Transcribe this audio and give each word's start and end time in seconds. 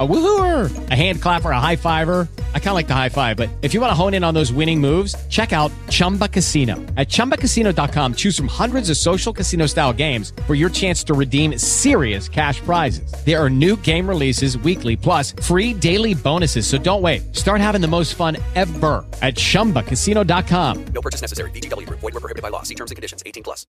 A 0.00 0.06
woohooer, 0.08 0.90
a 0.90 0.94
hand 0.94 1.20
clapper, 1.20 1.50
a 1.50 1.60
high 1.60 1.76
fiver. 1.76 2.26
I 2.54 2.58
kind 2.58 2.70
of 2.70 2.74
like 2.74 2.88
the 2.88 2.94
high 2.94 3.10
five, 3.10 3.36
but 3.36 3.50
if 3.60 3.74
you 3.74 3.82
want 3.82 3.90
to 3.90 3.94
hone 3.94 4.14
in 4.14 4.24
on 4.24 4.32
those 4.32 4.50
winning 4.50 4.80
moves, 4.80 5.14
check 5.28 5.52
out 5.52 5.70
Chumba 5.90 6.26
Casino. 6.26 6.76
At 6.96 7.08
ChumbaCasino.com, 7.08 8.14
choose 8.14 8.34
from 8.34 8.48
hundreds 8.48 8.88
of 8.88 8.96
social 8.96 9.32
casino 9.32 9.66
style 9.66 9.92
games 9.92 10.32
for 10.46 10.54
your 10.54 10.70
chance 10.70 11.04
to 11.04 11.12
redeem 11.12 11.58
serious 11.58 12.28
cash 12.28 12.60
prizes. 12.60 13.12
There 13.26 13.38
are 13.38 13.50
new 13.50 13.76
game 13.76 14.08
releases 14.08 14.56
weekly, 14.58 14.96
plus 14.96 15.32
free 15.42 15.74
daily 15.74 16.14
bonuses. 16.14 16.66
So 16.66 16.78
don't 16.78 17.02
wait. 17.02 17.36
Start 17.36 17.60
having 17.60 17.82
the 17.82 17.88
most 17.88 18.14
fun 18.14 18.38
ever 18.54 19.04
at 19.22 19.34
ChumbaCasino.com. 19.34 20.84
No 20.94 21.02
purchase 21.02 21.20
necessary. 21.20 21.50
VGW. 21.50 21.86
Void 21.90 22.14
were 22.14 22.20
prohibited 22.20 22.42
by 22.42 22.48
law. 22.48 22.62
See 22.62 22.74
terms 22.74 22.90
and 22.90 22.96
conditions. 22.96 23.22
18 23.26 23.42
plus. 23.42 23.66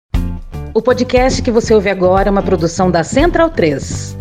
O 0.73 0.81
podcast 0.81 1.41
que 1.41 1.51
você 1.51 1.73
ouve 1.73 1.89
agora 1.89 2.27
é 2.27 2.31
uma 2.31 2.43
produção 2.43 2.91
da 2.91 3.03
Central 3.03 3.49
3. 3.49 4.15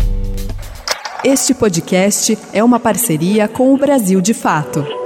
Este 1.24 1.54
podcast 1.54 2.38
é 2.52 2.62
uma 2.62 2.78
parceria 2.78 3.48
com 3.48 3.72
o 3.72 3.76
Brasil 3.76 4.20
de 4.20 4.34
Fato. 4.34 5.05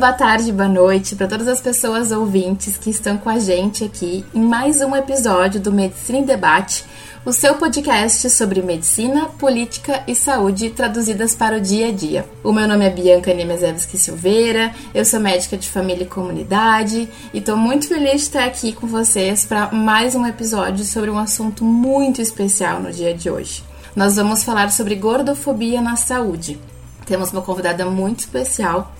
Boa 0.00 0.14
tarde, 0.14 0.50
boa 0.50 0.66
noite 0.66 1.14
para 1.14 1.26
todas 1.26 1.46
as 1.46 1.60
pessoas 1.60 2.10
ouvintes 2.10 2.78
que 2.78 2.88
estão 2.88 3.18
com 3.18 3.28
a 3.28 3.38
gente 3.38 3.84
aqui 3.84 4.24
em 4.32 4.40
mais 4.40 4.80
um 4.80 4.96
episódio 4.96 5.60
do 5.60 5.70
Medicina 5.70 6.16
em 6.16 6.24
Debate, 6.24 6.86
o 7.22 7.34
seu 7.34 7.56
podcast 7.56 8.30
sobre 8.30 8.62
medicina, 8.62 9.26
política 9.26 10.02
e 10.08 10.14
saúde 10.14 10.70
traduzidas 10.70 11.34
para 11.34 11.58
o 11.58 11.60
dia 11.60 11.88
a 11.88 11.92
dia. 11.92 12.26
O 12.42 12.50
meu 12.50 12.66
nome 12.66 12.86
é 12.86 12.88
Bianca 12.88 13.34
Nemezevski 13.34 13.98
Silveira, 13.98 14.74
eu 14.94 15.04
sou 15.04 15.20
médica 15.20 15.58
de 15.58 15.68
família 15.68 16.04
e 16.04 16.08
comunidade 16.08 17.06
e 17.34 17.38
estou 17.38 17.58
muito 17.58 17.86
feliz 17.86 18.12
de 18.12 18.16
estar 18.22 18.44
aqui 18.46 18.72
com 18.72 18.86
vocês 18.86 19.44
para 19.44 19.70
mais 19.70 20.14
um 20.14 20.26
episódio 20.26 20.82
sobre 20.82 21.10
um 21.10 21.18
assunto 21.18 21.62
muito 21.62 22.22
especial 22.22 22.80
no 22.80 22.90
dia 22.90 23.12
de 23.12 23.28
hoje. 23.28 23.62
Nós 23.94 24.16
vamos 24.16 24.44
falar 24.44 24.72
sobre 24.72 24.94
gordofobia 24.94 25.82
na 25.82 25.96
saúde. 25.96 26.58
Temos 27.04 27.32
uma 27.32 27.42
convidada 27.42 27.84
muito 27.84 28.20
especial 28.20 28.94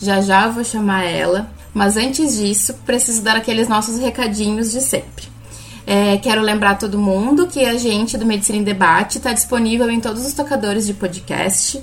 já 0.00 0.20
já 0.20 0.48
vou 0.48 0.64
chamar 0.64 1.04
ela, 1.04 1.50
mas 1.74 1.96
antes 1.96 2.36
disso, 2.36 2.74
preciso 2.86 3.22
dar 3.22 3.36
aqueles 3.36 3.68
nossos 3.68 3.98
recadinhos 3.98 4.72
de 4.72 4.80
sempre. 4.80 5.28
É, 5.86 6.16
quero 6.18 6.40
lembrar 6.40 6.78
todo 6.78 6.98
mundo 6.98 7.46
que 7.46 7.64
a 7.64 7.76
gente 7.76 8.16
do 8.16 8.24
Medicina 8.24 8.58
em 8.58 8.62
Debate 8.62 9.18
está 9.18 9.32
disponível 9.32 9.90
em 9.90 10.00
todos 10.00 10.24
os 10.24 10.32
tocadores 10.32 10.86
de 10.86 10.94
podcast. 10.94 11.82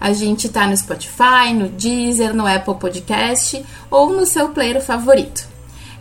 A 0.00 0.12
gente 0.12 0.46
está 0.46 0.66
no 0.66 0.76
Spotify, 0.76 1.52
no 1.52 1.68
Deezer, 1.68 2.34
no 2.34 2.46
Apple 2.46 2.74
Podcast 2.74 3.64
ou 3.90 4.12
no 4.12 4.24
seu 4.24 4.50
player 4.50 4.80
favorito. 4.80 5.46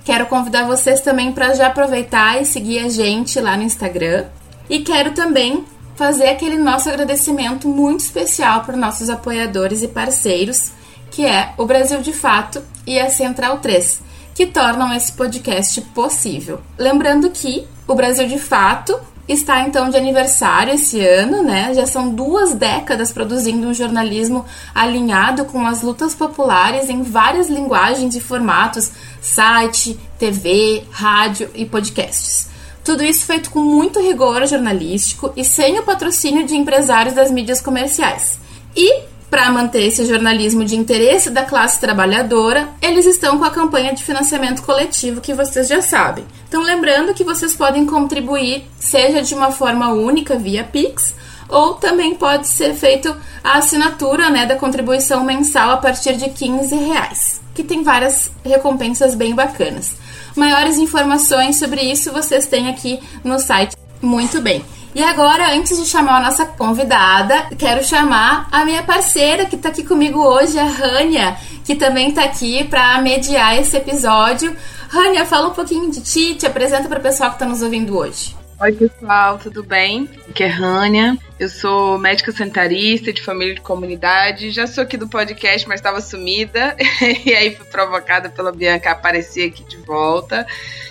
Quero 0.05 0.27
convidar 0.27 0.67
vocês 0.67 1.01
também 1.01 1.31
para 1.31 1.53
já 1.53 1.67
aproveitar 1.67 2.41
e 2.41 2.45
seguir 2.45 2.79
a 2.79 2.89
gente 2.89 3.39
lá 3.39 3.57
no 3.57 3.63
Instagram. 3.63 4.25
E 4.69 4.79
quero 4.79 5.11
também 5.11 5.65
fazer 5.95 6.27
aquele 6.27 6.57
nosso 6.57 6.87
agradecimento 6.87 7.67
muito 7.67 8.01
especial 8.01 8.63
para 8.63 8.77
nossos 8.77 9.09
apoiadores 9.09 9.81
e 9.81 9.87
parceiros 9.87 10.71
que 11.17 11.25
é 11.25 11.51
o 11.57 11.65
Brasil 11.65 11.99
de 11.99 12.13
Fato 12.13 12.61
e 12.85 12.99
a 12.99 13.09
Central 13.09 13.57
3, 13.57 14.03
que 14.35 14.45
tornam 14.45 14.93
esse 14.93 15.11
podcast 15.13 15.81
possível. 15.81 16.61
Lembrando 16.77 17.31
que 17.31 17.65
o 17.87 17.95
Brasil 17.95 18.27
de 18.27 18.37
Fato 18.37 18.95
está 19.27 19.61
então 19.61 19.89
de 19.89 19.97
aniversário 19.97 20.75
esse 20.75 21.03
ano, 21.03 21.41
né? 21.41 21.73
Já 21.73 21.87
são 21.87 22.13
duas 22.13 22.53
décadas 22.53 23.11
produzindo 23.11 23.67
um 23.67 23.73
jornalismo 23.73 24.45
alinhado 24.75 25.45
com 25.45 25.65
as 25.65 25.81
lutas 25.81 26.13
populares 26.13 26.87
em 26.87 27.01
várias 27.01 27.49
linguagens 27.49 28.15
e 28.15 28.19
formatos: 28.19 28.91
site, 29.19 29.99
TV, 30.19 30.83
rádio 30.91 31.49
e 31.55 31.65
podcasts. 31.65 32.47
Tudo 32.83 33.03
isso 33.03 33.25
feito 33.25 33.49
com 33.49 33.59
muito 33.59 33.99
rigor 33.99 34.45
jornalístico 34.45 35.33
e 35.35 35.43
sem 35.43 35.79
o 35.79 35.83
patrocínio 35.83 36.45
de 36.45 36.55
empresários 36.55 37.15
das 37.15 37.31
mídias 37.31 37.59
comerciais. 37.59 38.37
E 38.75 39.06
para 39.29 39.51
manter 39.51 39.83
esse 39.83 40.05
jornalismo 40.05 40.63
de 40.63 40.75
interesse 40.75 41.29
da 41.29 41.43
classe 41.43 41.79
trabalhadora, 41.79 42.69
eles 42.81 43.05
estão 43.05 43.37
com 43.37 43.43
a 43.43 43.51
campanha 43.51 43.93
de 43.93 44.03
financiamento 44.03 44.61
coletivo 44.61 45.21
que 45.21 45.33
vocês 45.33 45.67
já 45.67 45.81
sabem. 45.81 46.25
Então, 46.47 46.63
lembrando 46.63 47.13
que 47.13 47.23
vocês 47.23 47.55
podem 47.55 47.85
contribuir, 47.85 48.65
seja 48.79 49.21
de 49.21 49.33
uma 49.33 49.51
forma 49.51 49.89
única 49.89 50.37
via 50.37 50.63
Pix, 50.63 51.13
ou 51.49 51.75
também 51.75 52.15
pode 52.15 52.47
ser 52.47 52.73
feito 52.73 53.15
a 53.43 53.57
assinatura 53.57 54.29
né, 54.29 54.45
da 54.45 54.55
contribuição 54.55 55.23
mensal 55.23 55.71
a 55.71 55.77
partir 55.77 56.15
de 56.15 56.29
15 56.29 56.75
reais, 56.75 57.41
que 57.53 57.63
tem 57.63 57.83
várias 57.83 58.31
recompensas 58.43 59.15
bem 59.15 59.33
bacanas. 59.35 59.95
Maiores 60.35 60.77
informações 60.77 61.57
sobre 61.57 61.81
isso 61.81 62.11
vocês 62.11 62.45
têm 62.45 62.69
aqui 62.69 62.99
no 63.23 63.39
site. 63.39 63.75
Muito 64.01 64.39
bem. 64.39 64.63
E 64.95 65.03
agora, 65.03 65.53
antes 65.53 65.77
de 65.77 65.85
chamar 65.85 66.17
a 66.17 66.23
nossa 66.23 66.45
convidada, 66.45 67.49
quero 67.57 67.83
chamar 67.83 68.47
a 68.51 68.65
minha 68.65 68.81
parceira 68.81 69.45
que 69.45 69.55
está 69.55 69.69
aqui 69.69 69.83
comigo 69.83 70.19
hoje, 70.19 70.57
a 70.57 70.65
Rania, 70.65 71.35
que 71.63 71.75
também 71.75 72.09
está 72.09 72.23
aqui 72.23 72.63
para 72.63 72.99
mediar 73.01 73.59
esse 73.59 73.77
episódio. 73.77 74.55
Rania, 74.89 75.25
fala 75.25 75.49
um 75.49 75.53
pouquinho 75.53 75.91
de 75.91 76.01
ti, 76.01 76.35
te 76.35 76.47
apresenta 76.47 76.87
para 76.87 76.99
o 76.99 77.01
pessoal 77.01 77.29
que 77.29 77.35
está 77.35 77.45
nos 77.45 77.61
ouvindo 77.61 77.95
hoje. 77.97 78.35
Oi, 78.59 78.71
pessoal, 78.71 79.37
tudo 79.37 79.61
bem? 79.61 80.09
Aqui 80.27 80.43
é 80.43 80.47
Rania, 80.47 81.15
eu 81.39 81.47
sou 81.47 81.99
médica 81.99 82.31
sanitarista 82.31 83.13
de 83.13 83.21
família 83.21 83.53
de 83.53 83.61
comunidade, 83.61 84.49
já 84.49 84.65
sou 84.65 84.83
aqui 84.83 84.97
do 84.97 85.07
podcast, 85.07 85.67
mas 85.67 85.79
estava 85.79 86.01
sumida, 86.01 86.75
e 87.23 87.35
aí 87.35 87.55
fui 87.55 87.67
provocada 87.67 88.29
pela 88.29 88.51
Bianca 88.51 88.89
aparecer 88.89 89.49
aqui 89.49 89.63
de 89.63 89.77
volta. 89.77 90.47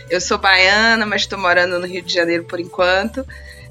Eu 0.08 0.20
sou 0.20 0.38
baiana, 0.38 1.04
mas 1.04 1.22
estou 1.22 1.40
morando 1.40 1.80
no 1.80 1.86
Rio 1.88 2.02
de 2.02 2.14
Janeiro 2.14 2.44
por 2.44 2.60
enquanto. 2.60 3.26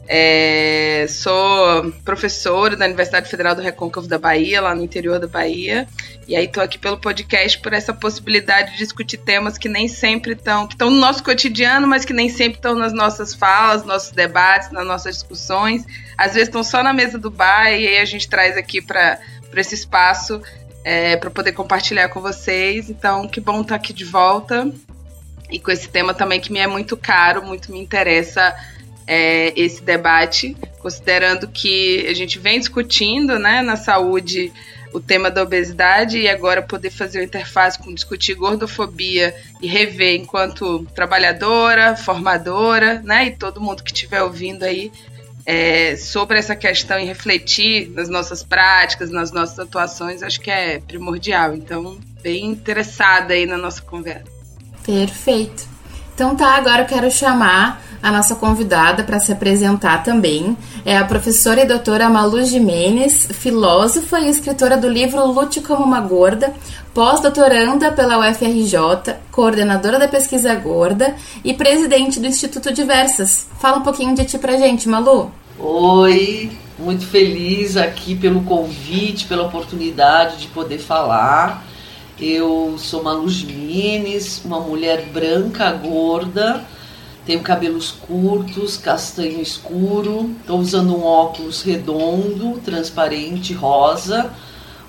É, 0.07 1.07
sou 1.09 1.91
professora 2.03 2.75
da 2.75 2.85
Universidade 2.85 3.27
Federal 3.27 3.55
do 3.55 3.61
Recôncavo 3.61 4.07
da 4.07 4.19
Bahia, 4.19 4.61
lá 4.61 4.75
no 4.75 4.83
interior 4.83 5.19
da 5.19 5.27
Bahia. 5.27 5.87
E 6.27 6.35
aí 6.35 6.45
estou 6.45 6.61
aqui 6.61 6.77
pelo 6.77 6.97
podcast 6.97 7.59
por 7.59 7.73
essa 7.73 7.91
possibilidade 7.91 8.73
de 8.73 8.77
discutir 8.77 9.17
temas 9.17 9.57
que 9.57 9.67
nem 9.67 9.87
sempre 9.87 10.33
estão, 10.33 10.67
que 10.67 10.75
estão 10.75 10.91
no 10.91 10.97
nosso 10.97 11.23
cotidiano, 11.23 11.87
mas 11.87 12.05
que 12.05 12.13
nem 12.13 12.29
sempre 12.29 12.57
estão 12.57 12.75
nas 12.75 12.93
nossas 12.93 13.33
falas, 13.33 13.83
nossos 13.83 14.11
debates, 14.11 14.71
nas 14.71 14.85
nossas 14.85 15.15
discussões. 15.15 15.83
Às 16.15 16.33
vezes 16.33 16.49
estão 16.49 16.63
só 16.63 16.83
na 16.83 16.93
mesa 16.93 17.17
do 17.17 17.31
bar 17.31 17.71
e 17.71 17.87
aí 17.87 17.97
a 17.97 18.05
gente 18.05 18.29
traz 18.29 18.55
aqui 18.57 18.81
para 18.81 19.19
esse 19.55 19.73
espaço 19.73 20.41
é, 20.83 21.17
para 21.17 21.31
poder 21.31 21.53
compartilhar 21.53 22.09
com 22.09 22.21
vocês. 22.21 22.91
Então, 22.91 23.27
que 23.27 23.41
bom 23.41 23.61
estar 23.61 23.75
aqui 23.75 23.91
de 23.91 24.05
volta 24.05 24.71
e 25.49 25.59
com 25.59 25.71
esse 25.71 25.89
tema 25.89 26.13
também 26.13 26.39
que 26.39 26.51
me 26.51 26.59
é 26.59 26.67
muito 26.67 26.95
caro, 26.95 27.43
muito 27.43 27.71
me 27.71 27.79
interessa 27.79 28.55
é, 29.07 29.53
esse 29.59 29.83
debate, 29.83 30.55
considerando 30.79 31.47
que 31.47 32.05
a 32.07 32.13
gente 32.13 32.39
vem 32.39 32.59
discutindo 32.59 33.37
né, 33.37 33.61
na 33.61 33.75
saúde 33.75 34.51
o 34.93 34.99
tema 34.99 35.29
da 35.29 35.43
obesidade 35.43 36.17
e 36.17 36.29
agora 36.29 36.61
poder 36.61 36.89
fazer 36.89 37.19
uma 37.19 37.25
interface 37.25 37.77
com 37.77 37.93
discutir 37.93 38.33
gordofobia 38.33 39.35
e 39.61 39.67
rever 39.67 40.15
enquanto 40.15 40.87
trabalhadora, 40.95 41.97
formadora, 41.97 43.01
né, 43.03 43.25
e 43.27 43.31
todo 43.31 43.59
mundo 43.59 43.83
que 43.83 43.91
estiver 43.91 44.23
ouvindo 44.23 44.63
aí 44.63 44.91
é, 45.45 45.95
sobre 45.95 46.39
essa 46.39 46.55
questão 46.55 46.97
e 46.97 47.05
refletir 47.05 47.91
nas 47.91 48.09
nossas 48.09 48.41
práticas, 48.41 49.11
nas 49.11 49.31
nossas 49.31 49.59
atuações, 49.59 50.23
acho 50.23 50.39
que 50.39 50.49
é 50.49 50.79
primordial. 50.79 51.53
Então, 51.53 51.99
bem 52.23 52.45
interessada 52.45 53.33
aí 53.33 53.45
na 53.45 53.57
nossa 53.57 53.81
conversa. 53.81 54.25
Perfeito. 54.83 55.67
Então 56.13 56.35
tá, 56.35 56.55
agora 56.55 56.83
eu 56.83 56.87
quero 56.87 57.11
chamar 57.11 57.83
a 58.05 58.11
nossa 58.11 58.35
convidada 58.35 59.03
para 59.03 59.19
se 59.19 59.31
apresentar 59.31 60.03
também. 60.03 60.55
É 60.85 60.95
a 60.95 61.03
professora 61.03 61.63
e 61.63 61.65
doutora 61.65 62.07
Malu 62.07 62.45
Jimenez, 62.45 63.27
filósofa 63.31 64.19
e 64.19 64.29
escritora 64.29 64.77
do 64.77 64.87
livro 64.87 65.25
Lute 65.25 65.59
como 65.59 65.83
uma 65.83 65.99
Gorda, 66.01 66.53
pós-doutoranda 66.93 67.91
pela 67.91 68.19
UFRJ, 68.19 69.15
coordenadora 69.31 69.97
da 69.97 70.07
pesquisa 70.07 70.53
Gorda 70.53 71.15
e 71.43 71.51
presidente 71.55 72.19
do 72.19 72.27
Instituto 72.27 72.71
Diversas. 72.71 73.47
Fala 73.59 73.77
um 73.77 73.81
pouquinho 73.81 74.13
de 74.13 74.23
ti 74.23 74.37
pra 74.37 74.55
gente, 74.55 74.87
Malu. 74.87 75.31
Oi, 75.57 76.51
muito 76.77 77.07
feliz 77.07 77.75
aqui 77.75 78.13
pelo 78.13 78.43
convite, 78.43 79.25
pela 79.25 79.47
oportunidade 79.47 80.37
de 80.37 80.47
poder 80.49 80.77
falar. 80.77 81.65
Eu 82.21 82.75
sou 82.77 83.01
Malu 83.01 83.27
Jimenez, 83.27 84.43
uma 84.45 84.59
mulher 84.59 85.07
branca, 85.11 85.71
gorda, 85.71 86.63
tenho 87.25 87.41
cabelos 87.41 87.91
curtos, 87.91 88.77
castanho 88.77 89.41
escuro, 89.41 90.31
estou 90.39 90.59
usando 90.59 90.95
um 90.95 91.03
óculos 91.03 91.63
redondo, 91.63 92.59
transparente, 92.63 93.53
rosa, 93.53 94.31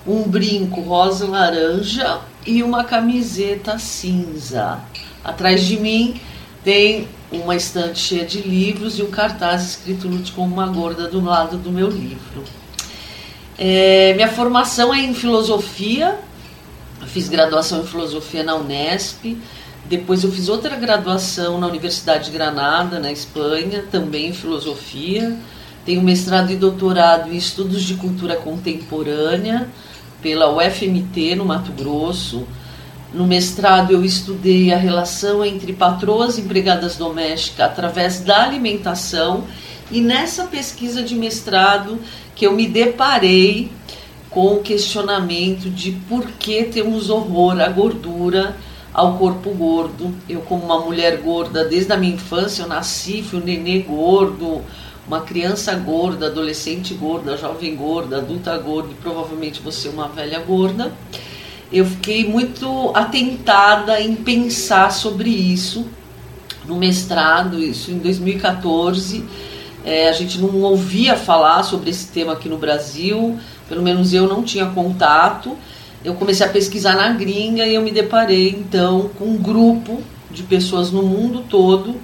um 0.05 0.23
brinco 0.23 0.81
rosa 0.81 1.27
laranja 1.27 2.19
e 2.45 2.61
uma 2.61 2.83
camiseta 2.83 3.79
cinza. 3.79 4.79
Atrás 5.23 5.63
de 5.63 5.77
mim 5.77 6.21
tem 6.63 7.07
uma 7.31 7.55
estante 7.55 7.99
cheia 7.99 8.25
de 8.25 8.41
livros 8.41 8.99
e 8.99 9.03
um 9.03 9.09
cartaz 9.09 9.63
escrito 9.63 10.07
Lute 10.07 10.31
como 10.31 10.53
uma 10.53 10.67
gorda 10.67 11.07
do 11.07 11.19
lado 11.19 11.57
do 11.57 11.71
meu 11.71 11.89
livro. 11.89 12.43
É, 13.57 14.13
minha 14.13 14.27
formação 14.27 14.93
é 14.93 14.99
em 14.99 15.13
filosofia, 15.13 16.19
fiz 17.07 17.27
graduação 17.27 17.81
em 17.81 17.87
filosofia 17.87 18.43
na 18.43 18.55
Unesp, 18.55 19.35
depois 19.89 20.23
eu 20.23 20.31
fiz 20.31 20.49
outra 20.49 20.75
graduação 20.75 21.57
na 21.59 21.67
Universidade 21.67 22.25
de 22.25 22.31
Granada, 22.31 22.99
na 22.99 23.09
Espanha, 23.09 23.85
também 23.89 24.27
em 24.27 24.33
filosofia. 24.33 25.37
Tenho 25.85 26.01
mestrado 26.01 26.51
e 26.51 26.57
doutorado 26.57 27.31
em 27.31 27.37
estudos 27.37 27.83
de 27.83 27.93
cultura 27.93 28.35
contemporânea 28.35 29.69
pela 30.21 30.51
UFMT, 30.51 31.35
no 31.35 31.45
Mato 31.45 31.71
Grosso. 31.71 32.45
No 33.13 33.25
mestrado 33.25 33.91
eu 33.91 34.03
estudei 34.03 34.73
a 34.73 34.77
relação 34.77 35.45
entre 35.45 35.71
patroas 35.71 36.37
e 36.37 36.41
empregadas 36.41 36.97
domésticas 36.97 37.65
através 37.65 38.19
da 38.19 38.43
alimentação 38.43 39.45
e 39.89 40.01
nessa 40.01 40.43
pesquisa 40.43 41.01
de 41.01 41.15
mestrado 41.15 41.97
que 42.35 42.45
eu 42.45 42.51
me 42.51 42.67
deparei 42.67 43.71
com 44.29 44.55
o 44.55 44.61
questionamento 44.61 45.69
de 45.69 45.93
por 45.93 46.27
que 46.31 46.65
temos 46.65 47.09
horror 47.09 47.61
à 47.61 47.69
gordura 47.69 48.53
ao 48.97 49.15
corpo 49.15 49.51
gordo. 49.51 50.11
Eu, 50.27 50.41
como 50.41 50.65
uma 50.65 50.79
mulher 50.79 51.17
gorda, 51.17 51.63
desde 51.63 51.93
a 51.93 51.97
minha 51.97 52.15
infância, 52.15 52.63
eu 52.63 52.67
nasci, 52.67 53.21
fui 53.21 53.39
um 53.39 53.43
nenê 53.43 53.77
gordo, 53.77 54.63
uma 55.07 55.21
criança 55.21 55.75
gorda, 55.75 56.25
adolescente 56.25 56.95
gorda, 56.95 57.37
jovem 57.37 57.75
gorda, 57.75 58.17
adulta 58.17 58.57
gorda 58.57 58.89
e 58.91 58.95
provavelmente 58.95 59.61
você 59.61 59.87
uma 59.87 60.07
velha 60.07 60.39
gorda. 60.39 60.91
Eu 61.71 61.85
fiquei 61.85 62.27
muito 62.27 62.91
atentada 62.95 64.01
em 64.01 64.15
pensar 64.15 64.91
sobre 64.91 65.29
isso 65.29 65.85
no 66.65 66.75
mestrado, 66.75 67.59
isso 67.59 67.91
em 67.91 67.99
2014. 67.99 69.23
É, 69.85 70.09
a 70.09 70.11
gente 70.11 70.39
não 70.39 70.61
ouvia 70.63 71.15
falar 71.15 71.61
sobre 71.61 71.91
esse 71.91 72.07
tema 72.07 72.33
aqui 72.33 72.49
no 72.49 72.57
Brasil, 72.57 73.37
pelo 73.69 73.83
menos 73.83 74.11
eu 74.11 74.27
não 74.27 74.41
tinha 74.41 74.65
contato 74.65 75.55
eu 76.03 76.13
comecei 76.15 76.45
a 76.45 76.49
pesquisar 76.49 76.95
na 76.95 77.09
gringa 77.09 77.65
e 77.65 77.75
eu 77.75 77.81
me 77.81 77.91
deparei 77.91 78.49
então 78.49 79.09
com 79.17 79.25
um 79.25 79.37
grupo 79.37 80.01
de 80.29 80.43
pessoas 80.43 80.91
no 80.91 81.03
mundo 81.03 81.43
todo, 81.49 81.95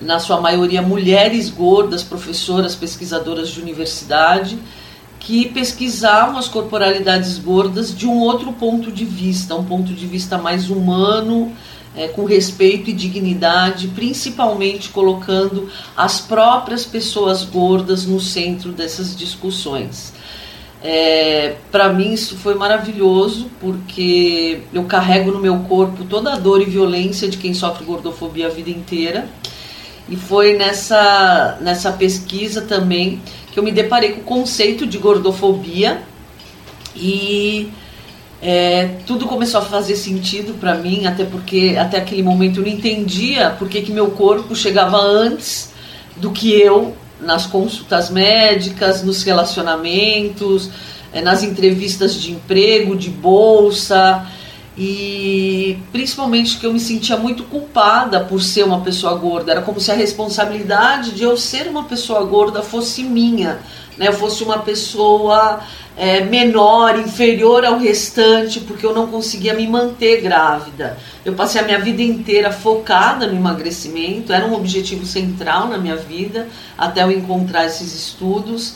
na 0.00 0.18
sua 0.18 0.40
maioria 0.40 0.82
mulheres 0.82 1.48
gordas, 1.50 2.02
professoras, 2.02 2.74
pesquisadoras 2.74 3.48
de 3.48 3.60
universidade, 3.60 4.58
que 5.18 5.48
pesquisavam 5.48 6.36
as 6.36 6.48
corporalidades 6.48 7.38
gordas 7.38 7.96
de 7.96 8.06
um 8.06 8.20
outro 8.20 8.52
ponto 8.52 8.92
de 8.92 9.04
vista, 9.04 9.54
um 9.54 9.64
ponto 9.64 9.92
de 9.94 10.06
vista 10.06 10.36
mais 10.36 10.68
humano, 10.68 11.50
é, 11.96 12.08
com 12.08 12.24
respeito 12.24 12.90
e 12.90 12.92
dignidade, 12.92 13.88
principalmente 13.88 14.90
colocando 14.90 15.70
as 15.96 16.20
próprias 16.20 16.84
pessoas 16.84 17.44
gordas 17.44 18.04
no 18.04 18.20
centro 18.20 18.72
dessas 18.72 19.16
discussões. 19.16 20.12
É, 20.86 21.54
para 21.72 21.90
mim 21.90 22.12
isso 22.12 22.36
foi 22.36 22.54
maravilhoso 22.54 23.50
porque 23.58 24.60
eu 24.70 24.84
carrego 24.84 25.30
no 25.30 25.40
meu 25.40 25.60
corpo 25.60 26.04
toda 26.04 26.34
a 26.34 26.36
dor 26.36 26.60
e 26.60 26.66
violência 26.66 27.26
de 27.26 27.38
quem 27.38 27.54
sofre 27.54 27.86
gordofobia 27.86 28.48
a 28.48 28.50
vida 28.50 28.68
inteira. 28.68 29.26
E 30.06 30.14
foi 30.14 30.58
nessa, 30.58 31.56
nessa 31.62 31.90
pesquisa 31.90 32.60
também 32.60 33.22
que 33.50 33.58
eu 33.58 33.62
me 33.62 33.72
deparei 33.72 34.12
com 34.12 34.20
o 34.20 34.24
conceito 34.24 34.86
de 34.86 34.98
gordofobia 34.98 36.02
e 36.94 37.72
é, 38.42 38.96
tudo 39.06 39.24
começou 39.24 39.62
a 39.62 39.64
fazer 39.64 39.96
sentido 39.96 40.52
para 40.60 40.74
mim, 40.74 41.06
até 41.06 41.24
porque 41.24 41.76
até 41.80 41.96
aquele 41.96 42.22
momento 42.22 42.60
eu 42.60 42.62
não 42.66 42.70
entendia 42.70 43.48
por 43.58 43.70
que, 43.70 43.80
que 43.80 43.90
meu 43.90 44.10
corpo 44.10 44.54
chegava 44.54 44.98
antes 44.98 45.72
do 46.14 46.30
que 46.30 46.52
eu 46.52 46.94
nas 47.20 47.46
consultas 47.46 48.10
médicas, 48.10 49.02
nos 49.02 49.22
relacionamentos, 49.22 50.70
eh, 51.12 51.20
nas 51.20 51.42
entrevistas 51.42 52.14
de 52.14 52.32
emprego, 52.32 52.96
de 52.96 53.10
bolsa 53.10 54.26
e 54.76 55.78
principalmente 55.92 56.58
que 56.58 56.66
eu 56.66 56.72
me 56.72 56.80
sentia 56.80 57.16
muito 57.16 57.44
culpada 57.44 58.20
por 58.20 58.42
ser 58.42 58.64
uma 58.64 58.80
pessoa 58.80 59.14
gorda. 59.14 59.52
Era 59.52 59.62
como 59.62 59.80
se 59.80 59.90
a 59.92 59.94
responsabilidade 59.94 61.12
de 61.12 61.22
eu 61.22 61.36
ser 61.36 61.68
uma 61.68 61.84
pessoa 61.84 62.24
gorda 62.24 62.62
fosse 62.62 63.04
minha, 63.04 63.60
né? 63.96 64.08
Eu 64.08 64.12
fosse 64.12 64.42
uma 64.42 64.58
pessoa 64.58 65.60
é, 65.96 66.22
menor, 66.22 66.98
inferior 66.98 67.64
ao 67.64 67.78
restante, 67.78 68.60
porque 68.60 68.84
eu 68.84 68.92
não 68.92 69.06
conseguia 69.06 69.54
me 69.54 69.66
manter 69.66 70.20
grávida. 70.20 70.98
Eu 71.24 71.34
passei 71.34 71.60
a 71.60 71.64
minha 71.64 71.78
vida 71.78 72.02
inteira 72.02 72.50
focada 72.50 73.26
no 73.26 73.36
emagrecimento, 73.36 74.32
era 74.32 74.46
um 74.46 74.54
objetivo 74.54 75.06
central 75.06 75.68
na 75.68 75.78
minha 75.78 75.96
vida, 75.96 76.48
até 76.76 77.02
eu 77.02 77.12
encontrar 77.12 77.66
esses 77.66 77.94
estudos. 77.94 78.74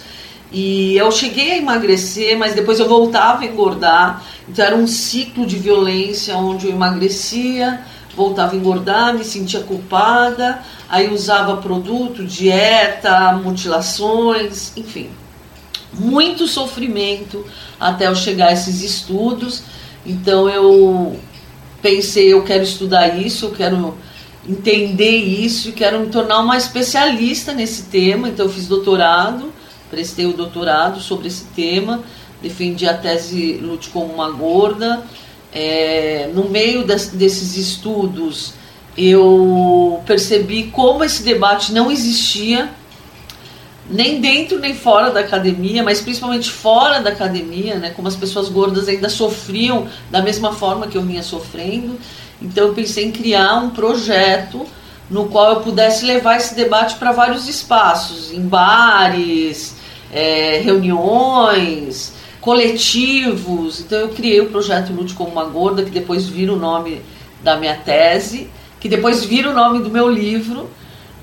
E 0.50 0.97
eu 0.97 1.11
cheguei 1.11 1.53
a 1.53 1.56
emagrecer, 1.59 2.38
mas 2.38 2.55
depois 2.55 2.79
eu 2.79 2.88
voltava 2.88 3.43
a 3.43 3.47
engordar. 3.47 4.25
Então 4.49 4.65
era 4.65 4.76
um 4.76 4.87
ciclo 4.87 5.44
de 5.44 5.56
violência 5.56 6.37
onde 6.37 6.69
eu 6.69 6.73
emagrecia, 6.73 7.81
voltava 8.17 8.55
a 8.55 8.56
engordar, 8.56 9.12
me 9.12 9.25
sentia 9.25 9.61
culpada, 9.61 10.61
aí 10.88 11.12
usava 11.12 11.59
produto, 11.59 12.25
dieta, 12.25 13.32
mutilações, 13.32 14.73
enfim 14.76 15.11
muito 15.99 16.47
sofrimento 16.47 17.45
até 17.79 18.06
eu 18.06 18.15
chegar 18.15 18.49
a 18.49 18.53
esses 18.53 18.82
estudos. 18.82 19.63
Então 20.06 20.49
eu 20.49 21.19
pensei, 21.82 22.32
eu 22.32 22.43
quero 22.43 22.63
estudar 22.63 23.19
isso, 23.19 23.46
eu 23.46 23.51
quero 23.51 23.96
entender 24.49 25.17
isso, 25.17 25.72
quero 25.72 26.01
me 26.01 26.06
tornar 26.06 26.41
uma 26.41 26.56
especialista 26.56 27.53
nesse 27.53 27.84
tema. 27.84 28.29
Então 28.29 28.46
eu 28.46 28.53
fiz 28.53 28.67
doutorado, 28.67 29.53
prestei 29.91 30.27
o 30.27 30.32
doutorado 30.32 31.01
sobre 31.01 31.29
esse 31.29 31.44
tema, 31.55 32.03
defendi 32.43 32.87
a 32.87 32.94
tese 32.94 33.55
Lute 33.63 33.91
como 33.91 34.13
uma 34.13 34.31
gorda. 34.31 35.03
É, 35.53 36.31
no 36.34 36.49
meio 36.49 36.84
des, 36.84 37.08
desses 37.08 37.56
estudos, 37.56 38.53
eu 38.96 40.03
percebi 40.06 40.65
como 40.65 41.03
esse 41.03 41.22
debate 41.22 41.72
não 41.72 41.91
existia 41.91 42.70
nem 43.89 44.21
dentro 44.21 44.59
nem 44.59 44.75
fora 44.75 45.11
da 45.11 45.21
academia, 45.21 45.83
mas 45.83 46.01
principalmente 46.01 46.51
fora 46.51 47.01
da 47.01 47.11
academia, 47.11 47.77
né, 47.77 47.91
como 47.91 48.07
as 48.07 48.17
pessoas 48.17 48.49
gordas 48.49 48.89
ainda 48.89 49.09
sofriam 49.09 49.89
da 50.11 50.23
mesma 50.23 50.53
forma 50.53 50.87
que 50.87 50.97
eu 50.97 51.03
vinha 51.03 51.23
sofrendo. 51.23 51.99
Então 52.41 52.69
eu 52.69 52.75
pensei 52.75 53.07
em 53.07 53.13
criar 53.13 53.57
um 53.57 53.71
projeto 53.71 54.67
no 55.11 55.29
qual 55.29 55.53
eu 55.53 55.61
pudesse 55.61 56.05
levar 56.05 56.37
esse 56.37 56.55
debate 56.55 56.97
para 56.97 57.13
vários 57.13 57.49
espaços, 57.49 58.31
em 58.31 58.43
bares, 58.43 59.75
é, 60.13 60.61
reuniões, 60.63 62.13
coletivos. 62.41 63.81
Então 63.81 63.99
eu 63.99 64.09
criei 64.11 64.41
o 64.41 64.51
projeto 64.51 64.93
Lute 64.93 65.15
como 65.15 65.31
uma 65.31 65.45
Gorda, 65.45 65.83
que 65.83 65.91
depois 65.91 66.27
vira 66.27 66.53
o 66.53 66.57
nome 66.57 67.01
da 67.43 67.57
minha 67.57 67.77
tese, 67.77 68.51
que 68.79 68.89
depois 68.89 69.25
vira 69.25 69.51
o 69.51 69.55
nome 69.55 69.83
do 69.83 69.91
meu 69.91 70.11
livro 70.11 70.69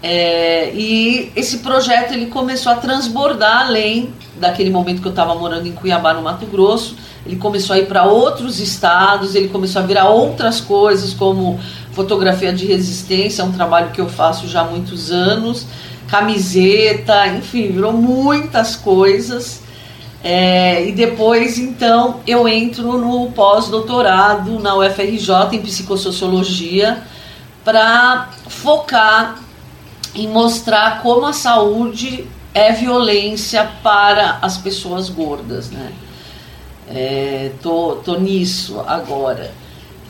é, 0.07 0.71
e 0.75 1.31
esse 1.35 1.57
projeto 1.57 2.13
ele 2.13 2.27
começou 2.27 2.71
a 2.71 2.75
transbordar 2.75 3.65
além 3.65 4.13
daquele 4.39 4.69
momento 4.69 5.01
que 5.01 5.07
eu 5.07 5.09
estava 5.09 5.33
morando 5.33 5.67
em 5.67 5.71
Cuiabá, 5.71 6.13
no 6.13 6.21
Mato 6.21 6.45
Grosso. 6.45 6.95
Ele 7.25 7.37
começou 7.37 7.75
a 7.75 7.79
ir 7.79 7.87
para 7.87 8.03
outros 8.03 8.59
estados, 8.59 9.33
ele 9.33 9.47
começou 9.47 9.81
a 9.81 9.85
virar 9.85 10.09
outras 10.09 10.61
coisas, 10.61 11.11
como 11.11 11.59
fotografia 11.91 12.53
de 12.53 12.67
resistência, 12.67 13.41
é 13.41 13.45
um 13.45 13.51
trabalho 13.51 13.89
que 13.89 13.99
eu 13.99 14.07
faço 14.07 14.47
já 14.47 14.61
há 14.61 14.63
muitos 14.65 15.09
anos, 15.09 15.65
camiseta, 16.07 17.25
enfim, 17.29 17.71
virou 17.71 17.91
muitas 17.91 18.75
coisas. 18.75 19.63
É, 20.23 20.87
e 20.87 20.91
depois, 20.91 21.57
então, 21.57 22.19
eu 22.27 22.47
entro 22.47 22.95
no 22.99 23.31
pós-doutorado 23.31 24.59
na 24.59 24.75
UFRJ 24.75 25.53
em 25.53 25.61
psicossociologia 25.63 27.01
para 27.63 28.29
focar 28.47 29.44
em 30.15 30.27
mostrar 30.27 31.01
como 31.01 31.25
a 31.25 31.33
saúde 31.33 32.25
é 32.53 32.71
violência 32.71 33.69
para 33.83 34.39
as 34.41 34.57
pessoas 34.57 35.09
gordas, 35.09 35.69
né? 35.69 35.91
É, 36.87 37.51
tô, 37.61 37.97
tô 37.97 38.17
nisso 38.17 38.79
agora. 38.87 39.51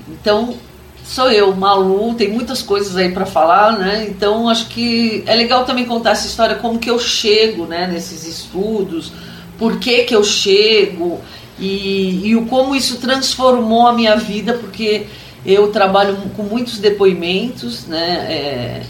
Então, 0.07 0.55
sou 1.03 1.31
eu, 1.31 1.55
Malu, 1.55 2.13
tem 2.13 2.31
muitas 2.31 2.61
coisas 2.61 2.95
aí 2.95 3.11
para 3.11 3.25
falar, 3.25 3.79
né? 3.79 4.05
Então, 4.07 4.47
acho 4.47 4.67
que 4.67 5.23
é 5.25 5.33
legal 5.35 5.65
também 5.65 5.85
contar 5.85 6.11
essa 6.11 6.27
história, 6.27 6.55
como 6.57 6.77
que 6.77 6.89
eu 6.89 6.99
chego, 6.99 7.65
né, 7.65 7.87
nesses 7.87 8.27
estudos, 8.27 9.11
por 9.57 9.79
que 9.79 10.03
que 10.03 10.15
eu 10.15 10.23
chego 10.23 11.21
e, 11.57 12.27
e 12.27 12.35
o 12.35 12.45
como 12.45 12.75
isso 12.75 12.97
transformou 12.97 13.87
a 13.87 13.93
minha 13.93 14.15
vida, 14.15 14.53
porque 14.53 15.07
eu 15.45 15.71
trabalho 15.71 16.17
com 16.35 16.43
muitos 16.43 16.79
depoimentos, 16.79 17.85
né? 17.85 18.27
É, 18.29 18.83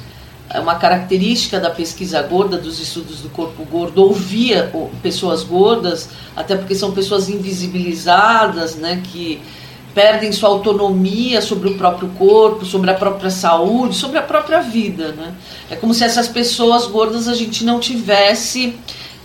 é 0.50 0.60
uma 0.60 0.76
característica 0.76 1.60
da 1.60 1.70
pesquisa 1.70 2.22
gorda, 2.22 2.58
dos 2.58 2.80
estudos 2.80 3.22
do 3.22 3.30
corpo 3.30 3.64
gordo, 3.66 4.04
ouvia 4.04 4.72
pessoas 5.02 5.44
gordas, 5.44 6.10
até 6.36 6.56
porque 6.56 6.76
são 6.76 6.92
pessoas 6.92 7.30
invisibilizadas, 7.30 8.76
né, 8.76 9.02
que 9.04 9.42
perdem 9.94 10.32
sua 10.34 10.50
autonomia 10.50 11.42
sobre 11.42 11.70
o 11.70 11.78
próprio 11.78 12.10
corpo, 12.10 12.66
sobre 12.66 12.92
a 12.92 12.94
própria 12.94 13.30
saúde, 13.30 13.96
sobre 13.96 14.18
a 14.18 14.22
própria 14.22 14.60
vida. 14.60 15.14
Né? 15.14 15.34
É 15.72 15.76
como 15.78 15.94
se 15.94 16.04
essas 16.04 16.28
pessoas 16.28 16.86
gordas 16.86 17.30
a 17.30 17.34
gente 17.34 17.64
não 17.64 17.80
tivesse 17.80 18.76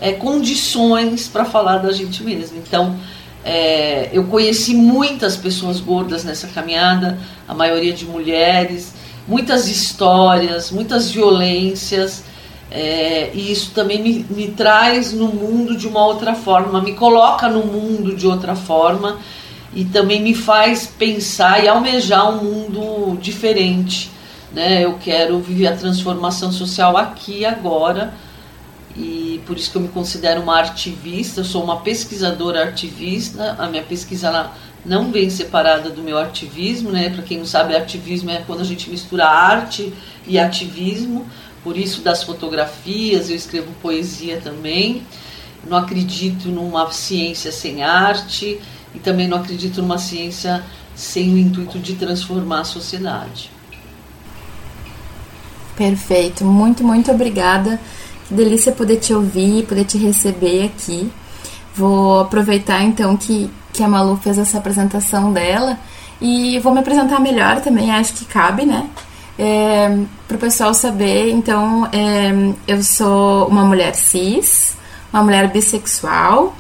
é, 0.01 0.13
condições 0.13 1.27
para 1.27 1.45
falar 1.45 1.79
da 1.79 1.93
gente 1.93 2.23
mesmo. 2.23 2.57
Então, 2.59 2.97
é, 3.45 4.11
eu 4.13 4.25
conheci 4.25 4.75
muitas 4.75 5.37
pessoas 5.37 5.81
gordas 5.81 6.25
nessa 6.25 6.47
caminhada, 6.47 7.19
a 7.49 7.55
maioria 7.55 7.93
de 7.93 8.05
mulheres, 8.05 8.95
muitas 9.27 9.69
histórias, 9.69 10.71
muitas 10.71 11.11
violências. 11.11 12.25
É, 12.71 13.31
e 13.35 13.51
isso 13.51 13.73
também 13.73 14.01
me, 14.01 14.27
me 14.31 14.49
traz 14.49 15.13
no 15.13 15.27
mundo 15.27 15.77
de 15.77 15.89
uma 15.89 16.05
outra 16.07 16.35
forma, 16.35 16.81
me 16.81 16.95
coloca 16.95 17.49
no 17.49 17.67
mundo 17.67 18.15
de 18.15 18.29
outra 18.29 18.55
forma 18.55 19.19
e 19.75 19.85
também 19.85 20.23
me 20.23 20.35
faz 20.35 20.87
pensar 20.87 21.65
e 21.65 21.69
almejar 21.69 22.31
um 22.31 22.45
mundo 22.45 23.19
diferente. 23.21 24.11
Né? 24.53 24.85
Eu 24.85 24.99
quero 25.01 25.41
viver 25.41 25.69
a 25.69 25.77
transformação 25.77 26.53
social 26.53 26.97
aqui 26.97 27.45
agora 27.45 28.15
e 28.97 29.41
por 29.47 29.57
isso 29.57 29.71
que 29.71 29.77
eu 29.77 29.83
me 29.83 29.89
considero 29.89 30.43
uma 30.43 30.61
ativista, 30.61 31.41
eu 31.41 31.45
sou 31.45 31.63
uma 31.63 31.81
pesquisadora 31.81 32.65
ativista, 32.65 33.57
a 33.59 33.67
minha 33.69 33.83
pesquisa 33.83 34.27
ela 34.29 34.53
não 34.85 35.11
vem 35.13 35.29
separada 35.29 35.91
do 35.91 36.03
meu 36.03 36.19
ativismo, 36.19 36.91
né? 36.91 37.11
Para 37.11 37.23
quem 37.23 37.39
não 37.39 37.45
sabe, 37.45 37.77
ativismo 37.77 38.31
é 38.31 38.43
quando 38.47 38.61
a 38.61 38.65
gente 38.65 38.89
mistura 38.89 39.27
arte 39.27 39.93
e 40.27 40.39
ativismo. 40.39 41.27
Por 41.63 41.77
isso 41.77 42.01
das 42.01 42.23
fotografias, 42.23 43.29
eu 43.29 43.37
escrevo 43.37 43.69
poesia 43.83 44.41
também. 44.43 45.03
Não 45.69 45.77
acredito 45.77 46.49
numa 46.49 46.91
ciência 46.91 47.53
sem 47.53 47.83
arte 47.83 48.59
e 48.95 48.99
também 48.99 49.29
não 49.29 49.37
acredito 49.37 49.83
numa 49.83 49.99
ciência 49.99 50.65
sem 50.95 51.35
o 51.35 51.39
intuito 51.39 51.79
de 51.79 51.95
transformar 51.95 52.61
a 52.61 52.65
sociedade. 52.65 53.51
Perfeito, 55.77 56.45
muito, 56.45 56.83
muito 56.83 57.11
obrigada. 57.11 57.79
Que 58.27 58.35
delícia 58.35 58.73
poder 58.73 58.97
te 58.97 59.13
ouvir, 59.13 59.67
poder 59.67 59.85
te 59.85 59.99
receber 59.99 60.65
aqui. 60.65 61.11
Vou 61.75 62.21
aproveitar 62.21 62.83
então 62.83 63.17
que 63.17 63.51
que 63.73 63.83
a 63.83 63.89
Malu 63.89 64.17
fez 64.17 64.39
essa 64.39 64.59
apresentação 64.59 65.33
dela 65.33 65.79
e 66.21 66.59
vou 66.59 66.73
me 66.73 66.81
apresentar 66.81 67.21
melhor 67.21 67.61
também, 67.61 67.91
acho 67.91 68.13
que 68.15 68.25
cabe, 68.25 68.67
né? 68.67 68.89
É, 69.39 69.99
para 70.29 70.37
o 70.37 70.41
pessoal 70.41 70.75
saber, 70.75 71.31
então, 71.31 71.89
é, 71.93 72.31
eu 72.69 72.83
sou 72.83 73.47
uma 73.47 73.65
mulher 73.65 73.95
cis, 73.95 74.77
uma 75.13 75.23
mulher 75.23 75.49
bissexual, 75.49 76.55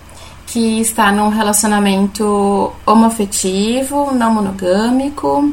que 0.47 0.81
está 0.81 1.13
num 1.13 1.29
relacionamento 1.29 2.73
homoafetivo, 2.87 4.13
não 4.13 4.35
monogâmico. 4.35 5.53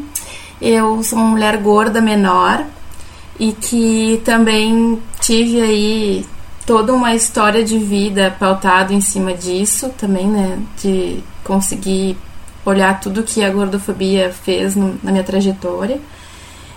Eu 0.59 1.03
sou 1.03 1.19
uma 1.19 1.27
mulher 1.27 1.57
gorda 1.57 2.01
menor 2.01 2.65
e 3.39 3.51
que 3.51 4.21
também 4.25 4.99
tive 5.19 5.61
aí 5.61 6.25
toda 6.67 6.93
uma 6.93 7.15
história 7.15 7.63
de 7.63 7.79
vida 7.79 8.35
pautada 8.37 8.93
em 8.93 8.99
cima 8.99 9.33
disso 9.33 9.89
também, 9.97 10.27
né? 10.27 10.59
De 10.77 11.23
conseguir 11.41 12.17
olhar 12.65 12.99
tudo 12.99 13.23
que 13.23 13.41
a 13.41 13.49
gordofobia 13.49 14.33
fez 14.43 14.75
no, 14.75 14.99
na 15.01 15.13
minha 15.13 15.23
trajetória. 15.23 15.99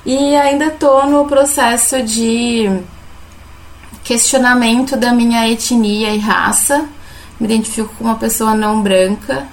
E 0.06 0.36
ainda 0.36 0.66
estou 0.66 1.06
no 1.06 1.26
processo 1.26 2.00
de 2.04 2.70
questionamento 4.04 4.96
da 4.96 5.12
minha 5.12 5.50
etnia 5.50 6.14
e 6.14 6.18
raça. 6.18 6.88
Me 7.38 7.46
identifico 7.46 7.92
como 7.98 8.10
uma 8.10 8.16
pessoa 8.16 8.54
não 8.54 8.80
branca, 8.80 9.48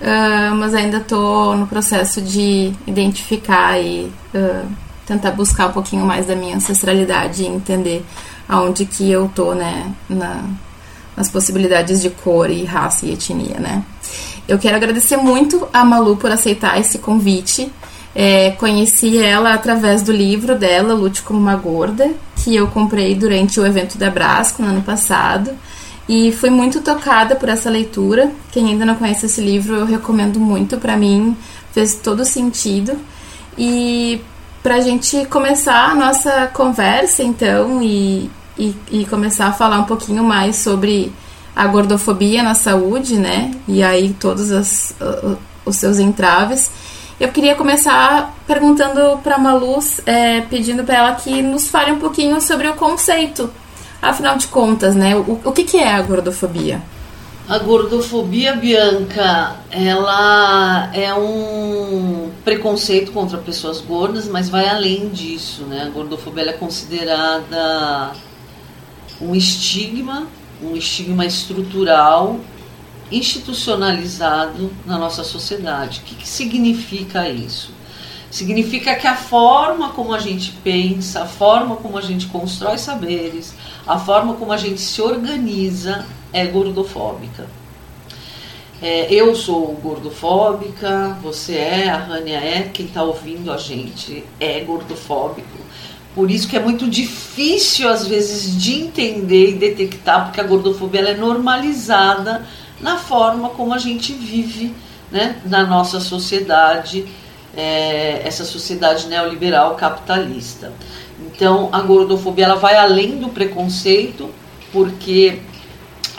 uh, 0.00 0.54
mas 0.54 0.74
ainda 0.74 0.98
estou 0.98 1.56
no 1.56 1.66
processo 1.66 2.22
de 2.22 2.72
identificar 2.86 3.80
e 3.80 4.12
uh, 4.32 4.68
tentar 5.04 5.32
buscar 5.32 5.66
um 5.66 5.72
pouquinho 5.72 6.06
mais 6.06 6.26
da 6.26 6.36
minha 6.36 6.54
ancestralidade 6.54 7.42
e 7.42 7.46
entender 7.46 8.04
aonde 8.52 8.84
que 8.84 9.10
eu 9.10 9.30
tô, 9.34 9.54
né, 9.54 9.90
na, 10.08 10.44
nas 11.16 11.30
possibilidades 11.30 12.02
de 12.02 12.10
cor 12.10 12.50
e 12.50 12.64
raça 12.64 13.06
e 13.06 13.12
etnia, 13.12 13.58
né. 13.58 13.82
Eu 14.46 14.58
quero 14.58 14.76
agradecer 14.76 15.16
muito 15.16 15.66
a 15.72 15.82
Malu 15.84 16.16
por 16.16 16.30
aceitar 16.30 16.78
esse 16.78 16.98
convite. 16.98 17.72
É, 18.14 18.50
conheci 18.50 19.16
ela 19.16 19.54
através 19.54 20.02
do 20.02 20.12
livro 20.12 20.58
dela, 20.58 20.92
Lute 20.92 21.22
como 21.22 21.40
uma 21.40 21.56
Gorda, 21.56 22.10
que 22.36 22.54
eu 22.54 22.66
comprei 22.66 23.14
durante 23.14 23.58
o 23.58 23.66
evento 23.66 23.96
da 23.96 24.10
Brasco 24.10 24.60
no 24.60 24.68
ano 24.68 24.82
passado. 24.82 25.52
E 26.06 26.32
fui 26.32 26.50
muito 26.50 26.82
tocada 26.82 27.36
por 27.36 27.48
essa 27.48 27.70
leitura. 27.70 28.30
Quem 28.50 28.68
ainda 28.68 28.84
não 28.84 28.96
conhece 28.96 29.24
esse 29.26 29.40
livro, 29.40 29.76
eu 29.76 29.86
recomendo 29.86 30.38
muito. 30.38 30.76
Para 30.76 30.96
mim, 30.96 31.34
fez 31.72 31.94
todo 31.94 32.24
sentido. 32.24 32.98
E 33.56 34.20
para 34.62 34.74
a 34.74 34.80
gente 34.80 35.24
começar 35.26 35.90
a 35.90 35.94
nossa 35.94 36.48
conversa, 36.48 37.22
então, 37.22 37.82
e, 37.82 38.30
e, 38.62 39.00
e, 39.00 39.06
começar 39.06 39.46
a 39.46 39.52
falar 39.52 39.80
um 39.80 39.84
pouquinho 39.84 40.22
mais 40.22 40.56
sobre 40.56 41.12
a 41.54 41.66
gordofobia 41.66 42.44
na 42.44 42.54
saúde, 42.54 43.16
né? 43.16 43.50
E 43.66 43.82
aí 43.82 44.14
todos 44.14 44.52
as, 44.52 44.94
os 45.64 45.76
seus 45.76 45.98
entraves. 45.98 46.70
Eu 47.18 47.28
queria 47.28 47.56
começar 47.56 48.36
perguntando 48.46 49.18
para 49.18 49.34
a 49.34 49.38
Malu, 49.38 49.78
é, 50.06 50.42
pedindo 50.42 50.84
para 50.84 50.96
ela 50.96 51.14
que 51.14 51.42
nos 51.42 51.68
fale 51.68 51.90
um 51.90 51.98
pouquinho 51.98 52.40
sobre 52.40 52.68
o 52.68 52.74
conceito. 52.74 53.50
Afinal 54.00 54.36
de 54.36 54.46
contas, 54.46 54.94
né? 54.94 55.16
O, 55.16 55.40
o 55.44 55.52
que, 55.52 55.64
que 55.64 55.76
é 55.76 55.94
a 55.94 56.02
gordofobia? 56.02 56.80
A 57.48 57.58
gordofobia, 57.58 58.54
Bianca, 58.54 59.56
ela 59.70 60.90
é 60.94 61.12
um 61.12 62.30
preconceito 62.44 63.10
contra 63.10 63.38
pessoas 63.38 63.80
gordas, 63.80 64.28
mas 64.28 64.48
vai 64.48 64.68
além 64.68 65.08
disso, 65.08 65.64
né? 65.64 65.82
A 65.82 65.90
gordofobia 65.90 66.50
é 66.50 66.52
considerada 66.52 68.12
um 69.22 69.34
estigma, 69.34 70.26
um 70.60 70.76
estigma 70.76 71.24
estrutural, 71.24 72.40
institucionalizado 73.10 74.72
na 74.84 74.98
nossa 74.98 75.22
sociedade. 75.22 76.00
O 76.00 76.02
que, 76.02 76.14
que 76.16 76.28
significa 76.28 77.28
isso? 77.28 77.70
Significa 78.30 78.94
que 78.94 79.06
a 79.06 79.14
forma 79.14 79.90
como 79.90 80.14
a 80.14 80.18
gente 80.18 80.52
pensa, 80.64 81.22
a 81.22 81.26
forma 81.26 81.76
como 81.76 81.98
a 81.98 82.00
gente 82.00 82.26
constrói 82.26 82.78
saberes, 82.78 83.54
a 83.86 83.98
forma 83.98 84.34
como 84.34 84.52
a 84.52 84.56
gente 84.56 84.80
se 84.80 85.02
organiza 85.02 86.06
é 86.32 86.46
gordofóbica. 86.46 87.46
É, 88.80 89.12
eu 89.12 89.34
sou 89.36 89.74
gordofóbica, 89.74 91.16
você 91.22 91.56
é, 91.56 91.90
a 91.90 91.98
Rania 91.98 92.38
é, 92.38 92.62
quem 92.62 92.86
está 92.86 93.02
ouvindo 93.02 93.52
a 93.52 93.56
gente 93.56 94.24
é 94.40 94.60
gordofóbico. 94.60 95.58
Por 96.14 96.30
isso 96.30 96.46
que 96.46 96.56
é 96.56 96.60
muito 96.60 96.88
difícil, 96.88 97.88
às 97.88 98.06
vezes, 98.06 98.56
de 98.56 98.74
entender 98.74 99.50
e 99.50 99.54
detectar, 99.54 100.26
porque 100.26 100.40
a 100.40 100.44
gordofobia 100.44 101.00
é 101.00 101.16
normalizada 101.16 102.46
na 102.80 102.98
forma 102.98 103.50
como 103.50 103.72
a 103.72 103.78
gente 103.78 104.12
vive 104.12 104.74
né, 105.10 105.40
na 105.46 105.64
nossa 105.64 106.00
sociedade, 106.00 107.06
é, 107.56 108.22
essa 108.24 108.44
sociedade 108.44 109.06
neoliberal 109.06 109.74
capitalista. 109.74 110.72
Então, 111.20 111.70
a 111.72 111.80
gordofobia 111.80 112.44
ela 112.44 112.56
vai 112.56 112.76
além 112.76 113.18
do 113.18 113.28
preconceito, 113.28 114.30
porque 114.72 115.40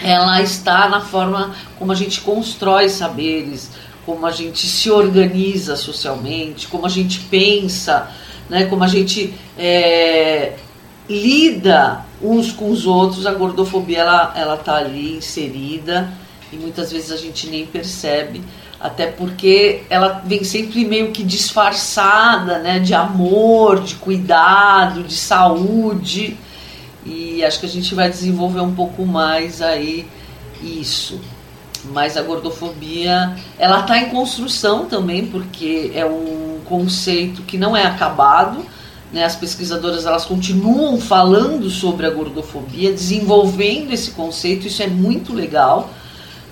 ela 0.01 0.41
está 0.41 0.89
na 0.89 1.01
forma 1.01 1.55
como 1.77 1.91
a 1.91 1.95
gente 1.95 2.21
constrói 2.21 2.89
saberes, 2.89 3.69
como 4.05 4.25
a 4.25 4.31
gente 4.31 4.67
se 4.67 4.89
organiza 4.89 5.75
socialmente, 5.75 6.67
como 6.67 6.85
a 6.85 6.89
gente 6.89 7.19
pensa, 7.19 8.11
né, 8.53 8.65
como 8.65 8.83
a 8.83 8.87
gente 8.87 9.33
é, 9.57 10.53
lida 11.09 12.05
uns 12.21 12.51
com 12.51 12.69
os 12.69 12.85
outros. 12.85 13.25
A 13.25 13.33
gordofobia 13.33 14.01
ela 14.01 14.31
ela 14.35 14.55
está 14.55 14.75
ali 14.75 15.17
inserida 15.17 16.13
e 16.51 16.55
muitas 16.55 16.91
vezes 16.91 17.11
a 17.11 17.17
gente 17.17 17.47
nem 17.47 17.65
percebe, 17.65 18.43
até 18.79 19.07
porque 19.07 19.81
ela 19.89 20.21
vem 20.23 20.43
sempre 20.43 20.85
meio 20.85 21.11
que 21.11 21.23
disfarçada, 21.23 22.59
né, 22.59 22.77
de 22.77 22.93
amor, 22.93 23.81
de 23.81 23.95
cuidado, 23.95 25.03
de 25.03 25.15
saúde. 25.15 26.37
e 27.03 27.43
acho 27.43 27.59
que 27.59 27.65
a 27.65 27.69
gente 27.69 27.95
vai 27.95 28.07
desenvolver 28.07 28.61
um 28.61 28.75
pouco 28.75 29.03
mais 29.03 29.63
aí 29.63 30.05
isso. 30.61 31.19
Mas 31.85 32.15
a 32.15 32.21
gordofobia, 32.21 33.35
ela 33.57 33.79
está 33.81 33.97
em 33.97 34.09
construção 34.09 34.85
também, 34.85 35.25
porque 35.25 35.91
é 35.95 36.05
um 36.05 36.42
conceito 36.73 37.43
que 37.43 37.55
não 37.55 37.77
é 37.77 37.85
acabado, 37.85 38.65
né? 39.11 39.23
As 39.23 39.35
pesquisadoras 39.35 40.07
elas 40.07 40.25
continuam 40.25 40.99
falando 40.99 41.69
sobre 41.69 42.07
a 42.07 42.09
gordofobia, 42.09 42.91
desenvolvendo 42.91 43.91
esse 43.91 44.11
conceito, 44.11 44.65
isso 44.65 44.81
é 44.81 44.87
muito 44.87 45.33
legal, 45.33 45.91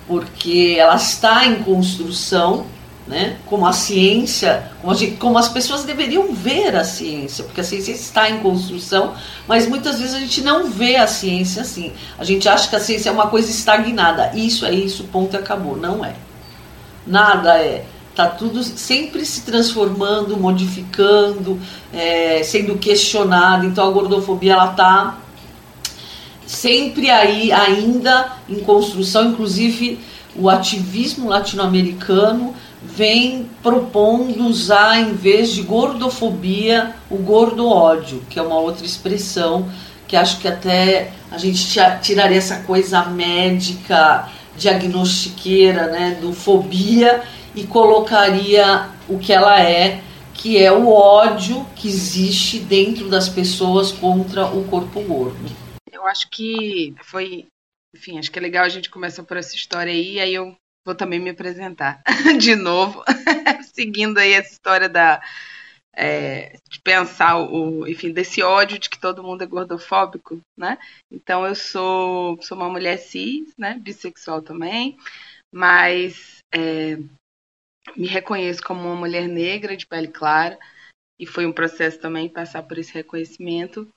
porque 0.06 0.76
ela 0.78 0.94
está 0.94 1.44
em 1.44 1.56
construção 1.64 2.64
né? 3.04 3.36
como 3.46 3.66
a 3.66 3.72
ciência, 3.72 4.70
como, 4.80 4.92
a 4.92 4.96
gente, 4.96 5.16
como, 5.16 5.36
as 5.36 5.48
pessoas 5.48 5.82
deveriam 5.82 6.32
ver 6.32 6.76
a 6.76 6.84
ciência, 6.84 7.42
porque 7.42 7.60
a 7.60 7.64
ciência 7.64 7.90
está 7.90 8.30
em 8.30 8.38
construção, 8.38 9.14
mas 9.48 9.66
muitas 9.66 9.98
vezes 9.98 10.14
a 10.14 10.20
gente 10.20 10.40
não 10.40 10.70
vê 10.70 10.94
a 10.94 11.08
ciência 11.08 11.62
assim. 11.62 11.92
A 12.16 12.22
gente 12.22 12.48
acha 12.48 12.68
que 12.68 12.76
a 12.76 12.80
ciência 12.80 13.08
é 13.10 13.12
uma 13.12 13.26
coisa 13.26 13.50
estagnada. 13.50 14.30
Isso 14.34 14.64
é 14.64 14.72
isso, 14.72 15.04
ponto 15.04 15.34
e 15.34 15.36
acabou. 15.36 15.76
Não 15.76 16.04
é. 16.04 16.14
Nada 17.04 17.58
é. 17.58 17.84
Está 18.12 18.26
tudo 18.26 18.62
sempre 18.62 19.24
se 19.24 19.40
transformando, 19.40 20.36
modificando, 20.36 21.58
é, 21.92 22.42
sendo 22.44 22.76
questionado. 22.76 23.66
Então 23.66 23.88
a 23.88 23.90
gordofobia 23.90 24.52
ela 24.52 24.70
está 24.70 25.18
sempre 26.46 27.08
aí, 27.08 27.50
ainda 27.50 28.32
em 28.46 28.60
construção, 28.60 29.30
inclusive 29.30 29.98
o 30.36 30.50
ativismo 30.50 31.30
latino-americano 31.30 32.54
vem 32.82 33.48
propondo 33.62 34.44
usar, 34.44 35.00
em 35.00 35.14
vez 35.14 35.50
de 35.50 35.62
gordofobia, 35.62 36.94
o 37.10 37.16
gordo 37.16 37.66
ódio, 37.66 38.22
que 38.28 38.38
é 38.38 38.42
uma 38.42 38.58
outra 38.58 38.84
expressão 38.84 39.70
que 40.12 40.16
acho 40.16 40.40
que 40.40 40.48
até 40.48 41.10
a 41.30 41.38
gente 41.38 41.66
tiraria 42.02 42.36
essa 42.36 42.56
coisa 42.56 43.02
médica, 43.06 44.28
diagnostiqueira, 44.56 45.86
né, 45.88 46.18
do 46.20 46.32
fobia 46.32 47.22
e 47.54 47.66
colocaria 47.66 48.90
o 49.08 49.18
que 49.18 49.32
ela 49.32 49.60
é, 49.60 50.02
que 50.34 50.58
é 50.62 50.72
o 50.72 50.88
ódio 50.88 51.64
que 51.76 51.88
existe 51.88 52.58
dentro 52.58 53.08
das 53.08 53.28
pessoas 53.28 53.92
contra 53.92 54.46
o 54.46 54.64
corpo 54.68 55.00
gordo. 55.02 55.62
Eu 55.90 56.06
acho 56.06 56.28
que 56.30 56.94
foi, 57.02 57.46
enfim, 57.94 58.18
acho 58.18 58.30
que 58.30 58.38
é 58.38 58.42
legal 58.42 58.64
a 58.64 58.68
gente 58.68 58.90
começar 58.90 59.22
por 59.22 59.36
essa 59.36 59.54
história 59.54 59.92
aí, 59.92 60.18
aí 60.18 60.34
eu 60.34 60.56
vou 60.84 60.94
também 60.94 61.20
me 61.20 61.30
apresentar 61.30 62.02
de 62.38 62.56
novo, 62.56 63.04
seguindo 63.72 64.18
aí 64.18 64.32
essa 64.32 64.52
história 64.52 64.88
da 64.88 65.20
é, 65.94 66.58
de 66.68 66.80
pensar 66.80 67.38
o, 67.38 67.86
enfim, 67.86 68.12
desse 68.12 68.42
ódio 68.42 68.78
de 68.78 68.88
que 68.88 68.98
todo 68.98 69.22
mundo 69.22 69.42
é 69.42 69.46
gordofóbico, 69.46 70.40
né? 70.56 70.78
Então 71.10 71.46
eu 71.46 71.54
sou 71.54 72.40
sou 72.42 72.56
uma 72.56 72.68
mulher 72.68 72.98
cis, 72.98 73.52
né? 73.58 73.78
Bissexual 73.78 74.42
também, 74.42 74.96
mas 75.52 76.38
é, 76.54 76.96
me 77.96 78.06
reconheço 78.06 78.62
como 78.62 78.80
uma 78.82 78.96
mulher 78.96 79.28
negra 79.28 79.76
de 79.76 79.86
pele 79.86 80.08
clara 80.08 80.58
e 81.18 81.26
foi 81.26 81.46
um 81.46 81.52
processo 81.52 82.00
também 82.00 82.28
passar 82.28 82.62
por 82.62 82.78
esse 82.78 82.92
reconhecimento. 82.92 83.88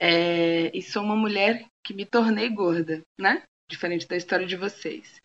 É, 0.00 0.70
e 0.76 0.82
sou 0.82 1.02
uma 1.02 1.16
mulher 1.16 1.66
que 1.84 1.92
me 1.92 2.04
tornei 2.04 2.48
gorda, 2.48 3.02
né? 3.18 3.42
Diferente 3.70 4.06
da 4.06 4.16
história 4.16 4.46
de 4.46 4.56
vocês 4.56 5.20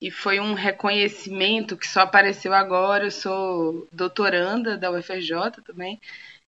e 0.00 0.10
foi 0.10 0.40
um 0.40 0.54
reconhecimento 0.54 1.76
que 1.76 1.86
só 1.86 2.00
apareceu 2.00 2.52
agora. 2.52 3.04
Eu 3.04 3.10
sou 3.10 3.88
doutoranda 3.92 4.76
da 4.76 4.90
UFRJ 4.90 5.62
também, 5.64 6.00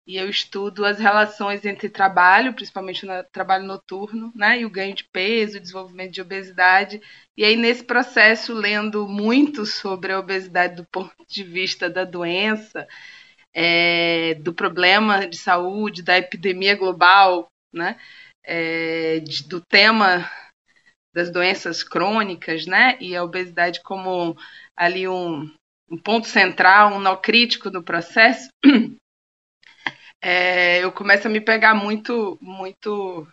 e 0.06 0.18
eu 0.18 0.30
estudo 0.30 0.86
as 0.86 1.00
relações 1.00 1.66
entre 1.66 1.90
trabalho, 1.90 2.54
principalmente 2.54 3.06
no 3.06 3.24
trabalho 3.32 3.66
noturno, 3.66 4.32
né, 4.36 4.60
e 4.60 4.66
o 4.66 4.70
ganho 4.70 4.94
de 4.94 5.06
peso, 5.06 5.58
o 5.58 5.62
desenvolvimento 5.62 6.12
de 6.12 6.22
obesidade. 6.22 7.02
E 7.38 7.44
aí, 7.46 7.56
nesse 7.56 7.84
processo, 7.86 8.54
lendo 8.54 9.08
muito 9.08 9.66
sobre 9.66 10.12
a 10.12 10.20
obesidade 10.20 10.76
do 10.76 10.86
ponto 10.86 11.16
de 11.28 11.44
vista 11.44 11.90
da 11.90 12.04
doença, 12.04 12.88
é, 13.54 14.36
do 14.36 14.54
problema 14.54 15.26
de 15.28 15.38
saúde, 15.38 16.04
da 16.04 16.18
epidemia 16.18 16.76
global, 16.76 17.48
né, 17.74 17.98
é, 18.44 19.20
de, 19.20 19.48
do 19.48 19.62
tema 19.62 20.30
das 21.14 21.30
doenças 21.30 21.84
crônicas, 21.84 22.66
né? 22.66 22.98
E 23.00 23.16
a 23.16 23.24
obesidade 23.24 23.82
como 23.82 24.36
ali 24.76 25.08
um, 25.08 25.50
um 25.90 25.98
ponto 25.98 26.28
central, 26.28 26.94
um 26.94 27.00
nó 27.00 27.16
crítico 27.16 27.70
no 27.70 27.84
processo, 27.84 28.50
é, 30.22 30.84
eu 30.84 30.92
começo 30.92 31.28
a 31.28 31.32
me 31.32 31.40
pegar 31.40 31.76
muito, 31.76 32.38
muito, 32.42 33.28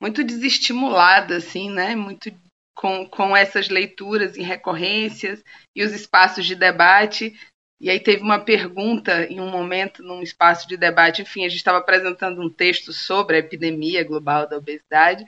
muito 0.00 0.22
desestimulada, 0.22 1.36
assim, 1.36 1.70
né? 1.70 1.96
Muito 1.96 2.30
com, 2.74 3.06
com 3.08 3.36
essas 3.36 3.68
leituras 3.68 4.36
em 4.36 4.42
recorrências 4.42 5.42
e 5.74 5.82
os 5.82 5.92
espaços 5.92 6.44
de 6.44 6.54
debate. 6.54 7.34
E 7.80 7.88
aí 7.88 8.00
teve 8.00 8.22
uma 8.22 8.38
pergunta 8.38 9.24
em 9.26 9.40
um 9.40 9.50
momento, 9.50 10.02
num 10.02 10.22
espaço 10.22 10.68
de 10.68 10.76
debate, 10.76 11.22
enfim, 11.22 11.44
a 11.44 11.48
gente 11.48 11.58
estava 11.58 11.78
apresentando 11.78 12.40
um 12.40 12.50
texto 12.50 12.92
sobre 12.92 13.36
a 13.36 13.38
epidemia 13.40 14.04
global 14.04 14.48
da 14.48 14.56
obesidade, 14.56 15.24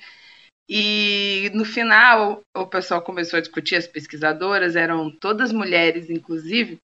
e 0.68 1.50
no 1.54 1.64
final, 1.64 2.42
o 2.54 2.66
pessoal 2.66 3.02
começou 3.02 3.36
a 3.36 3.40
discutir, 3.40 3.76
as 3.76 3.86
pesquisadoras, 3.86 4.76
eram 4.76 5.10
todas 5.10 5.52
mulheres, 5.52 6.10
inclusive, 6.10 6.78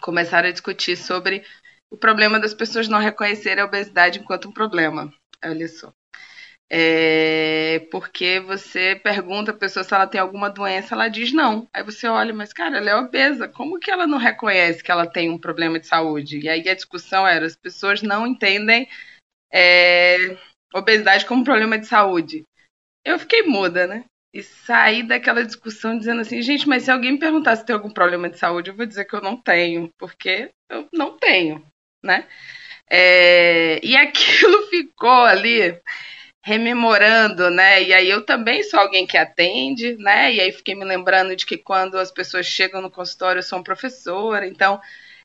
começaram 0.00 0.48
a 0.48 0.52
discutir 0.52 0.96
sobre 0.96 1.44
o 1.90 1.96
problema 1.96 2.40
das 2.40 2.54
pessoas 2.54 2.88
não 2.88 2.98
reconhecerem 2.98 3.62
a 3.62 3.66
obesidade 3.66 4.18
enquanto 4.18 4.48
um 4.48 4.52
problema. 4.52 5.12
Olha 5.44 5.68
só. 5.68 5.92
É, 6.68 7.86
porque 7.92 8.40
você 8.40 8.96
pergunta 8.96 9.52
a 9.52 9.54
pessoa 9.54 9.84
se 9.84 9.94
ela 9.94 10.06
tem 10.06 10.20
alguma 10.20 10.50
doença, 10.50 10.94
ela 10.94 11.08
diz 11.08 11.32
não. 11.32 11.68
Aí 11.72 11.82
você 11.84 12.08
olha, 12.08 12.34
mas 12.34 12.52
cara, 12.52 12.78
ela 12.78 12.90
é 12.90 12.96
obesa, 12.96 13.46
como 13.48 13.78
que 13.78 13.90
ela 13.90 14.06
não 14.06 14.18
reconhece 14.18 14.82
que 14.82 14.90
ela 14.90 15.06
tem 15.06 15.30
um 15.30 15.38
problema 15.38 15.78
de 15.78 15.86
saúde? 15.86 16.40
E 16.40 16.48
aí 16.48 16.68
a 16.68 16.74
discussão 16.74 17.26
era: 17.26 17.46
as 17.46 17.54
pessoas 17.54 18.02
não 18.02 18.26
entendem 18.26 18.88
é, 19.52 20.16
obesidade 20.74 21.24
como 21.26 21.42
um 21.42 21.44
problema 21.44 21.78
de 21.78 21.86
saúde. 21.86 22.44
Eu 23.06 23.20
fiquei 23.20 23.42
muda, 23.44 23.86
né? 23.86 24.04
E 24.34 24.42
saí 24.42 25.04
daquela 25.04 25.44
discussão 25.44 25.96
dizendo 25.96 26.22
assim, 26.22 26.42
gente, 26.42 26.68
mas 26.68 26.82
se 26.82 26.90
alguém 26.90 27.12
me 27.12 27.18
perguntar 27.20 27.54
se 27.54 27.64
tem 27.64 27.72
algum 27.72 27.88
problema 27.88 28.28
de 28.28 28.36
saúde, 28.36 28.70
eu 28.70 28.76
vou 28.76 28.84
dizer 28.84 29.04
que 29.04 29.14
eu 29.14 29.20
não 29.20 29.40
tenho, 29.40 29.88
porque 29.96 30.50
eu 30.68 30.88
não 30.92 31.16
tenho, 31.16 31.64
né? 32.04 32.26
É, 32.90 33.80
e 33.82 33.94
aquilo 33.96 34.66
ficou 34.68 35.24
ali 35.24 35.80
rememorando, 36.44 37.48
né? 37.48 37.82
E 37.82 37.94
aí 37.94 38.10
eu 38.10 38.26
também 38.26 38.62
sou 38.64 38.80
alguém 38.80 39.06
que 39.06 39.16
atende, 39.16 39.96
né? 39.98 40.34
E 40.34 40.40
aí 40.40 40.52
fiquei 40.52 40.74
me 40.74 40.84
lembrando 40.84 41.36
de 41.36 41.46
que 41.46 41.56
quando 41.56 41.96
as 41.96 42.10
pessoas 42.10 42.46
chegam 42.46 42.82
no 42.82 42.90
consultório 42.90 43.38
eu 43.38 43.42
sou 43.44 43.58
uma 43.58 43.64
professora, 43.64 44.46
então 44.46 44.80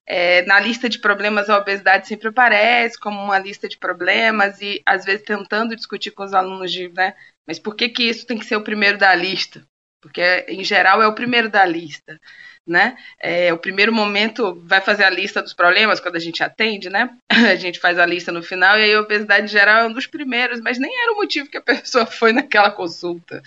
é, 0.08 0.44
na 0.44 0.60
lista 0.60 0.90
de 0.90 1.00
problemas 1.00 1.50
a 1.50 1.58
obesidade 1.58 2.08
sempre 2.08 2.28
aparece 2.30 3.00
como 3.00 3.22
uma 3.22 3.40
lista 3.40 3.68
de 3.68 3.78
problemas 3.78 4.62
e 4.62 4.82
às 4.86 5.06
vezes 5.06 5.24
tentando 5.24 5.76
discutir 5.76 6.12
com 6.12 6.24
os 6.24 6.34
alunos 6.34 6.72
de, 6.72 6.90
né? 6.90 7.16
Mas 7.48 7.60
por 7.60 7.76
que, 7.76 7.90
que 7.90 8.04
isso 8.04 8.26
tem 8.26 8.38
que 8.38 8.46
ser 8.46 8.56
o 8.56 8.64
primeiro 8.64 8.98
da 8.98 9.14
lista? 9.16 9.66
Porque, 10.02 10.46
em 10.48 10.64
geral, 10.64 11.02
é 11.02 11.08
o 11.08 11.16
primeiro 11.16 11.50
da 11.50 11.66
lista. 11.66 12.20
Né? 12.66 12.96
É, 13.20 13.52
o 13.52 13.58
primeiro 13.58 13.92
momento 13.92 14.62
vai 14.66 14.80
fazer 14.80 15.04
a 15.04 15.10
lista 15.10 15.42
dos 15.42 15.54
problemas 15.54 16.00
quando 16.00 16.16
a 16.16 16.20
gente 16.20 16.44
atende, 16.44 16.90
né? 16.90 17.10
A 17.52 17.56
gente 17.56 17.80
faz 17.80 17.98
a 17.98 18.06
lista 18.06 18.32
no 18.32 18.44
final 18.44 18.78
e 18.78 18.84
aí 18.84 18.94
a 18.94 19.02
obesidade 19.02 19.48
geral 19.48 19.80
é 19.82 19.88
um 19.88 19.92
dos 19.92 20.06
primeiros, 20.06 20.62
mas 20.62 20.78
nem 20.78 20.96
era 21.02 21.12
o 21.12 21.16
motivo 21.16 21.50
que 21.50 21.58
a 21.58 21.62
pessoa 21.64 22.06
foi 22.06 22.32
naquela 22.32 22.70
consulta, 22.70 23.42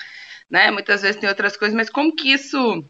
né? 0.50 0.68
Muitas 0.72 1.02
vezes 1.02 1.20
tem 1.20 1.28
outras 1.28 1.56
coisas, 1.56 1.76
mas 1.76 1.88
como 1.88 2.14
que 2.14 2.32
isso 2.32 2.84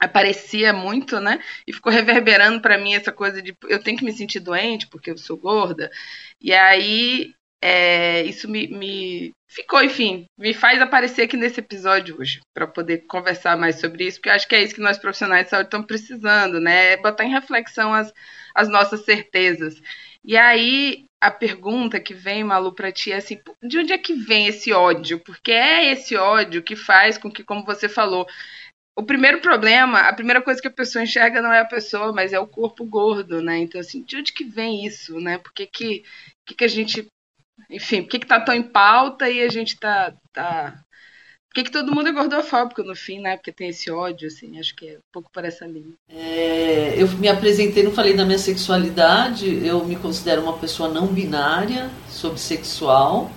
aparecia 0.00 0.72
muito, 0.72 1.20
né? 1.20 1.38
E 1.66 1.72
ficou 1.72 1.92
reverberando 1.92 2.60
para 2.60 2.78
mim 2.78 2.94
essa 2.94 3.12
coisa 3.12 3.40
de 3.40 3.54
eu 3.68 3.78
tenho 3.78 3.98
que 3.98 4.04
me 4.04 4.12
sentir 4.12 4.40
doente 4.40 4.88
porque 4.88 5.10
eu 5.10 5.18
sou 5.18 5.36
gorda. 5.36 5.90
E 6.40 6.52
aí 6.52 7.34
é, 7.62 8.24
isso 8.24 8.50
me, 8.50 8.66
me, 8.66 9.30
ficou, 9.48 9.84
enfim, 9.84 10.24
me 10.36 10.52
faz 10.52 10.82
aparecer 10.82 11.22
aqui 11.22 11.36
nesse 11.36 11.60
episódio 11.60 12.18
hoje, 12.18 12.40
para 12.52 12.66
poder 12.66 13.06
conversar 13.06 13.56
mais 13.56 13.78
sobre 13.78 14.04
isso, 14.04 14.18
porque 14.18 14.30
acho 14.30 14.48
que 14.48 14.56
é 14.56 14.62
isso 14.62 14.74
que 14.74 14.80
nós 14.80 14.98
profissionais 14.98 15.44
de 15.44 15.50
saúde 15.50 15.68
estamos 15.68 15.86
precisando, 15.86 16.58
né? 16.60 16.94
É 16.94 16.96
botar 16.96 17.24
em 17.24 17.30
reflexão 17.30 17.94
as, 17.94 18.12
as 18.52 18.68
nossas 18.68 19.04
certezas. 19.04 19.80
E 20.24 20.36
aí, 20.36 21.04
a 21.20 21.30
pergunta 21.30 22.00
que 22.00 22.12
vem, 22.14 22.42
Malu, 22.42 22.74
para 22.74 22.90
ti 22.90 23.12
é 23.12 23.16
assim: 23.16 23.40
de 23.62 23.78
onde 23.78 23.92
é 23.92 23.98
que 23.98 24.14
vem 24.14 24.48
esse 24.48 24.72
ódio? 24.72 25.20
Porque 25.20 25.52
é 25.52 25.92
esse 25.92 26.16
ódio 26.16 26.62
que 26.62 26.74
faz 26.74 27.16
com 27.16 27.30
que, 27.30 27.44
como 27.44 27.64
você 27.64 27.88
falou, 27.88 28.26
o 28.96 29.04
primeiro 29.04 29.40
problema, 29.40 30.00
a 30.00 30.12
primeira 30.12 30.42
coisa 30.42 30.60
que 30.60 30.68
a 30.68 30.70
pessoa 30.72 31.04
enxerga 31.04 31.40
não 31.40 31.52
é 31.52 31.60
a 31.60 31.64
pessoa, 31.64 32.12
mas 32.12 32.32
é 32.32 32.40
o 32.40 32.46
corpo 32.46 32.84
gordo, 32.84 33.40
né? 33.40 33.58
Então, 33.58 33.80
assim, 33.80 34.02
de 34.02 34.16
onde 34.16 34.32
que 34.32 34.44
vem 34.44 34.84
isso, 34.84 35.20
né? 35.20 35.38
Por 35.38 35.52
que, 35.52 35.66
que, 35.66 36.04
que, 36.44 36.54
que 36.56 36.64
a 36.64 36.68
gente 36.68 37.06
enfim, 37.72 38.02
por 38.02 38.10
que, 38.10 38.18
que 38.20 38.26
tá 38.26 38.38
tão 38.38 38.54
em 38.54 38.62
pauta 38.62 39.28
e 39.28 39.42
a 39.42 39.48
gente 39.48 39.78
tá. 39.78 40.12
tá... 40.32 40.74
Por 41.48 41.54
que, 41.56 41.64
que 41.64 41.70
todo 41.70 41.94
mundo 41.94 42.08
é 42.08 42.12
gordofóbico 42.12 42.82
no 42.82 42.96
fim, 42.96 43.20
né? 43.20 43.36
Porque 43.36 43.52
tem 43.52 43.68
esse 43.68 43.90
ódio, 43.90 44.28
assim, 44.28 44.58
acho 44.58 44.74
que 44.74 44.88
é 44.88 44.94
um 44.94 45.12
pouco 45.12 45.30
por 45.30 45.44
essa 45.44 45.66
linha. 45.66 45.92
É, 46.08 46.94
eu 46.96 47.06
me 47.08 47.28
apresentei, 47.28 47.82
não 47.82 47.92
falei 47.92 48.14
da 48.14 48.24
minha 48.24 48.38
sexualidade, 48.38 49.66
eu 49.66 49.84
me 49.84 49.96
considero 49.96 50.42
uma 50.42 50.56
pessoa 50.56 50.88
não 50.88 51.08
binária, 51.08 51.90
sou 52.08 52.32
bissexual. 52.32 53.30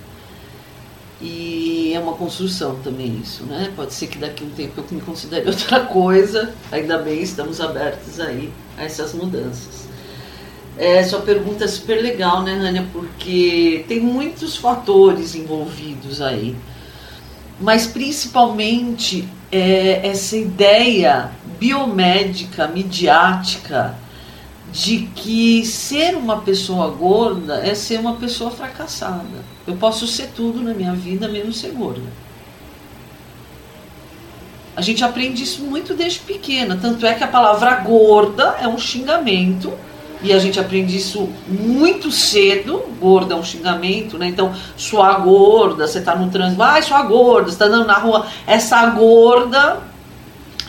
E 1.22 1.94
é 1.94 2.00
uma 2.00 2.14
construção 2.14 2.82
também 2.82 3.20
isso, 3.20 3.46
né? 3.46 3.72
Pode 3.76 3.94
ser 3.94 4.08
que 4.08 4.18
daqui 4.18 4.44
a 4.44 4.48
um 4.48 4.52
tempo 4.52 4.80
eu 4.80 4.86
me 4.92 5.02
considere 5.02 5.48
outra 5.50 5.82
coisa. 5.82 6.54
Ainda 6.72 6.98
bem, 6.98 7.22
estamos 7.22 7.60
abertos 7.60 8.20
aí 8.20 8.52
a 8.78 8.84
essas 8.84 9.14
mudanças. 9.14 9.90
É, 10.78 11.04
sua 11.04 11.22
pergunta 11.22 11.64
é 11.64 11.68
super 11.68 12.02
legal, 12.02 12.44
né, 12.44 12.58
Rania? 12.58 12.86
Porque 12.92 13.86
tem 13.88 14.00
muitos 14.02 14.58
fatores 14.58 15.34
envolvidos 15.34 16.22
aí. 16.22 16.56
Mas 17.60 17.88
principalmente 17.88 19.28
é, 19.52 20.06
essa 20.06 20.36
ideia 20.36 21.32
biomédica, 21.58 22.68
midiática, 22.68 23.96
de 24.72 25.10
que 25.16 25.66
ser 25.66 26.18
uma 26.18 26.42
pessoa 26.42 26.90
gorda 26.90 27.66
é 27.66 27.74
ser 27.74 27.98
uma 27.98 28.16
pessoa 28.16 28.52
fracassada. 28.52 29.46
Eu 29.66 29.78
posso 29.78 30.06
ser 30.06 30.32
tudo 30.36 30.62
na 30.62 30.74
minha 30.74 30.94
vida 30.94 31.30
menos 31.30 31.60
ser 31.60 31.72
gorda. 31.72 32.26
A 34.76 34.82
gente 34.82 35.02
aprende 35.02 35.44
isso 35.44 35.64
muito 35.64 35.94
desde 35.94 36.20
pequena, 36.20 36.78
tanto 36.82 37.06
é 37.06 37.14
que 37.14 37.24
a 37.24 37.28
palavra 37.28 37.74
gorda 37.76 38.58
é 38.60 38.68
um 38.68 38.78
xingamento 38.78 39.72
e 40.26 40.34
a 40.34 40.40
gente 40.40 40.60
aprende 40.60 40.98
isso 40.98 41.30
muito 41.48 42.12
cedo. 42.12 42.84
Gorda 43.00 43.36
é 43.36 43.38
um 43.38 43.44
xingamento, 43.44 44.18
né? 44.18 44.28
Então, 44.28 44.54
sua 44.76 45.14
gorda, 45.20 45.88
você 45.88 46.02
tá 46.02 46.16
no 46.16 46.32
trânsito, 46.32 46.58
vai, 46.58 46.82
sua 46.82 47.04
gorda, 47.04 47.52
você 47.52 47.58
tá 47.58 47.66
andando 47.66 47.86
na 47.86 48.00
rua, 48.00 48.26
essa 48.48 48.84
gorda. 48.88 49.82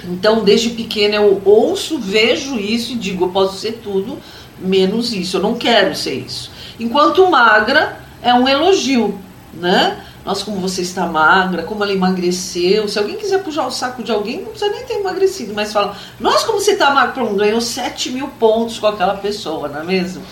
Então, 0.05 0.45
desde 0.45 0.71
pequena 0.71 1.15
eu 1.15 1.41
ouço, 1.45 1.99
vejo 1.99 2.57
isso 2.59 2.93
e 2.93 2.97
digo, 2.97 3.25
eu 3.25 3.29
posso 3.31 3.57
ser 3.57 3.81
tudo 3.83 4.19
menos 4.59 5.15
isso, 5.15 5.39
eu 5.39 5.43
não 5.43 5.55
quero 5.55 5.97
ser 5.97 6.15
isso. 6.15 6.51
Enquanto 6.79 7.31
magra, 7.31 7.99
é 8.21 8.35
um 8.35 8.47
elogio, 8.47 9.19
né? 9.55 10.05
Nossa, 10.27 10.45
como 10.45 10.59
você 10.59 10.83
está 10.83 11.07
magra, 11.07 11.63
como 11.63 11.85
ela 11.85 11.93
emagreceu. 11.93 12.89
Se 12.89 12.99
alguém 12.99 13.15
quiser 13.15 13.45
puxar 13.45 13.65
o 13.65 13.71
saco 13.71 14.03
de 14.03 14.11
alguém, 14.11 14.43
não 14.43 14.51
precisa 14.51 14.73
nem 14.73 14.85
ter 14.85 14.95
emagrecido, 14.95 15.55
mas 15.55 15.73
fala, 15.73 15.97
nossa, 16.19 16.45
como 16.45 16.61
você 16.61 16.73
está 16.73 16.91
magra, 16.91 17.13
pronto, 17.13 17.37
ganhou 17.37 17.61
7 17.61 18.11
mil 18.11 18.27
pontos 18.27 18.81
com 18.81 18.89
aquela 18.89 19.15
pessoa, 19.15 19.69
não 19.69 19.83
é 19.83 19.85
mesmo? 19.85 20.25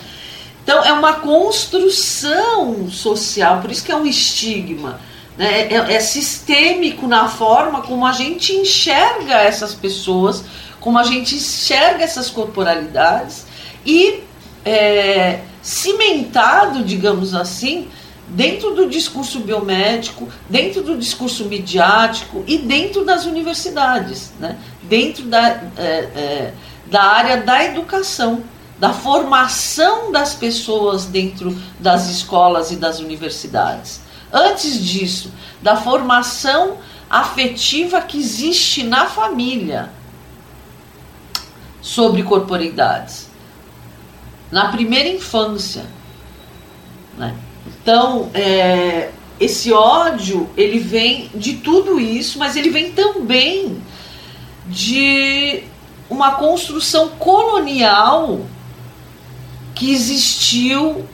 Então 0.64 0.82
é 0.82 0.92
uma 0.92 1.12
construção 1.12 2.90
social, 2.90 3.60
por 3.60 3.70
isso 3.70 3.84
que 3.84 3.92
é 3.92 3.96
um 3.96 4.04
estigma. 4.04 4.98
Né? 5.38 5.60
É, 5.60 5.74
é, 5.74 5.94
é 5.94 6.00
sistêmico 6.00 7.06
na 7.06 7.28
forma 7.28 7.82
como 7.82 8.04
a 8.04 8.12
gente 8.12 8.52
enxerga 8.52 9.34
essas 9.34 9.74
pessoas, 9.74 10.42
como 10.80 10.98
a 10.98 11.04
gente 11.04 11.36
enxerga 11.36 12.02
essas 12.02 12.28
corporalidades 12.30 13.46
e 13.86 14.24
é, 14.64 15.38
cimentado, 15.62 16.82
digamos 16.82 17.32
assim, 17.32 17.88
dentro 18.28 18.74
do 18.74 18.88
discurso 18.88 19.40
biomédico, 19.40 20.28
dentro 20.48 20.82
do 20.82 20.96
discurso 20.96 21.44
midiático 21.44 22.42
e 22.46 22.58
dentro 22.58 23.04
das 23.04 23.24
universidades, 23.24 24.32
né? 24.38 24.58
dentro 24.82 25.24
da, 25.24 25.48
é, 25.76 25.82
é, 25.82 26.54
da 26.86 27.02
área 27.02 27.36
da 27.38 27.64
educação, 27.64 28.42
da 28.78 28.92
formação 28.92 30.10
das 30.10 30.34
pessoas 30.34 31.06
dentro 31.06 31.56
das 31.78 32.08
escolas 32.08 32.70
e 32.70 32.76
das 32.76 32.98
universidades. 32.98 34.00
Antes 34.32 34.84
disso, 34.84 35.32
da 35.62 35.76
formação 35.76 36.78
afetiva 37.08 38.00
que 38.00 38.18
existe 38.18 38.82
na 38.82 39.06
família 39.06 39.90
sobre 41.80 42.22
corporeidades 42.22 43.28
na 44.54 44.68
primeira 44.68 45.08
infância. 45.08 45.84
Né? 47.18 47.34
Então, 47.66 48.30
é, 48.34 49.10
esse 49.40 49.72
ódio, 49.72 50.48
ele 50.56 50.78
vem 50.78 51.30
de 51.34 51.54
tudo 51.54 51.98
isso, 51.98 52.38
mas 52.38 52.56
ele 52.56 52.70
vem 52.70 52.92
também 52.92 53.82
de 54.66 55.64
uma 56.08 56.32
construção 56.32 57.10
colonial 57.10 58.40
que 59.74 59.92
existiu 59.92 61.06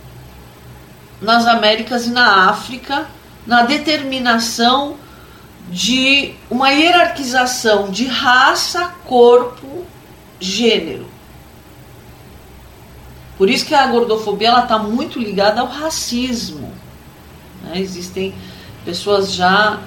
nas 1.21 1.47
Américas 1.47 2.07
e 2.07 2.11
na 2.11 2.49
África, 2.51 3.09
na 3.47 3.63
determinação 3.63 4.97
de 5.71 6.35
uma 6.51 6.71
hierarquização 6.71 7.91
de 7.91 8.07
raça, 8.07 8.93
corpo, 9.05 9.85
gênero. 10.39 11.07
Por 13.41 13.49
isso 13.49 13.65
que 13.65 13.75
a 13.75 13.87
gordofobia 13.87 14.49
ela 14.49 14.65
está 14.65 14.79
muito 14.79 15.19
ligada 15.19 15.63
ao 15.63 15.67
racismo. 15.67 16.71
Né? 17.63 17.81
Existem 17.81 18.35
pessoas 18.85 19.33
já 19.33 19.81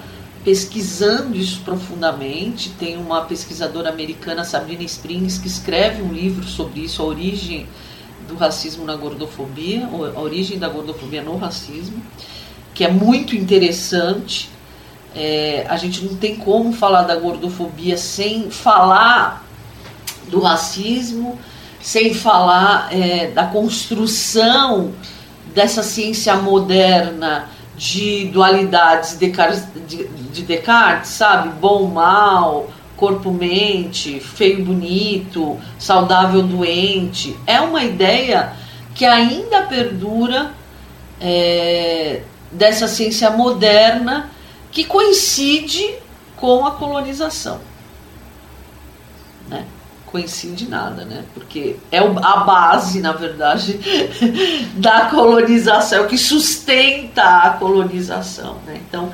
pesquisando 0.44 1.38
isso 1.38 1.62
profundamente. 1.62 2.72
Tem 2.72 2.98
uma 2.98 3.22
pesquisadora 3.26 3.89
americana, 3.89 4.44
Sabrina 4.44 4.82
Springs, 4.82 5.38
que 5.38 5.48
escreve 5.48 6.02
um 6.02 6.12
livro 6.12 6.44
sobre 6.44 6.80
isso, 6.80 7.04
a 7.04 7.06
origem 7.06 7.68
do 8.28 8.36
racismo 8.36 8.86
na 8.86 8.96
gordofobia, 8.96 9.88
a 9.88 10.20
origem 10.20 10.58
da 10.58 10.68
gordofobia 10.68 11.22
no 11.22 11.38
racismo, 11.38 12.02
que 12.74 12.84
é 12.84 12.89
muito 12.89 13.36
interessante. 13.36 14.50
É, 15.16 15.68
a 15.70 15.78
gente 15.78 16.04
não 16.04 16.16
tem 16.16 16.38
como 16.38 16.74
falar 16.74 17.04
da 17.04 17.16
gordofobia 17.18 17.98
sem 17.98 18.50
falar 18.50 19.46
do 20.28 20.39
racismo, 20.39 21.38
sem 21.84 22.13
falar 22.13 22.88
é, 22.91 23.28
da 23.28 23.46
construção 23.46 24.93
dessa 25.54 25.84
ciência 25.84 26.34
moderna 26.38 27.50
de 27.76 28.30
dualidades 28.32 29.19
de, 29.19 29.28
de 30.08 30.41
Descartes, 30.43 31.12
sabe? 31.12 31.50
Bom, 31.60 31.88
mal, 31.88 32.69
corpo-mente, 32.96 34.22
feio, 34.22 34.63
bonito, 34.63 35.60
saudável, 35.78 36.41
doente. 36.41 37.38
É 37.46 37.60
uma 37.60 37.84
ideia 37.84 38.54
que 38.96 39.04
ainda 39.04 39.63
perdura 39.63 40.54
é, 41.19 42.22
dessa 42.50 42.88
ciência 42.88 43.30
moderna 43.30 44.30
que 44.72 44.86
coincide 44.86 45.96
com 46.38 46.65
a 46.65 46.72
colonização. 46.72 47.60
Né? 49.50 49.65
Coincide 50.13 50.69
nada, 50.69 51.04
né? 51.06 51.26
Porque 51.34 51.76
é 51.91 51.97
a 51.97 52.38
base, 52.38 53.02
na 53.02 53.13
verdade, 53.13 53.80
da 54.78 55.08
colonização, 55.08 55.97
é 55.97 56.02
o 56.02 56.08
que 56.08 56.19
sustenta 56.19 57.23
a 57.23 57.49
colonização, 57.49 58.58
né? 58.67 58.80
Então, 58.88 59.12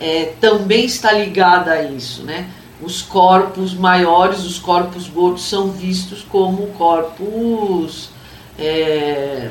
é, 0.00 0.32
também 0.40 0.84
está 0.84 1.12
ligada 1.12 1.70
a 1.70 1.84
isso, 1.84 2.24
né? 2.24 2.50
Os 2.82 3.00
corpos 3.00 3.72
maiores, 3.72 4.40
os 4.40 4.58
corpos 4.58 5.06
gordos 5.06 5.48
são 5.48 5.70
vistos 5.70 6.26
como 6.28 6.66
corpos 6.72 8.10
é, 8.58 9.50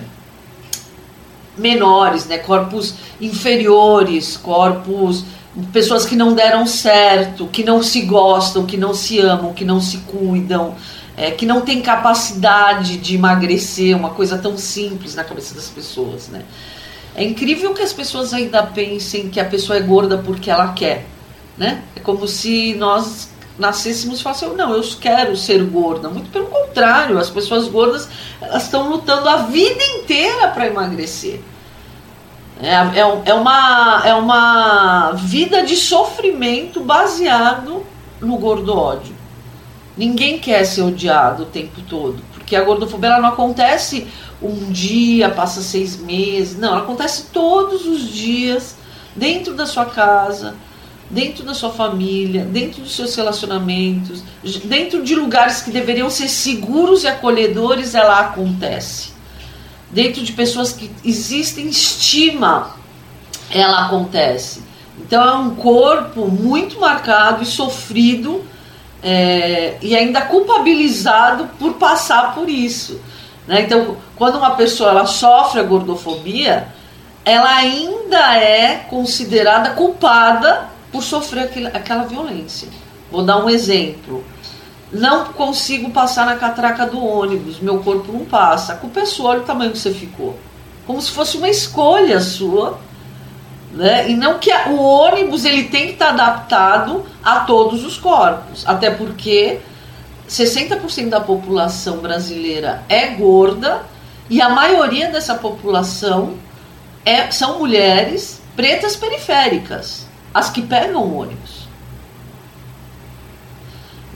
menores, 1.57 2.25
né? 2.25 2.37
Corpos 2.37 2.95
inferiores, 3.21 4.35
corpos 4.35 5.23
pessoas 5.71 6.05
que 6.05 6.15
não 6.15 6.33
deram 6.33 6.65
certo, 6.65 7.47
que 7.47 7.63
não 7.63 7.83
se 7.83 8.01
gostam, 8.01 8.65
que 8.65 8.77
não 8.77 8.93
se 8.93 9.19
amam, 9.19 9.53
que 9.53 9.65
não 9.65 9.81
se 9.81 9.97
cuidam, 9.97 10.75
é, 11.17 11.31
que 11.31 11.45
não 11.45 11.61
têm 11.61 11.81
capacidade 11.81 12.97
de 12.97 13.15
emagrecer, 13.15 13.95
uma 13.95 14.11
coisa 14.11 14.37
tão 14.37 14.57
simples 14.57 15.15
na 15.15 15.23
cabeça 15.23 15.53
das 15.53 15.67
pessoas, 15.67 16.29
né? 16.29 16.43
É 17.13 17.23
incrível 17.23 17.73
que 17.73 17.81
as 17.81 17.91
pessoas 17.91 18.33
ainda 18.33 18.63
pensem 18.63 19.29
que 19.29 19.39
a 19.39 19.45
pessoa 19.45 19.77
é 19.77 19.81
gorda 19.81 20.17
porque 20.17 20.49
ela 20.49 20.71
quer, 20.73 21.05
né? 21.57 21.83
É 21.95 21.99
como 21.99 22.25
se 22.27 22.73
nós 22.75 23.29
nascêssemos 23.59 24.19
e 24.19 24.23
falassem, 24.23 24.55
não, 24.55 24.73
eu 24.73 24.83
quero 24.99 25.35
ser 25.35 25.61
gorda. 25.65 26.09
Muito 26.09 26.31
pelo 26.31 26.45
contrário, 26.45 27.19
as 27.19 27.29
pessoas 27.29 27.67
gordas 27.67 28.07
elas 28.41 28.63
estão 28.63 28.89
lutando 28.89 29.27
a 29.27 29.37
vida 29.43 29.83
inteira 29.83 30.47
para 30.47 30.67
emagrecer. 30.67 31.41
É, 32.61 32.99
é, 32.99 33.21
é, 33.25 33.33
uma, 33.33 34.03
é 34.05 34.13
uma 34.13 35.13
vida 35.13 35.63
de 35.63 35.75
sofrimento 35.75 36.79
baseado 36.81 37.83
no 38.21 38.37
gordo 38.37 38.77
ódio. 38.77 39.15
Ninguém 39.97 40.37
quer 40.37 40.63
ser 40.65 40.83
odiado 40.83 41.43
o 41.43 41.45
tempo 41.47 41.81
todo, 41.81 42.21
porque 42.31 42.55
a 42.55 42.63
gordofobia 42.63 43.09
ela 43.09 43.19
não 43.19 43.29
acontece 43.29 44.07
um 44.39 44.71
dia, 44.71 45.29
passa 45.29 45.61
seis 45.61 45.97
meses, 45.97 46.57
não, 46.57 46.69
ela 46.69 46.83
acontece 46.83 47.27
todos 47.33 47.87
os 47.87 48.07
dias, 48.07 48.75
dentro 49.15 49.55
da 49.55 49.65
sua 49.65 49.85
casa, 49.85 50.53
dentro 51.09 51.43
da 51.43 51.55
sua 51.55 51.71
família, 51.71 52.45
dentro 52.45 52.83
dos 52.83 52.95
seus 52.95 53.15
relacionamentos, 53.15 54.23
dentro 54.65 55.03
de 55.03 55.15
lugares 55.15 55.61
que 55.61 55.71
deveriam 55.71 56.11
ser 56.11 56.29
seguros 56.29 57.03
e 57.03 57.07
acolhedores, 57.07 57.95
ela 57.95 58.19
acontece 58.19 59.20
dentro 59.91 60.23
de 60.23 60.31
pessoas 60.31 60.71
que 60.71 60.89
existem 61.03 61.67
estima, 61.67 62.75
ela 63.49 63.85
acontece. 63.85 64.63
Então 64.99 65.23
é 65.23 65.35
um 65.35 65.55
corpo 65.55 66.27
muito 66.27 66.79
marcado 66.79 67.43
e 67.43 67.45
sofrido 67.45 68.43
é, 69.03 69.77
e 69.81 69.95
ainda 69.95 70.21
culpabilizado 70.21 71.49
por 71.59 71.73
passar 71.73 72.35
por 72.35 72.49
isso. 72.49 73.01
Né? 73.47 73.61
Então, 73.61 73.97
quando 74.15 74.37
uma 74.37 74.51
pessoa 74.51 74.91
ela 74.91 75.05
sofre 75.05 75.59
a 75.59 75.63
gordofobia, 75.63 76.67
ela 77.25 77.55
ainda 77.55 78.37
é 78.37 78.85
considerada 78.89 79.71
culpada 79.71 80.69
por 80.91 81.03
sofrer 81.03 81.49
aquela 81.73 82.03
violência. 82.03 82.67
Vou 83.11 83.23
dar 83.23 83.43
um 83.43 83.49
exemplo. 83.49 84.23
Não 84.91 85.25
consigo 85.25 85.89
passar 85.91 86.25
na 86.25 86.35
catraca 86.35 86.85
do 86.85 87.03
ônibus, 87.03 87.59
meu 87.59 87.79
corpo 87.79 88.11
não 88.11 88.25
passa. 88.25 88.73
A 88.73 88.75
culpa 88.75 88.99
é 88.99 89.05
sua, 89.05 89.31
olha 89.31 89.39
o 89.39 89.45
tamanho 89.45 89.71
que 89.71 89.77
você 89.77 89.91
ficou. 89.91 90.37
Como 90.85 91.01
se 91.01 91.11
fosse 91.11 91.37
uma 91.37 91.49
escolha 91.49 92.19
sua. 92.19 92.77
Né? 93.71 94.09
E 94.09 94.15
não 94.15 94.37
que 94.37 94.51
o 94.51 94.81
ônibus 94.81 95.45
ele 95.45 95.63
tem 95.63 95.87
que 95.87 95.93
estar 95.93 96.09
adaptado 96.09 97.05
a 97.23 97.41
todos 97.41 97.85
os 97.85 97.97
corpos. 97.97 98.67
Até 98.67 98.91
porque 98.91 99.61
60% 100.27 101.07
da 101.07 101.21
população 101.21 101.97
brasileira 101.97 102.83
é 102.89 103.07
gorda 103.07 103.83
e 104.29 104.41
a 104.41 104.49
maioria 104.49 105.09
dessa 105.09 105.35
população 105.35 106.35
é, 107.05 107.29
são 107.31 107.59
mulheres 107.59 108.41
pretas 108.55 108.95
periféricas, 108.95 110.07
as 110.33 110.49
que 110.49 110.61
pegam 110.61 111.01
o 111.03 111.17
ônibus. 111.17 111.67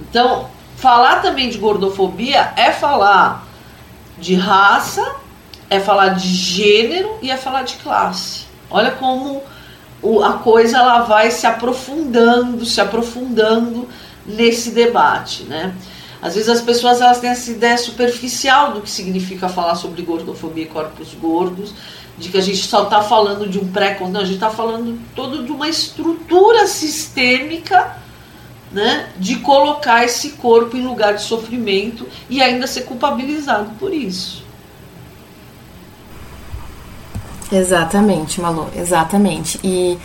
Então, 0.01 0.49
falar 0.75 1.21
também 1.21 1.49
de 1.49 1.57
gordofobia 1.57 2.53
é 2.55 2.71
falar 2.71 3.47
de 4.17 4.35
raça, 4.35 5.15
é 5.69 5.79
falar 5.79 6.09
de 6.09 6.27
gênero 6.27 7.17
e 7.21 7.31
é 7.31 7.37
falar 7.37 7.63
de 7.63 7.75
classe. 7.75 8.45
Olha 8.69 8.91
como 8.91 9.41
a 10.23 10.33
coisa 10.33 10.77
ela 10.77 11.03
vai 11.03 11.31
se 11.31 11.47
aprofundando, 11.47 12.65
se 12.65 12.79
aprofundando 12.79 13.87
nesse 14.25 14.71
debate, 14.71 15.43
né? 15.43 15.73
Às 16.21 16.35
vezes 16.35 16.49
as 16.49 16.61
pessoas 16.61 17.01
elas 17.01 17.19
têm 17.19 17.29
essa 17.29 17.51
ideia 17.51 17.77
superficial 17.77 18.73
do 18.73 18.81
que 18.81 18.89
significa 18.89 19.47
falar 19.47 19.75
sobre 19.75 20.01
gordofobia 20.01 20.63
e 20.63 20.67
corpos 20.67 21.13
gordos, 21.13 21.73
de 22.17 22.29
que 22.29 22.37
a 22.37 22.41
gente 22.41 22.65
só 22.65 22.83
está 22.83 23.01
falando 23.01 23.47
de 23.47 23.59
um 23.59 23.67
pré 23.71 23.97
não, 24.09 24.21
a 24.21 24.23
gente 24.23 24.35
está 24.35 24.49
falando 24.49 24.99
todo 25.15 25.43
de 25.43 25.51
uma 25.51 25.67
estrutura 25.67 26.65
sistêmica 26.65 27.97
né, 28.75 29.07
de 29.17 29.37
colocar 29.37 30.03
esse 30.03 30.31
corpo 30.31 30.75
em 30.75 30.85
lugar 30.85 31.13
de 31.13 31.21
sofrimento 31.21 32.05
e 32.29 32.43
ainda 32.43 32.67
ser 32.67 32.81
culpabilizado 32.81 33.71
por 33.79 33.93
isso. 33.93 34.43
Exatamente, 37.49 38.41
Malu, 38.41 38.69
exatamente. 38.75 39.57
E 39.63 39.97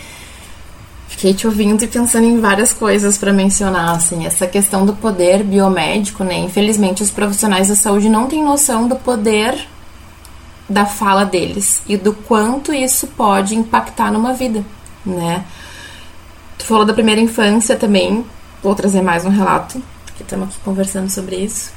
fiquei 1.09 1.35
te 1.35 1.49
ouvindo 1.49 1.83
e 1.83 1.89
pensando 1.89 2.27
em 2.27 2.41
várias 2.41 2.73
coisas 2.73 3.19
para 3.19 3.33
mencionar, 3.33 3.97
assim, 3.97 4.25
essa 4.25 4.47
questão 4.47 4.87
do 4.87 4.95
poder 4.95 5.43
biomédico, 5.43 6.23
né? 6.23 6.39
Infelizmente, 6.39 7.03
os 7.03 7.11
profissionais 7.11 7.67
da 7.67 7.75
saúde 7.75 8.09
não 8.09 8.29
têm 8.29 8.45
noção 8.45 8.87
do 8.87 8.95
poder 8.95 9.67
da 10.69 10.87
fala 10.87 11.25
deles 11.25 11.83
e 11.89 11.97
do 11.97 12.13
quanto 12.13 12.73
isso 12.73 13.09
pode 13.09 13.57
impactar 13.57 14.13
numa 14.13 14.33
vida, 14.33 14.65
né? 15.05 15.45
Tu 16.57 16.65
falou 16.65 16.85
da 16.85 16.95
primeira 16.95 17.21
infância 17.21 17.75
também, 17.75 18.25
vou 18.63 18.75
trazer 18.75 19.03
mais 19.03 19.25
um 19.25 19.31
relato, 19.31 19.83
que 20.17 20.23
estamos 20.23 20.49
aqui 20.49 20.59
conversando 20.65 21.11
sobre 21.11 21.37
isso. 21.37 21.73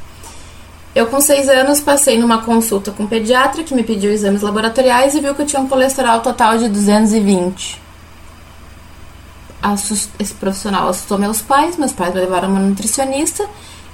Eu, 0.95 1.07
com 1.07 1.19
seis 1.19 1.49
anos, 1.49 1.81
passei 1.81 2.19
numa 2.19 2.43
consulta 2.43 2.91
com 2.91 3.03
um 3.03 3.07
pediatra 3.07 3.63
que 3.63 3.73
me 3.73 3.83
pediu 3.83 4.11
exames 4.11 4.41
laboratoriais 4.41 5.15
e 5.15 5.19
viu 5.19 5.33
que 5.33 5.41
eu 5.41 5.45
tinha 5.45 5.61
um 5.61 5.67
colesterol 5.67 6.19
total 6.19 6.57
de 6.57 6.69
220. 6.69 7.81
Esse 10.19 10.33
profissional 10.35 10.89
assustou 10.89 11.17
meus 11.17 11.41
pais, 11.41 11.77
meus 11.77 11.93
pais 11.93 12.13
me 12.13 12.19
levaram 12.19 12.49
a 12.49 12.51
uma 12.51 12.59
nutricionista 12.59 13.47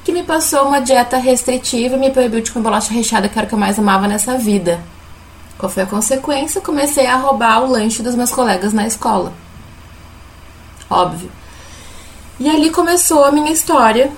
que 0.03 0.11
me 0.11 0.23
passou 0.23 0.67
uma 0.67 0.81
dieta 0.81 1.17
restritiva 1.17 1.95
e 1.95 1.99
me 1.99 2.09
proibiu 2.09 2.41
de 2.41 2.51
comer 2.51 2.63
bolacha 2.63 2.91
recheada, 2.91 3.29
que 3.29 3.37
era 3.37 3.45
o 3.45 3.49
que 3.49 3.53
eu 3.53 3.59
mais 3.59 3.77
amava 3.77 4.07
nessa 4.07 4.37
vida. 4.37 4.81
Qual 5.57 5.69
foi 5.69 5.83
a 5.83 5.85
consequência? 5.85 6.59
Comecei 6.59 7.05
a 7.05 7.15
roubar 7.15 7.63
o 7.63 7.69
lanche 7.69 8.01
dos 8.01 8.15
meus 8.15 8.31
colegas 8.31 8.73
na 8.73 8.87
escola. 8.87 9.31
Óbvio. 10.89 11.38
E 12.39 12.49
ali 12.49 12.69
começou 12.69 13.25
a 13.25 13.31
minha 13.31 13.51
história, 13.51 14.11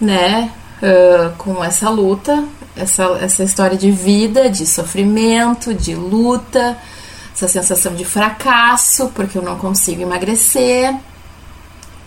né? 0.00 0.50
Uh, 0.80 1.36
com 1.36 1.62
essa 1.62 1.90
luta, 1.90 2.44
essa, 2.76 3.04
essa 3.20 3.42
história 3.42 3.76
de 3.76 3.90
vida, 3.90 4.48
de 4.48 4.64
sofrimento, 4.64 5.74
de 5.74 5.94
luta, 5.94 6.78
essa 7.34 7.48
sensação 7.48 7.94
de 7.94 8.04
fracasso, 8.04 9.10
porque 9.14 9.36
eu 9.36 9.42
não 9.42 9.58
consigo 9.58 10.00
emagrecer 10.00 10.94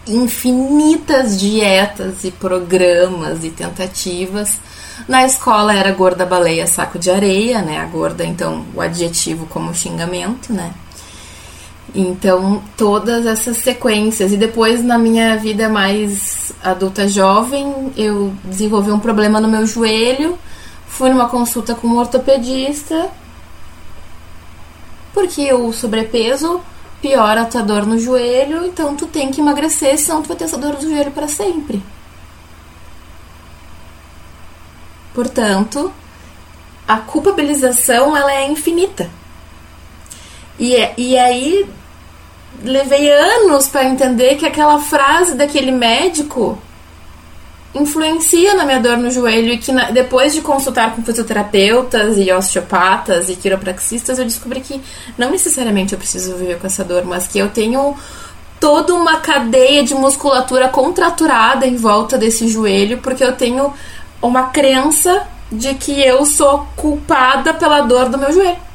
infinitas 0.07 1.39
dietas 1.39 2.23
e 2.23 2.31
programas 2.31 3.43
e 3.43 3.49
tentativas. 3.49 4.59
Na 5.07 5.25
escola 5.25 5.75
era 5.75 5.91
gorda 5.91 6.25
baleia, 6.25 6.65
saco 6.65 6.97
de 6.97 7.11
areia, 7.11 7.61
né? 7.61 7.79
A 7.79 7.85
gorda, 7.85 8.25
então, 8.25 8.65
o 8.73 8.81
adjetivo 8.81 9.45
como 9.47 9.73
xingamento, 9.73 10.53
né? 10.53 10.73
Então, 11.93 12.63
todas 12.77 13.25
essas 13.25 13.57
sequências. 13.57 14.31
E 14.31 14.37
depois, 14.37 14.83
na 14.83 14.97
minha 14.97 15.35
vida 15.37 15.67
mais 15.67 16.53
adulta 16.63 17.07
jovem, 17.07 17.91
eu 17.97 18.33
desenvolvi 18.43 18.91
um 18.91 18.99
problema 18.99 19.41
no 19.41 19.47
meu 19.47 19.65
joelho. 19.65 20.37
Fui 20.87 21.09
numa 21.09 21.27
consulta 21.27 21.75
com 21.75 21.87
um 21.87 21.97
ortopedista. 21.97 23.09
Porque 25.13 25.51
o 25.53 25.73
sobrepeso 25.73 26.61
piora 27.01 27.41
a 27.41 27.45
tua 27.45 27.61
dor 27.61 27.85
no 27.85 27.99
joelho, 27.99 28.65
então 28.65 28.95
tu 28.95 29.07
tem 29.07 29.31
que 29.31 29.41
emagrecer, 29.41 29.97
senão 29.97 30.21
tu 30.21 30.27
vai 30.27 30.37
ter 30.37 30.43
essa 30.45 30.57
dor 30.57 30.73
no 30.75 30.81
joelho 30.81 31.11
para 31.11 31.27
sempre. 31.27 31.83
Portanto, 35.13 35.91
a 36.87 36.97
culpabilização 36.97 38.15
ela 38.15 38.31
é 38.31 38.49
infinita. 38.49 39.09
E, 40.59 40.75
e 40.97 41.17
aí 41.17 41.67
levei 42.63 43.11
anos 43.11 43.67
para 43.67 43.85
entender 43.85 44.35
que 44.35 44.45
aquela 44.45 44.79
frase 44.79 45.35
daquele 45.35 45.71
médico 45.71 46.57
influencia 47.73 48.53
na 48.53 48.65
minha 48.65 48.79
dor 48.79 48.97
no 48.97 49.09
joelho 49.09 49.53
e 49.53 49.57
que 49.57 49.71
na, 49.71 49.91
depois 49.91 50.33
de 50.33 50.41
consultar 50.41 50.93
com 50.93 51.03
fisioterapeutas 51.03 52.17
e 52.17 52.31
osteopatas 52.31 53.29
e 53.29 53.35
quiropraxistas 53.35 54.19
eu 54.19 54.25
descobri 54.25 54.59
que 54.59 54.81
não 55.17 55.31
necessariamente 55.31 55.93
eu 55.93 55.99
preciso 55.99 56.35
viver 56.35 56.59
com 56.59 56.67
essa 56.67 56.83
dor, 56.83 57.05
mas 57.05 57.27
que 57.27 57.39
eu 57.39 57.49
tenho 57.49 57.95
toda 58.59 58.93
uma 58.93 59.17
cadeia 59.17 59.83
de 59.83 59.95
musculatura 59.95 60.67
contraturada 60.67 61.65
em 61.65 61.77
volta 61.77 62.17
desse 62.17 62.47
joelho 62.47 62.97
porque 62.97 63.23
eu 63.23 63.35
tenho 63.35 63.73
uma 64.21 64.49
crença 64.49 65.25
de 65.51 65.73
que 65.73 65.99
eu 66.01 66.25
sou 66.25 66.67
culpada 66.75 67.53
pela 67.53 67.81
dor 67.81 68.09
do 68.09 68.17
meu 68.17 68.31
joelho. 68.31 68.70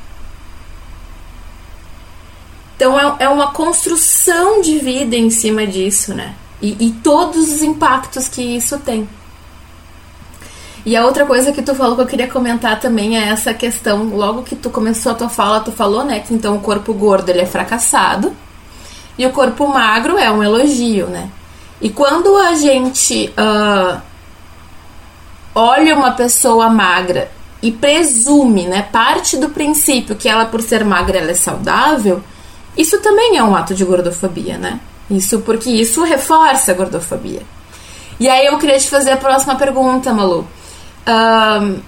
Então 2.76 2.98
é, 2.98 3.24
é 3.24 3.28
uma 3.28 3.52
construção 3.52 4.60
de 4.60 4.78
vida 4.78 5.16
em 5.16 5.30
cima 5.30 5.66
disso, 5.66 6.14
né? 6.14 6.34
E, 6.60 6.86
e 6.86 6.92
todos 6.92 7.52
os 7.52 7.62
impactos 7.62 8.28
que 8.28 8.42
isso 8.42 8.78
tem. 8.78 9.08
E 10.84 10.94
a 10.94 11.04
outra 11.04 11.26
coisa 11.26 11.50
que 11.50 11.62
tu 11.62 11.74
falou 11.74 11.96
que 11.96 12.02
eu 12.02 12.06
queria 12.06 12.28
comentar 12.28 12.78
também 12.78 13.18
é 13.18 13.28
essa 13.28 13.52
questão, 13.52 14.04
logo 14.04 14.44
que 14.44 14.54
tu 14.54 14.70
começou 14.70 15.10
a 15.10 15.14
tua 15.16 15.28
fala, 15.28 15.58
tu 15.58 15.72
falou, 15.72 16.04
né, 16.04 16.20
que 16.20 16.32
então 16.32 16.54
o 16.54 16.60
corpo 16.60 16.94
gordo 16.94 17.28
ele 17.28 17.40
é 17.40 17.46
fracassado 17.46 18.32
e 19.18 19.26
o 19.26 19.32
corpo 19.32 19.66
magro 19.66 20.16
é 20.16 20.30
um 20.30 20.44
elogio, 20.44 21.08
né? 21.08 21.28
E 21.80 21.90
quando 21.90 22.36
a 22.36 22.54
gente 22.54 23.32
uh, 23.36 24.00
olha 25.54 25.96
uma 25.96 26.12
pessoa 26.12 26.68
magra 26.68 27.32
e 27.60 27.72
presume, 27.72 28.66
né, 28.66 28.82
parte 28.82 29.36
do 29.36 29.48
princípio 29.48 30.14
que 30.14 30.28
ela 30.28 30.44
por 30.44 30.62
ser 30.62 30.84
magra 30.84 31.18
ela 31.18 31.32
é 31.32 31.34
saudável, 31.34 32.22
isso 32.76 33.00
também 33.00 33.36
é 33.36 33.42
um 33.42 33.54
ato 33.54 33.74
de 33.74 33.84
gordofobia, 33.84 34.58
né? 34.58 34.80
Isso 35.10 35.40
porque 35.40 35.70
isso 35.70 36.02
reforça 36.02 36.72
a 36.72 36.74
gordofobia. 36.74 37.42
E 38.18 38.28
aí 38.28 38.46
eu 38.46 38.58
queria 38.58 38.78
te 38.78 38.88
fazer 38.88 39.10
a 39.10 39.16
próxima 39.16 39.56
pergunta, 39.56 40.12
Malu. 40.12 40.46
Um, 41.06 41.80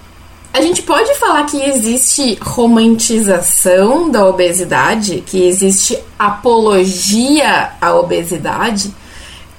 a 0.51 0.61
gente 0.61 0.81
pode 0.81 1.13
falar 1.15 1.45
que 1.45 1.61
existe 1.61 2.37
romantização 2.41 4.09
da 4.09 4.25
obesidade, 4.25 5.23
que 5.25 5.47
existe 5.47 5.97
apologia 6.17 7.71
à 7.79 7.93
obesidade? 7.93 8.87
O 8.87 8.93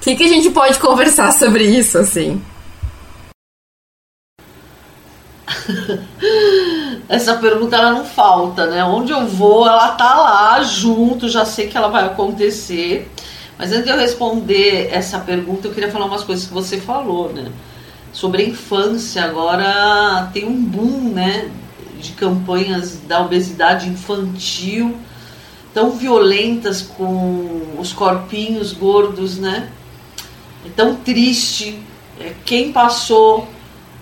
que, 0.01 0.15
que 0.15 0.23
a 0.23 0.27
gente 0.27 0.49
pode 0.49 0.79
conversar 0.79 1.31
sobre 1.31 1.63
isso, 1.63 1.97
assim? 1.97 2.41
Essa 7.07 7.35
pergunta 7.35 7.75
ela 7.75 7.91
não 7.91 8.05
falta, 8.05 8.67
né? 8.67 8.83
Onde 8.83 9.11
eu 9.11 9.25
vou, 9.27 9.67
ela 9.67 9.89
tá 9.89 10.15
lá 10.15 10.63
junto, 10.63 11.29
já 11.29 11.45
sei 11.45 11.67
que 11.67 11.77
ela 11.77 11.87
vai 11.87 12.05
acontecer. 12.05 13.09
Mas 13.57 13.71
antes 13.71 13.85
de 13.85 13.89
eu 13.91 13.97
responder 13.97 14.89
essa 14.91 15.19
pergunta, 15.19 15.67
eu 15.67 15.73
queria 15.73 15.91
falar 15.91 16.05
umas 16.05 16.23
coisas 16.23 16.47
que 16.47 16.53
você 16.53 16.79
falou, 16.79 17.31
né? 17.31 17.51
Sobre 18.11 18.43
a 18.43 18.47
infância, 18.47 19.23
agora 19.23 20.29
tem 20.33 20.45
um 20.45 20.63
boom, 20.63 21.11
né? 21.13 21.49
De 21.99 22.13
campanhas 22.13 22.97
da 23.07 23.21
obesidade 23.21 23.87
infantil, 23.87 24.97
tão 25.73 25.91
violentas 25.91 26.81
com 26.81 27.75
os 27.77 27.93
corpinhos 27.93 28.73
gordos, 28.73 29.37
né? 29.37 29.69
É 30.65 30.69
tão 30.75 30.95
triste. 30.95 31.79
É, 32.19 32.33
quem 32.45 32.71
passou 32.71 33.47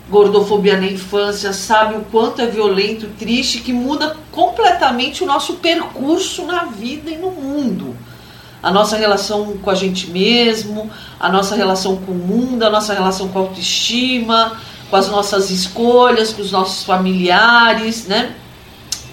gordofobia 0.09 0.77
na 0.77 0.87
infância, 0.87 1.53
sabe 1.53 1.95
o 1.95 2.01
quanto 2.01 2.41
é 2.41 2.47
violento, 2.47 3.07
triste, 3.17 3.59
que 3.59 3.71
muda 3.71 4.17
completamente 4.31 5.23
o 5.23 5.27
nosso 5.27 5.55
percurso 5.55 6.45
na 6.45 6.65
vida 6.65 7.11
e 7.11 7.17
no 7.17 7.31
mundo. 7.31 7.95
A 8.61 8.71
nossa 8.71 8.97
relação 8.97 9.57
com 9.57 9.69
a 9.69 9.75
gente 9.75 10.09
mesmo, 10.09 10.89
a 11.19 11.29
nossa 11.29 11.55
relação 11.55 11.97
com 11.97 12.11
o 12.11 12.15
mundo, 12.15 12.63
a 12.63 12.69
nossa 12.69 12.93
relação 12.93 13.29
com 13.29 13.39
a 13.39 13.41
autoestima, 13.43 14.59
com 14.89 14.95
as 14.95 15.07
nossas 15.07 15.49
escolhas, 15.49 16.33
com 16.33 16.41
os 16.41 16.51
nossos 16.51 16.83
familiares, 16.83 18.05
né? 18.05 18.35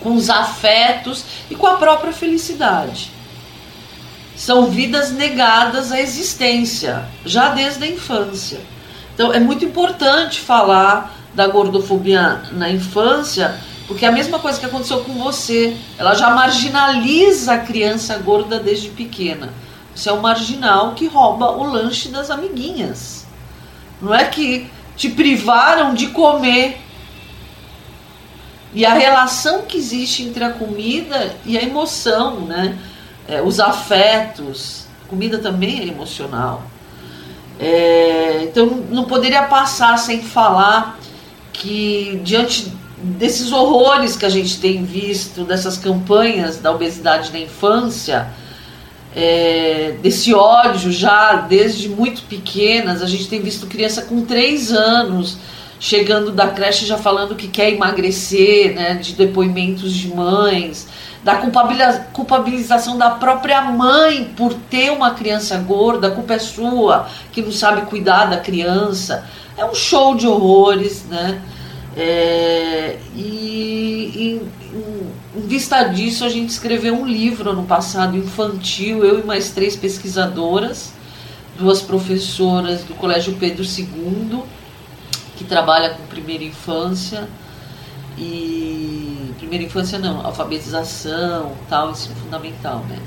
com 0.00 0.14
os 0.14 0.30
afetos 0.30 1.24
e 1.50 1.54
com 1.54 1.66
a 1.66 1.76
própria 1.76 2.12
felicidade. 2.12 3.10
São 4.36 4.66
vidas 4.66 5.12
negadas 5.12 5.92
à 5.92 6.00
existência, 6.00 7.04
já 7.24 7.50
desde 7.50 7.84
a 7.84 7.86
infância. 7.86 8.60
Então 9.16 9.32
é 9.32 9.40
muito 9.40 9.64
importante 9.64 10.40
falar 10.40 11.16
da 11.32 11.48
gordofobia 11.48 12.42
na 12.52 12.68
infância, 12.68 13.58
porque 13.88 14.04
é 14.04 14.08
a 14.08 14.12
mesma 14.12 14.38
coisa 14.38 14.60
que 14.60 14.66
aconteceu 14.66 15.02
com 15.04 15.14
você. 15.14 15.74
Ela 15.96 16.14
já 16.14 16.28
marginaliza 16.28 17.54
a 17.54 17.58
criança 17.58 18.18
gorda 18.18 18.60
desde 18.60 18.90
pequena. 18.90 19.48
Você 19.94 20.10
é 20.10 20.12
um 20.12 20.20
marginal 20.20 20.92
que 20.92 21.06
rouba 21.06 21.50
o 21.50 21.64
lanche 21.64 22.10
das 22.10 22.30
amiguinhas. 22.30 23.26
Não 24.02 24.14
é 24.14 24.26
que 24.26 24.70
te 24.98 25.08
privaram 25.08 25.94
de 25.94 26.08
comer. 26.08 26.78
E 28.74 28.84
a 28.84 28.92
relação 28.92 29.62
que 29.62 29.78
existe 29.78 30.24
entre 30.24 30.44
a 30.44 30.50
comida 30.50 31.34
e 31.46 31.56
a 31.56 31.62
emoção, 31.62 32.40
né? 32.40 32.78
É, 33.26 33.40
os 33.40 33.60
afetos. 33.60 34.84
Comida 35.08 35.38
também 35.38 35.80
é 35.80 35.86
emocional. 35.86 36.62
É, 37.58 38.42
então 38.42 38.66
não 38.90 39.04
poderia 39.04 39.44
passar 39.44 39.98
sem 39.98 40.22
falar 40.22 40.98
que 41.52 42.20
diante 42.22 42.70
desses 42.98 43.52
horrores 43.52 44.16
que 44.16 44.26
a 44.26 44.28
gente 44.28 44.58
tem 44.60 44.84
visto, 44.84 45.44
dessas 45.44 45.76
campanhas 45.78 46.58
da 46.58 46.70
obesidade 46.70 47.32
na 47.32 47.38
infância, 47.38 48.28
é, 49.14 49.96
desse 50.02 50.34
ódio 50.34 50.92
já 50.92 51.36
desde 51.36 51.88
muito 51.88 52.22
pequenas, 52.22 53.02
a 53.02 53.06
gente 53.06 53.28
tem 53.28 53.40
visto 53.40 53.66
criança 53.66 54.02
com 54.02 54.24
3 54.24 54.72
anos 54.72 55.38
chegando 55.78 56.32
da 56.32 56.48
creche 56.48 56.86
já 56.86 56.96
falando 56.96 57.34
que 57.34 57.48
quer 57.48 57.70
emagrecer, 57.70 58.74
né, 58.74 58.94
de 58.94 59.12
depoimentos 59.12 59.92
de 59.92 60.08
mães 60.08 60.86
da 61.26 61.38
culpabilização 62.12 62.96
da 62.96 63.10
própria 63.10 63.60
mãe 63.60 64.32
por 64.36 64.54
ter 64.54 64.92
uma 64.92 65.10
criança 65.10 65.58
gorda, 65.58 66.06
a 66.06 66.10
culpa 66.12 66.34
é 66.34 66.38
sua, 66.38 67.08
que 67.32 67.42
não 67.42 67.50
sabe 67.50 67.80
cuidar 67.86 68.26
da 68.26 68.36
criança. 68.36 69.26
É 69.58 69.64
um 69.64 69.74
show 69.74 70.14
de 70.14 70.24
horrores, 70.24 71.04
né? 71.06 71.42
É, 71.96 72.96
e, 73.16 74.38
em, 75.34 75.42
vista 75.48 75.82
disso, 75.82 76.24
a 76.24 76.28
gente 76.28 76.50
escreveu 76.50 76.94
um 76.94 77.04
livro 77.04 77.50
ano 77.50 77.64
passado, 77.64 78.16
infantil, 78.16 79.04
eu 79.04 79.18
e 79.18 79.24
mais 79.24 79.50
três 79.50 79.74
pesquisadoras, 79.74 80.92
duas 81.58 81.82
professoras 81.82 82.84
do 82.84 82.94
Colégio 82.94 83.34
Pedro 83.34 83.64
II, 83.64 84.44
que 85.36 85.42
trabalha 85.42 85.90
com 85.90 86.06
primeira 86.06 86.44
infância, 86.44 87.28
e 88.16 89.15
primeira 89.46 89.64
infância 89.64 89.98
não, 89.98 90.26
alfabetização, 90.26 91.52
tal, 91.68 91.92
ensino 91.92 92.16
fundamental, 92.16 92.80
né? 92.88 92.98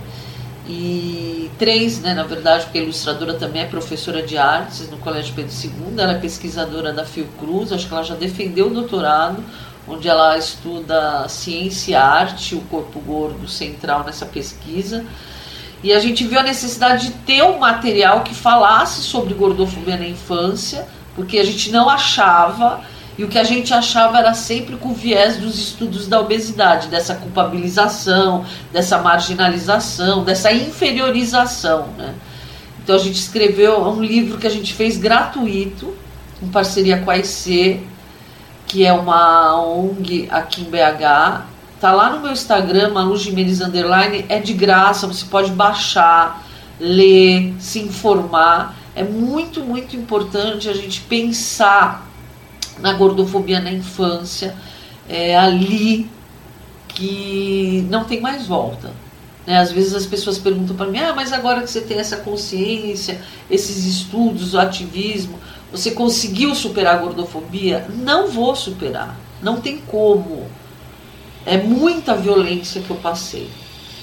E 0.68 1.52
três, 1.58 2.00
né, 2.00 2.14
na 2.14 2.24
verdade, 2.24 2.66
porque 2.66 2.78
a 2.78 2.82
ilustradora 2.82 3.34
também 3.34 3.64
é 3.64 3.66
professora 3.66 4.22
de 4.22 4.38
artes 4.38 4.90
no 4.90 4.98
Colégio 4.98 5.34
Pedro 5.34 5.52
II, 5.52 6.00
ela 6.00 6.14
é 6.14 6.20
pesquisadora 6.20 6.94
da 6.94 7.04
Fiocruz, 7.04 7.74
acho 7.74 7.88
que 7.88 7.94
ela 7.94 8.04
já 8.04 8.16
defendeu 8.16 8.68
o 8.68 8.70
doutorado, 8.70 9.44
onde 9.88 10.08
ela 10.08 10.38
estuda 10.38 11.28
ciência 11.28 11.92
e 11.92 11.96
arte, 11.96 12.56
o 12.56 12.62
corpo 12.62 13.00
gordo 13.00 13.48
central 13.48 14.04
nessa 14.04 14.26
pesquisa. 14.26 15.04
E 15.84 15.92
a 15.92 16.00
gente 16.00 16.24
viu 16.26 16.40
a 16.40 16.44
necessidade 16.44 17.08
de 17.08 17.14
ter 17.14 17.42
um 17.44 17.58
material 17.58 18.22
que 18.22 18.36
falasse 18.36 19.02
sobre 19.02 19.34
gordofobia 19.34 19.98
na 19.98 20.08
infância, 20.08 20.88
porque 21.16 21.40
a 21.40 21.44
gente 21.44 21.72
não 21.72 21.90
achava 21.90 22.82
e 23.20 23.24
o 23.26 23.28
que 23.28 23.38
a 23.38 23.44
gente 23.44 23.74
achava 23.74 24.18
era 24.18 24.34
sempre 24.34 24.78
com 24.78 24.94
viés 24.94 25.36
dos 25.36 25.60
estudos 25.60 26.08
da 26.08 26.22
obesidade, 26.22 26.88
dessa 26.88 27.16
culpabilização, 27.16 28.46
dessa 28.72 28.98
marginalização, 29.00 30.24
dessa 30.24 30.54
inferiorização. 30.54 31.90
Né? 31.98 32.16
Então 32.82 32.96
a 32.96 32.98
gente 32.98 33.20
escreveu 33.20 33.78
um 33.90 34.02
livro 34.02 34.38
que 34.38 34.48
a 34.48 34.50
gente 34.50 34.74
fez 34.74 34.96
gratuito, 34.96 35.94
em 36.42 36.48
parceria 36.48 37.02
com 37.02 37.12
a 37.12 37.18
IC, 37.18 37.82
que 38.66 38.86
é 38.86 38.94
uma 38.94 39.62
ONG 39.66 40.30
aqui 40.32 40.62
em 40.62 40.70
BH. 40.70 41.44
Tá 41.82 41.92
lá 41.92 42.12
no 42.12 42.22
meu 42.22 42.32
Instagram, 42.32 42.94
Manu 42.94 43.18
Jimenez 43.18 43.60
Underline, 43.60 44.24
é 44.30 44.40
de 44.40 44.54
graça, 44.54 45.06
você 45.06 45.26
pode 45.26 45.52
baixar, 45.52 46.42
ler, 46.80 47.54
se 47.60 47.80
informar. 47.80 48.78
É 48.96 49.04
muito, 49.04 49.60
muito 49.60 49.98
importante 49.98 50.70
a 50.70 50.74
gente 50.74 51.02
pensar 51.02 52.09
na 52.82 52.94
gordofobia 52.94 53.60
na 53.60 53.72
infância, 53.72 54.56
é 55.08 55.38
ali 55.38 56.10
que 56.88 57.86
não 57.90 58.04
tem 58.04 58.20
mais 58.22 58.48
volta. 58.48 58.92
Né? 59.46 59.58
Às 59.58 59.72
vezes 59.72 59.94
as 59.94 60.06
pessoas 60.06 60.38
perguntam 60.38 60.76
para 60.76 60.88
mim: 60.88 61.00
ah, 61.00 61.14
mas 61.16 61.34
agora 61.34 61.62
que 61.62 61.70
você 61.70 61.82
tem 61.82 61.98
essa 61.98 62.18
consciência, 62.18 63.22
esses 63.50 63.86
estudos, 63.86 64.54
o 64.54 64.60
ativismo, 64.60 65.40
você 65.72 65.92
conseguiu 65.92 66.54
superar 66.54 66.96
a 66.96 67.00
gordofobia? 67.00 67.86
Não 67.90 68.28
vou 68.28 68.56
superar, 68.56 69.18
não 69.42 69.60
tem 69.60 69.78
como. 69.80 70.48
É 71.46 71.58
muita 71.58 72.16
violência 72.16 72.82
que 72.82 72.90
eu 72.90 72.98
passei. 72.98 73.50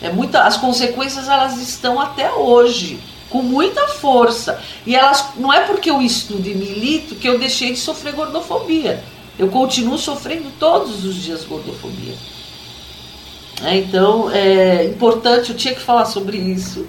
É 0.03 0.11
muita, 0.11 0.43
as 0.43 0.57
consequências 0.57 1.29
elas 1.29 1.59
estão 1.59 2.01
até 2.01 2.33
hoje 2.33 3.01
com 3.31 3.43
muita 3.43 3.89
força. 3.89 4.61
E 4.87 4.95
elas 4.95 5.33
não 5.37 5.53
é 5.53 5.61
porque 5.61 5.91
eu 5.91 6.01
estudo 6.01 6.49
e 6.49 6.55
milito 6.55 7.15
que 7.17 7.29
eu 7.29 7.39
deixei 7.39 7.73
de 7.73 7.79
sofrer 7.79 8.15
gordofobia. 8.15 9.03
Eu 9.39 9.49
continuo 9.49 9.99
sofrendo 9.99 10.51
todos 10.59 11.05
os 11.05 11.17
dias 11.17 11.45
gordofobia. 11.45 12.15
É, 13.63 13.77
então 13.77 14.31
é 14.31 14.85
importante, 14.85 15.51
eu 15.51 15.57
tinha 15.57 15.75
que 15.75 15.81
falar 15.81 16.07
sobre 16.07 16.37
isso. 16.37 16.87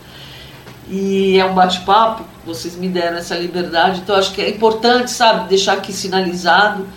E 0.90 1.38
é 1.38 1.46
um 1.46 1.54
bate-papo, 1.54 2.24
vocês 2.46 2.76
me 2.76 2.88
deram 2.88 3.18
essa 3.18 3.36
liberdade, 3.36 4.00
então 4.00 4.16
acho 4.16 4.32
que 4.32 4.42
é 4.42 4.50
importante, 4.50 5.12
sabe, 5.12 5.50
deixar 5.50 5.74
aqui 5.74 5.92
sinalizado 5.92 6.88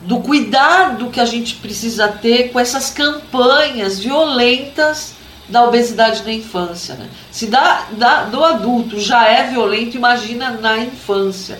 do 0.00 0.20
cuidado 0.20 1.10
que 1.10 1.20
a 1.20 1.24
gente 1.26 1.56
precisa 1.56 2.08
ter 2.08 2.50
com 2.50 2.58
essas 2.58 2.90
campanhas 2.90 3.98
violentas 3.98 5.14
da 5.48 5.64
obesidade 5.64 6.22
na 6.22 6.32
infância. 6.32 6.94
Né? 6.94 7.08
Se 7.30 7.46
da, 7.46 7.86
da, 7.92 8.24
do 8.24 8.44
adulto 8.44 8.98
já 8.98 9.26
é 9.28 9.48
violento, 9.48 9.96
imagina 9.96 10.50
na 10.50 10.78
infância. 10.78 11.58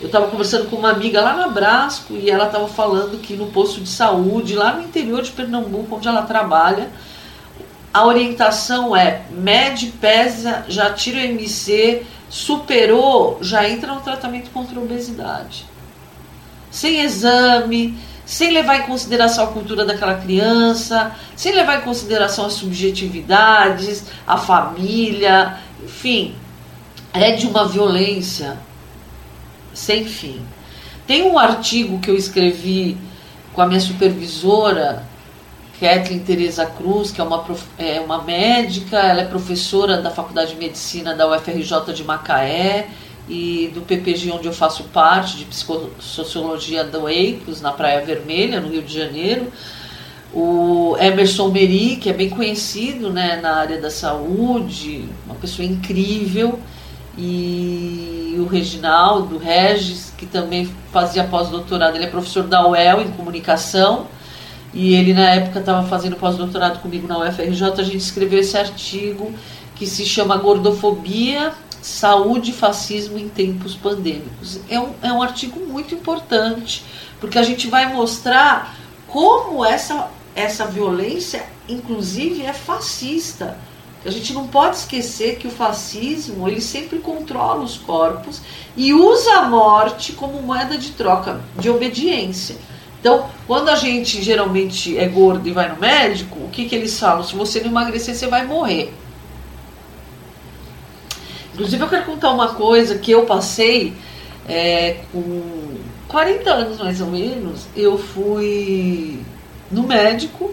Eu 0.00 0.06
estava 0.06 0.26
conversando 0.28 0.68
com 0.68 0.76
uma 0.76 0.90
amiga 0.90 1.20
lá 1.20 1.34
na 1.34 1.48
Brasco 1.48 2.14
e 2.14 2.30
ela 2.30 2.46
estava 2.46 2.68
falando 2.68 3.20
que 3.20 3.34
no 3.34 3.46
posto 3.46 3.80
de 3.80 3.88
saúde, 3.88 4.54
lá 4.54 4.74
no 4.74 4.82
interior 4.82 5.22
de 5.22 5.30
Pernambuco, 5.30 5.96
onde 5.96 6.08
ela 6.08 6.22
trabalha, 6.22 6.90
a 7.92 8.04
orientação 8.04 8.94
é 8.94 9.22
mede, 9.30 9.86
pesa, 9.86 10.64
já 10.68 10.92
tira 10.92 11.18
o 11.18 11.20
MC, 11.20 12.04
superou, 12.28 13.38
já 13.40 13.68
entra 13.68 13.94
no 13.94 14.00
tratamento 14.00 14.50
contra 14.50 14.78
a 14.78 14.82
obesidade. 14.82 15.64
Sem 16.72 17.00
exame, 17.00 17.96
sem 18.26 18.52
levar 18.52 18.78
em 18.78 18.82
consideração 18.82 19.44
a 19.44 19.48
cultura 19.48 19.84
daquela 19.84 20.14
criança, 20.14 21.14
sem 21.36 21.52
levar 21.52 21.78
em 21.78 21.82
consideração 21.82 22.46
as 22.46 22.54
subjetividades, 22.54 24.04
a 24.26 24.36
família, 24.36 25.58
enfim, 25.82 26.34
é 27.12 27.32
de 27.32 27.46
uma 27.46 27.68
violência 27.68 28.58
sem 29.72 30.04
fim. 30.04 30.40
Tem 31.06 31.22
um 31.22 31.38
artigo 31.38 31.98
que 32.00 32.10
eu 32.10 32.16
escrevi 32.16 32.96
com 33.52 33.60
a 33.60 33.66
minha 33.66 33.80
supervisora, 33.80 35.04
Kathleen 35.78 36.20
Teresa 36.20 36.64
Cruz, 36.66 37.10
que 37.10 37.20
é 37.20 37.24
uma, 37.24 37.44
é 37.78 38.00
uma 38.00 38.22
médica, 38.22 38.98
ela 38.98 39.20
é 39.20 39.24
professora 39.24 40.00
da 40.00 40.10
Faculdade 40.10 40.52
de 40.52 40.56
Medicina 40.56 41.14
da 41.14 41.28
UFRJ 41.28 41.92
de 41.92 42.04
Macaé, 42.04 42.88
e 43.28 43.70
do 43.74 43.80
PPG 43.80 44.30
onde 44.32 44.46
eu 44.46 44.52
faço 44.52 44.84
parte, 44.84 45.38
de 45.38 45.44
Psicossociologia 45.46 46.84
do 46.84 47.08
EICOS, 47.08 47.60
na 47.60 47.72
Praia 47.72 48.04
Vermelha, 48.04 48.60
no 48.60 48.68
Rio 48.68 48.82
de 48.82 48.92
Janeiro. 48.92 49.50
O 50.32 50.96
Emerson 50.98 51.48
Meri, 51.48 51.96
que 51.96 52.10
é 52.10 52.12
bem 52.12 52.28
conhecido 52.28 53.10
né, 53.10 53.38
na 53.40 53.54
área 53.54 53.80
da 53.80 53.90
saúde, 53.90 55.08
uma 55.24 55.36
pessoa 55.36 55.66
incrível. 55.66 56.58
E 57.16 58.34
o 58.38 58.46
Reginaldo 58.46 59.38
Regis, 59.38 60.12
que 60.18 60.26
também 60.26 60.68
fazia 60.92 61.22
pós-doutorado, 61.24 61.94
ele 61.94 62.04
é 62.04 62.08
professor 62.08 62.42
da 62.42 62.66
UEL 62.68 63.00
em 63.00 63.08
comunicação. 63.12 64.08
E 64.74 64.94
ele, 64.96 65.14
na 65.14 65.30
época, 65.30 65.60
estava 65.60 65.86
fazendo 65.86 66.16
pós-doutorado 66.16 66.80
comigo 66.80 67.06
na 67.06 67.18
UFRJ. 67.20 67.62
A 67.78 67.84
gente 67.84 67.98
escreveu 67.98 68.40
esse 68.40 68.58
artigo 68.58 69.32
que 69.76 69.86
se 69.86 70.04
chama 70.04 70.36
Gordofobia 70.36 71.52
Saúde 71.84 72.50
e 72.50 72.54
Fascismo 72.54 73.18
em 73.18 73.28
Tempos 73.28 73.74
Pandêmicos. 73.74 74.58
É 74.70 74.80
um, 74.80 74.94
é 75.02 75.12
um 75.12 75.20
artigo 75.20 75.60
muito 75.60 75.94
importante, 75.94 76.82
porque 77.20 77.38
a 77.38 77.42
gente 77.42 77.68
vai 77.68 77.92
mostrar 77.92 78.74
como 79.06 79.62
essa, 79.62 80.10
essa 80.34 80.64
violência, 80.64 81.44
inclusive, 81.68 82.40
é 82.40 82.54
fascista. 82.54 83.58
A 84.02 84.10
gente 84.10 84.32
não 84.32 84.48
pode 84.48 84.76
esquecer 84.76 85.36
que 85.36 85.46
o 85.46 85.50
fascismo 85.50 86.48
ele 86.48 86.62
sempre 86.62 87.00
controla 87.00 87.62
os 87.62 87.76
corpos 87.76 88.40
e 88.74 88.94
usa 88.94 89.34
a 89.34 89.42
morte 89.42 90.14
como 90.14 90.40
moeda 90.40 90.78
de 90.78 90.92
troca, 90.92 91.42
de 91.58 91.68
obediência. 91.68 92.56
Então, 92.98 93.28
quando 93.46 93.68
a 93.68 93.76
gente 93.76 94.22
geralmente 94.22 94.96
é 94.96 95.06
gordo 95.06 95.46
e 95.46 95.52
vai 95.52 95.68
no 95.68 95.78
médico, 95.78 96.38
o 96.44 96.48
que, 96.48 96.66
que 96.66 96.74
eles 96.74 96.98
falam? 96.98 97.22
Se 97.22 97.36
você 97.36 97.60
não 97.60 97.68
emagrecer, 97.68 98.14
você 98.14 98.26
vai 98.26 98.46
morrer. 98.46 98.90
Inclusive, 101.54 101.82
eu 101.82 101.88
quero 101.88 102.04
contar 102.04 102.30
uma 102.30 102.48
coisa 102.48 102.98
que 102.98 103.12
eu 103.12 103.24
passei 103.24 103.94
é, 104.48 104.98
com 105.12 105.78
40 106.08 106.50
anos 106.50 106.78
mais 106.78 107.00
ou 107.00 107.06
menos. 107.06 107.66
Eu 107.76 107.96
fui 107.96 109.20
no 109.70 109.84
médico 109.84 110.52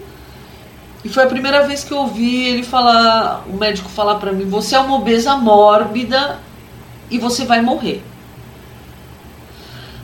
e 1.04 1.08
foi 1.08 1.24
a 1.24 1.26
primeira 1.26 1.66
vez 1.66 1.82
que 1.82 1.92
eu 1.92 1.98
ouvi 1.98 2.46
ele 2.46 2.62
falar, 2.62 3.44
o 3.48 3.56
médico 3.56 3.88
falar 3.88 4.16
para 4.16 4.32
mim: 4.32 4.44
você 4.44 4.76
é 4.76 4.78
uma 4.78 4.94
obesa 4.94 5.36
mórbida 5.36 6.38
e 7.10 7.18
você 7.18 7.44
vai 7.44 7.60
morrer. 7.60 8.04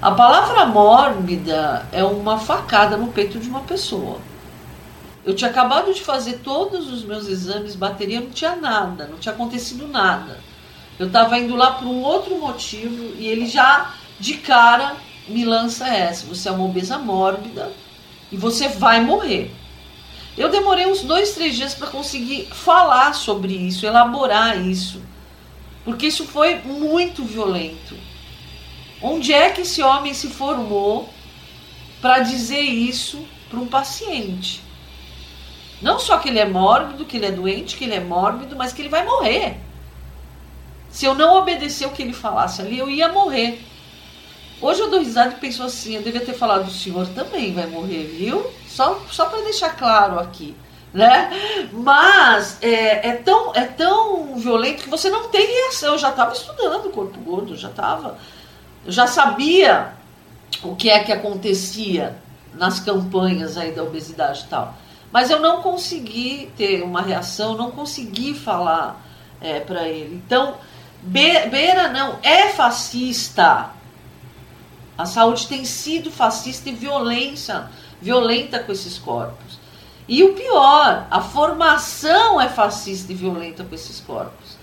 A 0.03 0.11
palavra 0.11 0.67
mórbida 0.67 1.87
é 1.93 2.03
uma 2.03 2.39
facada 2.39 2.97
no 2.97 3.09
peito 3.09 3.39
de 3.39 3.49
uma 3.49 3.61
pessoa. 3.61 4.19
Eu 5.25 5.35
tinha 5.35 5.51
acabado 5.51 5.93
de 5.93 6.01
fazer 6.01 6.39
todos 6.39 6.93
os 6.93 7.05
meus 7.05 7.29
exames, 7.29 7.77
bateria 7.77 8.21
não 8.21 8.31
tinha 8.31 8.57
nada, 8.57 9.07
não 9.07 9.19
tinha 9.19 9.35
acontecido 9.35 9.87
nada. 9.87 10.48
Eu 10.99 11.07
estava 11.07 11.39
indo 11.39 11.55
lá 11.55 11.73
por 11.73 11.87
um 11.87 12.03
outro 12.03 12.37
motivo 12.39 13.15
e 13.19 13.27
ele 13.27 13.47
já 13.47 13.95
de 14.19 14.35
cara 14.35 14.97
me 15.29 15.45
lança 15.45 15.87
essa: 15.87 16.27
você 16.27 16.49
é 16.49 16.53
uma 16.53 16.65
obesa 16.65 16.99
mórbida 16.99 17.73
e 18.33 18.37
você 18.37 18.69
vai 18.69 19.01
morrer. 19.01 19.55
Eu 20.37 20.49
demorei 20.49 20.87
uns 20.87 21.03
dois, 21.03 21.35
três 21.35 21.57
dias 21.57 21.75
para 21.75 21.89
conseguir 21.89 22.47
falar 22.47 23.13
sobre 23.13 23.53
isso, 23.55 23.87
elaborar 23.87 24.61
isso, 24.61 25.03
porque 25.85 26.07
isso 26.07 26.25
foi 26.25 26.57
muito 26.57 27.25
violento. 27.25 27.97
Onde 29.01 29.33
é 29.33 29.51
que 29.51 29.63
esse 29.63 29.83
homem 29.83 30.15
se 30.15 30.29
formou 30.29 31.09
para 32.01 32.21
dizer 32.21 32.61
isso 32.61 33.25
para 33.49 33.59
um 33.59 33.67
paciente? 33.67 34.63
Não 35.81 35.99
só 35.99 36.19
que 36.19 36.29
ele 36.29 36.41
é 36.41 36.45
mórbido, 36.45 37.05
que 37.05 37.17
ele 37.17 37.27
é 37.27 37.31
doente, 37.31 37.77
que 37.77 37.85
ele 37.85 37.95
é 37.95 38.01
mórbido, 38.01 38.57
mas 38.57 38.73
que 38.73 38.83
ele 38.83 38.89
vai 38.89 39.05
morrer. 39.05 39.61
Se 40.91 41.07
eu 41.07 41.15
não 41.15 41.37
obedecer 41.37 41.87
o 41.87 41.91
que 41.91 42.03
ele 42.03 42.13
falasse 42.13 42.63
ali, 42.63 42.79
eu 42.79 42.91
ia 42.91 43.09
morrer. 43.09 43.65
Hoje 44.61 44.81
eu 44.81 44.91
dou 44.91 45.01
risada 45.01 45.35
e 45.35 45.39
penso 45.39 45.63
assim, 45.63 45.95
eu 45.95 46.03
devia 46.03 46.21
ter 46.21 46.33
falado, 46.33 46.67
o 46.67 46.71
senhor 46.71 47.07
também 47.09 47.53
vai 47.53 47.67
morrer, 47.67 48.05
viu? 48.05 48.45
Só, 48.67 49.01
só 49.11 49.27
para 49.27 49.43
deixar 49.43 49.77
claro 49.77 50.19
aqui. 50.19 50.57
Né? 50.93 51.31
Mas 51.73 52.59
é, 52.63 53.09
é, 53.09 53.13
tão, 53.17 53.55
é 53.55 53.65
tão 53.65 54.37
violento 54.37 54.83
que 54.83 54.89
você 54.89 55.11
não 55.11 55.29
tem 55.29 55.47
reação. 55.47 55.93
Eu 55.93 55.99
já 55.99 56.11
estava 56.11 56.33
estudando 56.33 56.87
o 56.87 56.91
corpo 56.91 57.21
gordo, 57.21 57.55
já 57.57 57.69
estava 57.69 58.17
eu 58.89 58.93
já 58.93 59.07
sabia 59.07 59.93
o 60.63 60.75
que 60.75 60.89
é 60.89 61.05
que 61.05 61.13
acontecia 61.13 62.17
nas 62.55 62.81
campanhas 62.81 63.59
aí 63.59 63.73
da 63.73 63.83
obesidade 63.83 64.45
e 64.47 64.49
tal. 64.49 64.75
Mas 65.13 65.31
eu 65.31 65.41
não 65.41 65.61
consegui 65.61 66.51
ter 66.57 66.83
uma 66.83 67.03
reação, 67.03 67.55
não 67.55 67.71
consegui 67.71 68.33
falar 68.33 69.05
é, 69.43 69.61
para 69.61 69.87
ele. 69.87 70.15
Então, 70.25 70.55
Beira 71.03 71.89
não 71.89 72.19
é 72.23 72.49
fascista. 72.49 73.71
A 74.97 75.07
saúde 75.07 75.47
tem 75.47 75.65
sido 75.65 76.11
fascista 76.11 76.69
e 76.69 76.75
violência, 76.75 77.71
violenta 78.01 78.59
com 78.59 78.73
esses 78.73 78.99
corpos. 78.99 79.59
E 80.09 80.25
o 80.25 80.35
pior, 80.35 81.07
a 81.11 81.21
formação 81.21 82.41
é 82.41 82.49
fascista 82.49 83.13
e 83.13 83.15
violenta 83.15 83.63
com 83.63 83.75
esses 83.75 84.01
corpos. 84.01 84.57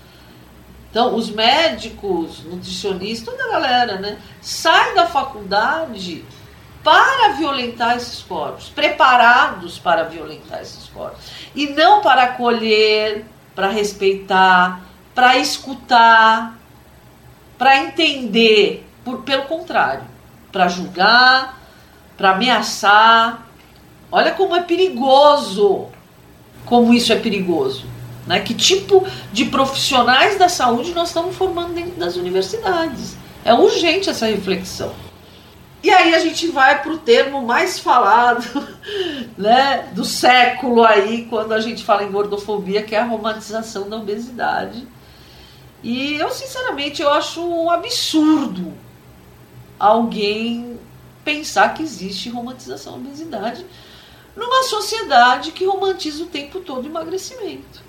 Então, 0.90 1.14
os 1.14 1.30
médicos, 1.30 2.42
nutricionistas, 2.44 3.34
toda 3.34 3.44
a 3.44 3.52
galera, 3.52 3.98
né, 3.98 4.18
sai 4.40 4.94
da 4.94 5.06
faculdade 5.06 6.24
para 6.82 7.34
violentar 7.34 7.96
esses 7.96 8.22
corpos, 8.22 8.68
preparados 8.68 9.78
para 9.78 10.04
violentar 10.04 10.62
esses 10.62 10.88
corpos. 10.88 11.20
E 11.54 11.66
não 11.68 12.00
para 12.00 12.24
acolher, 12.24 13.24
para 13.54 13.68
respeitar, 13.68 14.82
para 15.16 15.38
escutar, 15.38 16.58
para 17.56 17.78
entender. 17.78 18.86
Por, 19.02 19.22
pelo 19.22 19.44
contrário, 19.44 20.04
para 20.52 20.68
julgar, 20.68 21.58
para 22.18 22.32
ameaçar. 22.32 23.46
Olha 24.12 24.32
como 24.32 24.54
é 24.54 24.62
perigoso. 24.62 25.86
Como 26.66 26.92
isso 26.92 27.12
é 27.12 27.16
perigoso. 27.16 27.86
Né? 28.26 28.40
Que 28.40 28.52
tipo 28.52 29.06
de 29.32 29.46
profissionais 29.46 30.36
da 30.36 30.50
saúde 30.50 30.92
nós 30.92 31.08
estamos 31.08 31.34
formando 31.34 31.72
dentro 31.72 31.98
das 31.98 32.16
universidades? 32.16 33.16
É 33.42 33.54
urgente 33.54 34.10
essa 34.10 34.26
reflexão. 34.26 34.92
E 35.82 35.90
aí 35.90 36.14
a 36.14 36.18
gente 36.18 36.48
vai 36.48 36.82
para 36.82 36.92
o 36.92 36.98
termo 36.98 37.40
mais 37.42 37.78
falado 37.78 38.44
né, 39.38 39.88
do 39.92 40.04
século 40.04 40.84
aí, 40.84 41.26
quando 41.30 41.52
a 41.52 41.60
gente 41.60 41.84
fala 41.84 42.02
em 42.02 42.10
gordofobia, 42.10 42.82
que 42.82 42.94
é 42.94 42.98
a 42.98 43.04
romantização 43.04 43.88
da 43.88 43.96
obesidade. 43.96 44.86
E 45.82 46.14
eu, 46.14 46.30
sinceramente, 46.30 47.02
eu 47.02 47.10
acho 47.10 47.40
um 47.40 47.70
absurdo 47.70 48.72
alguém 49.78 50.78
pensar 51.24 51.74
que 51.74 51.82
existe 51.82 52.30
romantização 52.30 52.94
da 52.94 53.08
obesidade 53.08 53.66
numa 54.34 54.62
sociedade 54.64 55.52
que 55.52 55.66
romantiza 55.66 56.22
o 56.22 56.26
tempo 56.26 56.60
todo 56.60 56.86
emagrecimento 56.86 57.86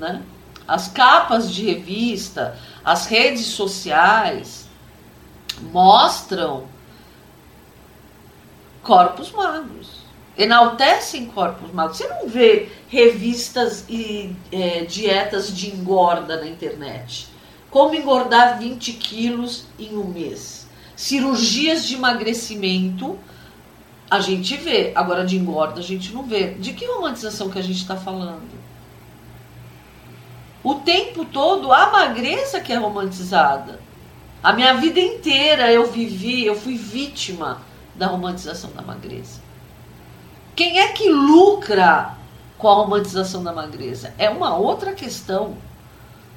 né? 0.00 0.22
As 0.66 0.88
capas 0.88 1.52
de 1.52 1.66
revista, 1.66 2.58
as 2.84 3.06
redes 3.06 3.46
sociais 3.46 4.68
mostram 5.60 6.66
corpos 8.82 9.30
magros, 9.30 10.00
enaltecem 10.36 11.26
corpos 11.26 11.72
magros. 11.72 11.98
Você 11.98 12.08
não 12.08 12.28
vê 12.28 12.68
revistas 12.88 13.84
e 13.88 14.34
é, 14.50 14.84
dietas 14.84 15.54
de 15.54 15.70
engorda 15.70 16.36
na 16.36 16.46
internet. 16.46 17.28
Como 17.70 17.94
engordar 17.94 18.58
20 18.58 18.92
quilos 18.94 19.66
em 19.78 19.96
um 19.96 20.04
mês. 20.04 20.68
Cirurgias 20.96 21.86
de 21.86 21.94
emagrecimento 21.94 23.18
a 24.10 24.18
gente 24.18 24.56
vê, 24.56 24.90
agora 24.94 25.24
de 25.24 25.36
engorda 25.36 25.78
a 25.78 25.82
gente 25.82 26.12
não 26.12 26.24
vê. 26.24 26.54
De 26.54 26.72
que 26.72 26.84
romantização 26.84 27.48
que 27.48 27.58
a 27.58 27.62
gente 27.62 27.78
está 27.78 27.96
falando? 27.96 28.60
o 30.62 30.74
tempo 30.74 31.24
todo 31.24 31.72
a 31.72 31.90
magreza 31.90 32.60
que 32.60 32.72
é 32.72 32.76
romantizada. 32.76 33.80
A 34.42 34.52
minha 34.52 34.74
vida 34.74 35.00
inteira 35.00 35.70
eu 35.72 35.90
vivi, 35.90 36.44
eu 36.44 36.54
fui 36.54 36.76
vítima 36.76 37.62
da 37.94 38.06
romantização 38.06 38.70
da 38.72 38.82
magreza. 38.82 39.40
Quem 40.60 40.78
é 40.78 40.88
que 40.88 41.08
lucra 41.08 42.18
com 42.58 42.68
a 42.68 42.74
romantização 42.74 43.42
da 43.42 43.50
magreza? 43.50 44.12
É 44.18 44.28
uma 44.28 44.58
outra 44.58 44.92
questão. 44.92 45.56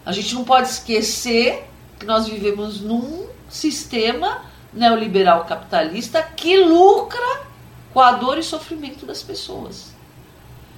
A 0.06 0.14
gente 0.14 0.34
não 0.34 0.46
pode 0.46 0.70
esquecer 0.70 1.70
que 2.00 2.06
nós 2.06 2.26
vivemos 2.26 2.80
num 2.80 3.28
sistema 3.50 4.44
neoliberal 4.72 5.44
capitalista 5.44 6.24
que 6.24 6.56
lucra 6.56 7.42
com 7.94 8.00
a 8.00 8.14
dor 8.14 8.38
e 8.38 8.44
sofrimento 8.44 9.06
das 9.06 9.22
pessoas. 9.22 9.94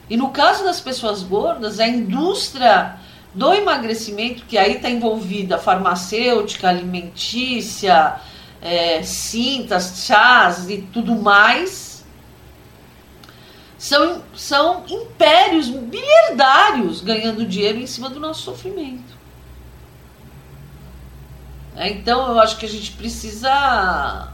E 0.09 0.17
no 0.17 0.31
caso 0.31 0.63
das 0.63 0.81
pessoas 0.81 1.21
gordas, 1.21 1.79
a 1.79 1.87
indústria 1.87 2.95
do 3.31 3.53
emagrecimento, 3.53 4.43
que 4.45 4.57
aí 4.57 4.77
está 4.77 4.89
envolvida 4.89 5.59
farmacêutica, 5.59 6.67
alimentícia, 6.67 8.19
é, 8.59 9.03
cintas, 9.03 10.03
chás 10.03 10.67
e 10.67 10.79
tudo 10.91 11.13
mais, 11.15 11.94
são, 13.77 14.23
são 14.35 14.85
impérios 14.87 15.67
bilhardários 15.69 17.01
ganhando 17.01 17.45
dinheiro 17.45 17.79
em 17.79 17.87
cima 17.87 18.09
do 18.09 18.19
nosso 18.19 18.43
sofrimento. 18.43 19.15
É, 21.75 21.89
então 21.89 22.27
eu 22.27 22.39
acho 22.39 22.57
que 22.57 22.65
a 22.65 22.69
gente 22.69 22.91
precisa 22.93 24.31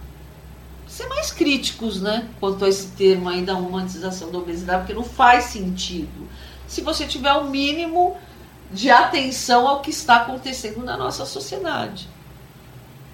ser 0.88 1.08
mais 1.08 1.32
críticos, 1.32 2.02
né, 2.02 2.28
quanto 2.40 2.66
a 2.66 2.70
esse 2.70 2.90
termo 2.90 3.30
aí 3.30 3.42
da 3.42 3.56
humanização 3.56 4.32
da 4.32 4.38
obesidade, 4.38 4.80
porque 4.80 4.94
não 4.94 5.04
faz 5.04 5.46
sentido. 5.46 6.30
Se 6.68 6.82
você 6.82 7.08
tiver 7.08 7.34
o 7.34 7.42
um 7.42 7.50
mínimo 7.50 8.18
de 8.72 8.90
atenção 8.90 9.68
ao 9.68 9.82
que 9.82 9.90
está 9.90 10.18
acontecendo 10.18 10.84
na 10.84 10.96
nossa 10.96 11.26
sociedade. 11.26 12.08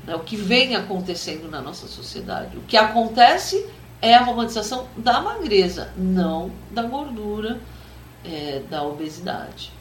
Né? 0.06 0.16
O 0.16 0.20
que 0.20 0.36
vem 0.36 0.76
acontecendo 0.76 1.50
na 1.50 1.62
nossa 1.62 1.88
sociedade. 1.88 2.58
O 2.58 2.62
que 2.62 2.78
acontece 2.78 3.68
é 4.02 4.14
a 4.14 4.24
romantização 4.24 4.88
da 4.98 5.22
magreza, 5.22 5.94
não 5.98 6.52
da 6.72 6.84
gordura, 6.84 7.60
é, 8.24 8.60
da 8.70 8.84
obesidade. 8.84 9.72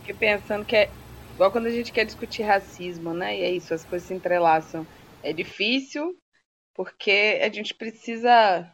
Fiquei 0.00 0.14
pensando 0.14 0.64
que 0.64 0.76
é 0.76 0.90
Igual 1.34 1.50
quando 1.50 1.66
a 1.66 1.70
gente 1.70 1.92
quer 1.92 2.04
discutir 2.04 2.42
racismo, 2.42 3.12
né? 3.12 3.36
E 3.36 3.42
é 3.42 3.50
isso, 3.50 3.74
as 3.74 3.84
coisas 3.84 4.06
se 4.06 4.14
entrelaçam. 4.14 4.86
É 5.22 5.32
difícil, 5.32 6.16
porque 6.74 7.40
a 7.42 7.52
gente 7.52 7.74
precisa. 7.74 8.70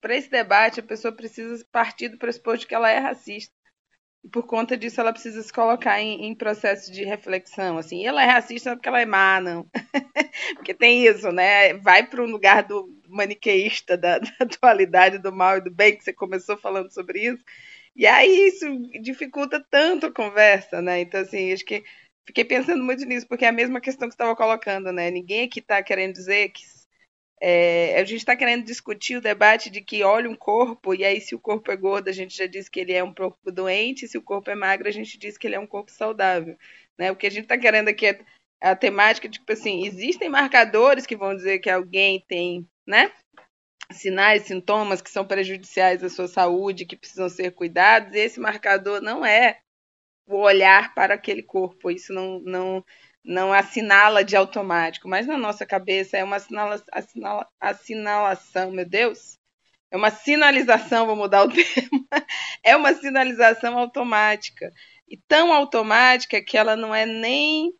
Para 0.00 0.16
esse 0.16 0.28
debate, 0.30 0.80
a 0.80 0.82
pessoa 0.82 1.14
precisa 1.14 1.64
partir 1.70 2.08
do 2.08 2.18
pressuposto 2.18 2.66
que 2.66 2.74
ela 2.74 2.90
é 2.90 2.98
racista. 2.98 3.54
E 4.24 4.28
por 4.28 4.46
conta 4.46 4.76
disso, 4.76 5.00
ela 5.00 5.12
precisa 5.12 5.42
se 5.42 5.52
colocar 5.52 6.00
em, 6.00 6.26
em 6.26 6.34
processo 6.34 6.90
de 6.90 7.04
reflexão. 7.04 7.78
Assim, 7.78 8.02
e 8.02 8.06
ela 8.06 8.22
é 8.22 8.26
racista 8.26 8.74
porque 8.74 8.88
ela 8.88 9.00
é 9.00 9.06
má, 9.06 9.40
não. 9.40 9.66
porque 10.56 10.74
tem 10.74 11.06
isso, 11.06 11.30
né? 11.30 11.74
Vai 11.74 12.04
para 12.04 12.22
um 12.22 12.26
lugar 12.30 12.64
do 12.64 12.88
maniqueísta, 13.10 13.96
da, 13.96 14.18
da 14.38 14.46
dualidade 14.60 15.18
do 15.18 15.32
mal 15.32 15.58
e 15.58 15.60
do 15.60 15.70
bem, 15.70 15.96
que 15.96 16.04
você 16.04 16.12
começou 16.12 16.56
falando 16.56 16.92
sobre 16.92 17.20
isso. 17.20 17.44
E 17.94 18.06
aí 18.06 18.48
isso 18.48 18.66
dificulta 19.02 19.64
tanto 19.70 20.06
a 20.06 20.12
conversa, 20.12 20.80
né? 20.80 21.00
Então, 21.00 21.20
assim, 21.20 21.52
acho 21.52 21.64
que 21.64 21.84
fiquei 22.26 22.44
pensando 22.44 22.82
muito 22.82 23.04
nisso, 23.04 23.26
porque 23.26 23.44
é 23.44 23.48
a 23.48 23.52
mesma 23.52 23.80
questão 23.80 24.08
que 24.08 24.14
você 24.14 24.22
estava 24.22 24.36
colocando, 24.36 24.92
né? 24.92 25.10
Ninguém 25.10 25.44
aqui 25.44 25.60
está 25.60 25.82
querendo 25.82 26.14
dizer 26.14 26.50
que. 26.50 26.62
É, 27.42 27.98
a 27.98 28.04
gente 28.04 28.18
está 28.18 28.36
querendo 28.36 28.64
discutir 28.66 29.16
o 29.16 29.20
debate 29.20 29.70
de 29.70 29.80
que 29.80 30.02
olha 30.02 30.28
um 30.28 30.36
corpo, 30.36 30.94
e 30.94 31.02
aí, 31.04 31.22
se 31.22 31.34
o 31.34 31.38
corpo 31.38 31.72
é 31.72 31.76
gordo, 31.76 32.08
a 32.08 32.12
gente 32.12 32.36
já 32.36 32.46
diz 32.46 32.68
que 32.68 32.80
ele 32.80 32.92
é 32.92 33.02
um 33.02 33.14
corpo 33.14 33.50
doente, 33.50 34.04
e 34.04 34.08
se 34.08 34.18
o 34.18 34.22
corpo 34.22 34.50
é 34.50 34.54
magro, 34.54 34.86
a 34.86 34.90
gente 34.90 35.18
diz 35.18 35.38
que 35.38 35.46
ele 35.46 35.56
é 35.56 35.58
um 35.60 35.66
corpo 35.66 35.90
saudável. 35.90 36.56
Né? 36.98 37.10
O 37.10 37.16
que 37.16 37.26
a 37.26 37.30
gente 37.30 37.44
está 37.44 37.56
querendo 37.56 37.88
aqui 37.88 38.06
é 38.06 38.20
a 38.60 38.76
temática, 38.76 39.28
tipo 39.28 39.50
assim, 39.50 39.86
existem 39.86 40.28
marcadores 40.28 41.06
que 41.06 41.16
vão 41.16 41.34
dizer 41.34 41.60
que 41.60 41.70
alguém 41.70 42.22
tem, 42.28 42.68
né? 42.90 43.10
sinais, 43.92 44.44
sintomas 44.44 45.02
que 45.02 45.10
são 45.10 45.24
prejudiciais 45.24 46.02
à 46.04 46.08
sua 46.08 46.28
saúde, 46.28 46.86
que 46.86 46.96
precisam 46.96 47.28
ser 47.28 47.52
cuidados, 47.52 48.14
e 48.14 48.18
esse 48.18 48.40
marcador 48.40 49.00
não 49.00 49.24
é 49.24 49.60
o 50.26 50.36
olhar 50.36 50.94
para 50.94 51.14
aquele 51.14 51.42
corpo, 51.42 51.90
isso 51.90 52.12
não, 52.12 52.40
não, 52.40 52.84
não 53.24 53.52
assinala 53.52 54.24
de 54.24 54.36
automático, 54.36 55.08
mas 55.08 55.26
na 55.26 55.36
nossa 55.36 55.66
cabeça 55.66 56.16
é 56.16 56.24
uma 56.24 56.36
assinala, 56.36 56.82
assinala, 56.92 57.48
assinalação, 57.60 58.70
meu 58.70 58.88
Deus, 58.88 59.38
é 59.90 59.96
uma 59.96 60.10
sinalização, 60.10 61.06
vou 61.06 61.16
mudar 61.16 61.44
o 61.44 61.48
termo, 61.52 62.06
é 62.62 62.76
uma 62.76 62.94
sinalização 62.94 63.76
automática, 63.76 64.72
e 65.08 65.16
tão 65.16 65.52
automática 65.52 66.40
que 66.40 66.56
ela 66.56 66.76
não 66.76 66.94
é 66.94 67.04
nem 67.04 67.72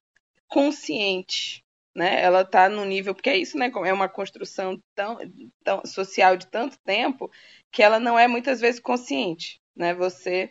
consciente 0.49 1.60
né? 1.95 2.21
Ela 2.23 2.43
está 2.43 2.69
no 2.69 2.85
nível, 2.85 3.15
porque 3.15 3.31
é 3.31 3.37
isso, 3.37 3.59
né? 3.59 3.71
É 3.85 3.93
uma 3.93 4.09
construção 4.09 4.81
tão, 4.95 5.19
tão 5.65 5.85
social 5.85 6.37
de 6.37 6.47
tanto 6.47 6.79
tempo 6.81 7.31
que 7.71 7.83
ela 7.83 7.99
não 7.99 8.19
é 8.19 8.29
muitas 8.29 8.61
vezes 8.61 8.81
consciente, 8.81 9.61
né? 9.75 9.95
Você 9.95 10.51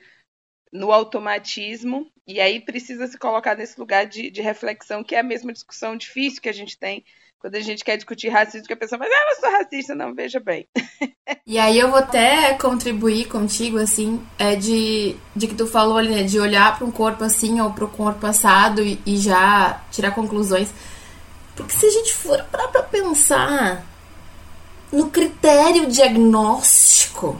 no 0.71 0.91
automatismo 0.91 2.11
e 2.27 2.39
aí 2.39 2.59
precisa 2.59 3.07
se 3.07 3.17
colocar 3.17 3.55
nesse 3.55 3.79
lugar 3.79 4.05
de, 4.05 4.29
de 4.29 4.41
reflexão 4.41 5.03
que 5.03 5.15
é 5.15 5.19
a 5.19 5.23
mesma 5.23 5.51
discussão 5.51 5.97
difícil 5.97 6.41
que 6.41 6.49
a 6.49 6.53
gente 6.53 6.77
tem 6.77 7.03
quando 7.39 7.55
a 7.55 7.61
gente 7.61 7.85
quer 7.85 7.95
discutir 7.95 8.27
racismo, 8.27 8.67
que 8.67 8.73
a 8.73 8.77
pessoa 8.77 8.99
fala, 8.99 9.09
ah, 9.09 9.31
eu 9.31 9.39
sou 9.39 9.51
racista, 9.51 9.95
não, 9.95 10.13
veja 10.13 10.39
bem. 10.41 10.67
E 11.47 11.57
aí 11.57 11.79
eu 11.79 11.89
vou 11.89 11.99
até 11.99 12.53
contribuir 12.55 13.27
contigo, 13.27 13.79
assim, 13.79 14.21
é 14.37 14.55
de, 14.55 15.15
de 15.35 15.47
que 15.47 15.55
tu 15.55 15.65
falou 15.65 15.97
ali, 15.97 16.09
né, 16.09 16.23
de 16.23 16.39
olhar 16.39 16.77
para 16.77 16.85
um 16.85 16.91
corpo 16.91 17.23
assim 17.23 17.61
ou 17.61 17.71
para 17.71 17.85
o 17.85 17.89
corpo 17.89 18.19
passado 18.19 18.83
e, 18.83 18.99
e 19.05 19.17
já 19.17 19.81
tirar 19.89 20.11
conclusões. 20.11 20.71
Porque 21.59 21.75
se 21.75 21.87
a 21.87 21.91
gente 21.91 22.15
for 22.15 22.41
para 22.49 22.81
pensar 22.83 23.85
no 24.89 25.09
critério 25.09 25.87
diagnóstico, 25.87 27.39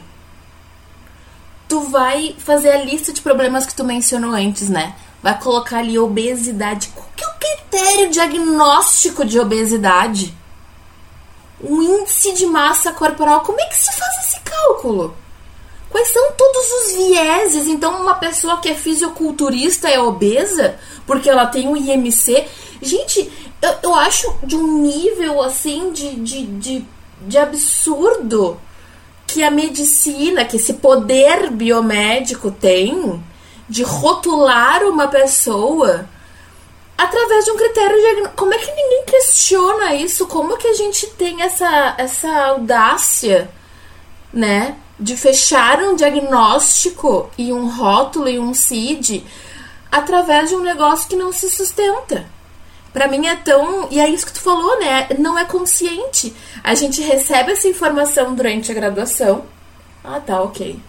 tu 1.66 1.80
vai 1.84 2.36
fazer 2.38 2.70
a 2.70 2.84
lista 2.84 3.14
de 3.14 3.22
problemas 3.22 3.64
que 3.64 3.74
tu 3.74 3.82
mencionou 3.82 4.32
antes, 4.32 4.68
né? 4.68 4.94
Vai 5.22 5.40
colocar 5.40 5.78
ali 5.78 5.98
obesidade. 5.98 6.88
Qual 6.88 7.08
que 7.16 7.24
é 7.24 7.28
o 7.28 7.32
critério 7.38 8.10
diagnóstico 8.10 9.24
de 9.24 9.40
obesidade? 9.40 10.36
O 11.58 11.80
índice 11.80 12.34
de 12.34 12.44
massa 12.44 12.92
corporal. 12.92 13.40
Como 13.40 13.58
é 13.58 13.64
que 13.64 13.76
se 13.78 13.90
faz 13.90 14.26
esse 14.26 14.40
cálculo? 14.40 15.16
Quais 15.88 16.08
são 16.08 16.32
todos 16.32 16.72
os 16.72 16.92
vieses? 16.92 17.66
Então, 17.66 18.02
uma 18.02 18.16
pessoa 18.16 18.60
que 18.60 18.68
é 18.68 18.74
fisiculturista 18.74 19.88
é 19.88 19.98
obesa 19.98 20.78
porque 21.06 21.30
ela 21.30 21.46
tem 21.46 21.66
um 21.66 21.76
IMC. 21.76 22.46
Gente, 22.82 23.49
eu, 23.62 23.74
eu 23.82 23.94
acho 23.94 24.34
de 24.42 24.56
um 24.56 24.82
nível 24.82 25.42
assim 25.42 25.92
de, 25.92 26.16
de, 26.16 26.46
de, 26.46 26.84
de 27.22 27.38
absurdo 27.38 28.58
que 29.26 29.42
a 29.42 29.50
medicina, 29.50 30.44
que 30.44 30.56
esse 30.56 30.74
poder 30.74 31.50
biomédico 31.50 32.50
tem 32.50 33.22
de 33.68 33.82
rotular 33.84 34.82
uma 34.84 35.06
pessoa 35.06 36.08
através 36.98 37.44
de 37.44 37.50
um 37.52 37.56
critério 37.56 37.96
de 37.96 38.28
como 38.30 38.52
é 38.52 38.58
que 38.58 38.70
ninguém 38.72 39.04
questiona 39.06 39.94
isso? 39.94 40.26
Como 40.26 40.56
que 40.56 40.66
a 40.66 40.74
gente 40.74 41.06
tem 41.10 41.42
essa 41.42 41.94
essa 41.96 42.28
audácia 42.46 43.48
né 44.32 44.76
de 44.98 45.16
fechar 45.16 45.80
um 45.82 45.94
diagnóstico 45.94 47.30
e 47.38 47.52
um 47.52 47.68
rótulo 47.68 48.28
e 48.28 48.38
um 48.38 48.52
CID 48.52 49.24
através 49.90 50.50
de 50.50 50.56
um 50.56 50.62
negócio 50.62 51.08
que 51.08 51.16
não 51.16 51.32
se 51.32 51.48
sustenta 51.48 52.26
para 52.92 53.08
mim 53.08 53.26
é 53.26 53.36
tão. 53.36 53.88
E 53.90 54.00
é 54.00 54.08
isso 54.08 54.26
que 54.26 54.32
tu 54.32 54.40
falou, 54.40 54.78
né? 54.80 55.08
Não 55.18 55.38
é 55.38 55.44
consciente. 55.44 56.34
A 56.62 56.74
gente 56.74 57.00
recebe 57.02 57.52
essa 57.52 57.68
informação 57.68 58.34
durante 58.34 58.70
a 58.70 58.74
graduação. 58.74 59.44
Ah, 60.02 60.20
tá, 60.20 60.40
ok. 60.42 60.80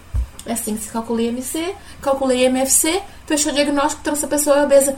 É 0.44 0.52
assim 0.52 0.76
que 0.76 0.84
se 0.84 0.90
calcula 0.90 1.22
IMC, 1.22 1.74
calculei 2.00 2.46
IMFC, 2.46 3.00
fechou 3.26 3.52
o 3.52 3.54
diagnóstico, 3.54 4.00
então 4.00 4.14
essa 4.14 4.26
pessoa 4.26 4.64
obesa. 4.64 4.96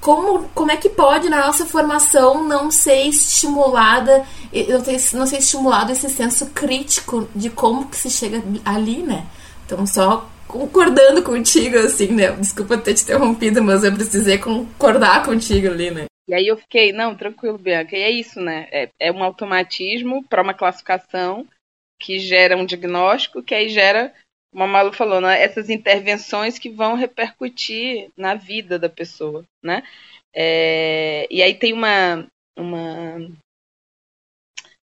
Como, 0.00 0.44
como 0.54 0.70
é 0.70 0.76
que 0.76 0.88
pode 0.88 1.28
na 1.28 1.46
nossa 1.46 1.64
formação 1.64 2.46
não 2.46 2.70
ser 2.70 3.06
estimulada, 3.06 4.24
não 5.14 5.26
ser 5.26 5.38
estimulado 5.38 5.92
esse 5.92 6.08
senso 6.10 6.46
crítico 6.46 7.26
de 7.34 7.48
como 7.48 7.86
que 7.86 7.96
se 7.96 8.10
chega 8.10 8.42
ali, 8.64 8.98
né? 8.98 9.26
Então, 9.64 9.86
só 9.86 10.28
concordando 10.46 11.22
contigo, 11.22 11.78
assim, 11.78 12.08
né? 12.08 12.32
Desculpa 12.32 12.78
ter 12.78 12.94
te 12.94 13.02
interrompido, 13.02 13.62
mas 13.62 13.84
eu 13.84 13.92
precisei 13.92 14.38
concordar 14.38 15.24
contigo 15.24 15.68
ali, 15.68 15.90
né? 15.90 16.04
E 16.26 16.34
aí 16.34 16.46
eu 16.46 16.56
fiquei, 16.56 16.92
não, 16.92 17.14
tranquilo, 17.14 17.58
Bianca. 17.58 17.96
E 17.96 18.02
é 18.02 18.10
isso, 18.10 18.40
né? 18.40 18.66
É, 18.70 18.88
é 18.98 19.12
um 19.12 19.22
automatismo 19.22 20.24
para 20.28 20.42
uma 20.42 20.54
classificação 20.54 21.46
que 22.00 22.18
gera 22.18 22.56
um 22.56 22.64
diagnóstico, 22.64 23.42
que 23.42 23.54
aí 23.54 23.68
gera, 23.68 24.12
como 24.52 24.64
a 24.64 24.66
Malu 24.66 24.92
falou, 24.92 25.20
né? 25.20 25.40
essas 25.40 25.70
intervenções 25.70 26.58
que 26.58 26.70
vão 26.70 26.94
repercutir 26.94 28.10
na 28.16 28.34
vida 28.34 28.78
da 28.78 28.88
pessoa, 28.88 29.44
né? 29.62 29.82
É, 30.34 31.26
e 31.30 31.42
aí 31.42 31.54
tem 31.54 31.72
uma, 31.72 32.26
uma 32.56 33.18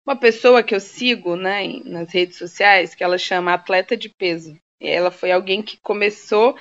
uma 0.08 0.16
pessoa 0.16 0.64
que 0.64 0.74
eu 0.74 0.80
sigo 0.80 1.36
né, 1.36 1.82
nas 1.84 2.14
redes 2.14 2.38
sociais 2.38 2.95
que 2.95 3.04
ela 3.04 3.18
chama 3.18 3.54
atleta 3.54 3.98
de 3.98 4.08
peso. 4.08 4.58
Ela 4.80 5.11
foi 5.11 5.32
alguém 5.32 5.61
que 5.61 5.78
começou 5.78 6.55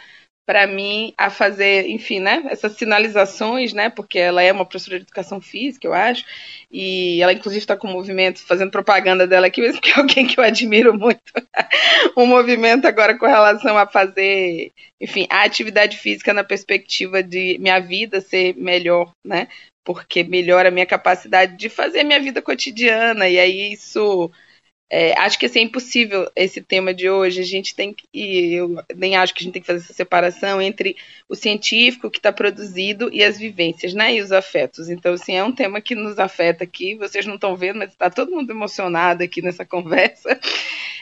para 0.47 0.65
mim 0.65 1.13
a 1.19 1.29
fazer, 1.29 1.89
enfim, 1.89 2.21
né, 2.21 2.45
essas 2.49 2.77
sinalizações, 2.77 3.73
né, 3.73 3.91
porque 3.91 4.17
ela 4.17 4.41
é 4.41 4.53
uma 4.53 4.65
professora 4.65 4.99
de 4.99 5.05
educação 5.05 5.41
física, 5.41 5.89
eu 5.89 5.93
acho, 5.93 6.25
e 6.71 7.21
ela 7.21 7.33
inclusive 7.33 7.59
está 7.59 7.77
com 7.77 7.89
um 7.89 7.93
movimento 7.93 8.47
fazendo 8.47 8.71
propaganda 8.71 9.27
dela 9.27 9.49
aqui 9.49 9.61
mesmo, 9.61 9.81
que 9.83 9.91
é 9.91 9.99
alguém 9.99 10.25
que 10.25 10.39
eu 10.39 10.45
admiro 10.45 10.97
muito, 10.97 11.21
um 12.17 12.27
movimento 12.27 12.87
agora 12.87 13.19
com 13.19 13.27
relação 13.27 13.77
a 13.77 13.89
fazer, 13.89 14.71
enfim, 15.01 15.27
a 15.29 15.43
atividade 15.43 15.97
física 15.97 16.33
na 16.33 16.45
perspectiva 16.45 17.25
de 17.25 17.59
minha 17.59 17.81
vida 17.81 18.21
ser 18.21 18.55
melhor, 18.55 19.11
né, 19.27 19.49
porque 19.85 20.23
melhora 20.23 20.69
a 20.69 20.73
minha 20.73 20.87
capacidade 20.87 21.57
de 21.57 21.69
fazer 21.69 22.05
minha 22.05 22.21
vida 22.21 22.41
cotidiana, 22.41 23.29
e 23.29 23.37
aí 23.37 23.73
isso 23.73 24.31
é, 24.89 25.19
acho 25.19 25.37
que 25.39 25.47
assim, 25.47 25.59
é 25.59 25.63
impossível 25.63 26.31
esse 26.37 26.63
tema 26.63 26.95
de 26.95 27.11
hoje. 27.11 27.41
A 27.41 27.45
gente 27.45 27.75
tem 27.75 27.93
que. 27.93 28.07
Eu 28.55 28.85
nem 28.95 29.17
acho 29.17 29.35
que 29.35 29.43
a 29.43 29.45
gente 29.45 29.53
tem 29.55 29.63
que 29.63 29.67
fazer 29.67 29.81
essa 29.85 29.93
separação 29.93 30.63
entre 30.63 30.97
o 31.29 31.35
científico 31.35 32.09
que 32.09 32.19
está 32.19 32.33
produzido 32.33 33.11
e 33.13 33.23
as 33.25 33.37
vivências, 33.37 33.95
né? 33.95 34.15
E 34.15 34.21
os 34.21 34.31
afetos. 34.31 34.89
Então, 34.89 35.15
assim, 35.15 35.35
é 35.35 35.43
um 35.43 35.53
tema 35.53 35.81
que 35.81 35.97
nos 35.97 36.19
afeta 36.21 36.63
aqui. 36.63 36.95
Vocês 36.95 37.27
não 37.27 37.35
estão 37.35 37.57
vendo, 37.57 37.79
mas 37.79 37.91
está 37.91 38.09
todo 38.09 38.31
mundo 38.31 38.51
emocionado 38.51 39.25
aqui 39.25 39.43
nessa 39.43 39.65
conversa. 39.67 40.39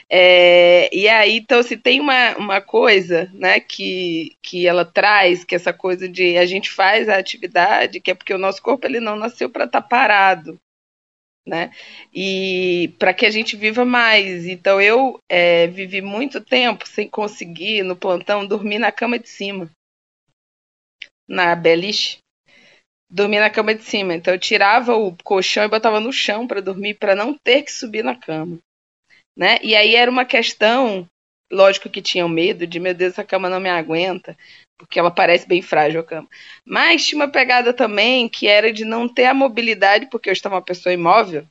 É, 0.09 0.89
e 0.95 1.07
aí, 1.07 1.37
então, 1.37 1.61
se 1.61 1.75
assim, 1.75 1.81
tem 1.81 1.99
uma, 1.99 2.35
uma 2.37 2.61
coisa, 2.61 3.29
né, 3.33 3.59
que, 3.59 4.35
que 4.41 4.67
ela 4.67 4.85
traz, 4.85 5.43
que 5.43 5.55
essa 5.55 5.73
coisa 5.73 6.07
de 6.09 6.37
a 6.37 6.45
gente 6.45 6.71
faz 6.71 7.09
a 7.09 7.17
atividade, 7.17 7.99
que 7.99 8.11
é 8.11 8.15
porque 8.15 8.33
o 8.33 8.37
nosso 8.37 8.61
corpo 8.61 8.85
ele 8.85 8.99
não 8.99 9.15
nasceu 9.15 9.49
para 9.49 9.65
estar 9.65 9.81
tá 9.81 9.87
parado 9.87 10.59
né? 11.45 11.71
E 12.13 12.93
para 12.97 13.13
que 13.13 13.25
a 13.25 13.29
gente 13.29 13.55
viva 13.55 13.85
mais. 13.85 14.45
Então 14.45 14.81
eu 14.81 15.19
é, 15.29 15.67
vivi 15.67 16.01
muito 16.01 16.41
tempo 16.41 16.87
sem 16.87 17.07
conseguir 17.07 17.83
no 17.83 17.95
plantão 17.95 18.45
dormir 18.45 18.79
na 18.79 18.91
cama 18.91 19.19
de 19.19 19.29
cima, 19.29 19.69
na 21.27 21.55
beliche. 21.55 22.17
Dormir 23.09 23.39
na 23.39 23.49
cama 23.49 23.75
de 23.75 23.83
cima. 23.83 24.15
Então 24.15 24.33
eu 24.33 24.39
tirava 24.39 24.95
o 24.95 25.15
colchão 25.23 25.63
e 25.63 25.69
botava 25.69 25.99
no 25.99 26.11
chão 26.11 26.47
para 26.47 26.61
dormir, 26.61 26.95
para 26.95 27.15
não 27.15 27.37
ter 27.37 27.61
que 27.61 27.71
subir 27.71 28.03
na 28.03 28.15
cama, 28.15 28.57
né? 29.37 29.59
E 29.61 29.75
aí 29.75 29.95
era 29.95 30.09
uma 30.09 30.25
questão 30.25 31.07
Lógico 31.51 31.89
que 31.89 32.01
tinham 32.01 32.27
medo 32.27 32.65
de, 32.65 32.79
meu 32.79 32.93
Deus, 32.93 33.13
essa 33.13 33.23
cama 33.23 33.49
não 33.49 33.59
me 33.59 33.69
aguenta, 33.69 34.37
porque 34.77 34.99
ela 34.99 35.11
parece 35.11 35.47
bem 35.47 35.61
frágil 35.61 36.01
a 36.01 36.03
cama. 36.03 36.27
Mas 36.65 37.05
tinha 37.05 37.21
uma 37.21 37.31
pegada 37.31 37.73
também 37.73 38.27
que 38.27 38.47
era 38.47 38.73
de 38.73 38.83
não 38.83 39.07
ter 39.07 39.25
a 39.25 39.33
mobilidade, 39.33 40.09
porque 40.09 40.29
eu 40.29 40.33
estava 40.33 40.55
uma 40.55 40.61
pessoa 40.61 40.93
imóvel, 40.93 41.45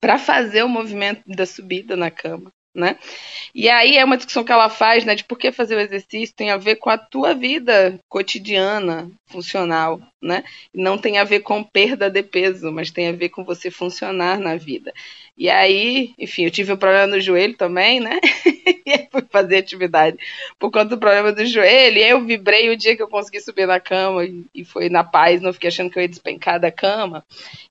para 0.00 0.18
fazer 0.18 0.64
o 0.64 0.68
movimento 0.68 1.22
da 1.26 1.46
subida 1.46 1.96
na 1.96 2.10
cama 2.10 2.50
né? 2.74 2.98
E 3.54 3.68
aí 3.68 3.98
é 3.98 4.04
uma 4.04 4.16
discussão 4.16 4.44
que 4.44 4.52
ela 4.52 4.68
faz, 4.68 5.04
né, 5.04 5.14
de 5.14 5.24
por 5.24 5.38
que 5.38 5.52
fazer 5.52 5.76
o 5.76 5.80
exercício 5.80 6.34
tem 6.34 6.50
a 6.50 6.56
ver 6.56 6.76
com 6.76 6.90
a 6.90 6.98
tua 6.98 7.34
vida 7.34 7.98
cotidiana, 8.08 9.10
funcional, 9.26 10.00
né? 10.22 10.44
Não 10.72 10.96
tem 10.96 11.18
a 11.18 11.24
ver 11.24 11.40
com 11.40 11.64
perda 11.64 12.08
de 12.08 12.22
peso, 12.22 12.70
mas 12.70 12.90
tem 12.90 13.08
a 13.08 13.12
ver 13.12 13.30
com 13.30 13.44
você 13.44 13.70
funcionar 13.70 14.38
na 14.38 14.56
vida. 14.56 14.92
E 15.36 15.50
aí, 15.50 16.14
enfim, 16.18 16.44
eu 16.44 16.50
tive 16.50 16.72
um 16.72 16.76
problema 16.76 17.06
no 17.06 17.20
joelho 17.20 17.56
também, 17.56 17.98
né? 18.00 18.20
e 18.86 18.92
aí 18.92 19.08
fui 19.10 19.22
fazer 19.30 19.56
atividade 19.56 20.16
por 20.58 20.70
conta 20.70 20.90
do 20.90 20.98
problema 20.98 21.32
do 21.32 21.44
joelho. 21.44 21.98
E 21.98 22.04
aí 22.04 22.10
eu 22.10 22.24
vibrei 22.24 22.70
o 22.70 22.76
dia 22.76 22.96
que 22.96 23.02
eu 23.02 23.08
consegui 23.08 23.40
subir 23.40 23.66
na 23.66 23.80
cama 23.80 24.22
e 24.54 24.64
foi 24.64 24.88
na 24.88 25.02
paz, 25.02 25.42
não 25.42 25.52
fiquei 25.52 25.68
achando 25.68 25.90
que 25.90 25.98
eu 25.98 26.02
ia 26.02 26.08
despencar 26.08 26.60
da 26.60 26.70
cama. 26.70 27.24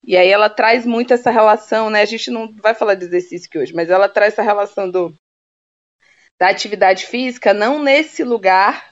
E 0.05 0.17
aí 0.17 0.27
ela 0.27 0.49
traz 0.49 0.85
muito 0.85 1.13
essa 1.13 1.31
relação, 1.31 1.89
né? 1.89 2.01
A 2.01 2.05
gente 2.05 2.29
não 2.29 2.51
vai 2.51 2.73
falar 2.73 2.95
de 2.95 3.05
exercício 3.05 3.47
aqui 3.47 3.59
hoje, 3.59 3.73
mas 3.73 3.89
ela 3.89 4.09
traz 4.09 4.33
essa 4.33 4.41
relação 4.41 4.89
do 4.89 5.13
da 6.39 6.49
atividade 6.49 7.05
física 7.05 7.53
não 7.53 7.83
nesse 7.83 8.23
lugar 8.23 8.90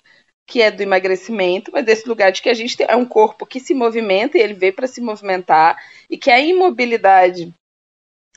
que 0.49 0.63
é 0.63 0.71
do 0.71 0.81
emagrecimento, 0.81 1.71
mas 1.71 1.85
desse 1.85 2.09
lugar 2.09 2.31
de 2.31 2.41
que 2.41 2.49
a 2.49 2.53
gente 2.55 2.75
é 2.81 2.95
um 2.95 3.05
corpo 3.05 3.45
que 3.45 3.59
se 3.59 3.75
movimenta 3.75 4.35
e 4.35 4.41
ele 4.41 4.55
veio 4.55 4.73
para 4.73 4.87
se 4.87 4.99
movimentar 4.99 5.77
e 6.09 6.17
que 6.17 6.31
a 6.31 6.39
imobilidade 6.39 7.53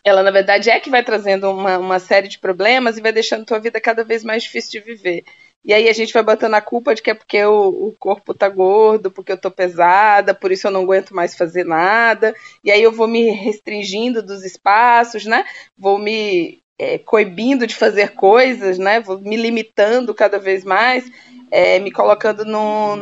ela 0.04 0.22
na 0.22 0.30
verdade 0.30 0.68
é 0.68 0.78
que 0.78 0.90
vai 0.90 1.02
trazendo 1.02 1.50
uma, 1.50 1.78
uma 1.78 1.98
série 1.98 2.28
de 2.28 2.38
problemas 2.38 2.98
e 2.98 3.00
vai 3.00 3.12
deixando 3.12 3.46
tua 3.46 3.58
vida 3.58 3.80
cada 3.80 4.04
vez 4.04 4.22
mais 4.22 4.42
difícil 4.42 4.72
de 4.72 4.80
viver. 4.80 5.24
E 5.64 5.72
aí 5.72 5.88
a 5.88 5.92
gente 5.92 6.12
vai 6.12 6.22
botando 6.22 6.54
a 6.54 6.60
culpa 6.60 6.94
de 6.94 7.00
que 7.00 7.10
é 7.10 7.14
porque 7.14 7.42
o, 7.44 7.68
o, 7.68 7.96
corpo 7.98 8.34
tá 8.34 8.48
gordo, 8.48 9.10
porque 9.10 9.30
eu 9.32 9.38
tô 9.38 9.48
pesada, 9.50 10.34
por 10.34 10.50
isso 10.50 10.66
eu 10.66 10.72
não 10.72 10.82
aguento 10.82 11.14
mais 11.14 11.36
fazer 11.36 11.64
nada. 11.64 12.34
E 12.64 12.70
aí 12.70 12.82
eu 12.82 12.90
vou 12.90 13.06
me 13.06 13.30
restringindo 13.30 14.22
dos 14.22 14.44
espaços, 14.44 15.24
né? 15.24 15.44
Vou 15.78 16.00
me 16.00 16.58
é, 16.76 16.98
coibindo 16.98 17.64
de 17.64 17.76
fazer 17.76 18.10
coisas, 18.10 18.76
né? 18.76 19.00
Vou 19.00 19.20
me 19.20 19.36
limitando 19.36 20.12
cada 20.12 20.36
vez 20.36 20.64
mais, 20.64 21.08
é, 21.52 21.78
me 21.78 21.92
colocando 21.92 22.46
num, 22.46 22.96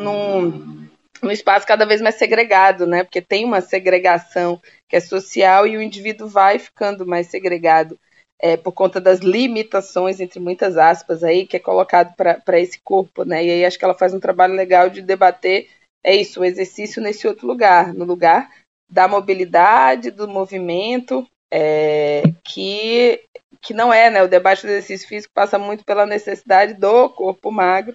num 1.23 1.31
espaço 1.31 1.65
cada 1.65 1.87
vez 1.87 2.01
mais 2.01 2.17
segregado, 2.17 2.85
né? 2.85 3.05
Porque 3.05 3.23
tem 3.23 3.45
uma 3.45 3.61
segregação 3.61 4.61
que 4.89 4.97
é 4.97 5.01
social 5.01 5.69
e 5.69 5.77
o 5.77 5.83
indivíduo 5.83 6.27
vai 6.27 6.59
ficando 6.59 7.07
mais 7.07 7.29
segregado 7.29 7.97
é, 8.41 8.57
por 8.57 8.73
conta 8.73 9.01
das 9.01 9.21
limitações, 9.21 10.19
entre 10.19 10.41
muitas 10.41 10.77
aspas, 10.77 11.23
aí, 11.23 11.47
que 11.47 11.59
é 11.59 11.61
colocado 11.61 12.13
para 12.17 12.59
esse 12.59 12.81
corpo, 12.83 13.25
né? 13.25 13.45
E 13.45 13.51
aí 13.51 13.65
acho 13.65 13.79
que 13.79 13.85
ela 13.85 13.95
faz 13.95 14.13
um 14.13 14.21
trabalho 14.21 14.55
legal 14.55 14.91
de 14.91 15.01
debater 15.01 15.69
é 16.03 16.17
isso, 16.17 16.41
o 16.41 16.45
exercício 16.45 17.03
nesse 17.03 17.29
outro 17.29 17.47
lugar, 17.47 17.93
no 17.93 18.07
lugar 18.07 18.51
da 18.91 19.07
mobilidade, 19.07 20.11
do 20.11 20.27
movimento, 20.27 21.27
é, 21.53 22.23
que, 22.43 23.23
que 23.61 23.75
não 23.75 23.93
é, 23.93 24.11
né? 24.11 24.23
O 24.23 24.29
debate 24.29 24.63
do 24.63 24.71
exercício 24.71 25.07
físico 25.07 25.33
passa 25.35 25.59
muito 25.59 25.85
pela 25.85 26.07
necessidade 26.07 26.75
do 26.75 27.11
corpo 27.11 27.53
magro 27.53 27.95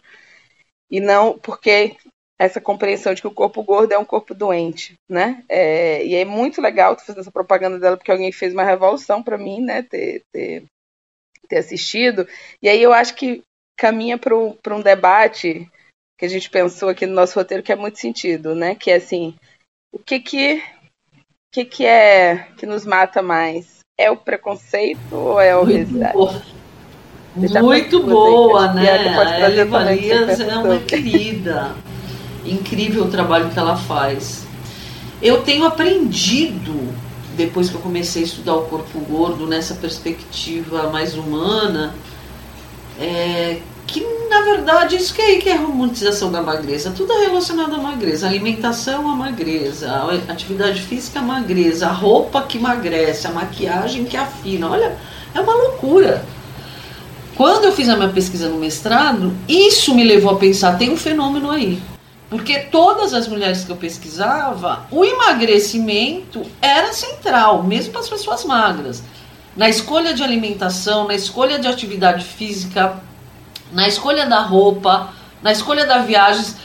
e 0.89 0.99
não 0.99 1.37
porque 1.37 1.95
essa 2.37 2.59
compreensão 2.59 3.13
de 3.13 3.21
que 3.21 3.27
o 3.27 3.33
corpo 3.33 3.63
gordo 3.63 3.93
é 3.93 3.97
um 3.97 4.05
corpo 4.05 4.33
doente, 4.33 4.95
né? 5.09 5.43
É, 5.47 6.05
e 6.05 6.15
é 6.15 6.25
muito 6.25 6.61
legal 6.61 6.95
tu 6.95 7.05
fazer 7.05 7.21
essa 7.21 7.31
propaganda 7.31 7.79
dela, 7.79 7.95
porque 7.95 8.11
alguém 8.11 8.31
fez 8.31 8.53
uma 8.53 8.63
revolução 8.63 9.23
para 9.23 9.37
mim, 9.37 9.61
né? 9.61 9.83
Ter, 9.83 10.21
ter, 10.33 10.65
ter, 11.47 11.57
assistido. 11.57 12.27
E 12.61 12.67
aí 12.67 12.81
eu 12.81 12.91
acho 12.91 13.15
que 13.15 13.41
caminha 13.77 14.17
para 14.17 14.35
um 14.35 14.81
debate 14.81 15.69
que 16.17 16.25
a 16.25 16.29
gente 16.29 16.49
pensou 16.49 16.89
aqui 16.89 17.05
no 17.05 17.13
nosso 17.13 17.37
roteiro 17.37 17.63
que 17.63 17.71
é 17.71 17.75
muito 17.75 17.99
sentido, 17.99 18.53
né? 18.53 18.75
Que 18.75 18.91
é 18.91 18.95
assim, 18.95 19.35
o 19.93 19.99
que 19.99 20.19
que, 20.19 20.61
que, 21.53 21.63
que 21.63 21.85
é 21.85 22.51
que 22.57 22.65
nos 22.65 22.85
mata 22.85 23.21
mais? 23.21 23.79
É 23.97 24.11
o 24.11 24.17
preconceito 24.17 25.15
ou 25.15 25.39
é 25.39 25.51
a 25.51 25.59
obesidade? 25.59 26.17
Muito, 27.35 28.01
boa, 28.01 28.73
né? 28.73 28.89
A 28.89 29.51
Eva 29.51 29.91
Lias 29.91 30.39
é 30.39 30.55
uma 30.55 30.77
querida. 30.77 31.71
Incrível 32.45 33.03
o 33.03 33.09
trabalho 33.09 33.49
que 33.49 33.59
ela 33.59 33.75
faz. 33.75 34.45
Eu 35.21 35.41
tenho 35.41 35.65
aprendido, 35.65 36.93
depois 37.35 37.69
que 37.69 37.75
eu 37.75 37.81
comecei 37.81 38.23
a 38.23 38.25
estudar 38.25 38.55
o 38.55 38.65
corpo 38.65 38.99
gordo 38.99 39.45
nessa 39.47 39.73
perspectiva 39.73 40.89
mais 40.89 41.15
humana, 41.15 41.93
é, 42.99 43.59
que 43.85 44.05
na 44.29 44.41
verdade 44.41 44.95
isso 44.95 45.13
que 45.13 45.21
é, 45.21 45.35
que 45.37 45.49
é 45.49 45.53
a 45.53 45.57
romantização 45.57 46.31
da 46.31 46.41
magreza, 46.41 46.91
tudo 46.91 47.11
é 47.13 47.25
relacionado 47.25 47.75
à 47.75 47.77
magreza, 47.77 48.27
alimentação 48.27 49.09
à 49.09 49.15
magreza, 49.15 49.91
a 49.91 50.31
atividade 50.31 50.81
física 50.81 51.19
à 51.19 51.21
magreza, 51.21 51.87
a 51.87 51.91
roupa 51.91 52.41
que 52.43 52.57
emagrece, 52.57 53.27
a 53.27 53.31
maquiagem 53.31 54.05
que 54.05 54.15
afina, 54.15 54.69
olha, 54.69 54.97
é 55.33 55.39
uma 55.39 55.53
loucura. 55.53 56.23
Quando 57.35 57.65
eu 57.65 57.73
fiz 57.73 57.89
a 57.89 57.97
minha 57.97 58.09
pesquisa 58.09 58.47
no 58.47 58.57
mestrado, 58.57 59.35
isso 59.47 59.93
me 59.93 60.05
levou 60.05 60.31
a 60.31 60.37
pensar, 60.37 60.77
tem 60.77 60.89
um 60.89 60.95
fenômeno 60.95 61.51
aí. 61.51 61.81
Porque 62.29 62.59
todas 62.59 63.13
as 63.13 63.27
mulheres 63.27 63.65
que 63.65 63.71
eu 63.71 63.75
pesquisava, 63.75 64.87
o 64.89 65.03
emagrecimento 65.03 66.43
era 66.61 66.93
central, 66.93 67.61
mesmo 67.61 67.91
para 67.91 68.01
as 68.01 68.09
pessoas 68.09 68.45
magras. 68.45 69.03
Na 69.55 69.67
escolha 69.67 70.13
de 70.13 70.23
alimentação, 70.23 71.07
na 71.07 71.13
escolha 71.13 71.59
de 71.59 71.67
atividade 71.67 72.23
física, 72.23 73.01
na 73.71 73.85
escolha 73.85 74.25
da 74.25 74.39
roupa, 74.39 75.13
na 75.43 75.51
escolha 75.51 75.85
da 75.85 75.99
viagens, 75.99 76.55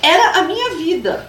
era 0.00 0.38
a 0.38 0.42
minha 0.42 0.76
vida. 0.76 1.28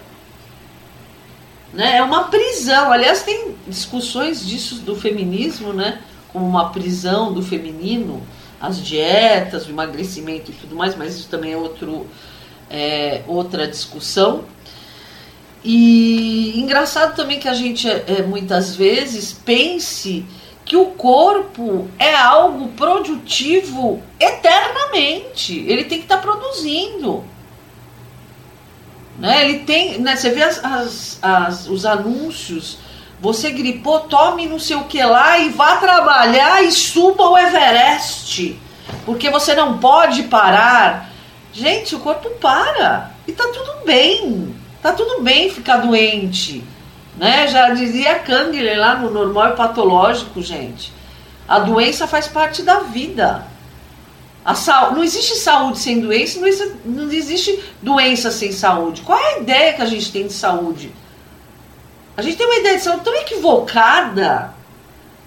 Né? 1.74 1.98
É 1.98 2.04
uma 2.04 2.26
prisão. 2.26 2.92
Aliás, 2.92 3.24
tem 3.24 3.56
discussões 3.68 4.46
disso 4.46 4.76
do 4.76 4.96
feminismo, 4.96 5.74
né? 5.74 6.00
Como 6.32 6.48
uma 6.48 6.70
prisão 6.70 7.34
do 7.34 7.42
feminino, 7.42 8.24
as 8.60 8.84
dietas, 8.84 9.68
o 9.68 9.70
emagrecimento 9.70 10.52
e 10.52 10.54
tudo 10.54 10.76
mais, 10.76 10.96
mas 10.96 11.16
isso 11.16 11.30
também 11.30 11.54
é 11.54 11.58
outro 11.58 12.08
é, 12.70 13.24
outra 13.28 13.68
discussão. 13.68 14.46
E 15.64 16.60
engraçado 16.60 17.16
também 17.16 17.40
que 17.40 17.48
a 17.48 17.54
gente 17.54 17.88
é, 17.90 18.24
muitas 18.24 18.76
vezes 18.76 19.34
pense 19.34 20.26
que 20.68 20.76
o 20.76 20.88
corpo 20.88 21.88
é 21.98 22.14
algo 22.14 22.70
produtivo 22.70 24.02
eternamente. 24.20 25.66
Ele 25.68 25.86
tem 25.86 26.00
que 26.00 26.06
estar 26.06 26.18
tá 26.18 26.22
produzindo. 26.22 27.24
Né? 29.18 29.46
Ele 29.46 29.60
tem, 29.60 29.98
né? 30.00 30.16
Você 30.16 30.30
vê 30.30 30.44
as, 30.44 30.64
as, 30.64 31.20
as, 31.22 31.68
os 31.68 31.86
anúncios. 31.86 32.78
Você 33.20 33.52
gripou, 33.52 34.02
tome 34.02 34.46
não 34.46 34.60
sei 34.60 34.76
o 34.76 34.84
que 34.84 35.02
lá 35.04 35.40
e 35.40 35.50
vá 35.50 35.78
trabalhar 35.78 36.64
e 36.64 36.72
suba 36.72 37.24
o 37.24 37.38
Everest. 37.38 38.60
Porque 39.06 39.30
você 39.30 39.56
não 39.56 39.80
pode 39.80 40.24
parar 40.24 41.10
Gente, 41.58 41.96
o 41.96 42.00
corpo 42.00 42.30
para. 42.40 43.10
E 43.28 43.32
tá 43.32 43.46
tudo 43.48 43.84
bem. 43.84 44.56
Tá 44.80 44.94
tudo 44.94 45.24
bem 45.24 45.50
ficar 45.50 45.78
doente. 45.78 46.64
Né? 47.18 47.48
Já 47.48 47.72
dizia 47.72 48.20
Kangler 48.20 48.80
lá 48.80 48.96
no 48.96 49.10
normal 49.10 49.50
e 49.50 49.56
patológico, 49.56 50.40
gente. 50.40 50.94
A 51.48 51.58
doença 51.58 52.06
faz 52.06 52.28
parte 52.28 52.62
da 52.62 52.82
vida. 52.82 53.44
A 54.46 54.54
sa... 54.54 54.92
Não 54.92 55.04
existe 55.04 55.36
saúde 55.38 55.80
sem 55.80 56.00
doença, 56.00 56.40
não 56.86 57.12
existe 57.12 57.60
doença 57.82 58.30
sem 58.30 58.52
saúde. 58.52 59.02
Qual 59.02 59.18
é 59.18 59.34
a 59.34 59.40
ideia 59.40 59.74
que 59.74 59.82
a 59.82 59.88
gente 59.88 60.12
tem 60.12 60.28
de 60.28 60.34
saúde? 60.34 60.94
A 62.18 62.22
gente 62.22 62.36
tem 62.36 62.48
uma 62.48 62.58
ideia 62.58 62.78
de 62.78 62.84
saúde 62.84 63.04
tão 63.04 63.16
equivocada. 63.16 64.54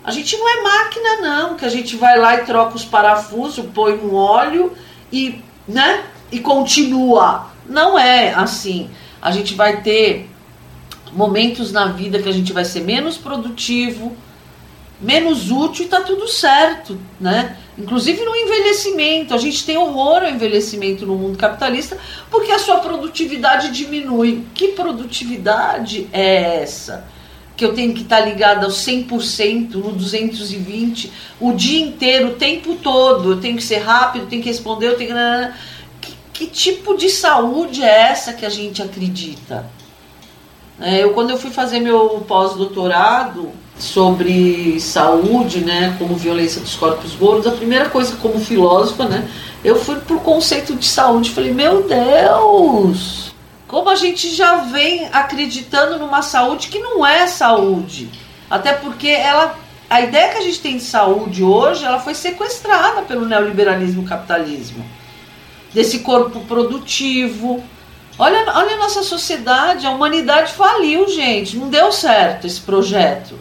A 0.02 0.10
gente 0.10 0.36
não 0.36 0.48
é 0.48 0.62
máquina, 0.62 1.20
não, 1.20 1.56
que 1.56 1.64
a 1.64 1.68
gente 1.68 1.96
vai 1.96 2.18
lá 2.18 2.34
e 2.34 2.44
troca 2.44 2.74
os 2.74 2.84
parafusos, 2.84 3.64
põe 3.72 3.94
um 3.94 4.14
óleo 4.14 4.72
e, 5.12 5.40
né? 5.68 6.04
e 6.32 6.40
continua. 6.40 7.46
Não 7.66 7.98
é 7.98 8.32
assim. 8.34 8.90
A 9.20 9.30
gente 9.30 9.54
vai 9.54 9.82
ter 9.82 10.28
momentos 11.12 11.72
na 11.72 11.86
vida 11.86 12.20
que 12.20 12.28
a 12.28 12.32
gente 12.32 12.52
vai 12.52 12.64
ser 12.64 12.80
menos 12.80 13.16
produtivo, 13.16 14.16
menos 15.00 15.50
útil 15.50 15.86
e 15.86 15.88
tá 15.88 16.00
tudo 16.02 16.28
certo, 16.28 16.98
né? 17.20 17.56
Inclusive 17.78 18.22
no 18.24 18.36
envelhecimento, 18.36 19.32
a 19.32 19.38
gente 19.38 19.64
tem 19.64 19.78
horror 19.78 20.22
ao 20.22 20.28
envelhecimento 20.28 21.06
no 21.06 21.16
mundo 21.16 21.38
capitalista 21.38 21.96
porque 22.30 22.52
a 22.52 22.58
sua 22.58 22.78
produtividade 22.78 23.70
diminui. 23.70 24.44
Que 24.54 24.68
produtividade 24.68 26.06
é 26.12 26.62
essa? 26.62 27.08
Que 27.56 27.64
eu 27.64 27.74
tenho 27.74 27.94
que 27.94 28.02
estar 28.02 28.18
tá 28.18 28.24
ligada 28.26 28.66
ao 28.66 28.72
100%, 28.72 29.74
no 29.74 29.92
220, 29.92 31.10
o 31.40 31.52
dia 31.52 31.80
inteiro, 31.80 32.28
o 32.28 32.34
tempo 32.34 32.76
todo. 32.76 33.32
Eu 33.32 33.40
tenho 33.40 33.56
que 33.56 33.64
ser 33.64 33.78
rápido, 33.78 34.26
tenho 34.26 34.42
que 34.42 34.48
responder, 34.48 34.88
eu 34.88 34.96
tenho 34.96 35.14
que 36.00 36.14
que 36.32 36.46
tipo 36.46 36.96
de 36.96 37.08
saúde 37.10 37.82
é 37.82 38.08
essa 38.10 38.32
que 38.32 38.44
a 38.44 38.50
gente 38.50 38.82
acredita? 38.82 39.66
É, 40.80 41.04
eu, 41.04 41.12
quando 41.12 41.28
eu 41.28 41.36
fui 41.36 41.50
fazer 41.50 41.78
meu 41.80 42.24
pós-doutorado, 42.26 43.52
sobre 43.82 44.78
saúde, 44.80 45.60
né, 45.60 45.96
como 45.98 46.14
violência 46.16 46.60
dos 46.60 46.74
corpos 46.74 47.14
gordos, 47.14 47.46
a 47.46 47.52
primeira 47.52 47.88
coisa 47.88 48.16
como 48.16 48.38
filósofa, 48.40 49.04
né, 49.06 49.28
eu 49.64 49.76
fui 49.76 49.96
pro 49.96 50.20
conceito 50.20 50.74
de 50.74 50.86
saúde, 50.86 51.30
falei, 51.30 51.52
meu 51.52 51.82
Deus, 51.82 53.34
como 53.66 53.88
a 53.88 53.94
gente 53.94 54.34
já 54.34 54.56
vem 54.56 55.08
acreditando 55.12 55.98
numa 55.98 56.22
saúde 56.22 56.68
que 56.68 56.78
não 56.78 57.06
é 57.06 57.26
saúde. 57.26 58.10
Até 58.50 58.72
porque 58.72 59.06
ela 59.06 59.56
a 59.90 60.02
ideia 60.02 60.28
que 60.28 60.38
a 60.38 60.42
gente 60.42 60.60
tem 60.60 60.76
de 60.76 60.84
saúde 60.84 61.42
hoje, 61.42 61.84
ela 61.84 61.98
foi 61.98 62.14
sequestrada 62.14 63.02
pelo 63.02 63.26
neoliberalismo 63.26 64.04
capitalismo. 64.04 64.84
Desse 65.74 65.98
corpo 65.98 66.38
produtivo. 66.42 67.60
Olha, 68.16 68.38
olha 68.54 68.74
a 68.76 68.78
nossa 68.78 69.02
sociedade, 69.02 69.86
a 69.86 69.90
humanidade 69.90 70.52
faliu, 70.52 71.08
gente. 71.08 71.56
Não 71.56 71.68
deu 71.68 71.90
certo 71.90 72.46
esse 72.46 72.60
projeto. 72.60 73.34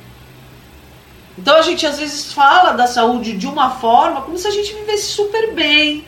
Então 1.40 1.56
a 1.56 1.62
gente 1.62 1.86
às 1.86 1.98
vezes 1.98 2.34
fala 2.34 2.74
da 2.74 2.86
saúde 2.86 3.38
de 3.38 3.48
uma 3.48 3.70
forma 3.70 4.22
como 4.22 4.38
se 4.38 4.46
a 4.46 4.52
gente 4.52 4.74
vivesse 4.74 5.06
super 5.06 5.54
bem, 5.54 6.06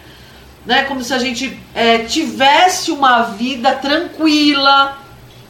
né? 0.66 0.84
Como 0.84 1.02
se 1.02 1.14
a 1.14 1.18
gente 1.18 1.58
é, 1.74 2.00
tivesse 2.00 2.92
uma 2.92 3.24
vida 3.24 3.74
tranquila, 3.76 4.98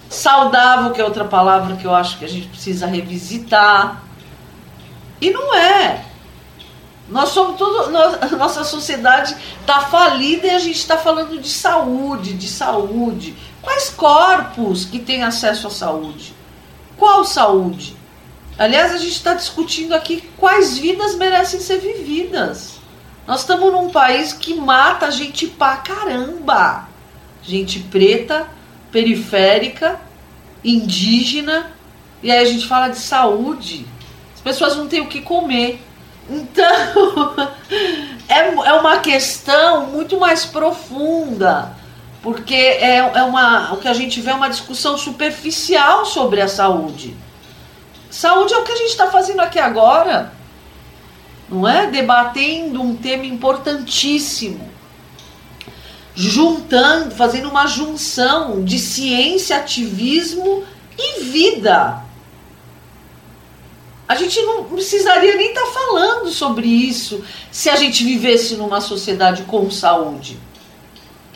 saudável, 0.08 0.92
que 0.92 1.02
é 1.02 1.04
outra 1.04 1.26
palavra 1.26 1.78
que 1.78 1.86
eu 1.86 1.96
acho 1.96 2.20
que 2.20 2.26
a 2.26 2.30
gente 2.30 2.48
precisa 2.48 2.86
revisitar. 2.86 4.04
E 5.20 5.32
não 5.32 5.56
é. 5.56 6.06
Nós 7.10 7.30
somos 7.30 7.58
tudo. 7.58 7.90
Nossa 8.38 8.64
sociedade 8.64 9.36
está 9.62 9.82
falida 9.82 10.46
e 10.46 10.52
a 10.52 10.60
gente 10.60 10.78
está 10.78 10.96
falando 10.96 11.42
de 11.42 11.50
saúde, 11.50 12.34
de 12.34 12.48
saúde. 12.48 13.36
Quais 13.64 13.90
corpos 13.90 14.86
que 14.86 15.00
têm 15.00 15.24
acesso 15.24 15.66
à 15.66 15.72
saúde? 15.72 16.36
Qual 16.98 17.26
saúde? 17.26 18.00
Aliás, 18.62 18.93
a 18.93 18.97
gente 18.97 19.14
está 19.14 19.34
discutindo 19.34 19.91
aqui 19.95 20.22
quais 20.38 20.78
vidas 20.78 21.16
merecem 21.16 21.59
ser 21.59 21.80
vividas. 21.80 22.74
Nós 23.26 23.39
estamos 23.39 23.74
num 23.74 23.89
país 23.89 24.34
que 24.34 24.53
mata 24.53 25.09
gente 25.09 25.47
pra 25.47 25.78
caramba. 25.78 26.88
Gente 27.41 27.80
preta, 27.80 28.47
periférica, 28.91 29.99
indígena. 30.64 31.72
E 32.22 32.30
aí 32.32 32.38
a 32.38 32.45
gente 32.45 32.68
fala 32.68 32.89
de 32.89 32.99
saúde. 32.99 33.84
As 34.36 34.41
pessoas 34.41 34.76
não 34.78 34.88
têm 34.88 35.01
o 35.01 35.07
que 35.07 35.22
comer. 35.22 35.82
Então, 36.30 37.34
é, 38.30 38.41
é 38.41 38.74
uma 38.74 38.99
questão 38.99 39.88
muito 39.88 40.20
mais 40.20 40.45
profunda. 40.45 41.76
Porque 42.22 42.53
é, 42.53 42.97
é 42.97 43.24
uma, 43.24 43.74
o 43.74 43.78
que 43.78 43.88
a 43.88 43.93
gente 43.95 44.22
vê 44.22 44.30
é 44.30 44.36
uma 44.36 44.51
discussão 44.51 44.99
superficial 44.99 46.05
sobre 46.05 46.41
a 46.41 46.47
saúde. 46.47 47.18
Saúde 48.12 48.53
é 48.53 48.57
o 48.57 48.64
que 48.64 48.74
a 48.74 48.76
gente 48.76 48.89
está 48.89 49.09
fazendo 49.09 49.39
aqui 49.39 49.57
agora, 49.57 50.34
não 51.47 51.66
é? 51.66 51.88
Debatendo 51.88 52.82
um 52.82 52.93
tema 52.93 53.26
importantíssimo, 53.26 54.70
juntando, 56.14 57.16
fazendo 57.16 57.47
uma 57.49 57.66
junção 57.68 58.66
de 58.66 58.78
ciência, 58.78 59.55
ativismo 59.55 60.66
e 60.99 61.22
vida. 61.22 62.03
A 64.09 64.16
gente 64.16 64.41
não 64.41 64.66
precisaria 64.66 65.38
nem 65.38 65.51
estar 65.51 65.62
tá 65.62 65.72
falando 65.72 66.30
sobre 66.32 66.68
isso 66.68 67.24
se 67.49 67.70
a 67.70 67.78
gente 67.78 68.03
vivesse 68.03 68.55
numa 68.57 68.82
sociedade 68.82 69.43
com 69.43 69.72
saúde. 69.72 70.38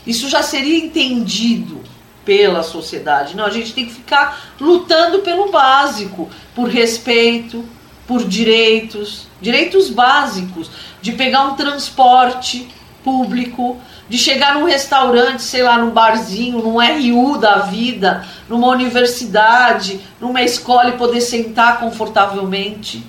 Isso 0.06 0.28
já 0.28 0.44
seria 0.44 0.78
entendido 0.78 1.85
pela 2.26 2.64
sociedade. 2.64 3.36
Não, 3.36 3.46
a 3.46 3.50
gente 3.50 3.74
tem 3.74 3.86
que 3.86 3.94
ficar 3.94 4.56
lutando 4.60 5.20
pelo 5.20 5.52
básico, 5.52 6.28
por 6.54 6.68
respeito, 6.68 7.64
por 8.08 8.28
direitos, 8.28 9.28
direitos 9.40 9.90
básicos, 9.90 10.70
de 11.02 11.12
pegar 11.12 11.44
um 11.44 11.56
transporte 11.56 12.68
público, 13.04 13.80
de 14.10 14.18
chegar 14.18 14.56
num 14.56 14.66
restaurante, 14.66 15.44
sei 15.44 15.62
lá, 15.62 15.78
num 15.78 15.92
barzinho, 15.92 16.60
num 16.60 16.78
RU 16.80 17.38
da 17.38 17.60
vida, 17.60 18.26
numa 18.50 18.68
universidade, 18.68 20.02
numa 20.20 20.42
escola 20.42 20.90
e 20.90 20.98
poder 20.98 21.22
sentar 21.22 21.80
confortavelmente. 21.80 23.06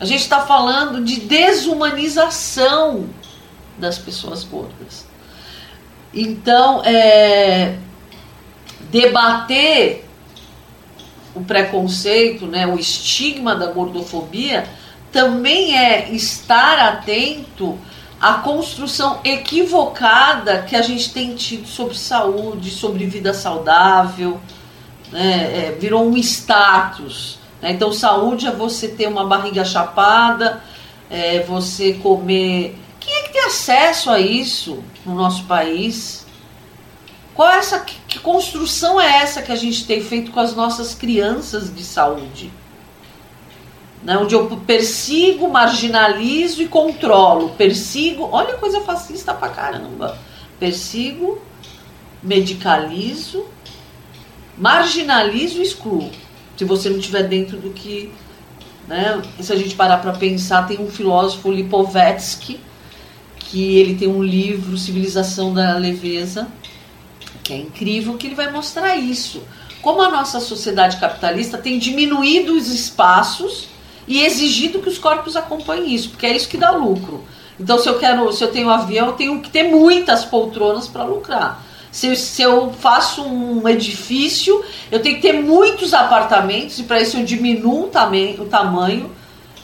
A 0.00 0.04
gente 0.04 0.22
está 0.22 0.40
falando 0.40 1.04
de 1.04 1.20
desumanização 1.20 3.08
das 3.78 3.98
pessoas 3.98 4.42
gordas. 4.42 5.11
Então, 6.14 6.82
é, 6.84 7.76
debater 8.90 10.04
o 11.34 11.40
preconceito, 11.42 12.46
né, 12.46 12.66
o 12.66 12.78
estigma 12.78 13.54
da 13.54 13.66
gordofobia, 13.72 14.64
também 15.10 15.76
é 15.76 16.10
estar 16.12 16.78
atento 16.78 17.78
à 18.20 18.34
construção 18.34 19.20
equivocada 19.24 20.62
que 20.62 20.76
a 20.76 20.82
gente 20.82 21.12
tem 21.12 21.34
tido 21.34 21.66
sobre 21.66 21.96
saúde, 21.96 22.70
sobre 22.70 23.06
vida 23.06 23.32
saudável, 23.32 24.38
né, 25.10 25.68
é, 25.70 25.76
virou 25.78 26.06
um 26.06 26.16
status. 26.16 27.38
Né? 27.60 27.72
Então, 27.72 27.92
saúde 27.92 28.46
é 28.46 28.50
você 28.50 28.88
ter 28.88 29.06
uma 29.06 29.24
barriga 29.24 29.64
chapada, 29.64 30.62
é 31.10 31.40
você 31.40 31.94
comer. 31.94 32.78
Quem 33.04 33.14
é 33.14 33.22
que 33.22 33.32
tem 33.32 33.44
acesso 33.44 34.10
a 34.10 34.20
isso 34.20 34.82
no 35.04 35.14
nosso 35.14 35.44
país? 35.44 36.24
Qual 37.34 37.48
é 37.48 37.56
essa 37.56 37.80
que, 37.80 37.96
que 38.06 38.18
construção 38.20 39.00
é 39.00 39.22
essa 39.22 39.42
que 39.42 39.50
a 39.50 39.56
gente 39.56 39.84
tem 39.84 40.00
feito 40.00 40.30
com 40.30 40.38
as 40.38 40.54
nossas 40.54 40.94
crianças 40.94 41.74
de 41.74 41.82
saúde? 41.82 42.52
Né, 44.04 44.16
onde 44.16 44.34
eu 44.34 44.46
persigo, 44.66 45.48
marginalizo 45.48 46.62
e 46.62 46.68
controlo. 46.68 47.50
Persigo, 47.50 48.28
olha 48.30 48.54
coisa 48.54 48.80
fascista 48.82 49.34
pra 49.34 49.48
caramba. 49.48 50.16
Persigo, 50.60 51.42
medicalizo, 52.22 53.46
marginalizo 54.56 55.58
e 55.58 55.62
excluo. 55.62 56.10
Se 56.56 56.64
você 56.64 56.88
não 56.88 56.98
estiver 56.98 57.24
dentro 57.24 57.56
do 57.56 57.70
que. 57.70 58.12
Né, 58.86 59.20
se 59.40 59.52
a 59.52 59.56
gente 59.56 59.74
parar 59.74 59.98
para 59.98 60.12
pensar, 60.12 60.66
tem 60.68 60.80
um 60.80 60.90
filósofo 60.90 61.50
Lipovetsky, 61.50 62.60
que 63.52 63.76
ele 63.76 63.96
tem 63.96 64.08
um 64.08 64.22
livro, 64.22 64.78
Civilização 64.78 65.52
da 65.52 65.76
Leveza, 65.76 66.48
que 67.44 67.52
é 67.52 67.58
incrível 67.58 68.14
que 68.14 68.26
ele 68.26 68.34
vai 68.34 68.50
mostrar 68.50 68.96
isso. 68.96 69.42
Como 69.82 70.00
a 70.00 70.10
nossa 70.10 70.40
sociedade 70.40 70.96
capitalista 70.96 71.58
tem 71.58 71.78
diminuído 71.78 72.54
os 72.54 72.68
espaços 72.68 73.68
e 74.08 74.24
exigido 74.24 74.78
que 74.78 74.88
os 74.88 74.96
corpos 74.96 75.36
acompanhem 75.36 75.94
isso, 75.94 76.08
porque 76.08 76.24
é 76.24 76.34
isso 76.34 76.48
que 76.48 76.56
dá 76.56 76.70
lucro. 76.70 77.24
Então, 77.60 77.78
se 77.78 77.86
eu 77.86 77.98
quero, 77.98 78.32
se 78.32 78.42
eu 78.42 78.50
tenho 78.50 78.68
um 78.68 78.70
avião, 78.70 79.08
eu 79.08 79.12
tenho 79.12 79.38
que 79.40 79.50
ter 79.50 79.64
muitas 79.64 80.24
poltronas 80.24 80.88
para 80.88 81.04
lucrar. 81.04 81.62
Se 81.90 82.06
eu, 82.06 82.16
se 82.16 82.40
eu, 82.40 82.72
faço 82.72 83.22
um 83.22 83.68
edifício, 83.68 84.64
eu 84.90 85.02
tenho 85.02 85.16
que 85.16 85.22
ter 85.22 85.34
muitos 85.34 85.92
apartamentos 85.92 86.78
e 86.78 86.84
para 86.84 87.02
isso 87.02 87.18
eu 87.18 87.24
diminuo 87.24 87.82
o, 87.82 88.42
o 88.42 88.44
tamanho 88.46 89.10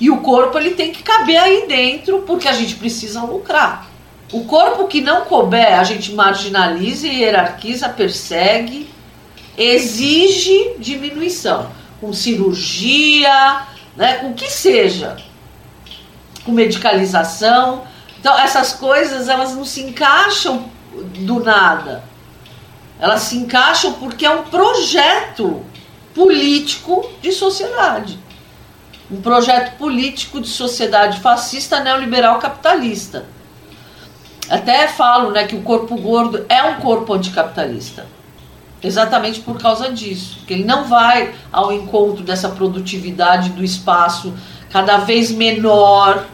e 0.01 0.11
o 0.11 0.19
corpo 0.19 0.59
ele 0.59 0.71
tem 0.73 0.93
que 0.93 1.03
caber 1.03 1.37
aí 1.37 1.67
dentro 1.67 2.23
porque 2.23 2.47
a 2.47 2.53
gente 2.53 2.75
precisa 2.77 3.23
lucrar. 3.23 3.89
O 4.33 4.45
corpo 4.45 4.87
que 4.87 5.01
não 5.01 5.23
couber, 5.23 5.79
a 5.79 5.85
gente 5.85 6.13
marginaliza, 6.13 7.09
hierarquiza, 7.09 7.89
persegue, 7.89 8.89
exige 9.57 10.75
diminuição. 10.79 11.71
Com 12.01 12.13
cirurgia, 12.13 13.63
né, 13.97 14.19
com 14.19 14.31
o 14.31 14.35
que 14.35 14.51
seja. 14.51 15.17
Com 16.45 16.53
medicalização. 16.53 17.85
Então, 18.21 18.39
essas 18.39 18.73
coisas, 18.75 19.29
elas 19.29 19.55
não 19.55 19.65
se 19.65 19.81
encaixam 19.81 20.71
do 21.21 21.43
nada. 21.43 22.05
Elas 23.01 23.23
se 23.23 23.37
encaixam 23.37 23.95
porque 23.95 24.27
é 24.27 24.31
um 24.31 24.45
projeto 24.45 25.65
político 26.15 27.09
de 27.23 27.33
sociedade. 27.33 28.19
Um 29.11 29.21
projeto 29.21 29.77
político 29.79 30.41
de 30.41 30.49
sociedade 30.49 31.21
fascista, 31.21 31.81
neoliberal, 31.81 32.39
capitalista 32.39 33.25
até 34.49 34.89
falo 34.89 35.31
né, 35.31 35.47
que 35.47 35.55
o 35.55 35.63
corpo 35.63 35.97
gordo 35.97 36.45
é 36.49 36.63
um 36.63 36.77
corpo 36.77 37.13
anticapitalista. 37.13 38.07
Exatamente 38.83 39.41
por 39.41 39.61
causa 39.61 39.91
disso. 39.91 40.41
Que 40.47 40.55
ele 40.55 40.65
não 40.65 40.85
vai 40.85 41.35
ao 41.53 41.73
encontro 41.73 42.23
dessa 42.23 42.49
produtividade 42.49 43.51
do 43.51 43.63
espaço 43.63 44.33
cada 44.71 44.99
vez 44.99 45.31
menor. 45.31 46.27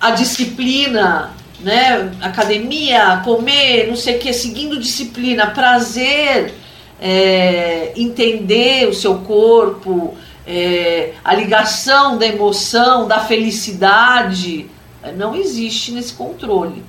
A 0.00 0.10
disciplina, 0.10 1.32
né? 1.60 2.12
Academia, 2.20 3.22
comer, 3.24 3.88
não 3.88 3.96
sei 3.96 4.16
o 4.16 4.18
que, 4.18 4.32
seguindo 4.32 4.78
disciplina, 4.78 5.48
prazer, 5.48 6.54
é, 7.00 7.92
entender 7.96 8.88
o 8.88 8.94
seu 8.94 9.18
corpo, 9.20 10.16
é, 10.50 11.12
a 11.22 11.34
ligação 11.34 12.16
da 12.16 12.26
emoção, 12.26 13.06
da 13.06 13.20
felicidade, 13.20 14.66
não 15.14 15.36
existe 15.36 15.92
nesse 15.92 16.14
controle. 16.14 16.82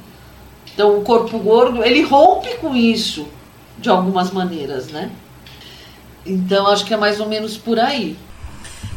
Então, 0.73 0.97
o 0.97 1.01
corpo 1.01 1.37
gordo, 1.39 1.83
ele 1.83 2.01
rompe 2.03 2.55
com 2.55 2.73
isso 2.73 3.27
de 3.77 3.89
algumas 3.89 4.31
maneiras, 4.31 4.87
né? 4.87 5.11
Então, 6.25 6.67
acho 6.67 6.85
que 6.85 6.93
é 6.93 6.97
mais 6.97 7.19
ou 7.19 7.27
menos 7.27 7.57
por 7.57 7.77
aí. 7.77 8.17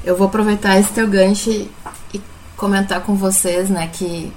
Eu 0.05 0.17
vou 0.17 0.29
aproveitar 0.29 0.79
esse 0.79 0.93
teu 0.93 1.09
gancho 1.09 1.51
e 1.51 2.23
comentar 2.57 3.01
com 3.01 3.17
vocês, 3.17 3.69
né, 3.69 3.91
que 3.93 4.33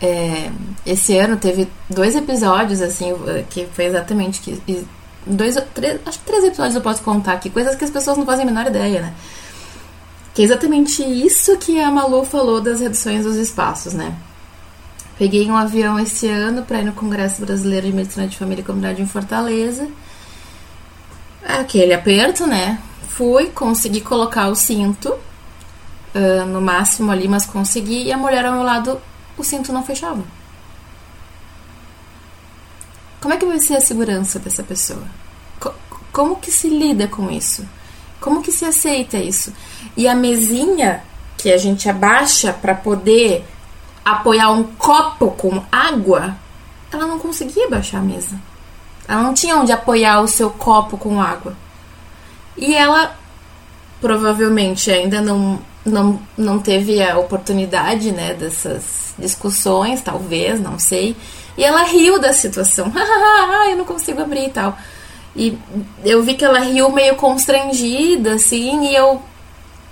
é, 0.00 0.50
esse 0.86 1.16
ano 1.18 1.36
teve 1.36 1.68
dois 1.90 2.16
episódios, 2.16 2.80
assim, 2.80 3.12
que 3.50 3.66
foi 3.66 3.84
exatamente 3.84 4.40
que. 4.40 4.86
Dois, 5.24 5.56
três, 5.72 6.00
acho 6.04 6.18
que 6.18 6.24
três 6.24 6.42
episódios 6.42 6.74
eu 6.74 6.80
posso 6.80 7.02
contar 7.02 7.34
aqui, 7.34 7.48
coisas 7.48 7.76
que 7.76 7.84
as 7.84 7.90
pessoas 7.90 8.16
não 8.16 8.26
fazem 8.26 8.42
a 8.42 8.46
menor 8.46 8.66
ideia, 8.66 9.02
né? 9.02 9.14
Que 10.34 10.42
é 10.42 10.44
exatamente 10.44 11.02
isso 11.02 11.56
que 11.58 11.78
a 11.78 11.90
Malu 11.90 12.24
falou 12.24 12.60
das 12.60 12.80
reduções 12.80 13.24
dos 13.24 13.36
espaços, 13.36 13.92
né? 13.92 14.16
Peguei 15.18 15.50
um 15.50 15.56
avião 15.56 15.98
esse 15.98 16.26
ano 16.26 16.62
para 16.62 16.80
ir 16.80 16.84
no 16.84 16.92
Congresso 16.92 17.44
Brasileiro 17.44 17.86
de 17.86 17.92
Medicina 17.92 18.26
de 18.26 18.36
Família 18.36 18.62
e 18.62 18.64
Comunidade 18.64 19.02
em 19.02 19.06
Fortaleza. 19.06 19.88
Aquele 21.44 21.92
aperto, 21.92 22.46
né? 22.46 22.80
Fui, 23.08 23.46
consegui 23.50 24.00
colocar 24.00 24.48
o 24.48 24.54
cinto 24.54 25.12
uh, 25.12 26.46
no 26.46 26.62
máximo 26.62 27.12
ali, 27.12 27.28
mas 27.28 27.44
consegui. 27.44 28.04
E 28.04 28.12
a 28.12 28.16
mulher 28.16 28.44
ao 28.46 28.54
meu 28.54 28.62
lado, 28.62 29.00
o 29.36 29.44
cinto 29.44 29.72
não 29.72 29.84
fechava. 29.84 30.22
Como 33.20 33.34
é 33.34 33.36
que 33.36 33.46
vai 33.46 33.58
ser 33.58 33.76
a 33.76 33.80
segurança 33.80 34.38
dessa 34.38 34.62
pessoa? 34.62 35.04
Co 35.60 35.72
como 36.10 36.36
que 36.36 36.50
se 36.50 36.68
lida 36.68 37.06
com 37.06 37.30
isso? 37.30 37.64
Como 38.22 38.40
que 38.40 38.52
se 38.52 38.64
aceita 38.64 39.18
isso? 39.18 39.52
E 39.96 40.06
a 40.06 40.14
mesinha 40.14 41.02
que 41.36 41.52
a 41.52 41.58
gente 41.58 41.88
abaixa 41.88 42.52
para 42.52 42.72
poder 42.72 43.44
apoiar 44.04 44.50
um 44.50 44.62
copo 44.62 45.32
com 45.32 45.60
água, 45.70 46.36
ela 46.92 47.06
não 47.06 47.18
conseguia 47.18 47.68
baixar 47.68 47.98
a 47.98 48.02
mesa. 48.02 48.40
Ela 49.08 49.22
não 49.24 49.34
tinha 49.34 49.56
onde 49.56 49.72
apoiar 49.72 50.20
o 50.20 50.28
seu 50.28 50.50
copo 50.50 50.96
com 50.96 51.20
água. 51.20 51.54
E 52.56 52.74
ela 52.74 53.16
provavelmente 54.00 54.90
ainda 54.90 55.20
não, 55.20 55.60
não, 55.84 56.20
não 56.38 56.58
teve 56.60 57.02
a 57.02 57.18
oportunidade 57.18 58.12
né, 58.12 58.34
dessas 58.34 59.14
discussões, 59.18 60.00
talvez, 60.00 60.60
não 60.60 60.78
sei. 60.78 61.16
E 61.58 61.64
ela 61.64 61.82
riu 61.82 62.20
da 62.20 62.32
situação. 62.32 62.90
ah, 62.94 63.68
eu 63.68 63.76
não 63.76 63.84
consigo 63.84 64.22
abrir 64.22 64.46
e 64.46 64.50
tal. 64.50 64.78
E 65.34 65.58
eu 66.04 66.22
vi 66.22 66.34
que 66.34 66.44
ela 66.44 66.58
riu 66.58 66.90
meio 66.90 67.16
constrangida, 67.16 68.34
assim, 68.34 68.86
e 68.88 68.94
eu 68.94 69.22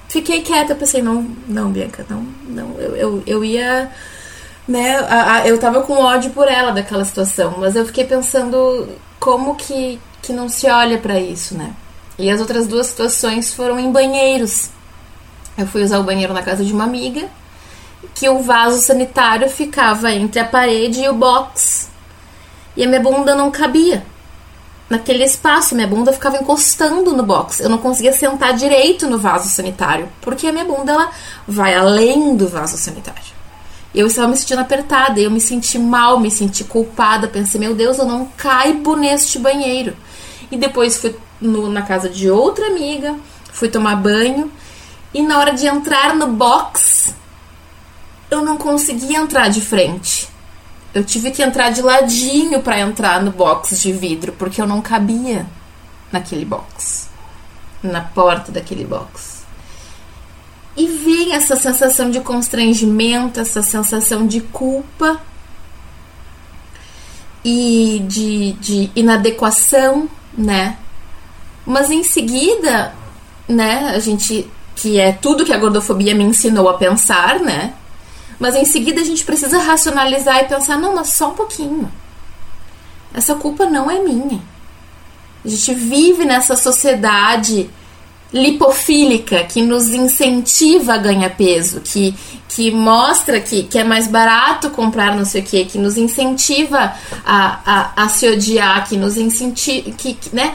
fiquei 0.09 0.43
quieta, 0.43 0.74
pensei, 0.74 1.01
não, 1.01 1.26
não, 1.49 1.70
Bianca, 1.70 2.05
não, 2.09 2.26
não, 2.47 2.74
eu, 2.78 2.97
eu, 2.97 3.22
eu 3.26 3.45
ia, 3.45 3.91
né, 4.68 4.99
a, 4.99 5.36
a, 5.36 5.49
eu 5.49 5.59
tava 5.59 5.80
com 5.82 5.95
ódio 5.95 6.30
por 6.32 6.47
ela 6.47 6.72
daquela 6.72 7.05
situação, 7.05 7.55
mas 7.59 7.74
eu 7.74 7.86
fiquei 7.86 8.05
pensando 8.05 8.88
como 9.18 9.55
que, 9.55 9.99
que 10.20 10.32
não 10.32 10.49
se 10.49 10.68
olha 10.68 10.99
para 10.99 11.18
isso, 11.18 11.57
né? 11.57 11.72
E 12.18 12.30
as 12.30 12.38
outras 12.38 12.66
duas 12.66 12.88
situações 12.88 13.55
foram 13.55 13.80
em 13.80 13.91
banheiros. 13.91 14.68
Eu 15.57 15.66
fui 15.66 15.82
usar 15.82 15.99
o 15.99 16.05
banheiro 16.05 16.34
na 16.34 16.43
casa 16.43 16.62
de 16.62 16.72
uma 16.72 16.84
amiga, 16.84 17.28
que 18.14 18.28
o 18.28 18.41
vaso 18.41 18.78
sanitário 18.78 19.49
ficava 19.49 20.12
entre 20.12 20.38
a 20.38 20.45
parede 20.45 21.01
e 21.01 21.09
o 21.09 21.14
box. 21.14 21.88
E 22.76 22.84
a 22.84 22.86
minha 22.86 23.01
bunda 23.01 23.34
não 23.34 23.51
cabia 23.51 24.05
naquele 24.91 25.24
espaço. 25.24 25.74
Minha 25.74 25.86
bunda 25.86 26.12
ficava 26.12 26.36
encostando 26.36 27.12
no 27.12 27.22
box. 27.22 27.61
Eu 27.61 27.70
não 27.70 27.78
conseguia 27.78 28.12
sentar 28.12 28.53
direito 28.53 29.09
no 29.09 29.18
vaso 29.18 29.49
sanitário, 29.49 30.09
porque 30.20 30.49
a 30.49 30.53
minha 30.53 30.64
bunda 30.64 30.93
ela 30.93 31.11
vai 31.47 31.74
além 31.74 32.36
do 32.36 32.49
vaso 32.49 32.76
sanitário. 32.76 33.41
Eu 33.95 34.07
estava 34.07 34.28
me 34.28 34.36
sentindo 34.36 34.61
apertada, 34.61 35.18
eu 35.18 35.30
me 35.30 35.41
senti 35.41 35.78
mal, 35.78 36.20
me 36.20 36.30
senti 36.30 36.62
culpada, 36.62 37.26
pensei, 37.26 37.59
meu 37.59 37.74
Deus, 37.74 37.99
eu 37.99 38.05
não 38.05 38.26
caibo 38.36 38.95
neste 38.97 39.38
banheiro. 39.38 39.97
E 40.51 40.57
depois 40.57 40.97
fui 40.97 41.16
no, 41.41 41.68
na 41.68 41.82
casa 41.82 42.09
de 42.09 42.30
outra 42.30 42.66
amiga, 42.66 43.16
fui 43.53 43.68
tomar 43.68 43.97
banho, 43.97 44.51
e 45.12 45.22
na 45.22 45.38
hora 45.38 45.55
de 45.55 45.66
entrar 45.66 46.14
no 46.14 46.28
box, 46.28 47.14
eu 48.30 48.43
não 48.43 48.57
conseguia 48.57 49.18
entrar 49.18 49.49
de 49.49 49.61
frente. 49.61 50.28
Eu 50.93 51.05
tive 51.05 51.30
que 51.30 51.43
entrar 51.43 51.70
de 51.70 51.82
ladinho 51.82 52.61
para 52.62 52.80
entrar 52.80 53.22
no 53.22 53.30
box 53.30 53.80
de 53.80 53.93
vidro, 53.93 54.32
porque 54.32 54.61
eu 54.61 54.66
não 54.66 54.80
cabia 54.80 55.47
naquele 56.11 56.45
box, 56.45 57.09
na 57.82 58.01
porta 58.01 58.51
daquele 58.51 58.84
box. 58.84 59.45
E 60.76 60.86
vem 60.86 61.34
essa 61.34 61.57
sensação 61.57 62.11
de 62.11 62.20
constrangimento, 62.20 63.41
essa 63.41 63.62
sensação 63.62 64.26
de 64.26 64.41
culpa 64.41 65.20
e 67.45 68.05
de, 68.07 68.53
de 68.53 68.91
inadequação, 68.95 70.09
né? 70.36 70.76
Mas 71.64 71.91
em 71.91 72.03
seguida, 72.03 72.95
né, 73.49 73.93
a 73.95 73.99
gente 73.99 74.51
que 74.74 74.99
é 74.99 75.12
tudo 75.12 75.45
que 75.45 75.53
a 75.53 75.59
gordofobia 75.59 76.14
me 76.14 76.24
ensinou 76.24 76.68
a 76.68 76.74
pensar, 76.74 77.38
né? 77.41 77.74
Mas 78.41 78.57
em 78.57 78.64
seguida 78.64 79.03
a 79.03 79.05
gente 79.05 79.24
precisa 79.24 79.59
racionalizar 79.59 80.43
e 80.43 80.49
pensar: 80.49 80.78
não, 80.78 80.95
mas 80.95 81.12
só 81.12 81.28
um 81.28 81.34
pouquinho. 81.34 81.93
Essa 83.12 83.34
culpa 83.34 83.66
não 83.66 83.91
é 83.91 83.99
minha. 83.99 84.41
A 85.45 85.49
gente 85.49 85.74
vive 85.74 86.24
nessa 86.24 86.57
sociedade 86.57 87.68
lipofílica 88.32 89.43
que 89.45 89.61
nos 89.61 89.88
incentiva 89.88 90.95
a 90.95 90.99
ganhar 90.99 91.30
peso, 91.30 91.80
que, 91.80 92.14
que 92.49 92.70
mostra 92.70 93.41
que, 93.41 93.64
que 93.64 93.76
é 93.76 93.82
mais 93.82 94.07
barato 94.07 94.70
comprar 94.70 95.16
não 95.16 95.24
sei 95.24 95.43
o 95.43 95.45
que, 95.45 95.64
que 95.64 95.78
nos 95.78 95.97
incentiva 95.97 96.95
a, 97.24 97.61
a, 97.97 98.05
a 98.05 98.09
se 98.09 98.28
odiar, 98.28 98.88
que 98.88 98.97
nos 98.97 99.16
incentiva. 99.16 99.91
Que, 99.91 100.14
que 100.14 100.34
né? 100.34 100.55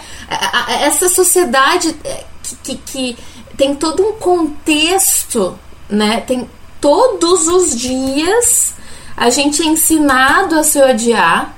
Essa 0.81 1.09
sociedade 1.09 1.95
é, 2.03 2.23
que, 2.41 2.55
que, 2.55 2.75
que 2.77 3.17
tem 3.57 3.75
todo 3.75 4.01
um 4.01 4.13
contexto, 4.13 5.59
né? 5.89 6.21
Tem, 6.21 6.49
todos 6.85 7.47
os 7.47 7.75
dias 7.75 8.75
a 9.17 9.31
gente 9.31 9.59
é 9.63 9.65
ensinado 9.65 10.53
a 10.53 10.63
se 10.63 10.79
odiar, 10.79 11.55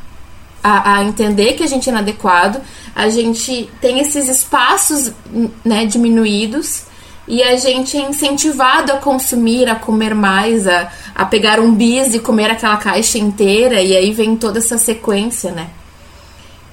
a, 0.63 0.95
a, 0.95 1.03
entender 1.03 1.51
que 1.55 1.63
a 1.63 1.67
gente 1.67 1.89
é 1.89 1.91
inadequado, 1.91 2.61
a 2.95 3.09
gente 3.09 3.69
tem 3.81 3.99
esses 3.99 4.29
espaços 4.29 5.11
né, 5.65 5.85
diminuídos 5.85 6.83
e 7.27 7.43
a 7.43 7.57
gente 7.57 7.97
é 7.97 8.07
incentivado 8.07 8.93
a 8.93 8.99
consumir, 8.99 9.67
a 9.67 9.75
comer 9.75 10.15
mais, 10.15 10.65
a, 10.65 10.89
a 11.13 11.25
pegar 11.25 11.59
um 11.59 11.75
bis 11.75 12.13
e 12.13 12.19
comer 12.19 12.49
aquela 12.49 12.77
caixa 12.77 13.17
inteira, 13.17 13.81
e 13.81 13.97
aí 13.97 14.13
vem 14.13 14.37
toda 14.37 14.59
essa 14.59 14.77
sequência, 14.77 15.51
né? 15.51 15.67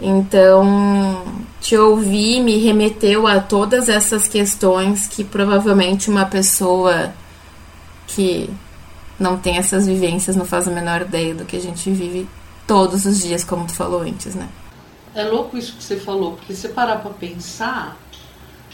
Então, 0.00 1.24
te 1.60 1.76
ouvir 1.76 2.40
me 2.40 2.58
remeteu 2.58 3.26
a 3.26 3.40
todas 3.40 3.88
essas 3.88 4.28
questões 4.28 5.08
que 5.08 5.24
provavelmente 5.24 6.08
uma 6.08 6.24
pessoa 6.24 7.12
que 8.14 8.50
não 9.18 9.36
tem 9.36 9.58
essas 9.58 9.86
vivências, 9.86 10.36
não 10.36 10.44
faz 10.44 10.66
a 10.68 10.70
menor 10.70 11.02
ideia 11.02 11.34
do 11.34 11.44
que 11.44 11.56
a 11.56 11.60
gente 11.60 11.90
vive 11.90 12.28
todos 12.66 13.04
os 13.06 13.20
dias, 13.20 13.44
como 13.44 13.66
tu 13.66 13.74
falou 13.74 14.00
antes, 14.00 14.34
né? 14.34 14.48
É 15.14 15.24
louco 15.24 15.56
isso 15.56 15.76
que 15.76 15.84
você 15.84 15.96
falou, 15.96 16.32
porque 16.32 16.54
se 16.54 16.68
parar 16.68 16.96
para 16.96 17.12
pensar, 17.12 17.96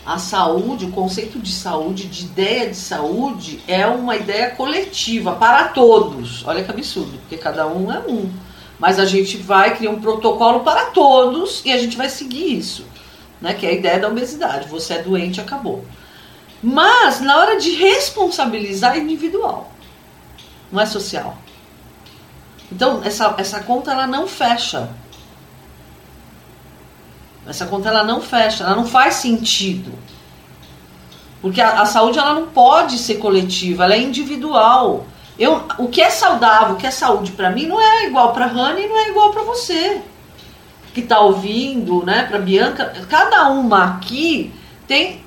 a 0.04 0.18
saúde, 0.18 0.86
o 0.86 0.90
conceito 0.90 1.38
de 1.38 1.52
saúde, 1.52 2.06
de 2.06 2.24
ideia 2.24 2.70
de 2.70 2.76
saúde, 2.76 3.62
é 3.68 3.86
uma 3.86 4.16
ideia 4.16 4.50
coletiva 4.50 5.34
para 5.34 5.68
todos. 5.68 6.46
Olha 6.46 6.64
que 6.64 6.70
absurdo, 6.70 7.18
porque 7.18 7.36
cada 7.36 7.66
um 7.66 7.92
é 7.92 7.98
um. 8.00 8.30
Mas 8.78 8.98
a 8.98 9.04
gente 9.04 9.36
vai 9.36 9.76
criar 9.76 9.90
um 9.90 10.00
protocolo 10.00 10.60
para 10.60 10.86
todos 10.86 11.62
e 11.66 11.72
a 11.72 11.76
gente 11.76 11.98
vai 11.98 12.08
seguir 12.08 12.56
isso, 12.56 12.86
né? 13.40 13.52
Que 13.52 13.66
é 13.66 13.70
a 13.70 13.74
ideia 13.74 13.98
da 14.00 14.08
obesidade. 14.08 14.68
Você 14.68 14.94
é 14.94 15.02
doente, 15.02 15.38
acabou. 15.40 15.84
Mas 16.62 17.20
na 17.20 17.38
hora 17.38 17.58
de 17.58 17.70
responsabilizar 17.74 18.96
é 18.96 18.98
individual, 18.98 19.72
não 20.70 20.80
é 20.80 20.86
social. 20.86 21.36
Então 22.70 23.00
essa, 23.04 23.34
essa 23.38 23.60
conta 23.60 23.92
ela 23.92 24.06
não 24.06 24.26
fecha. 24.26 24.90
Essa 27.46 27.66
conta 27.66 27.88
ela 27.88 28.04
não 28.04 28.20
fecha, 28.20 28.64
ela 28.64 28.76
não 28.76 28.86
faz 28.86 29.14
sentido. 29.14 29.92
Porque 31.40 31.60
a, 31.60 31.80
a 31.80 31.86
saúde 31.86 32.18
ela 32.18 32.34
não 32.34 32.48
pode 32.48 32.98
ser 32.98 33.16
coletiva, 33.16 33.84
ela 33.84 33.94
é 33.94 34.00
individual. 34.00 35.06
Eu, 35.38 35.62
o 35.78 35.88
que 35.88 36.02
é 36.02 36.10
saudável, 36.10 36.74
o 36.74 36.76
que 36.76 36.86
é 36.86 36.90
saúde 36.90 37.32
para 37.32 37.50
mim 37.50 37.66
não 37.66 37.80
é 37.80 38.06
igual 38.06 38.32
para 38.34 38.46
Rani 38.46 38.82
e 38.82 38.88
não 38.88 38.98
é 38.98 39.08
igual 39.08 39.30
para 39.30 39.42
você 39.42 40.02
que 40.92 41.00
está 41.00 41.20
ouvindo, 41.20 42.04
né? 42.04 42.24
Para 42.24 42.38
Bianca, 42.38 42.92
cada 43.08 43.48
uma 43.48 43.84
aqui 43.84 44.52
tem 44.86 45.22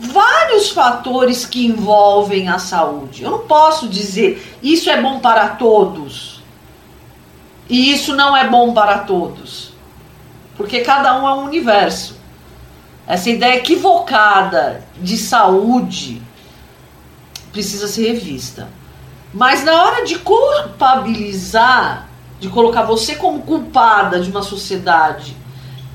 vários 0.00 0.70
fatores 0.70 1.44
que 1.44 1.66
envolvem 1.66 2.48
a 2.48 2.58
saúde. 2.58 3.22
Eu 3.22 3.30
não 3.30 3.40
posso 3.40 3.86
dizer 3.86 4.58
isso 4.62 4.88
é 4.88 5.00
bom 5.00 5.20
para 5.20 5.50
todos 5.50 6.42
e 7.68 7.92
isso 7.92 8.16
não 8.16 8.34
é 8.34 8.48
bom 8.48 8.72
para 8.72 9.00
todos, 9.00 9.72
porque 10.56 10.80
cada 10.80 11.20
um 11.20 11.28
é 11.28 11.34
um 11.34 11.44
universo. 11.44 12.18
Essa 13.06 13.28
ideia 13.28 13.56
equivocada 13.56 14.82
de 15.00 15.16
saúde 15.18 16.22
precisa 17.52 17.86
ser 17.86 18.12
revista. 18.12 18.68
Mas 19.32 19.62
na 19.62 19.82
hora 19.82 20.04
de 20.04 20.18
culpabilizar, 20.18 22.08
de 22.40 22.48
colocar 22.48 22.82
você 22.82 23.14
como 23.14 23.42
culpada 23.42 24.20
de 24.20 24.30
uma 24.30 24.42
sociedade 24.42 25.36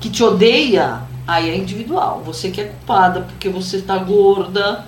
que 0.00 0.08
te 0.08 0.22
odeia, 0.22 1.02
Aí 1.26 1.50
é 1.50 1.56
individual. 1.56 2.22
Você 2.24 2.50
que 2.50 2.60
é 2.60 2.64
culpada 2.64 3.22
porque 3.22 3.48
você 3.48 3.78
está 3.78 3.98
gorda, 3.98 4.86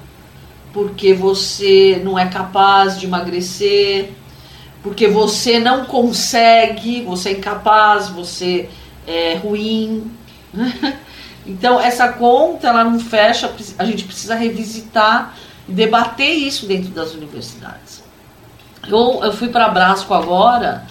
porque 0.73 1.13
você 1.13 2.01
não 2.05 2.19
é 2.19 2.27
capaz 2.27 2.99
de 2.99 3.07
emagrecer, 3.07 4.11
porque 4.83 5.09
você 5.09 5.59
não 5.59 5.85
consegue, 5.85 7.03
você 7.03 7.31
é 7.31 7.33
incapaz, 7.33 8.09
você 8.09 8.69
é 9.07 9.35
ruim. 9.35 10.11
Então, 11.49 11.81
essa 11.81 12.13
conta 12.13 12.69
ela 12.69 12.85
não 12.85 13.01
fecha, 13.01 13.51
a 13.79 13.85
gente 13.87 14.05
precisa 14.05 14.35
revisitar 14.35 15.35
e 15.67 15.73
debater 15.73 16.31
isso 16.31 16.67
dentro 16.67 16.91
das 16.91 17.15
universidades. 17.15 18.05
Eu, 18.87 19.21
eu 19.23 19.33
fui 19.33 19.49
para 19.49 19.67
Brasco 19.71 20.13
agora 20.13 20.85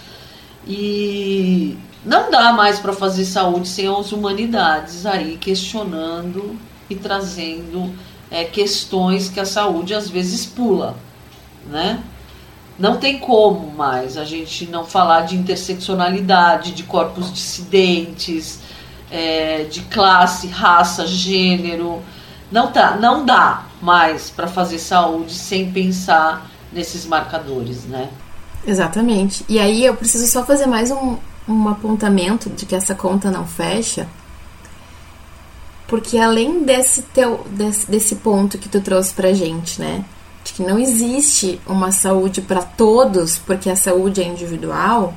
e 0.66 1.78
não 2.04 2.30
dá 2.30 2.52
mais 2.52 2.78
para 2.78 2.92
fazer 2.92 3.24
saúde 3.24 3.68
sem 3.68 3.88
as 3.88 4.12
humanidades 4.12 5.04
aí 5.04 5.36
questionando 5.36 6.56
e 6.88 6.94
trazendo 6.94 7.92
é, 8.30 8.44
questões 8.44 9.28
que 9.28 9.40
a 9.40 9.44
saúde 9.44 9.94
às 9.94 10.08
vezes 10.08 10.46
pula, 10.46 10.96
né? 11.66 12.02
Não 12.78 12.96
tem 12.96 13.18
como 13.18 13.72
mais 13.72 14.16
a 14.16 14.24
gente 14.24 14.66
não 14.66 14.84
falar 14.84 15.22
de 15.22 15.36
interseccionalidade, 15.36 16.72
de 16.72 16.84
corpos 16.84 17.32
dissidentes, 17.32 18.60
é, 19.10 19.64
de 19.64 19.80
classe, 19.82 20.46
raça, 20.46 21.04
gênero. 21.04 22.00
Não, 22.52 22.70
tá, 22.70 22.96
não 22.96 23.26
dá 23.26 23.66
mais 23.82 24.30
para 24.30 24.46
fazer 24.46 24.78
saúde 24.78 25.32
sem 25.34 25.72
pensar 25.72 26.48
nesses 26.72 27.04
marcadores, 27.04 27.84
né? 27.84 28.08
Exatamente. 28.64 29.44
E 29.48 29.58
aí 29.58 29.84
eu 29.84 29.96
preciso 29.96 30.26
só 30.28 30.44
fazer 30.44 30.66
mais 30.66 30.90
um, 30.92 31.16
um 31.48 31.68
apontamento 31.68 32.50
de 32.50 32.66
que 32.66 32.74
essa 32.74 32.94
conta 32.94 33.30
não 33.30 33.46
fecha. 33.46 34.06
Porque 35.86 36.18
além 36.18 36.64
desse, 36.64 37.02
teu, 37.02 37.46
desse, 37.50 37.90
desse 37.90 38.16
ponto 38.16 38.58
que 38.58 38.68
tu 38.68 38.80
trouxe 38.80 39.14
pra 39.14 39.32
gente, 39.32 39.80
né? 39.80 40.04
De 40.44 40.52
que 40.52 40.62
não 40.62 40.78
existe 40.78 41.60
uma 41.66 41.90
saúde 41.90 42.42
para 42.42 42.62
todos, 42.62 43.38
porque 43.38 43.70
a 43.70 43.76
saúde 43.76 44.20
é 44.20 44.26
individual. 44.26 45.14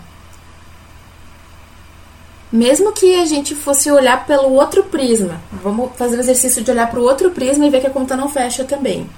Mesmo 2.50 2.94
que 2.94 3.20
a 3.20 3.26
gente 3.26 3.54
fosse 3.54 3.92
olhar 3.92 4.26
pelo 4.26 4.52
outro 4.54 4.84
prisma, 4.84 5.42
vamos 5.52 5.92
fazer 5.96 6.18
o 6.18 6.20
exercício 6.20 6.64
de 6.64 6.72
olhar 6.72 6.90
para 6.90 7.00
o 7.00 7.04
outro 7.04 7.32
prisma 7.32 7.66
e 7.66 7.70
ver 7.70 7.82
que 7.82 7.88
a 7.88 7.92
conta 7.92 8.16
não 8.16 8.30
fecha 8.30 8.64
também. 8.64 9.10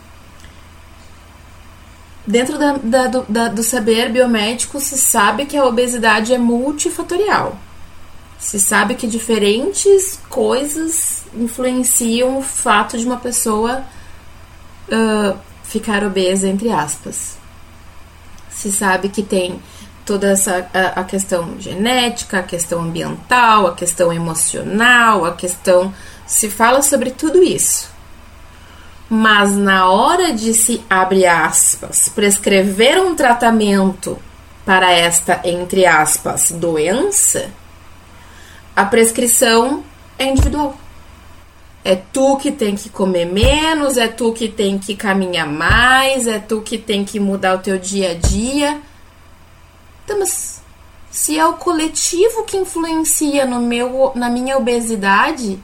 Dentro 2.26 2.58
da, 2.58 2.78
da, 2.78 3.08
do, 3.08 3.26
da, 3.28 3.48
do 3.50 3.64
saber 3.64 4.10
biomédico, 4.12 4.80
se 4.80 4.98
sabe 4.98 5.46
que 5.46 5.58
a 5.58 5.66
obesidade 5.66 6.34
é 6.34 6.38
multifatorial. 6.38 7.58
Se 8.40 8.60
sabe 8.60 8.96
que 8.96 9.08
diferentes 9.08 10.20
coisas 10.30 11.24
influenciam 11.36 12.38
o 12.38 12.42
fato 12.42 12.98
de 12.98 13.06
uma 13.06 13.18
pessoa 13.18 13.84
uh, 14.90 15.38
ficar 15.64 16.04
obesa, 16.04 16.48
entre 16.48 16.72
aspas. 16.72 17.38
Se 18.50 18.72
sabe 18.72 19.10
que 19.10 19.24
tem 19.24 19.62
toda 20.06 20.30
essa 20.32 20.70
a, 20.74 21.02
a, 21.02 21.04
questão 21.04 21.60
genética, 21.60 22.40
a 22.40 22.44
questão 22.44 22.82
ambiental, 22.82 23.68
a 23.68 23.76
questão 23.76 24.12
emocional, 24.12 25.26
a 25.26 25.34
questão 25.34 25.94
se 26.28 26.50
fala 26.50 26.82
sobre 26.82 27.12
tudo 27.12 27.44
isso. 27.44 27.93
Mas 29.10 29.56
na 29.56 29.90
hora 29.90 30.34
de 30.34 30.54
se, 30.54 30.84
abre 30.90 31.26
aspas, 31.26 32.10
prescrever 32.10 33.00
um 33.00 33.16
tratamento 33.16 34.18
para 34.66 34.92
esta, 34.92 35.42
entre 35.44 35.86
aspas, 35.86 36.52
doença, 36.52 37.52
a 38.76 38.86
prescrição 38.86 39.84
é 40.18 40.26
individual. 40.26 40.76
É 41.86 41.96
tu 41.96 42.38
que 42.38 42.50
tem 42.52 42.76
que 42.76 42.90
comer 42.90 43.26
menos, 43.26 43.98
é 43.98 44.08
tu 44.08 44.32
que 44.32 44.48
tem 44.48 44.80
que 44.80 44.96
caminhar 44.96 45.48
mais, 45.48 46.28
é 46.28 46.40
tu 46.40 46.62
que 46.62 46.78
tem 46.78 47.04
que 47.04 47.20
mudar 47.20 47.56
o 47.56 47.60
teu 47.60 47.78
dia 47.78 48.12
a 48.12 48.14
dia. 48.14 48.82
Então, 50.04 50.20
mas 50.20 50.62
se 51.12 51.38
é 51.38 51.46
o 51.46 51.54
coletivo 51.54 52.44
que 52.44 52.58
influencia 52.58 53.46
no 53.46 53.60
meu, 53.60 54.14
na 54.16 54.30
minha 54.30 54.58
obesidade, 54.58 55.60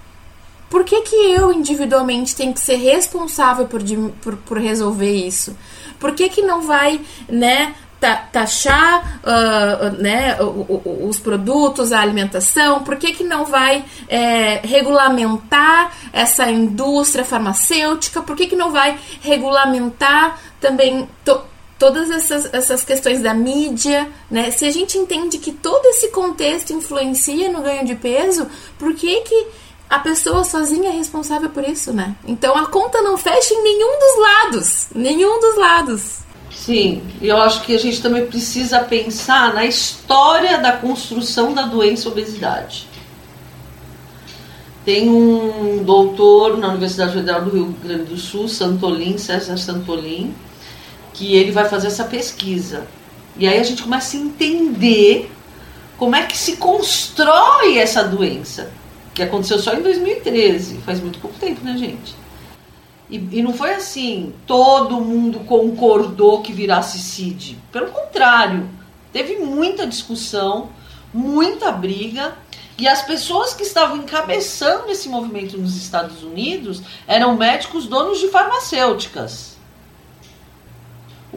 por 0.70 0.84
que, 0.84 1.02
que 1.02 1.16
eu 1.16 1.52
individualmente 1.52 2.36
tenho 2.36 2.54
que 2.54 2.60
ser 2.60 2.76
responsável 2.76 3.66
por, 3.66 3.82
por, 4.22 4.38
por 4.38 4.58
resolver 4.58 5.12
isso? 5.12 5.58
Por 6.00 6.14
que, 6.14 6.30
que 6.30 6.42
não 6.42 6.62
vai, 6.62 7.02
né, 7.28 7.74
taxar 8.32 9.22
uh, 9.24 10.02
né, 10.02 10.38
os 10.40 11.20
produtos, 11.20 11.92
a 11.92 12.00
alimentação? 12.00 12.84
Por 12.84 12.96
que, 12.96 13.14
que 13.14 13.24
não 13.24 13.46
vai 13.46 13.84
é, 14.08 14.62
regulamentar 14.64 15.92
essa 16.14 16.50
indústria 16.50 17.26
farmacêutica? 17.26 18.22
Por 18.22 18.36
que, 18.36 18.48
que 18.48 18.56
não 18.56 18.72
vai 18.72 18.98
regulamentar 19.22 20.40
também 20.62 21.10
to, 21.26 21.42
todas 21.78 22.10
essas, 22.10 22.54
essas 22.54 22.84
questões 22.84 23.22
da 23.22 23.34
mídia? 23.34 24.08
Né? 24.32 24.52
Se 24.52 24.66
a 24.66 24.72
gente 24.72 24.98
entende 24.98 25.38
que 25.38 25.52
todo 25.52 25.86
esse 25.88 26.10
contexto 26.10 26.72
influencia 26.72 27.50
no 27.50 27.62
ganho 27.62 27.86
de 27.86 27.96
peso, 27.96 28.48
por 28.78 28.96
que, 28.96 29.22
que 29.22 29.48
a 29.90 29.98
pessoa 29.98 30.44
sozinha 30.44 30.90
é 30.90 30.94
responsável 30.94 31.50
por 31.50 31.68
isso, 31.68 31.92
né? 31.92 32.16
Então 32.28 32.56
a 32.56 32.68
conta 32.68 33.02
não 33.02 33.18
fecha 33.18 33.54
em 33.56 33.64
nenhum 33.64 34.00
dos 34.00 34.22
lados. 34.22 34.88
Nenhum 34.94 35.40
dos 35.40 35.58
lados. 35.58 36.20
Sim, 36.52 37.02
eu 37.22 37.38
acho 37.38 37.64
que 37.64 37.74
a 37.74 37.80
gente 37.80 38.00
também 38.00 38.26
precisa 38.28 38.80
pensar 38.82 39.54
na 39.54 39.66
história 39.66 40.60
da 40.60 40.74
construção 40.74 41.54
da 41.54 41.64
doença 41.64 42.08
obesidade. 42.08 42.88
Tem 44.86 45.10
um 45.10 45.84
doutor 45.84 46.58
na 46.58 46.70
Universidade 46.70 47.14
Federal 47.14 47.42
do 47.42 47.50
Rio 47.50 47.76
Grande 47.84 48.04
do 48.04 48.18
Sul, 48.18 48.48
Santolin, 48.48 49.18
César 49.18 49.58
Santolin, 49.58 50.36
que 51.14 51.36
ele 51.36 51.52
vai 51.52 51.68
fazer 51.68 51.88
essa 51.88 52.04
pesquisa. 52.04 52.86
E 53.38 53.48
aí 53.48 53.60
a 53.60 53.64
gente 53.64 53.82
começa 53.82 54.18
a 54.18 54.20
entender 54.20 55.32
como 55.98 56.16
é 56.16 56.24
que 56.24 56.38
se 56.38 56.58
constrói 56.58 57.78
essa 57.78 58.04
doença 58.04 58.72
que 59.20 59.24
aconteceu 59.24 59.60
só 59.60 59.74
em 59.74 59.82
2013, 59.82 60.78
faz 60.78 61.02
muito 61.02 61.20
pouco 61.20 61.38
tempo, 61.38 61.62
né, 61.62 61.76
gente? 61.78 62.16
E, 63.10 63.18
e, 63.18 63.42
não 63.42 63.54
foi 63.54 63.74
assim, 63.74 64.34
todo 64.48 65.02
mundo 65.02 65.42
concordou 65.42 66.42
que 66.42 66.54
virasse 66.54 67.00
CID. 67.00 67.58
Pelo 67.70 67.88
contrário, 67.88 68.70
teve 69.12 69.36
muita 69.40 69.86
discussão, 69.86 70.70
muita 71.14 71.70
briga, 71.70 72.38
e 72.78 72.88
as 72.88 73.02
pessoas 73.02 73.54
que 73.54 73.64
estavam 73.64 73.98
encabeçando 73.98 74.90
esse 74.90 75.10
movimento 75.10 75.58
nos 75.58 75.76
Estados 75.76 76.24
Unidos 76.24 76.82
eram 77.06 77.36
médicos 77.36 77.88
donos 77.88 78.20
de 78.20 78.30
farmacêuticas. 78.30 79.58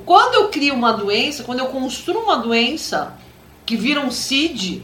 Quando 0.06 0.34
eu 0.34 0.48
crio 0.50 0.74
uma 0.74 0.92
doença, 0.92 1.42
quando 1.42 1.58
eu 1.58 1.66
construo 1.66 2.22
uma 2.22 2.36
doença 2.36 3.18
que 3.66 3.76
vira 3.76 4.00
um 4.00 4.10
CID, 4.10 4.82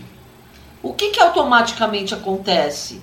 o 0.83 0.93
que, 0.93 1.11
que 1.11 1.21
automaticamente 1.21 2.15
acontece? 2.15 3.01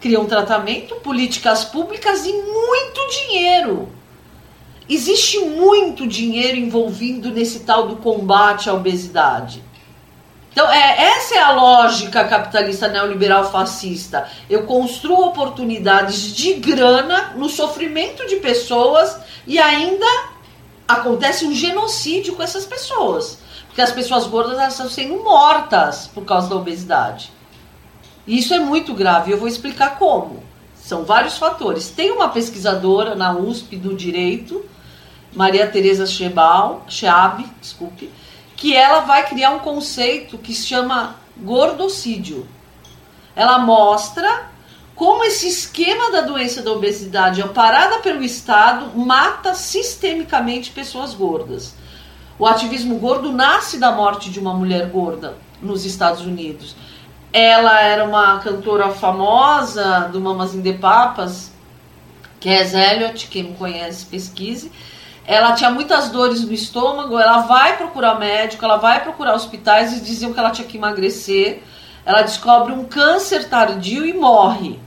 Cria 0.00 0.20
um 0.20 0.26
tratamento, 0.26 0.96
políticas 0.96 1.64
públicas 1.64 2.26
e 2.26 2.32
muito 2.32 3.08
dinheiro. 3.10 3.88
Existe 4.88 5.38
muito 5.38 6.06
dinheiro 6.06 6.58
envolvido 6.58 7.30
nesse 7.30 7.60
tal 7.60 7.86
do 7.86 7.96
combate 7.96 8.68
à 8.68 8.74
obesidade. 8.74 9.62
Então, 10.52 10.70
é, 10.70 11.02
essa 11.16 11.34
é 11.34 11.38
a 11.40 11.52
lógica 11.52 12.24
capitalista 12.24 12.86
neoliberal 12.86 13.50
fascista. 13.50 14.28
Eu 14.48 14.64
construo 14.64 15.26
oportunidades 15.26 16.32
de 16.32 16.54
grana 16.54 17.32
no 17.34 17.48
sofrimento 17.48 18.24
de 18.28 18.36
pessoas 18.36 19.16
e 19.46 19.58
ainda 19.58 20.06
acontece 20.86 21.44
um 21.44 21.52
genocídio 21.52 22.36
com 22.36 22.42
essas 22.42 22.66
pessoas. 22.66 23.38
Porque 23.74 23.82
as 23.82 23.90
pessoas 23.90 24.24
gordas 24.28 24.70
estão 24.70 24.88
sendo 24.88 25.24
mortas 25.24 26.06
por 26.06 26.24
causa 26.24 26.48
da 26.48 26.54
obesidade. 26.54 27.32
E 28.24 28.38
isso 28.38 28.54
é 28.54 28.60
muito 28.60 28.94
grave. 28.94 29.32
Eu 29.32 29.36
vou 29.36 29.48
explicar 29.48 29.98
como. 29.98 30.44
São 30.76 31.04
vários 31.04 31.36
fatores. 31.38 31.90
Tem 31.90 32.12
uma 32.12 32.28
pesquisadora 32.28 33.16
na 33.16 33.36
USP 33.36 33.76
do 33.76 33.92
Direito, 33.92 34.64
Maria 35.34 35.66
Tereza 35.66 36.06
Chebal, 36.06 36.84
Cheab, 36.86 37.44
desculpe, 37.60 38.12
que 38.56 38.76
ela 38.76 39.00
vai 39.00 39.26
criar 39.28 39.50
um 39.50 39.58
conceito 39.58 40.38
que 40.38 40.54
se 40.54 40.68
chama 40.68 41.16
gordocídio. 41.36 42.46
Ela 43.34 43.58
mostra 43.58 44.50
como 44.94 45.24
esse 45.24 45.48
esquema 45.48 46.12
da 46.12 46.20
doença 46.20 46.62
da 46.62 46.70
obesidade 46.70 47.42
amparada 47.42 47.98
pelo 47.98 48.22
Estado 48.22 48.96
mata 48.96 49.52
sistemicamente 49.52 50.70
pessoas 50.70 51.12
gordas. 51.12 51.74
O 52.36 52.46
ativismo 52.46 52.98
gordo 52.98 53.30
nasce 53.30 53.78
da 53.78 53.92
morte 53.92 54.28
de 54.28 54.40
uma 54.40 54.52
mulher 54.52 54.86
gorda 54.90 55.36
nos 55.62 55.84
Estados 55.84 56.22
Unidos. 56.22 56.74
Ela 57.32 57.80
era 57.80 58.04
uma 58.04 58.40
cantora 58.40 58.90
famosa 58.90 60.08
do 60.12 60.20
Mamas 60.20 60.52
in 60.52 60.62
the 60.62 60.72
Papas, 60.72 61.52
Cass 62.40 62.74
Elliot, 62.74 63.28
quem 63.28 63.44
me 63.44 63.54
conhece, 63.54 64.06
pesquise. 64.06 64.72
Ela 65.24 65.52
tinha 65.52 65.70
muitas 65.70 66.10
dores 66.10 66.44
no 66.44 66.52
estômago, 66.52 67.18
ela 67.18 67.42
vai 67.42 67.76
procurar 67.76 68.18
médico, 68.18 68.64
ela 68.64 68.78
vai 68.78 69.02
procurar 69.02 69.34
hospitais 69.34 69.96
e 69.96 70.00
diziam 70.00 70.32
que 70.32 70.38
ela 70.38 70.50
tinha 70.50 70.66
que 70.66 70.76
emagrecer. 70.76 71.62
Ela 72.04 72.22
descobre 72.22 72.72
um 72.72 72.84
câncer 72.84 73.48
tardio 73.48 74.04
e 74.04 74.12
morre. 74.12 74.80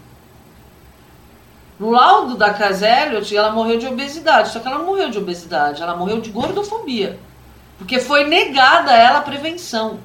No 1.79 1.91
laudo 1.91 2.35
da 2.35 2.53
Caselliot, 2.53 3.35
ela 3.35 3.51
morreu 3.51 3.79
de 3.79 3.87
obesidade, 3.87 4.49
só 4.49 4.59
que 4.59 4.67
ela 4.67 4.79
não 4.79 4.85
morreu 4.85 5.09
de 5.09 5.17
obesidade, 5.17 5.81
ela 5.81 5.95
morreu 5.95 6.19
de 6.19 6.29
gordofobia. 6.29 7.17
Porque 7.77 7.99
foi 7.99 8.25
negada 8.25 8.91
a 8.91 8.97
ela 8.97 9.19
a 9.19 9.21
prevenção. 9.21 9.99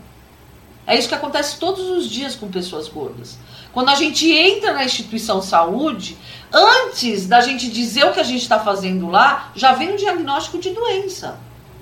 É 0.86 0.98
isso 0.98 1.08
que 1.08 1.14
acontece 1.14 1.58
todos 1.58 1.88
os 1.88 2.08
dias 2.08 2.34
com 2.34 2.50
pessoas 2.50 2.88
gordas. 2.88 3.38
Quando 3.72 3.88
a 3.88 3.94
gente 3.94 4.30
entra 4.30 4.72
na 4.72 4.84
instituição 4.84 5.40
saúde, 5.40 6.18
antes 6.52 7.26
da 7.26 7.40
gente 7.40 7.70
dizer 7.70 8.04
o 8.04 8.12
que 8.12 8.20
a 8.20 8.24
gente 8.24 8.42
está 8.42 8.58
fazendo 8.58 9.08
lá, 9.08 9.50
já 9.54 9.72
vem 9.72 9.92
um 9.92 9.96
diagnóstico 9.96 10.58
de 10.58 10.70
doença. 10.70 11.38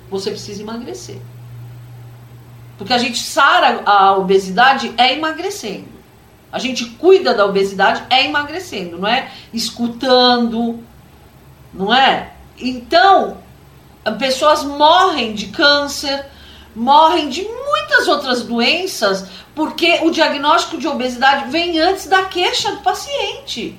Você 0.09 0.31
precisa 0.31 0.61
emagrecer. 0.61 1.19
Porque 2.77 2.93
a 2.93 2.97
gente 2.97 3.19
sara 3.19 3.81
a 3.85 4.15
obesidade 4.17 4.93
é 4.97 5.13
emagrecendo. 5.13 5.89
A 6.51 6.59
gente 6.59 6.85
cuida 6.85 7.33
da 7.33 7.45
obesidade 7.45 8.03
é 8.09 8.25
emagrecendo, 8.25 8.97
não 8.97 9.07
é 9.07 9.31
escutando, 9.53 10.79
não 11.73 11.93
é? 11.93 12.33
Então, 12.57 13.37
pessoas 14.17 14.63
morrem 14.63 15.33
de 15.33 15.47
câncer, 15.47 16.25
morrem 16.75 17.29
de 17.29 17.43
muitas 17.43 18.07
outras 18.07 18.43
doenças, 18.43 19.27
porque 19.53 19.99
o 20.03 20.11
diagnóstico 20.11 20.77
de 20.77 20.87
obesidade 20.87 21.49
vem 21.49 21.79
antes 21.79 22.07
da 22.07 22.25
queixa 22.25 22.71
do 22.71 22.81
paciente. 22.81 23.77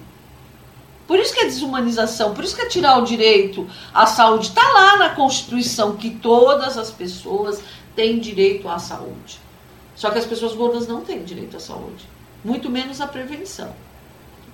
Por 1.06 1.18
isso 1.18 1.34
que 1.34 1.40
é 1.40 1.44
desumanização, 1.44 2.34
por 2.34 2.44
isso 2.44 2.54
que 2.54 2.62
é 2.62 2.66
tirar 2.66 2.98
o 2.98 3.04
direito 3.04 3.68
à 3.92 4.06
saúde. 4.06 4.48
Está 4.48 4.66
lá 4.68 4.96
na 4.96 5.10
Constituição 5.10 5.96
que 5.96 6.10
todas 6.10 6.78
as 6.78 6.90
pessoas 6.90 7.62
têm 7.94 8.18
direito 8.18 8.68
à 8.68 8.78
saúde. 8.78 9.40
Só 9.94 10.10
que 10.10 10.18
as 10.18 10.26
pessoas 10.26 10.54
gordas 10.54 10.86
não 10.86 11.02
têm 11.02 11.22
direito 11.22 11.56
à 11.56 11.60
saúde, 11.60 12.08
muito 12.44 12.70
menos 12.70 13.00
à 13.00 13.06
prevenção. 13.06 13.74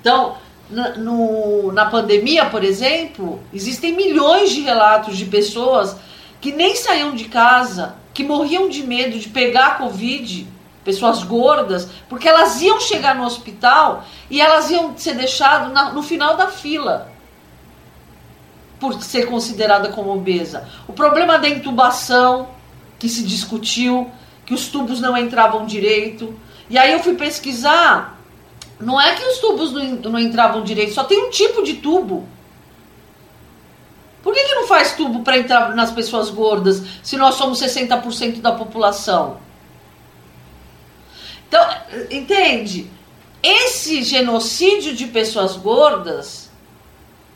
Então, 0.01 0.37
na, 0.71 0.91
no, 0.97 1.73
na 1.73 1.87
pandemia, 1.87 2.47
por 2.47 2.62
exemplo, 2.62 3.41
existem 3.53 3.93
milhões 3.93 4.51
de 4.51 4.61
relatos 4.61 5.16
de 5.16 5.25
pessoas 5.25 5.97
que 6.41 6.53
nem 6.53 6.77
saíam 6.77 7.14
de 7.14 7.25
casa, 7.25 7.97
que 8.12 8.23
morriam 8.23 8.69
de 8.69 8.83
medo 8.87 9.19
de 9.19 9.29
pegar 9.29 9.66
a 9.66 9.75
Covid, 9.77 10.47
pessoas 10.85 11.23
gordas, 11.23 11.89
porque 12.09 12.29
elas 12.29 12.61
iam 12.62 12.81
chegar 12.81 13.14
no 13.14 13.25
hospital 13.25 14.05
e 14.31 14.41
elas 14.41 14.71
iam 14.71 14.97
ser 14.97 15.14
deixadas 15.14 15.95
no 15.95 16.03
final 16.03 16.37
da 16.37 16.49
fila 16.49 17.11
por 18.79 19.03
ser 19.03 19.27
considerada 19.27 19.89
como 19.89 20.12
obesa. 20.12 20.69
O 20.87 20.93
problema 20.93 21.39
da 21.39 21.49
intubação, 21.49 22.49
que 22.99 23.09
se 23.09 23.23
discutiu, 23.23 24.11
que 24.47 24.55
os 24.55 24.69
tubos 24.69 25.01
não 25.01 25.16
entravam 25.16 25.66
direito. 25.66 26.39
E 26.71 26.79
aí 26.79 26.93
eu 26.93 27.01
fui 27.01 27.14
pesquisar 27.14 28.18
não 28.81 29.01
é 29.01 29.14
que 29.14 29.24
os 29.24 29.39
tubos 29.39 29.72
não, 29.72 30.18
entravam 30.18 30.62
direito, 30.62 30.95
só 30.95 31.05
tem 31.05 31.26
um 31.26 31.31
tipo 31.31 31.62
de 31.62 31.74
tubo. 31.74 32.29
Por 34.22 34.35
que, 34.35 34.45
que 34.45 34.55
não 34.55 34.66
faz 34.66 34.95
tubo 34.95 35.22
para 35.22 35.39
entrar 35.39 35.74
nas 35.74 35.91
pessoas 35.91 36.31
gordas 36.31 36.83
se 37.03 37.16
nós 37.16 37.35
somos 37.35 37.61
60% 37.61 38.41
da 38.41 38.53
população? 38.53 39.39
Então, 41.49 41.66
entende? 42.11 42.91
Esse 43.43 44.03
genocídio 44.03 44.95
de 44.95 45.07
pessoas 45.07 45.57
gordas 45.57 46.51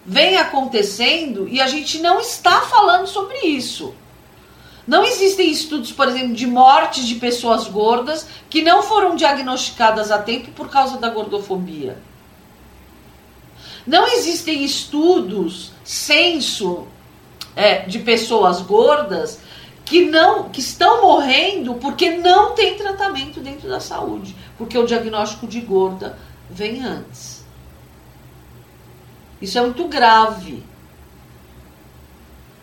vem 0.04 0.36
acontecendo 0.36 1.48
e 1.48 1.60
a 1.60 1.66
gente 1.66 2.00
não 2.00 2.20
está 2.20 2.60
falando 2.62 3.06
sobre 3.06 3.38
isso. 3.46 3.94
Não 4.86 5.04
existem 5.04 5.50
estudos, 5.50 5.92
por 5.92 6.08
exemplo, 6.08 6.34
de 6.34 6.46
mortes 6.46 7.06
de 7.06 7.14
pessoas 7.16 7.68
gordas 7.68 8.26
que 8.50 8.62
não 8.62 8.82
foram 8.82 9.14
diagnosticadas 9.14 10.10
a 10.10 10.18
tempo 10.18 10.50
por 10.52 10.68
causa 10.68 10.98
da 10.98 11.08
gordofobia. 11.08 11.96
Não 13.86 14.06
existem 14.06 14.64
estudos, 14.64 15.72
censo 15.84 16.86
é, 17.54 17.80
de 17.80 18.00
pessoas 18.00 18.60
gordas 18.60 19.40
que 19.84 20.06
não 20.06 20.48
que 20.48 20.60
estão 20.60 21.02
morrendo 21.02 21.74
porque 21.74 22.16
não 22.16 22.54
tem 22.54 22.76
tratamento 22.76 23.40
dentro 23.40 23.68
da 23.68 23.80
saúde, 23.80 24.34
porque 24.56 24.78
o 24.78 24.86
diagnóstico 24.86 25.46
de 25.46 25.60
gorda 25.60 26.18
vem 26.48 26.84
antes. 26.84 27.44
Isso 29.40 29.58
é 29.58 29.60
muito 29.60 29.86
grave. 29.88 30.62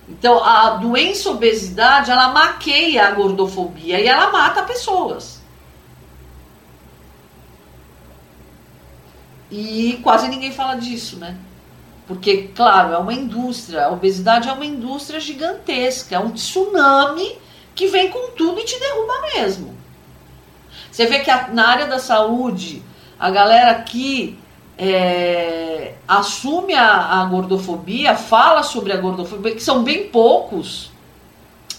Então, 0.10 0.44
a 0.44 0.72
doença 0.72 1.30
obesidade, 1.30 2.10
ela 2.10 2.30
maqueia 2.30 3.08
a 3.08 3.12
gordofobia 3.12 4.00
e 4.00 4.08
ela 4.08 4.32
mata 4.32 4.64
pessoas. 4.64 5.40
E 9.52 10.00
quase 10.04 10.28
ninguém 10.28 10.52
fala 10.52 10.76
disso, 10.76 11.18
né? 11.18 11.38
Porque, 12.08 12.50
claro, 12.56 12.94
é 12.94 12.98
uma 12.98 13.14
indústria, 13.14 13.86
a 13.86 13.92
obesidade 13.92 14.50
é 14.50 14.52
uma 14.52 14.66
indústria 14.66 15.20
gigantesca, 15.20 16.16
é 16.16 16.20
um 16.20 16.32
tsunami 16.32 17.38
que 17.76 17.88
vem 17.88 18.10
com 18.10 18.32
tudo 18.32 18.60
e 18.60 18.66
te 18.66 18.80
derruba 18.80 19.14
mesmo. 19.36 19.78
Você 20.92 21.06
vê 21.06 21.20
que 21.20 21.30
a, 21.30 21.50
na 21.50 21.68
área 21.68 21.86
da 21.86 22.00
saúde, 22.00 22.84
a 23.20 23.30
galera 23.30 23.72
aqui 23.72 24.40
é, 24.80 25.96
assume 26.08 26.74
a, 26.74 27.20
a, 27.20 27.26
gordofobia, 27.26 28.16
fala 28.16 28.64
sobre 28.64 28.94
a 28.94 28.98
gordofobia, 28.98 29.54
que 29.54 29.62
são 29.62 29.84
bem 29.84 30.08
poucos, 30.08 30.90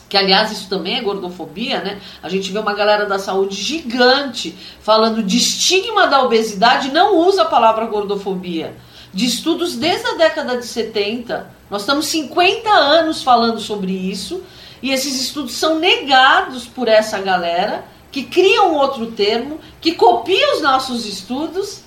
que 0.06 0.18
aliás 0.18 0.52
isso 0.52 0.68
também 0.68 0.98
é 0.98 1.00
gordofobia, 1.00 1.80
né? 1.80 1.98
A 2.22 2.28
gente 2.28 2.52
vê 2.52 2.58
uma 2.58 2.74
galera 2.74 3.06
da 3.06 3.18
saúde 3.18 3.56
gigante 3.56 4.54
falando 4.82 5.22
de 5.22 5.38
estigma 5.38 6.08
da 6.08 6.22
obesidade, 6.22 6.92
não 6.92 7.16
usa 7.26 7.42
a 7.42 7.46
palavra 7.46 7.86
gordofobia. 7.86 8.76
De 9.14 9.24
estudos 9.24 9.76
desde 9.76 10.06
a 10.06 10.14
década 10.14 10.58
de 10.58 10.66
70, 10.66 11.50
nós 11.70 11.82
estamos 11.82 12.06
50 12.06 12.68
anos 12.68 13.22
falando 13.22 13.60
sobre 13.60 13.92
isso, 13.92 14.42
e 14.82 14.90
esses 14.90 15.18
estudos 15.18 15.54
são 15.54 15.78
negados 15.78 16.66
por 16.66 16.86
essa 16.86 17.18
galera 17.18 17.84
que 18.12 18.24
cria 18.24 18.64
um 18.64 18.74
outro 18.74 19.12
termo, 19.12 19.58
que 19.80 19.92
copia 19.94 20.54
os 20.54 20.60
nossos 20.60 21.06
estudos 21.06 21.82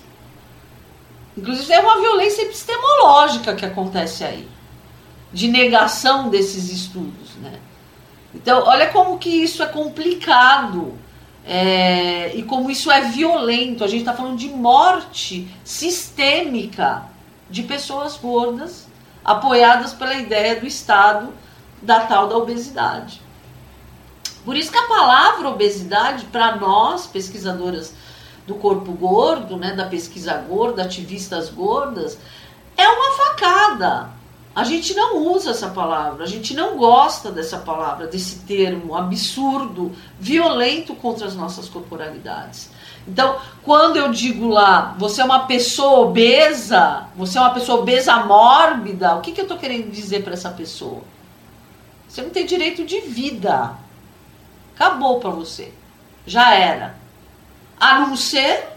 Inclusive, 1.36 1.72
é 1.72 1.80
uma 1.80 2.00
violência 2.00 2.42
epistemológica 2.42 3.54
que 3.54 3.66
acontece 3.66 4.24
aí, 4.24 4.48
de 5.32 5.48
negação 5.48 6.28
desses 6.28 6.70
estudos. 6.70 7.34
Né? 7.40 7.58
Então, 8.34 8.62
olha 8.66 8.88
como 8.88 9.18
que 9.18 9.28
isso 9.28 9.62
é 9.62 9.66
complicado 9.66 10.96
é, 11.44 12.34
e 12.36 12.42
como 12.42 12.70
isso 12.70 12.90
é 12.90 13.02
violento. 13.02 13.82
A 13.82 13.88
gente 13.88 14.00
está 14.00 14.14
falando 14.14 14.36
de 14.36 14.48
morte 14.48 15.48
sistêmica 15.64 17.04
de 17.50 17.62
pessoas 17.62 18.16
gordas, 18.16 18.86
apoiadas 19.24 19.92
pela 19.92 20.14
ideia 20.14 20.58
do 20.58 20.66
Estado 20.66 21.32
da 21.82 22.00
tal 22.00 22.28
da 22.28 22.36
obesidade. 22.36 23.20
Por 24.44 24.56
isso 24.56 24.70
que 24.70 24.78
a 24.78 24.86
palavra 24.86 25.48
obesidade, 25.48 26.26
para 26.26 26.56
nós, 26.56 27.06
pesquisadoras 27.06 27.94
do 28.46 28.54
corpo 28.54 28.92
gordo, 28.92 29.56
né, 29.56 29.72
da 29.72 29.86
pesquisa 29.86 30.34
gorda, 30.34 30.82
ativistas 30.82 31.48
gordas, 31.48 32.18
é 32.76 32.86
uma 32.86 33.16
facada. 33.16 34.10
A 34.54 34.62
gente 34.62 34.94
não 34.94 35.16
usa 35.32 35.50
essa 35.50 35.68
palavra, 35.68 36.22
a 36.22 36.28
gente 36.28 36.54
não 36.54 36.76
gosta 36.76 37.32
dessa 37.32 37.58
palavra, 37.58 38.06
desse 38.06 38.40
termo 38.40 38.94
absurdo, 38.94 39.90
violento 40.20 40.94
contra 40.94 41.26
as 41.26 41.34
nossas 41.34 41.68
corporalidades. 41.68 42.70
Então, 43.06 43.36
quando 43.62 43.96
eu 43.96 44.10
digo 44.12 44.46
lá, 44.48 44.94
você 44.96 45.20
é 45.20 45.24
uma 45.24 45.46
pessoa 45.46 46.06
obesa, 46.06 47.08
você 47.16 47.36
é 47.36 47.40
uma 47.40 47.52
pessoa 47.52 47.80
obesa 47.80 48.16
mórbida, 48.24 49.16
o 49.16 49.20
que, 49.20 49.32
que 49.32 49.40
eu 49.40 49.44
estou 49.44 49.58
querendo 49.58 49.90
dizer 49.90 50.22
para 50.22 50.34
essa 50.34 50.50
pessoa? 50.50 51.02
Você 52.08 52.22
não 52.22 52.30
tem 52.30 52.46
direito 52.46 52.84
de 52.84 53.00
vida. 53.00 53.72
Acabou 54.74 55.18
para 55.18 55.30
você. 55.30 55.72
Já 56.24 56.54
era. 56.54 57.03
A 57.78 58.00
não 58.00 58.16
ser 58.16 58.68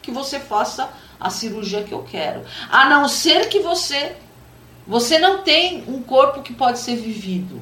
que 0.00 0.10
você 0.10 0.38
faça 0.38 0.88
a 1.18 1.30
cirurgia 1.30 1.82
que 1.82 1.92
eu 1.92 2.02
quero. 2.02 2.44
A 2.70 2.88
não 2.88 3.08
ser 3.08 3.48
que 3.48 3.60
você 3.60 4.16
você 4.86 5.18
não 5.18 5.42
tem 5.42 5.82
um 5.88 6.02
corpo 6.02 6.42
que 6.42 6.52
pode 6.52 6.78
ser 6.78 6.96
vivido. 6.96 7.60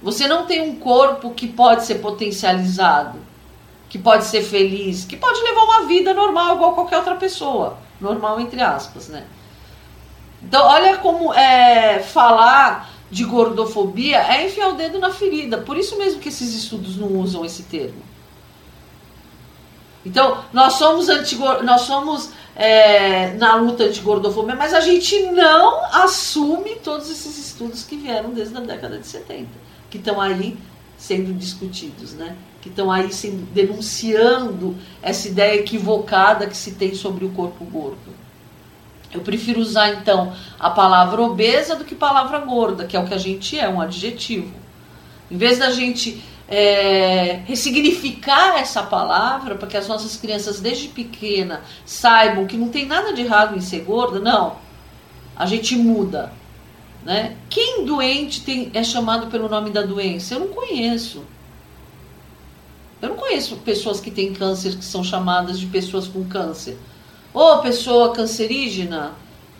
Você 0.00 0.28
não 0.28 0.46
tem 0.46 0.62
um 0.62 0.76
corpo 0.76 1.32
que 1.32 1.48
pode 1.48 1.84
ser 1.84 1.96
potencializado, 1.96 3.18
que 3.88 3.98
pode 3.98 4.24
ser 4.24 4.42
feliz, 4.42 5.04
que 5.04 5.16
pode 5.16 5.42
levar 5.42 5.64
uma 5.64 5.86
vida 5.86 6.14
normal 6.14 6.54
igual 6.54 6.74
qualquer 6.74 6.98
outra 6.98 7.16
pessoa, 7.16 7.76
normal 8.00 8.40
entre 8.40 8.62
aspas, 8.62 9.08
né? 9.08 9.26
Então, 10.42 10.64
olha 10.64 10.96
como 10.98 11.34
é 11.34 11.98
falar 11.98 12.88
de 13.10 13.24
gordofobia 13.24 14.18
é 14.18 14.46
enfiar 14.46 14.68
o 14.68 14.74
dedo 14.74 14.98
na 14.98 15.10
ferida. 15.10 15.58
Por 15.58 15.76
isso 15.76 15.98
mesmo 15.98 16.20
que 16.20 16.28
esses 16.28 16.54
estudos 16.54 16.96
não 16.96 17.08
usam 17.18 17.44
esse 17.44 17.64
termo. 17.64 18.00
Então, 20.04 20.44
nós 20.52 20.74
somos, 20.74 21.08
anti, 21.08 21.36
nós 21.36 21.82
somos 21.82 22.30
é, 22.56 23.34
na 23.34 23.56
luta 23.56 23.84
anti-gordofobia, 23.84 24.56
mas 24.56 24.72
a 24.72 24.80
gente 24.80 25.20
não 25.26 25.84
assume 25.86 26.76
todos 26.76 27.10
esses 27.10 27.38
estudos 27.38 27.84
que 27.84 27.96
vieram 27.96 28.30
desde 28.30 28.56
a 28.56 28.60
década 28.60 28.98
de 28.98 29.06
70, 29.06 29.48
que 29.90 29.98
estão 29.98 30.20
aí 30.20 30.56
sendo 30.96 31.32
discutidos, 31.34 32.14
né? 32.14 32.36
que 32.60 32.68
estão 32.68 32.90
aí 32.90 33.12
sendo, 33.12 33.50
denunciando 33.52 34.76
essa 35.02 35.28
ideia 35.28 35.60
equivocada 35.60 36.46
que 36.46 36.56
se 36.56 36.72
tem 36.72 36.94
sobre 36.94 37.24
o 37.24 37.30
corpo 37.30 37.64
gordo. 37.64 38.20
Eu 39.12 39.20
prefiro 39.20 39.60
usar 39.60 39.94
então 39.94 40.32
a 40.58 40.70
palavra 40.70 41.20
obesa 41.22 41.74
do 41.74 41.84
que 41.84 41.94
palavra 41.94 42.38
gorda, 42.40 42.84
que 42.84 42.96
é 42.96 43.00
o 43.00 43.06
que 43.06 43.14
a 43.14 43.18
gente 43.18 43.58
é, 43.58 43.68
um 43.68 43.80
adjetivo. 43.80 44.54
Em 45.30 45.36
vez 45.36 45.58
da 45.58 45.70
gente 45.70 46.22
é, 46.50 47.42
ressignificar 47.46 48.58
essa 48.58 48.82
palavra 48.82 49.54
para 49.54 49.68
que 49.68 49.76
as 49.76 49.86
nossas 49.86 50.16
crianças 50.16 50.60
desde 50.60 50.88
pequena 50.88 51.62
saibam 51.86 52.44
que 52.44 52.56
não 52.56 52.68
tem 52.68 52.86
nada 52.86 53.12
de 53.12 53.22
errado 53.22 53.56
em 53.56 53.60
ser 53.60 53.84
gorda, 53.84 54.18
não. 54.18 54.56
A 55.36 55.46
gente 55.46 55.76
muda. 55.76 56.32
Né? 57.04 57.36
Quem 57.48 57.84
doente 57.84 58.42
tem, 58.42 58.70
é 58.74 58.82
chamado 58.82 59.28
pelo 59.28 59.48
nome 59.48 59.70
da 59.70 59.82
doença? 59.82 60.34
Eu 60.34 60.40
não 60.40 60.48
conheço. 60.48 61.24
Eu 63.00 63.10
não 63.10 63.16
conheço 63.16 63.56
pessoas 63.58 64.00
que 64.00 64.10
têm 64.10 64.34
câncer 64.34 64.76
que 64.76 64.84
são 64.84 65.04
chamadas 65.04 65.58
de 65.58 65.66
pessoas 65.66 66.08
com 66.08 66.24
câncer. 66.24 66.76
Ô, 67.32 67.40
oh, 67.40 67.58
pessoa 67.58 68.12
cancerígena, 68.12 69.12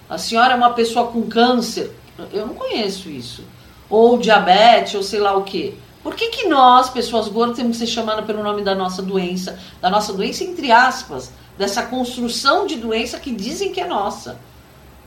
a 0.08 0.18
senhora 0.18 0.54
é 0.54 0.56
uma 0.56 0.74
pessoa 0.74 1.06
com 1.06 1.22
câncer. 1.22 1.92
Eu 2.32 2.48
não 2.48 2.54
conheço 2.54 3.08
isso. 3.08 3.44
Ou 3.88 4.18
diabetes, 4.18 4.94
ou 4.94 5.02
sei 5.04 5.20
lá 5.20 5.36
o 5.36 5.44
quê. 5.44 5.74
Por 6.02 6.14
que, 6.14 6.28
que 6.28 6.48
nós, 6.48 6.88
pessoas 6.88 7.28
gordas, 7.28 7.56
temos 7.56 7.78
que 7.78 7.86
ser 7.86 7.92
chamadas 7.92 8.24
pelo 8.24 8.42
nome 8.42 8.62
da 8.62 8.74
nossa 8.74 9.02
doença? 9.02 9.58
Da 9.80 9.90
nossa 9.90 10.12
doença, 10.12 10.42
entre 10.44 10.72
aspas, 10.72 11.30
dessa 11.58 11.82
construção 11.82 12.66
de 12.66 12.76
doença 12.76 13.20
que 13.20 13.30
dizem 13.30 13.70
que 13.70 13.80
é 13.80 13.86
nossa, 13.86 14.38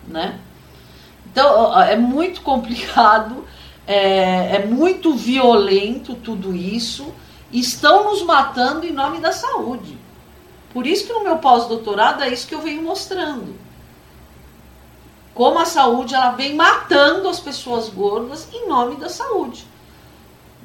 né? 0.08 0.40
Então, 1.26 1.80
é 1.82 1.96
muito 1.96 2.42
complicado, 2.42 3.44
é, 3.88 4.58
é 4.58 4.66
muito 4.66 5.16
violento 5.16 6.14
tudo 6.14 6.56
isso. 6.56 7.12
Estão 7.52 8.04
nos 8.04 8.22
matando 8.22 8.86
em 8.86 8.92
nome 8.92 9.20
da 9.20 9.32
saúde. 9.32 9.98
Por 10.72 10.86
isso 10.86 11.08
que 11.08 11.14
no 11.14 11.24
meu 11.24 11.38
pós-doutorado 11.38 12.24
é 12.24 12.30
isso 12.30 12.48
que 12.48 12.54
eu 12.54 12.62
venho 12.62 12.84
mostrando. 12.84 13.56
Como 15.34 15.58
a 15.58 15.66
saúde 15.66 16.14
ela 16.14 16.32
vem 16.32 16.54
matando 16.56 17.28
as 17.28 17.40
pessoas 17.40 17.90
gordas 17.90 18.48
em 18.54 18.68
nome 18.68 18.96
da 18.98 19.10
saúde. 19.10 19.66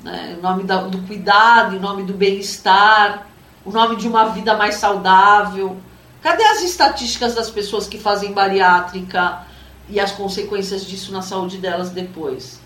Né? 0.09 0.37
Em 0.39 0.43
nome 0.43 0.65
do 0.65 1.07
cuidado, 1.07 1.77
em 1.77 1.79
nome 1.79 2.03
do 2.03 2.15
bem-estar, 2.15 3.27
o 3.65 3.71
nome 3.71 3.97
de 3.97 4.09
uma 4.09 4.31
vida 4.31 4.57
mais 4.57 4.77
saudável. 4.77 5.77
Cadê 6.23 6.43
as 6.45 6.63
estatísticas 6.63 7.35
das 7.35 7.51
pessoas 7.51 7.87
que 7.87 7.99
fazem 7.99 8.33
bariátrica 8.33 9.47
e 9.89 10.01
as 10.01 10.11
consequências 10.13 10.85
disso 10.85 11.13
na 11.13 11.21
saúde 11.21 11.59
delas 11.59 11.91
depois? 11.91 12.59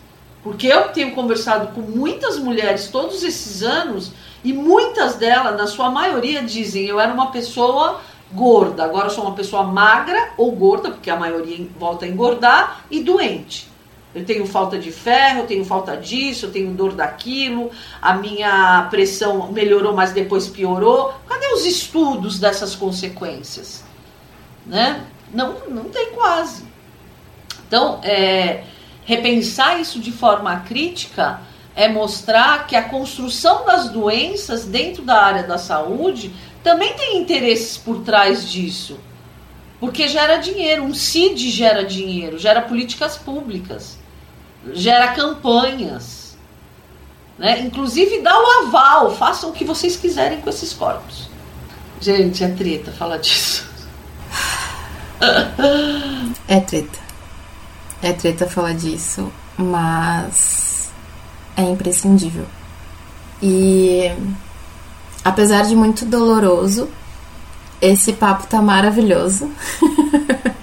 Porque 0.45 0.69
eu 0.69 0.89
tenho 0.91 1.15
conversado 1.15 1.69
com 1.69 1.81
muitas 1.81 2.39
mulheres 2.39 2.89
todos 2.89 3.23
esses 3.25 3.63
anos 3.63 4.13
e 4.45 4.53
muitas 4.53 5.17
delas, 5.17 5.57
na 5.57 5.67
sua 5.67 5.91
maioria, 5.91 6.43
dizem: 6.43 6.87
eu 6.87 7.01
era 7.01 7.13
uma 7.13 7.31
pessoa 7.31 8.01
gorda, 8.33 8.85
agora 8.85 9.11
sou 9.11 9.25
uma 9.25 9.35
pessoa 9.35 9.65
magra 9.65 10.31
ou 10.37 10.53
gorda, 10.53 10.91
porque 10.91 11.11
a 11.11 11.17
maioria 11.17 11.67
volta 11.79 12.05
a 12.05 12.09
engordar, 12.09 12.83
e 12.91 13.03
doente. 13.03 13.72
Eu 14.15 14.25
tenho 14.27 14.47
falta 14.47 14.79
de 14.79 14.93
ferro, 14.93 15.41
eu 15.41 15.47
tenho 15.47 15.65
falta 15.65 15.97
disso, 15.97 16.47
eu 16.47 16.53
tenho 16.53 16.73
dor 16.73 16.93
daquilo, 16.93 17.71
a 18.01 18.15
minha 18.15 18.87
pressão 18.91 19.51
melhorou, 19.51 19.95
mas 19.95 20.13
depois 20.13 20.49
piorou. 20.49 21.15
Cadê 21.27 21.47
os 21.55 21.65
estudos 21.65 22.39
dessas 22.39 22.75
consequências? 22.75 23.83
Né? 24.67 25.03
Não, 25.33 25.57
não 25.69 25.85
tem 25.85 26.13
quase. 26.13 26.65
Então, 27.67 28.01
é, 28.03 28.65
repensar 29.05 29.81
isso 29.81 29.99
de 29.99 30.13
forma 30.13 30.61
crítica 30.61 31.41
é 31.75 31.89
mostrar 31.89 32.67
que 32.67 32.77
a 32.77 32.83
construção 32.83 33.65
das 33.65 33.89
doenças 33.89 34.67
dentro 34.67 35.03
da 35.03 35.23
área 35.23 35.43
da 35.43 35.57
saúde 35.57 36.35
também 36.63 36.93
tem 36.95 37.17
interesses 37.17 37.79
por 37.79 38.03
trás 38.03 38.49
disso. 38.51 39.01
Porque 39.81 40.07
gera 40.07 40.37
dinheiro, 40.37 40.85
um 40.85 40.95
CID 40.95 41.51
gera 41.51 41.83
dinheiro, 41.83 42.39
gera 42.39 42.61
políticas 42.61 43.17
públicas, 43.17 43.99
gera 44.73 45.09
campanhas. 45.09 46.37
Né? 47.39 47.61
Inclusive 47.61 48.21
dá 48.21 48.39
o 48.39 48.67
aval, 48.67 49.15
façam 49.17 49.51
o 49.51 49.53
que 49.53 49.65
vocês 49.65 49.97
quiserem 49.97 50.41
com 50.41 50.51
esses 50.51 50.73
corpos. 50.73 51.29
Gente, 52.01 52.45
é 52.45 52.49
treta 52.49 52.93
falar 52.93 53.19
disso. 53.19 53.67
É 56.49 56.61
treta. 56.61 56.99
É 58.03 58.13
treta 58.13 58.49
falar 58.49 58.75
disso, 58.75 59.33
mas 59.57 60.91
é 61.57 61.63
imprescindível. 61.63 62.47
E 63.41 64.11
apesar 65.25 65.63
de 65.63 65.77
muito 65.77 66.05
doloroso, 66.05 66.89
esse 67.81 68.13
papo 68.13 68.47
tá 68.47 68.61
maravilhoso. 68.61 69.51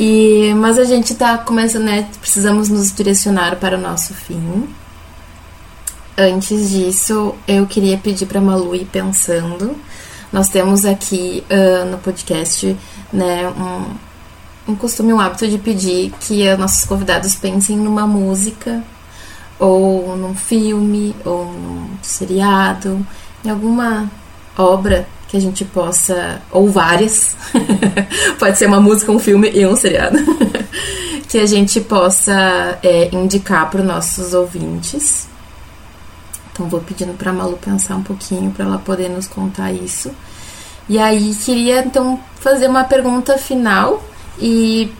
e 0.00 0.54
mas 0.54 0.78
a 0.78 0.84
gente 0.84 1.14
tá 1.14 1.36
começando, 1.36 1.84
né? 1.84 2.08
Precisamos 2.22 2.70
nos 2.70 2.90
direcionar 2.90 3.56
para 3.56 3.76
o 3.76 3.80
nosso 3.80 4.14
fim. 4.14 4.66
Antes 6.16 6.70
disso, 6.70 7.34
eu 7.46 7.66
queria 7.66 7.98
pedir 7.98 8.24
para 8.24 8.40
Malu 8.40 8.74
ir 8.74 8.86
pensando. 8.86 9.76
Nós 10.32 10.48
temos 10.48 10.86
aqui 10.86 11.44
uh, 11.50 11.84
no 11.90 11.98
podcast, 11.98 12.74
né, 13.12 13.46
um, 13.48 14.72
um 14.72 14.76
costume, 14.76 15.12
um 15.12 15.20
hábito 15.20 15.46
de 15.46 15.58
pedir 15.58 16.12
que 16.20 16.48
uh, 16.48 16.56
nossos 16.56 16.84
convidados 16.86 17.34
pensem 17.34 17.76
numa 17.76 18.06
música 18.06 18.82
ou 19.58 20.16
num 20.16 20.34
filme, 20.34 21.14
ou 21.26 21.44
num 21.44 21.90
seriado, 22.00 23.04
em 23.44 23.50
alguma 23.50 24.10
obra 24.56 25.06
que 25.30 25.36
a 25.36 25.40
gente 25.40 25.64
possa, 25.64 26.42
ou 26.50 26.68
várias, 26.68 27.36
pode 28.36 28.58
ser 28.58 28.66
uma 28.66 28.80
música, 28.80 29.12
um 29.12 29.18
filme 29.20 29.48
e 29.54 29.64
um 29.64 29.76
seriado, 29.76 30.18
que 31.28 31.38
a 31.38 31.46
gente 31.46 31.80
possa 31.80 32.76
é, 32.82 33.14
indicar 33.14 33.70
para 33.70 33.80
os 33.80 33.86
nossos 33.86 34.34
ouvintes. 34.34 35.28
Então 36.52 36.68
vou 36.68 36.80
pedindo 36.80 37.14
para 37.14 37.32
Malu 37.32 37.56
pensar 37.58 37.94
um 37.94 38.02
pouquinho 38.02 38.50
para 38.50 38.64
ela 38.64 38.78
poder 38.78 39.08
nos 39.08 39.28
contar 39.28 39.72
isso. 39.72 40.10
E 40.88 40.98
aí 40.98 41.32
queria 41.36 41.84
então 41.84 42.18
fazer 42.40 42.66
uma 42.66 42.82
pergunta 42.82 43.38
final 43.38 44.02
e 44.36 44.92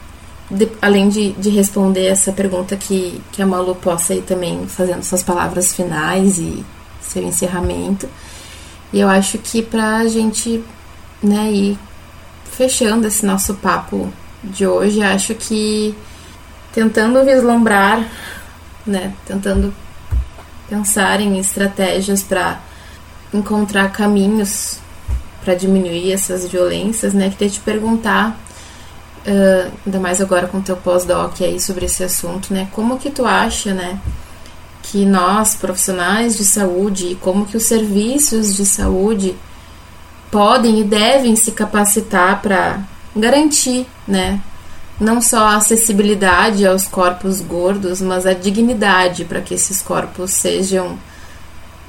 de, 0.48 0.68
além 0.80 1.08
de, 1.08 1.32
de 1.32 1.50
responder 1.50 2.06
essa 2.06 2.30
pergunta 2.30 2.76
que, 2.76 3.20
que 3.32 3.42
a 3.42 3.46
Malu 3.46 3.74
possa 3.74 4.14
ir 4.14 4.22
também 4.22 4.64
fazendo 4.68 5.02
suas 5.02 5.24
palavras 5.24 5.74
finais 5.74 6.38
e 6.38 6.64
seu 7.00 7.24
encerramento. 7.24 8.08
E 8.92 9.00
eu 9.00 9.08
acho 9.08 9.38
que 9.38 9.62
pra 9.62 10.06
gente 10.06 10.64
né, 11.22 11.50
ir 11.50 11.78
fechando 12.50 13.06
esse 13.06 13.24
nosso 13.24 13.54
papo 13.54 14.12
de 14.42 14.66
hoje, 14.66 15.02
acho 15.02 15.34
que 15.34 15.94
tentando 16.72 17.24
vislumbrar, 17.24 18.04
né, 18.86 19.14
tentando 19.26 19.74
pensar 20.68 21.20
em 21.20 21.38
estratégias 21.38 22.22
para 22.22 22.60
encontrar 23.32 23.92
caminhos 23.92 24.78
para 25.44 25.54
diminuir 25.54 26.12
essas 26.12 26.46
violências, 26.46 27.14
né, 27.14 27.30
queria 27.30 27.48
te 27.48 27.60
perguntar 27.60 28.38
uh, 29.26 29.72
ainda 29.86 29.98
mais 29.98 30.20
agora 30.20 30.46
com 30.46 30.58
o 30.58 30.62
teu 30.62 30.76
pós-doc 30.76 31.40
aí 31.40 31.60
sobre 31.60 31.86
esse 31.86 32.02
assunto, 32.04 32.52
né? 32.52 32.68
Como 32.72 32.98
que 32.98 33.10
tu 33.10 33.24
acha, 33.24 33.72
né, 33.72 33.98
que 34.90 35.04
nós, 35.04 35.54
profissionais 35.54 36.36
de 36.36 36.44
saúde, 36.44 37.12
e 37.12 37.14
como 37.14 37.46
que 37.46 37.56
os 37.56 37.62
serviços 37.62 38.54
de 38.56 38.66
saúde 38.66 39.36
podem 40.30 40.80
e 40.80 40.84
devem 40.84 41.36
se 41.36 41.52
capacitar 41.52 42.42
para 42.42 42.80
garantir, 43.14 43.86
né, 44.06 44.40
não 44.98 45.20
só 45.20 45.38
a 45.38 45.56
acessibilidade 45.56 46.66
aos 46.66 46.86
corpos 46.86 47.40
gordos, 47.40 48.00
mas 48.00 48.26
a 48.26 48.32
dignidade 48.32 49.24
para 49.24 49.40
que 49.40 49.54
esses 49.54 49.80
corpos 49.80 50.32
sejam 50.32 50.98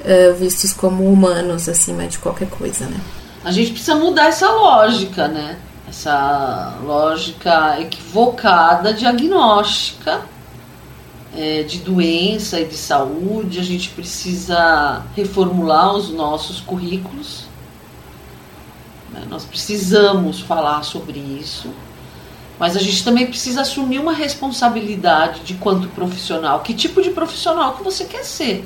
uh, 0.00 0.34
vistos 0.38 0.72
como 0.72 1.04
humanos 1.04 1.68
acima 1.68 2.06
de 2.06 2.18
qualquer 2.18 2.48
coisa, 2.48 2.86
né? 2.86 3.00
A 3.44 3.50
gente 3.50 3.72
precisa 3.72 3.96
mudar 3.96 4.28
essa 4.28 4.48
lógica, 4.50 5.26
né? 5.26 5.56
essa 5.92 6.78
lógica 6.82 7.78
equivocada 7.78 8.94
diagnóstica 8.94 10.22
é, 11.36 11.62
de 11.62 11.78
doença 11.78 12.60
e 12.60 12.64
de 12.64 12.76
saúde. 12.76 13.58
A 13.58 13.64
gente 13.64 13.90
precisa 13.90 15.04
reformular 15.14 15.94
os 15.94 16.10
nossos 16.10 16.60
currículos. 16.60 17.44
Né? 19.10 19.24
Nós 19.28 19.44
precisamos 19.44 20.40
falar 20.40 20.82
sobre 20.82 21.18
isso. 21.18 21.70
Mas 22.58 22.76
a 22.76 22.80
gente 22.80 23.02
também 23.02 23.26
precisa 23.26 23.62
assumir 23.62 23.98
uma 23.98 24.12
responsabilidade 24.12 25.40
de 25.40 25.54
quanto 25.54 25.88
profissional. 25.88 26.60
Que 26.60 26.74
tipo 26.74 27.02
de 27.02 27.10
profissional 27.10 27.74
que 27.74 27.82
você 27.82 28.04
quer 28.04 28.24
ser? 28.24 28.64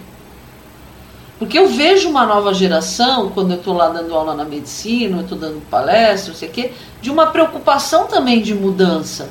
Porque 1.38 1.59
eu 1.59 1.68
vejo 1.68 2.09
uma 2.09 2.24
nova 2.24 2.55
geração, 2.55 3.30
quando 3.30 3.51
eu 3.52 3.59
estou 3.59 3.74
lá 3.74 3.88
dando 3.88 4.14
aula 4.14 4.34
na 4.34 4.44
medicina, 4.44 5.18
eu 5.18 5.22
estou 5.22 5.36
dando 5.36 5.60
palestra, 5.68 6.32
não 6.32 6.38
sei 6.38 6.48
o 6.48 6.52
quê, 6.52 6.72
de 7.01 7.10
uma 7.10 7.26
preocupação 7.26 8.06
também 8.06 8.40
de 8.40 8.55
mudança. 8.55 9.30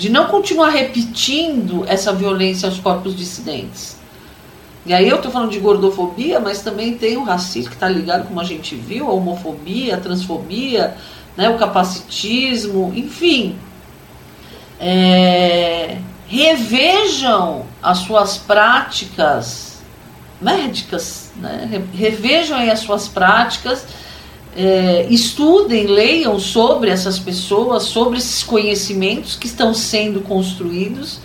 De 0.00 0.08
não 0.08 0.28
continuar 0.28 0.70
repetindo 0.70 1.84
essa 1.86 2.10
violência 2.10 2.66
aos 2.66 2.78
corpos 2.78 3.14
dissidentes. 3.14 3.98
E 4.86 4.94
aí 4.94 5.06
eu 5.06 5.16
estou 5.16 5.30
falando 5.30 5.50
de 5.50 5.58
gordofobia, 5.58 6.40
mas 6.40 6.62
também 6.62 6.96
tem 6.96 7.18
o 7.18 7.22
racismo 7.22 7.68
que 7.68 7.76
está 7.76 7.86
ligado, 7.86 8.26
como 8.26 8.40
a 8.40 8.44
gente 8.44 8.74
viu, 8.74 9.10
a 9.10 9.12
homofobia, 9.12 9.96
a 9.96 10.00
transfobia, 10.00 10.96
né, 11.36 11.50
o 11.50 11.58
capacitismo, 11.58 12.90
enfim. 12.96 13.58
É, 14.80 15.98
revejam 16.26 17.66
as 17.82 17.98
suas 17.98 18.38
práticas 18.38 19.82
médicas, 20.40 21.30
né, 21.36 21.84
revejam 21.92 22.58
as 22.70 22.80
suas 22.80 23.06
práticas, 23.06 23.84
é, 24.56 25.06
estudem, 25.08 25.86
leiam 25.86 26.38
sobre 26.38 26.90
essas 26.90 27.18
pessoas, 27.18 27.84
sobre 27.84 28.18
esses 28.18 28.42
conhecimentos 28.42 29.36
que 29.36 29.46
estão 29.46 29.72
sendo 29.72 30.20
construídos. 30.20 31.20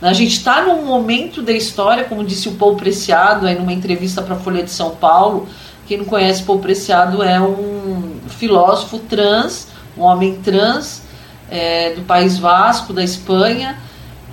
A 0.00 0.12
gente 0.12 0.32
está 0.32 0.62
num 0.62 0.84
momento 0.86 1.42
da 1.42 1.52
história, 1.52 2.04
como 2.04 2.24
disse 2.24 2.48
o 2.48 2.52
Paul 2.52 2.76
Preciado, 2.76 3.46
aí 3.46 3.58
numa 3.58 3.72
entrevista 3.72 4.22
para 4.22 4.34
a 4.34 4.38
Folha 4.38 4.62
de 4.62 4.70
São 4.70 4.90
Paulo, 4.90 5.46
quem 5.86 5.98
não 5.98 6.04
conhece 6.04 6.44
Paul 6.44 6.60
Preciado 6.60 7.22
é 7.22 7.40
um 7.40 8.12
filósofo 8.28 8.98
trans, 9.00 9.66
um 9.98 10.02
homem 10.02 10.36
trans 10.36 11.02
é, 11.50 11.94
do 11.94 12.02
País 12.02 12.38
Vasco, 12.38 12.92
da 12.92 13.02
Espanha. 13.02 13.76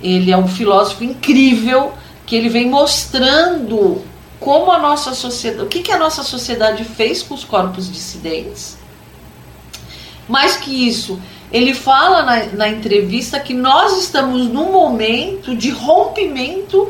Ele 0.00 0.30
é 0.30 0.36
um 0.36 0.46
filósofo 0.46 1.02
incrível 1.02 1.92
que 2.24 2.36
ele 2.36 2.48
vem 2.48 2.68
mostrando 2.68 4.02
como 4.40 4.70
a 4.70 4.78
nossa 4.78 5.14
sociedade, 5.14 5.62
o 5.64 5.66
que, 5.66 5.82
que 5.82 5.92
a 5.92 5.98
nossa 5.98 6.22
sociedade 6.22 6.84
fez 6.84 7.22
com 7.22 7.34
os 7.34 7.44
corpos 7.44 7.90
dissidentes. 7.90 8.76
Mais 10.28 10.56
que 10.56 10.86
isso, 10.86 11.20
ele 11.50 11.74
fala 11.74 12.22
na, 12.22 12.44
na 12.46 12.68
entrevista 12.68 13.40
que 13.40 13.54
nós 13.54 13.98
estamos 13.98 14.46
num 14.46 14.70
momento 14.70 15.56
de 15.56 15.70
rompimento 15.70 16.88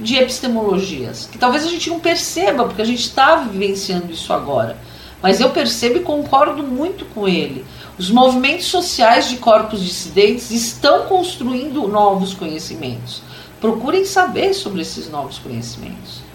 de 0.00 0.16
epistemologias, 0.16 1.28
que 1.30 1.38
talvez 1.38 1.64
a 1.64 1.68
gente 1.68 1.90
não 1.90 2.00
perceba, 2.00 2.64
porque 2.64 2.82
a 2.82 2.84
gente 2.84 3.02
está 3.02 3.36
vivenciando 3.36 4.12
isso 4.12 4.32
agora. 4.32 4.78
Mas 5.20 5.40
eu 5.40 5.50
percebo 5.50 5.98
e 5.98 6.02
concordo 6.02 6.62
muito 6.62 7.04
com 7.06 7.26
ele. 7.26 7.64
Os 7.98 8.08
movimentos 8.08 8.66
sociais 8.66 9.28
de 9.28 9.38
corpos 9.38 9.84
dissidentes 9.84 10.52
estão 10.52 11.06
construindo 11.06 11.88
novos 11.88 12.32
conhecimentos. 12.32 13.22
Procurem 13.60 14.04
saber 14.04 14.54
sobre 14.54 14.82
esses 14.82 15.10
novos 15.10 15.38
conhecimentos. 15.38 16.27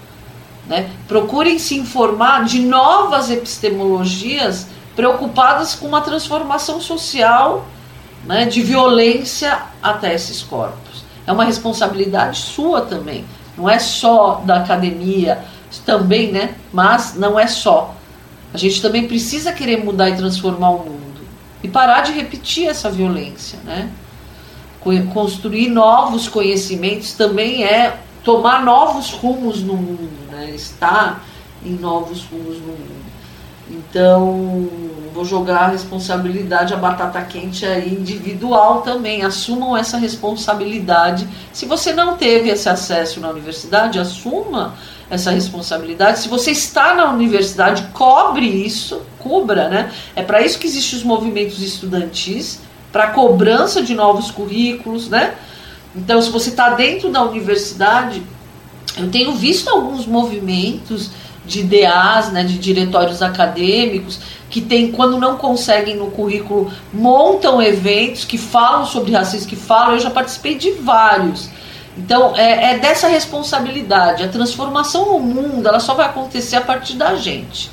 Né? 0.67 0.89
Procurem 1.07 1.59
se 1.59 1.77
informar 1.77 2.45
de 2.45 2.59
novas 2.61 3.29
epistemologias 3.29 4.67
preocupadas 4.95 5.75
com 5.75 5.87
uma 5.87 6.01
transformação 6.01 6.79
social 6.79 7.65
né, 8.25 8.45
de 8.45 8.61
violência 8.61 9.59
até 9.81 10.13
esses 10.13 10.41
corpos. 10.41 11.03
É 11.27 11.31
uma 11.31 11.43
responsabilidade 11.43 12.37
sua 12.39 12.81
também. 12.81 13.25
Não 13.57 13.69
é 13.69 13.79
só 13.79 14.41
da 14.45 14.57
academia, 14.57 15.43
também, 15.81 16.31
né? 16.31 16.55
Mas 16.71 17.15
não 17.15 17.39
é 17.39 17.47
só. 17.47 17.95
A 18.53 18.57
gente 18.57 18.81
também 18.81 19.07
precisa 19.07 19.51
querer 19.51 19.83
mudar 19.83 20.09
e 20.09 20.15
transformar 20.15 20.69
o 20.69 20.79
mundo. 20.79 21.21
E 21.61 21.67
parar 21.67 22.01
de 22.01 22.11
repetir 22.11 22.67
essa 22.67 22.89
violência, 22.89 23.59
né? 23.63 23.89
Construir 25.13 25.69
novos 25.69 26.27
conhecimentos 26.27 27.13
também 27.13 27.63
é 27.63 27.97
tomar 28.23 28.63
novos 28.63 29.11
rumos 29.11 29.61
no 29.61 29.75
mundo, 29.75 30.11
né? 30.45 30.51
Estar 30.55 31.23
em 31.65 31.73
novos 31.73 32.23
rumos 32.25 32.57
no 32.57 32.67
mundo. 32.67 33.03
Então, 33.69 34.67
vou 35.13 35.23
jogar 35.23 35.59
a 35.59 35.67
responsabilidade, 35.67 36.73
a 36.73 36.77
batata 36.77 37.21
quente 37.21 37.65
aí 37.65 37.93
individual 37.93 38.81
também. 38.81 39.23
Assumam 39.23 39.75
essa 39.75 39.97
responsabilidade. 39.97 41.27
Se 41.53 41.65
você 41.65 41.93
não 41.93 42.17
teve 42.17 42.49
esse 42.49 42.67
acesso 42.67 43.19
na 43.21 43.29
universidade, 43.29 43.99
assuma 43.99 44.75
essa 45.09 45.31
responsabilidade. 45.31 46.19
Se 46.19 46.27
você 46.27 46.51
está 46.51 46.93
na 46.93 47.11
universidade, 47.11 47.87
cobre 47.93 48.45
isso, 48.45 49.01
cubra, 49.19 49.69
né? 49.69 49.91
É 50.15 50.21
para 50.23 50.41
isso 50.41 50.59
que 50.59 50.67
existem 50.67 50.99
os 50.99 51.05
movimentos 51.05 51.61
estudantis, 51.61 52.59
para 52.91 53.07
cobrança 53.07 53.81
de 53.81 53.95
novos 53.95 54.29
currículos, 54.29 55.07
né? 55.07 55.35
Então, 55.95 56.21
se 56.21 56.29
você 56.29 56.49
está 56.49 56.71
dentro 56.71 57.09
da 57.09 57.23
universidade, 57.23 58.21
eu 58.97 59.09
tenho 59.09 59.33
visto 59.33 59.69
alguns 59.69 60.05
movimentos 60.05 61.09
de 61.45 61.63
DAs, 61.63 62.31
né, 62.31 62.43
de 62.43 62.57
diretórios 62.57 63.21
acadêmicos, 63.21 64.19
que 64.49 64.61
tem, 64.61 64.91
quando 64.91 65.17
não 65.17 65.35
conseguem 65.35 65.95
no 65.95 66.11
currículo, 66.11 66.71
montam 66.93 67.61
eventos 67.61 68.23
que 68.23 68.37
falam 68.37 68.85
sobre 68.85 69.11
racismo, 69.11 69.49
que 69.49 69.55
falam, 69.55 69.93
eu 69.93 69.99
já 69.99 70.11
participei 70.11 70.55
de 70.55 70.71
vários. 70.71 71.49
Então, 71.97 72.35
é, 72.35 72.73
é 72.73 72.79
dessa 72.79 73.07
responsabilidade. 73.07 74.23
A 74.23 74.27
transformação 74.27 75.13
no 75.13 75.19
mundo, 75.19 75.67
ela 75.67 75.79
só 75.79 75.93
vai 75.93 76.05
acontecer 76.05 76.55
a 76.55 76.61
partir 76.61 76.95
da 76.95 77.15
gente. 77.15 77.69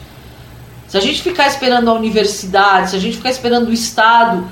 Se 0.89 0.97
a 0.97 1.01
gente 1.01 1.23
ficar 1.23 1.47
esperando 1.47 1.89
a 1.89 1.93
universidade, 1.95 2.91
se 2.91 2.97
a 2.97 2.99
gente 2.99 3.17
ficar 3.17 3.31
esperando 3.31 3.69
o 3.69 3.73
Estado, 3.73 4.49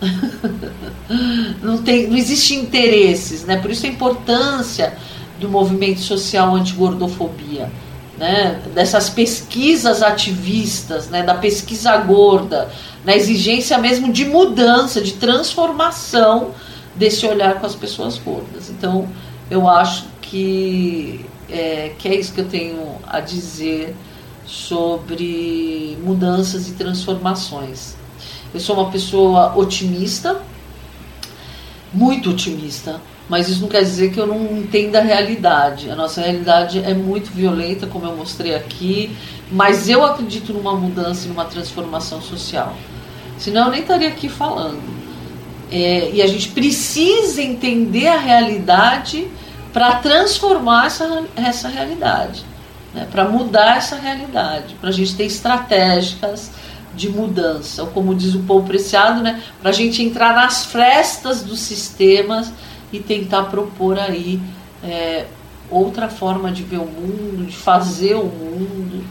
não, 1.62 1.78
tem, 1.78 2.08
não 2.08 2.16
existe 2.16 2.54
interesses, 2.54 3.44
né? 3.44 3.56
Por 3.56 3.70
isso 3.70 3.86
a 3.86 3.88
importância 3.88 4.96
do 5.38 5.48
movimento 5.48 6.00
social 6.00 6.54
anti-gordofobia 6.54 7.70
né, 8.18 8.62
dessas 8.74 9.10
pesquisas 9.10 10.02
ativistas, 10.02 11.08
né, 11.08 11.22
da 11.22 11.34
pesquisa 11.34 11.96
gorda, 11.98 12.70
na 13.04 13.14
exigência 13.14 13.76
mesmo 13.78 14.12
de 14.12 14.24
mudança, 14.24 15.00
de 15.00 15.12
transformação 15.12 16.52
desse 16.94 17.26
olhar 17.26 17.60
com 17.60 17.66
as 17.66 17.74
pessoas 17.74 18.18
gordas. 18.18 18.70
Então, 18.70 19.08
eu 19.50 19.68
acho 19.68 20.06
que 20.22 21.24
é, 21.48 21.92
que 21.98 22.08
é 22.08 22.18
isso 22.18 22.32
que 22.32 22.40
eu 22.40 22.48
tenho 22.48 22.96
a 23.06 23.20
dizer 23.20 23.94
sobre 24.44 25.96
mudanças 26.02 26.68
e 26.68 26.72
transformações. 26.72 27.94
Eu 28.52 28.60
sou 28.60 28.76
uma 28.76 28.90
pessoa 28.90 29.56
otimista, 29.56 30.40
muito 31.92 32.30
otimista, 32.30 33.00
mas 33.28 33.48
isso 33.48 33.60
não 33.60 33.68
quer 33.68 33.82
dizer 33.82 34.12
que 34.12 34.20
eu 34.20 34.26
não 34.26 34.58
entenda 34.58 34.98
a 34.98 35.02
realidade. 35.02 35.90
A 35.90 35.96
nossa 35.96 36.20
realidade 36.20 36.78
é 36.78 36.94
muito 36.94 37.30
violenta, 37.32 37.86
como 37.86 38.06
eu 38.06 38.16
mostrei 38.16 38.54
aqui, 38.54 39.16
mas 39.50 39.88
eu 39.88 40.04
acredito 40.04 40.52
numa 40.52 40.74
mudança, 40.74 41.28
numa 41.28 41.44
transformação 41.44 42.20
social. 42.22 42.76
Senão 43.38 43.66
eu 43.66 43.70
nem 43.72 43.80
estaria 43.80 44.08
aqui 44.08 44.28
falando. 44.28 44.80
É, 45.70 46.10
e 46.12 46.22
a 46.22 46.26
gente 46.26 46.50
precisa 46.50 47.42
entender 47.42 48.06
a 48.06 48.18
realidade 48.18 49.26
para 49.72 49.96
transformar 49.96 50.86
essa, 50.86 51.24
essa 51.34 51.68
realidade, 51.68 52.44
né? 52.94 53.06
para 53.10 53.24
mudar 53.28 53.76
essa 53.76 53.96
realidade, 53.96 54.74
para 54.80 54.90
a 54.90 54.92
gente 54.92 55.14
ter 55.16 55.24
estratégicas 55.24 56.52
de 56.94 57.10
mudança, 57.10 57.82
ou 57.82 57.88
como 57.88 58.14
diz 58.14 58.34
o 58.34 58.38
Paulo 58.40 58.64
Preciado, 58.64 59.20
né? 59.20 59.42
para 59.60 59.70
a 59.70 59.72
gente 59.72 60.02
entrar 60.02 60.34
nas 60.34 60.64
frestas 60.64 61.42
dos 61.42 61.60
sistemas 61.60 62.50
e 62.92 63.00
tentar 63.00 63.44
propor 63.44 63.98
aí 63.98 64.40
é, 64.82 65.26
outra 65.70 66.08
forma 66.08 66.50
de 66.50 66.62
ver 66.62 66.78
o 66.78 66.86
mundo, 66.86 67.46
de 67.46 67.56
fazer 67.56 68.14
o 68.14 68.24
mundo, 68.24 69.04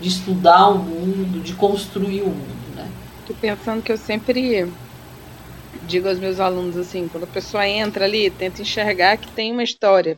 de 0.00 0.08
estudar 0.08 0.68
o 0.68 0.78
mundo, 0.78 1.42
de 1.42 1.54
construir 1.54 2.22
o 2.22 2.28
mundo, 2.28 2.74
né? 2.76 2.88
Tô 3.26 3.34
pensando 3.34 3.82
que 3.82 3.92
eu 3.92 3.96
sempre 3.96 4.68
digo 5.86 6.08
aos 6.08 6.18
meus 6.18 6.38
alunos 6.40 6.76
assim, 6.76 7.08
quando 7.08 7.24
a 7.24 7.28
pessoa 7.28 7.66
entra 7.66 8.04
ali, 8.04 8.30
tenta 8.30 8.62
enxergar 8.62 9.16
que 9.16 9.30
tem 9.32 9.52
uma 9.52 9.62
história, 9.62 10.16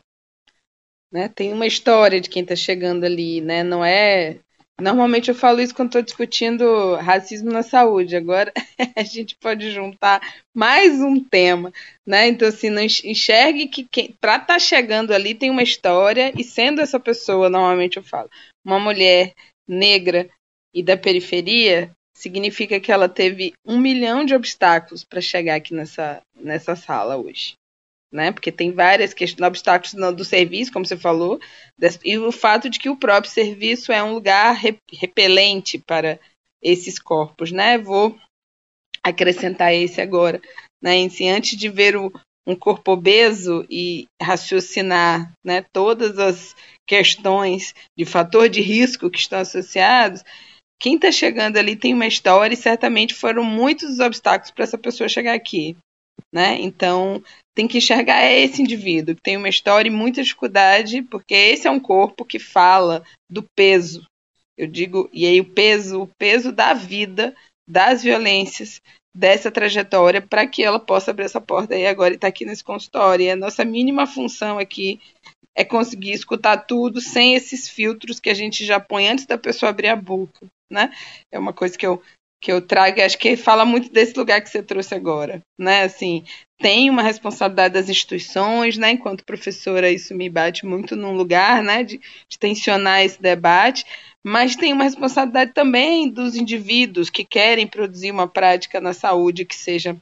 né? 1.12 1.28
Tem 1.28 1.53
uma 1.53 1.66
história 1.66 2.20
de 2.20 2.28
quem 2.28 2.43
está 2.43 2.57
chegando 2.57 3.05
ali, 3.05 3.41
né? 3.41 3.62
Não 3.62 3.85
é 3.85 4.39
Normalmente 4.81 5.29
eu 5.29 5.35
falo 5.35 5.61
isso 5.61 5.75
quando 5.75 5.89
estou 5.89 6.03
discutindo 6.03 6.97
racismo 6.97 7.51
na 7.51 7.63
saúde. 7.63 8.17
Agora 8.17 8.53
a 8.97 9.03
gente 9.03 9.37
pode 9.37 9.71
juntar 9.71 10.21
mais 10.55 11.01
um 11.01 11.23
tema, 11.23 11.73
né? 12.05 12.29
Então, 12.29 12.49
assim, 12.49 12.71
não 12.71 12.83
enxergue 12.83 13.69
que 13.69 13.85
para 14.21 14.35
estar 14.35 14.47
tá 14.47 14.59
chegando 14.59 15.13
ali 15.13 15.35
tem 15.35 15.51
uma 15.51 15.63
história, 15.63 16.33
e 16.37 16.43
sendo 16.43 16.81
essa 16.81 16.99
pessoa, 16.99 17.49
normalmente 17.49 17.99
eu 17.99 18.03
falo, 18.03 18.29
uma 18.65 18.81
mulher 18.81 19.33
negra 19.69 20.29
e 20.75 20.83
da 20.83 20.97
periferia, 20.97 21.91
significa 22.17 22.81
que 22.81 22.91
ela 22.91 23.09
teve 23.09 23.53
um 23.65 23.79
milhão 23.79 24.25
de 24.25 24.35
obstáculos 24.35 25.05
para 25.05 25.21
chegar 25.21 25.55
aqui 25.55 25.73
nessa, 25.73 26.21
nessa 26.35 26.75
sala 26.75 27.17
hoje 27.17 27.55
né? 28.15 28.31
Porque 28.31 28.53
tem 28.53 28.70
várias 28.70 29.12
questões, 29.12 29.47
obstáculos 29.47 30.15
do 30.15 30.24
serviço, 30.24 30.73
como 30.73 30.86
você 30.86 30.97
falou, 30.97 31.41
e 32.05 32.16
o 32.16 32.31
fato 32.31 32.70
de 32.70 32.78
que 32.78 32.89
o 32.89 32.97
próprio 32.97 33.31
serviço 33.31 33.91
é 33.91 34.03
um 34.03 34.15
lugar 34.15 34.57
repelente 34.93 35.82
para 35.85 36.19
esses 36.62 36.99
corpos, 36.99 37.51
né? 37.51 37.77
Vou 37.77 38.16
acrescentar 39.03 39.74
esse 39.74 40.01
agora, 40.01 40.41
né? 40.81 41.09
Si, 41.09 41.28
antes 41.28 41.59
de 41.59 41.69
ver 41.69 41.97
o, 41.97 42.12
um 42.47 42.55
corpo 42.55 42.93
obeso 42.93 43.66
e 43.69 44.07
raciocinar, 44.23 45.32
né, 45.45 45.65
todas 45.73 46.16
as 46.19 46.55
questões 46.86 47.74
de 47.99 48.05
fator 48.05 48.49
de 48.49 48.61
risco 48.61 49.11
que 49.11 49.19
estão 49.19 49.41
associados, 49.41 50.23
quem 50.81 50.95
está 50.95 51.11
chegando 51.11 51.57
ali 51.57 51.74
tem 51.74 51.93
uma 51.93 52.07
história 52.07 52.55
e 52.55 52.57
certamente 52.57 53.12
foram 53.12 53.43
muitos 53.43 53.91
os 53.91 53.99
obstáculos 53.99 54.53
para 54.53 54.65
essa 54.65 54.78
pessoa 54.78 55.09
chegar 55.09 55.35
aqui. 55.35 55.77
Né? 56.32 56.59
Então, 56.61 57.23
tem 57.55 57.69
que 57.69 57.79
enxergar 57.79 58.31
esse 58.31 58.61
indivíduo 58.61 59.15
que 59.15 59.23
tem 59.23 59.37
uma 59.37 59.49
história 59.49 59.89
e 59.89 59.93
muita 59.93 60.23
dificuldade, 60.23 61.03
porque 61.03 61.35
esse 61.35 61.67
é 61.67 61.71
um 61.71 61.81
corpo 61.81 62.25
que 62.25 62.39
fala 62.39 63.05
do 63.31 63.45
peso. 63.57 64.05
Eu 64.59 64.67
digo, 64.67 65.09
e 65.13 65.27
aí 65.27 65.41
o 65.41 65.45
peso, 65.45 66.03
o 66.03 66.09
peso 66.19 66.53
da 66.53 66.75
vida 66.75 67.35
das 67.69 68.03
violências, 68.03 68.81
dessa 69.17 69.51
trajetória, 69.51 70.21
para 70.21 70.47
que 70.47 70.63
ela 70.63 70.81
possa 70.81 71.13
abrir 71.13 71.25
essa 71.25 71.41
porta 71.41 71.75
aí 71.75 71.87
agora 71.87 72.13
e 72.13 72.17
estar 72.17 72.27
tá 72.27 72.29
aqui 72.29 72.45
nesse 72.45 72.65
consultório. 72.65 73.25
E 73.25 73.31
a 73.31 73.37
nossa 73.37 73.65
mínima 73.65 74.07
função 74.07 74.59
aqui 74.59 75.01
é 75.57 75.65
conseguir 75.65 76.13
escutar 76.13 76.59
tudo 76.59 77.01
sem 77.01 77.35
esses 77.35 77.69
filtros 77.69 78.19
que 78.19 78.29
a 78.29 78.35
gente 78.35 78.65
já 78.65 78.81
põe 78.81 79.09
antes 79.09 79.25
da 79.25 79.39
pessoa 79.39 79.71
abrir 79.71 79.89
a 79.89 79.97
boca, 79.97 80.47
né? 80.71 80.93
É 81.33 81.39
uma 81.39 81.53
coisa 81.53 81.79
que 81.79 81.87
eu 81.87 82.03
que 82.45 82.53
eu 82.53 82.61
trago, 82.61 83.01
acho 83.01 83.16
que 83.16 83.39
fala 83.39 83.65
muito 83.65 83.91
desse 83.91 84.12
lugar 84.19 84.39
que 84.43 84.51
você 84.51 84.62
trouxe 84.62 84.95
agora, 84.95 85.41
né? 85.59 85.85
Assim, 85.85 86.23
tem 86.59 86.91
uma 86.91 87.01
responsabilidade 87.01 87.73
das 87.73 87.89
instituições, 87.89 88.77
né? 88.77 88.91
Enquanto 88.91 89.25
professora, 89.25 89.91
isso 89.91 90.15
me 90.15 90.29
bate 90.29 90.66
muito 90.66 90.95
num 90.95 91.15
lugar, 91.15 91.62
né? 91.62 91.83
De, 91.83 91.99
de 92.29 92.39
tensionar 92.39 93.03
esse 93.03 93.21
debate, 93.21 93.87
mas 94.23 94.57
tem 94.57 94.75
uma 94.75 94.85
responsabilidade 94.85 95.55
também 95.55 96.11
dos 96.11 96.37
indivíduos 96.37 97.09
que 97.09 97.25
querem 97.25 97.66
produzir 97.66 98.11
uma 98.11 98.29
prática 98.29 98.79
na 98.79 98.93
saúde 98.93 99.47
que 99.47 99.57
seja 99.57 99.97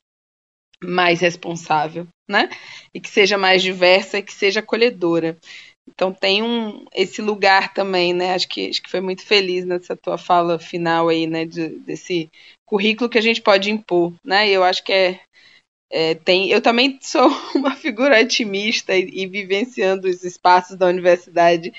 mais 0.82 1.20
responsável, 1.20 2.08
né? 2.28 2.48
E 2.92 2.98
que 2.98 3.08
seja 3.08 3.38
mais 3.38 3.62
diversa 3.62 4.18
e 4.18 4.22
que 4.22 4.32
seja 4.32 4.58
acolhedora. 4.58 5.38
Então 5.88 6.12
tem 6.12 6.42
um 6.42 6.84
esse 6.94 7.20
lugar 7.20 7.72
também, 7.74 8.12
né? 8.12 8.34
Acho 8.34 8.48
que 8.48 8.68
acho 8.68 8.82
que 8.82 8.90
foi 8.90 9.00
muito 9.00 9.24
feliz 9.24 9.64
nessa 9.64 9.96
tua 9.96 10.16
fala 10.16 10.58
final 10.58 11.08
aí, 11.08 11.26
né? 11.26 11.44
De, 11.44 11.68
desse 11.80 12.30
currículo 12.64 13.10
que 13.10 13.18
a 13.18 13.22
gente 13.22 13.42
pode 13.42 13.70
impor, 13.70 14.12
né? 14.24 14.48
Eu 14.48 14.62
acho 14.64 14.82
que 14.84 14.92
é, 14.92 15.20
é, 15.90 16.14
tem. 16.14 16.50
Eu 16.50 16.60
também 16.60 16.98
sou 17.02 17.28
uma 17.54 17.74
figura 17.74 18.20
otimista 18.20 18.96
e, 18.96 19.10
e 19.12 19.26
vivenciando 19.26 20.08
os 20.08 20.24
espaços 20.24 20.76
da 20.76 20.86
universidade. 20.86 21.72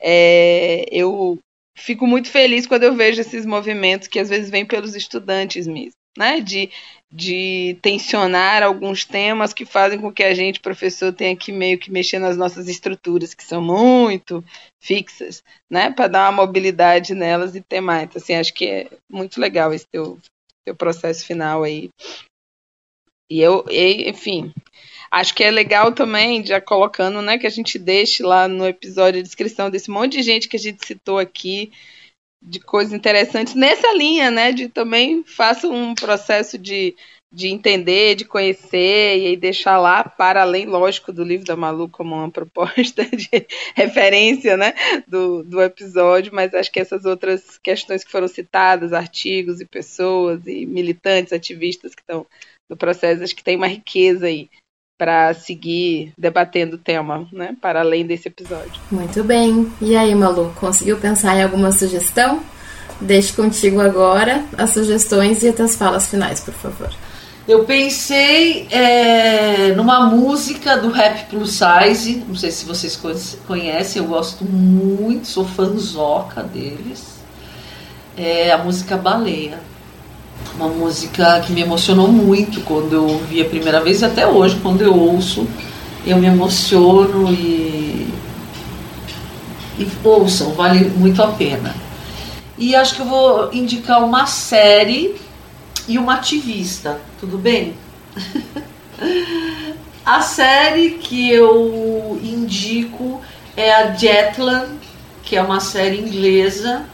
É, 0.00 0.84
eu 0.90 1.38
fico 1.76 2.06
muito 2.06 2.30
feliz 2.30 2.66
quando 2.66 2.84
eu 2.84 2.94
vejo 2.94 3.20
esses 3.20 3.46
movimentos 3.46 4.08
que 4.08 4.18
às 4.18 4.28
vezes 4.28 4.50
vêm 4.50 4.64
pelos 4.64 4.94
estudantes 4.94 5.66
mesmo, 5.66 5.92
né? 6.16 6.40
De 6.40 6.70
de 7.16 7.78
tensionar 7.80 8.62
alguns 8.62 9.06
temas 9.06 9.54
que 9.54 9.64
fazem 9.64 9.98
com 9.98 10.12
que 10.12 10.22
a 10.22 10.34
gente, 10.34 10.60
professor, 10.60 11.12
tenha 11.14 11.34
que 11.34 11.50
meio 11.50 11.78
que 11.78 11.90
mexer 11.90 12.18
nas 12.18 12.36
nossas 12.36 12.68
estruturas, 12.68 13.32
que 13.32 13.42
são 13.42 13.62
muito 13.62 14.44
fixas, 14.82 15.42
né, 15.70 15.90
para 15.90 16.08
dar 16.08 16.30
uma 16.30 16.44
mobilidade 16.44 17.14
nelas 17.14 17.56
e 17.56 17.62
ter 17.62 17.80
mais. 17.80 18.04
Então, 18.04 18.20
assim, 18.20 18.34
acho 18.34 18.52
que 18.52 18.66
é 18.66 18.90
muito 19.10 19.40
legal 19.40 19.72
esse 19.72 19.86
teu, 19.90 20.18
teu 20.62 20.76
processo 20.76 21.24
final 21.24 21.62
aí. 21.62 21.88
E 23.30 23.40
eu, 23.40 23.64
e, 23.70 24.10
enfim, 24.10 24.52
acho 25.10 25.34
que 25.34 25.42
é 25.42 25.50
legal 25.50 25.92
também, 25.92 26.44
já 26.44 26.60
colocando, 26.60 27.22
né, 27.22 27.38
que 27.38 27.46
a 27.46 27.50
gente 27.50 27.78
deixe 27.78 28.22
lá 28.22 28.46
no 28.46 28.66
episódio 28.66 29.20
a 29.20 29.24
descrição 29.24 29.70
desse 29.70 29.90
monte 29.90 30.18
de 30.18 30.22
gente 30.22 30.48
que 30.48 30.56
a 30.56 30.60
gente 30.60 30.86
citou 30.86 31.18
aqui, 31.18 31.72
de 32.46 32.60
coisas 32.60 32.94
interessantes 32.94 33.54
nessa 33.54 33.92
linha, 33.92 34.30
né? 34.30 34.52
De 34.52 34.68
também 34.68 35.24
faça 35.24 35.66
um 35.66 35.94
processo 35.94 36.56
de, 36.56 36.94
de 37.32 37.48
entender, 37.48 38.14
de 38.14 38.24
conhecer 38.24 39.18
e 39.18 39.26
aí 39.26 39.36
deixar 39.36 39.78
lá 39.78 40.04
para 40.04 40.42
além, 40.42 40.64
lógico, 40.64 41.12
do 41.12 41.24
livro 41.24 41.44
da 41.44 41.56
Malu 41.56 41.88
como 41.88 42.14
uma 42.14 42.30
proposta 42.32 43.04
de 43.04 43.28
referência, 43.74 44.56
né? 44.56 44.72
Do, 45.08 45.42
do 45.42 45.60
episódio, 45.60 46.32
mas 46.32 46.54
acho 46.54 46.70
que 46.70 46.78
essas 46.78 47.04
outras 47.04 47.58
questões 47.58 48.04
que 48.04 48.12
foram 48.12 48.28
citadas, 48.28 48.92
artigos 48.92 49.60
e 49.60 49.66
pessoas 49.66 50.46
e 50.46 50.64
militantes, 50.64 51.32
ativistas 51.32 51.94
que 51.94 52.02
estão 52.02 52.24
no 52.68 52.76
processo, 52.76 53.22
acho 53.22 53.34
que 53.34 53.44
tem 53.44 53.56
uma 53.56 53.68
riqueza 53.68 54.26
aí 54.26 54.48
para 54.98 55.34
seguir 55.34 56.12
debatendo 56.16 56.76
o 56.76 56.78
tema, 56.78 57.26
né, 57.32 57.54
para 57.60 57.80
além 57.80 58.06
desse 58.06 58.28
episódio. 58.28 58.80
Muito 58.90 59.22
bem. 59.22 59.70
E 59.80 59.96
aí, 59.96 60.14
Malu, 60.14 60.52
conseguiu 60.58 60.96
pensar 60.96 61.36
em 61.36 61.42
alguma 61.42 61.70
sugestão? 61.72 62.40
Deixe 63.00 63.32
contigo 63.32 63.80
agora 63.80 64.42
as 64.56 64.70
sugestões 64.70 65.42
e 65.42 65.48
as 65.48 65.76
falas 65.76 66.06
finais, 66.06 66.40
por 66.40 66.54
favor. 66.54 66.90
Eu 67.46 67.64
pensei 67.64 68.66
é, 68.70 69.72
numa 69.76 70.06
música 70.06 70.76
do 70.76 70.90
Rap 70.90 71.28
Plus 71.28 71.60
Size, 71.60 72.24
não 72.26 72.34
sei 72.34 72.50
se 72.50 72.64
vocês 72.64 72.98
conhecem, 73.46 74.02
eu 74.02 74.08
gosto 74.08 74.44
muito, 74.44 75.28
sou 75.28 75.46
fanzoca 75.46 76.42
deles. 76.42 77.16
É 78.16 78.50
a 78.50 78.58
música 78.58 78.96
Baleia 78.96 79.60
uma 80.56 80.68
música 80.68 81.40
que 81.40 81.52
me 81.52 81.60
emocionou 81.60 82.08
muito 82.08 82.60
quando 82.62 82.94
eu 82.94 83.06
ouvi 83.06 83.42
a 83.42 83.44
primeira 83.44 83.80
vez 83.80 84.00
e 84.00 84.04
até 84.04 84.26
hoje 84.26 84.58
quando 84.62 84.80
eu 84.80 84.94
ouço 84.94 85.46
eu 86.06 86.16
me 86.18 86.26
emociono 86.26 87.32
e, 87.32 88.08
e 89.78 89.88
ouçam, 90.04 90.52
vale 90.52 90.88
muito 90.90 91.20
a 91.20 91.28
pena. 91.28 91.74
E 92.56 92.76
acho 92.76 92.94
que 92.94 93.02
eu 93.02 93.06
vou 93.06 93.52
indicar 93.52 94.02
uma 94.02 94.24
série 94.24 95.16
e 95.88 95.98
uma 95.98 96.14
ativista, 96.14 97.00
tudo 97.18 97.36
bem? 97.36 97.74
a 100.06 100.20
série 100.20 100.90
que 100.92 101.30
eu 101.30 102.18
indico 102.22 103.20
é 103.56 103.74
a 103.74 103.92
Jetland, 103.92 104.78
que 105.24 105.36
é 105.36 105.42
uma 105.42 105.58
série 105.58 105.98
inglesa 105.98 106.84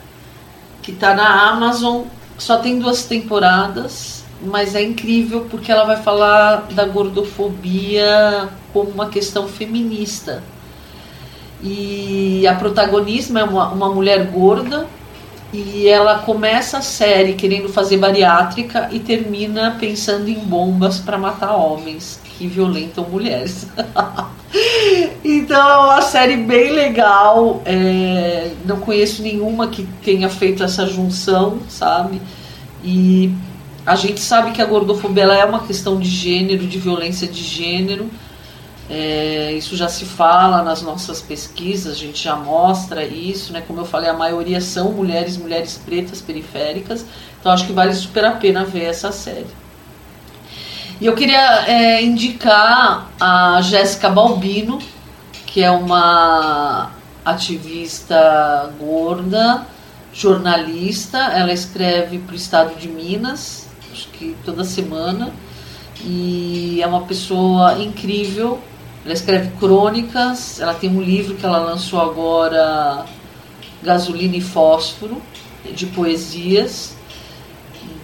que 0.81 0.91
está 0.91 1.15
na 1.15 1.51
Amazon 1.51 2.05
só 2.43 2.59
tem 2.59 2.79
duas 2.79 3.05
temporadas, 3.05 4.25
mas 4.45 4.75
é 4.75 4.83
incrível 4.83 5.47
porque 5.49 5.71
ela 5.71 5.85
vai 5.85 6.03
falar 6.03 6.67
da 6.73 6.85
gordofobia 6.85 8.49
como 8.73 8.91
uma 8.91 9.09
questão 9.09 9.47
feminista. 9.47 10.43
E 11.63 12.45
a 12.49 12.55
protagonista 12.57 13.39
é 13.39 13.45
uma, 13.45 13.69
uma 13.69 13.89
mulher 13.95 14.27
gorda 14.27 14.89
e 15.53 15.87
ela 15.87 16.19
começa 16.19 16.79
a 16.79 16.83
série 16.83 17.35
querendo 17.35 17.69
fazer 17.69 17.99
bariátrica 17.99 18.89
e 18.91 18.99
termina 18.99 19.77
pensando 19.79 20.29
em 20.29 20.41
bombas 20.41 20.99
para 20.99 21.17
matar 21.17 21.55
homens 21.55 22.21
que 22.25 22.49
violentam 22.49 23.05
mulheres. 23.09 23.69
então 25.25 25.69
é 25.69 25.79
uma 25.79 26.03
série 26.03 26.37
bem 26.37 26.73
legal. 26.73 27.63
É, 27.65 28.53
não 28.65 28.81
conheço 28.81 29.23
nenhuma 29.23 29.69
que 29.69 29.87
tenha 30.03 30.29
feito 30.29 30.63
essa 30.63 30.87
junção, 30.87 31.61
sabe? 31.69 32.21
E 32.85 33.35
a 33.87 33.97
gente 33.97 34.21
sabe 34.21 34.53
que 34.53 34.63
a 34.63 34.67
gordofobia 34.67 35.25
é 35.25 35.45
uma 35.45 35.61
questão 35.61 35.99
de 35.99 36.09
gênero, 36.09 36.67
de 36.67 36.79
violência 36.79 37.27
de 37.27 37.43
gênero. 37.43 38.11
É, 38.91 39.53
isso 39.53 39.77
já 39.77 39.89
se 39.89 40.05
fala 40.05 40.63
nas 40.63 40.83
nossas 40.83 41.23
pesquisas, 41.23 41.95
a 41.95 41.97
gente 41.97 42.23
já 42.23 42.37
mostra 42.37 43.05
isso, 43.05 43.53
né? 43.53 43.63
Como 43.67 43.81
eu 43.81 43.87
falei, 43.87 44.11
a 44.11 44.15
maioria 44.15 44.61
são 44.61 44.93
mulheres, 44.93 45.37
mulheres 45.37 45.81
pretas 45.83 46.21
periféricas. 46.21 47.07
Então 47.41 47.53
acho 47.53 47.67
que 47.67 47.73
vale 47.73 47.95
super 47.95 48.25
a 48.25 48.33
pena 48.33 48.65
ver 48.65 48.85
essa 48.85 49.11
série. 49.11 49.47
E 51.03 51.07
eu 51.07 51.17
queria 51.17 51.65
é, 51.67 52.01
indicar 52.01 53.11
a 53.19 53.61
Jéssica 53.61 54.09
Balbino, 54.09 54.79
que 55.45 55.61
é 55.61 55.69
uma 55.69 56.93
ativista 57.25 58.73
gorda, 58.79 59.67
jornalista. 60.13 61.19
Ela 61.19 61.53
escreve 61.53 62.21
para 62.21 62.35
o 62.35 62.37
estado 62.37 62.79
de 62.79 62.87
Minas, 62.87 63.67
acho 63.93 64.11
que 64.11 64.37
toda 64.45 64.63
semana. 64.63 65.33
E 66.05 66.79
é 66.81 66.87
uma 66.87 67.01
pessoa 67.01 67.83
incrível. 67.83 68.61
Ela 69.05 69.15
escreve 69.15 69.51
crônicas. 69.59 70.61
Ela 70.61 70.75
tem 70.75 70.89
um 70.89 71.03
livro 71.03 71.35
que 71.35 71.45
ela 71.45 71.59
lançou 71.59 72.01
agora, 72.01 73.05
Gasolina 73.83 74.37
e 74.37 74.41
Fósforo, 74.41 75.21
de 75.75 75.85
poesias. 75.87 76.95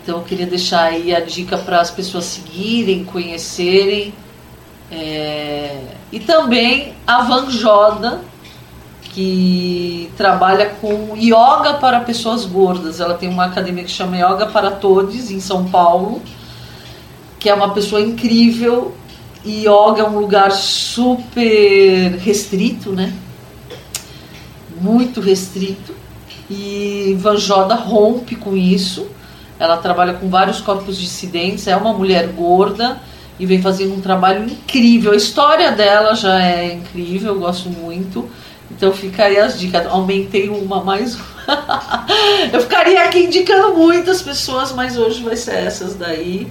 Então 0.09 0.21
eu 0.21 0.25
queria 0.25 0.47
deixar 0.47 0.85
aí 0.85 1.15
a 1.15 1.21
dica 1.21 1.59
para 1.59 1.83
as 1.83 1.91
pessoas 1.91 2.25
seguirem, 2.25 3.05
conhecerem. 3.05 4.15
É... 4.91 5.83
E 6.11 6.19
também 6.19 6.95
a 7.07 7.25
Vanjoda, 7.25 8.23
que 9.13 10.11
trabalha 10.17 10.71
com 10.81 11.15
yoga 11.15 11.75
para 11.75 12.01
pessoas 12.01 12.47
gordas. 12.47 13.01
Ela 13.01 13.13
tem 13.19 13.29
uma 13.29 13.45
academia 13.45 13.85
que 13.85 13.91
chama 13.91 14.17
Yoga 14.17 14.47
para 14.47 14.71
Todos, 14.71 15.31
em 15.31 15.41
São 15.41 15.69
Paulo, 15.69 16.23
que 17.39 17.51
é 17.51 17.53
uma 17.53 17.75
pessoa 17.75 18.01
incrível. 18.01 18.95
Yoga 19.45 20.01
é 20.01 20.05
um 20.05 20.19
lugar 20.19 20.53
super 20.53 22.17
restrito, 22.17 22.93
né? 22.93 23.13
Muito 24.81 25.21
restrito. 25.21 25.95
E 26.49 27.15
Vanjoda 27.21 27.75
rompe 27.75 28.37
com 28.37 28.57
isso 28.57 29.18
ela 29.59 29.77
trabalha 29.79 30.15
com 30.15 30.29
vários 30.29 30.61
corpos 30.61 30.99
dissidentes, 30.99 31.67
é 31.67 31.77
uma 31.77 31.93
mulher 31.93 32.29
gorda 32.29 33.01
e 33.39 33.47
vem 33.47 33.61
fazendo 33.61 33.95
um 33.95 34.01
trabalho 34.01 34.45
incrível. 34.45 35.13
A 35.13 35.17
história 35.17 35.71
dela 35.73 36.15
já 36.15 36.43
é 36.43 36.75
incrível, 36.75 37.35
eu 37.35 37.41
gosto 37.41 37.69
muito. 37.71 38.29
Então 38.71 38.93
fica 38.93 39.25
aí 39.25 39.39
as 39.39 39.59
dicas. 39.59 39.87
Aumentei 39.87 40.49
uma 40.49 40.83
mais 40.83 41.15
uma. 41.15 41.27
eu 42.53 42.61
ficaria 42.61 43.05
aqui 43.05 43.25
indicando 43.25 43.75
muitas 43.75 44.23
pessoas, 44.23 44.73
mas 44.73 44.97
hoje 44.97 45.23
vai 45.23 45.37
ser 45.37 45.55
essas 45.55 45.95
daí. 45.95 46.47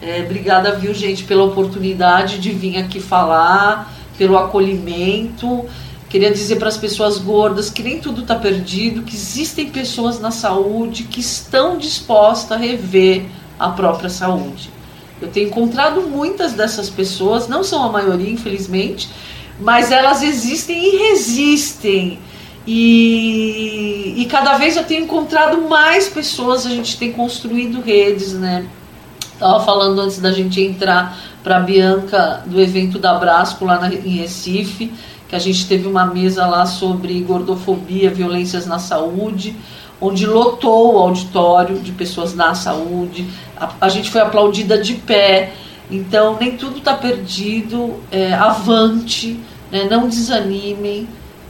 É, 0.00 0.22
obrigada, 0.24 0.72
viu, 0.72 0.92
gente, 0.92 1.22
pela 1.24 1.44
oportunidade 1.44 2.40
de 2.40 2.50
vir 2.50 2.76
aqui 2.76 2.98
falar, 2.98 3.92
pelo 4.18 4.36
acolhimento 4.36 5.64
Queria 6.12 6.30
dizer 6.30 6.56
para 6.56 6.68
as 6.68 6.76
pessoas 6.76 7.16
gordas 7.16 7.70
que 7.70 7.82
nem 7.82 7.98
tudo 7.98 8.20
está 8.20 8.34
perdido, 8.34 9.00
que 9.00 9.16
existem 9.16 9.70
pessoas 9.70 10.20
na 10.20 10.30
saúde 10.30 11.04
que 11.04 11.20
estão 11.20 11.78
dispostas 11.78 12.52
a 12.52 12.60
rever 12.60 13.24
a 13.58 13.70
própria 13.70 14.10
saúde. 14.10 14.68
Eu 15.22 15.28
tenho 15.28 15.48
encontrado 15.48 16.02
muitas 16.02 16.52
dessas 16.52 16.90
pessoas, 16.90 17.48
não 17.48 17.64
são 17.64 17.82
a 17.82 17.90
maioria, 17.90 18.28
infelizmente, 18.28 19.08
mas 19.58 19.90
elas 19.90 20.22
existem 20.22 20.84
e 20.84 20.96
resistem. 20.98 22.18
E, 22.66 24.12
e 24.18 24.26
cada 24.26 24.58
vez 24.58 24.76
eu 24.76 24.84
tenho 24.84 25.04
encontrado 25.04 25.62
mais 25.62 26.10
pessoas, 26.10 26.66
a 26.66 26.68
gente 26.68 26.98
tem 26.98 27.10
construído 27.10 27.80
redes, 27.80 28.34
né? 28.34 28.66
Estava 29.32 29.64
falando 29.64 29.98
antes 29.98 30.18
da 30.18 30.30
gente 30.30 30.60
entrar 30.60 31.18
para 31.42 31.56
a 31.56 31.60
Bianca 31.60 32.42
do 32.44 32.60
evento 32.60 32.98
da 32.98 33.14
Brasco 33.14 33.64
lá 33.64 33.80
na, 33.80 33.88
em 33.94 34.18
Recife 34.18 34.92
que 35.32 35.36
a 35.36 35.38
gente 35.38 35.66
teve 35.66 35.88
uma 35.88 36.04
mesa 36.04 36.46
lá 36.46 36.66
sobre 36.66 37.18
gordofobia, 37.20 38.10
violências 38.10 38.66
na 38.66 38.78
saúde, 38.78 39.56
onde 39.98 40.26
lotou 40.26 40.96
o 40.96 40.98
auditório 40.98 41.80
de 41.80 41.90
pessoas 41.90 42.34
na 42.34 42.54
saúde, 42.54 43.26
a, 43.56 43.72
a 43.80 43.88
gente 43.88 44.10
foi 44.10 44.20
aplaudida 44.20 44.76
de 44.76 44.92
pé, 44.92 45.54
então 45.90 46.36
nem 46.38 46.54
tudo 46.58 46.76
está 46.76 46.92
perdido, 46.92 47.94
é, 48.10 48.34
avante, 48.34 49.40
né, 49.70 49.88
não 49.90 50.06
desanimem, 50.06 51.08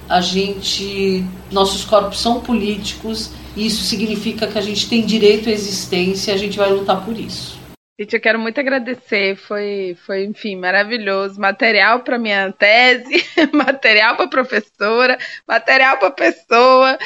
a 0.09 0.21
gente, 0.21 1.25
nossos 1.51 1.85
corpos 1.85 2.21
são 2.21 2.39
políticos, 2.39 3.31
e 3.57 3.67
isso 3.67 3.83
significa 3.83 4.47
que 4.47 4.57
a 4.57 4.63
gente 4.63 4.89
tem 4.89 5.05
direito 5.05 5.49
à 5.49 5.53
existência 5.53 6.31
e 6.31 6.35
a 6.37 6.39
gente 6.39 6.57
vai 6.57 6.71
lutar 6.71 7.05
por 7.05 7.19
isso. 7.19 7.59
Gente, 7.99 8.17
eu 8.17 8.21
quero 8.21 8.39
muito 8.39 8.59
agradecer. 8.59 9.37
Foi, 9.37 9.97
foi 10.07 10.25
enfim, 10.25 10.57
maravilhoso. 10.57 11.39
Material 11.41 12.01
para 12.01 12.19
minha 12.19 12.51
tese, 12.53 13.25
material 13.53 14.17
para 14.17 14.29
professora, 14.29 15.19
material 15.47 15.99
para 15.99 16.11
pessoa. 16.11 16.99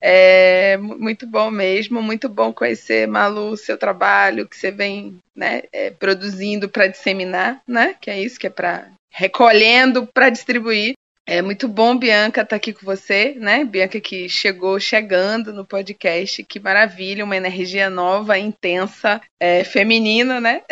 É, 0.00 0.76
muito 0.78 1.26
bom 1.26 1.50
mesmo. 1.50 2.02
Muito 2.02 2.28
bom 2.28 2.52
conhecer, 2.52 3.06
Malu, 3.06 3.56
seu 3.56 3.76
trabalho 3.76 4.48
que 4.48 4.56
você 4.56 4.70
vem 4.70 5.18
né, 5.36 5.62
é, 5.72 5.90
produzindo 5.90 6.68
para 6.68 6.86
disseminar, 6.86 7.60
né? 7.66 7.94
Que 8.00 8.10
é 8.10 8.20
isso, 8.20 8.38
que 8.38 8.46
é 8.46 8.50
para 8.50 8.88
recolhendo 9.10 10.08
para 10.12 10.30
distribuir. 10.30 10.94
É 11.26 11.40
muito 11.40 11.66
bom, 11.66 11.96
Bianca, 11.96 12.42
estar 12.42 12.50
tá 12.50 12.56
aqui 12.56 12.74
com 12.74 12.84
você, 12.84 13.34
né? 13.38 13.64
Bianca 13.64 13.98
que 13.98 14.28
chegou 14.28 14.78
chegando 14.78 15.54
no 15.54 15.64
podcast, 15.64 16.44
que 16.44 16.60
maravilha, 16.60 17.24
uma 17.24 17.34
energia 17.36 17.88
nova, 17.88 18.38
intensa, 18.38 19.22
é, 19.40 19.64
feminina, 19.64 20.38
né? 20.38 20.62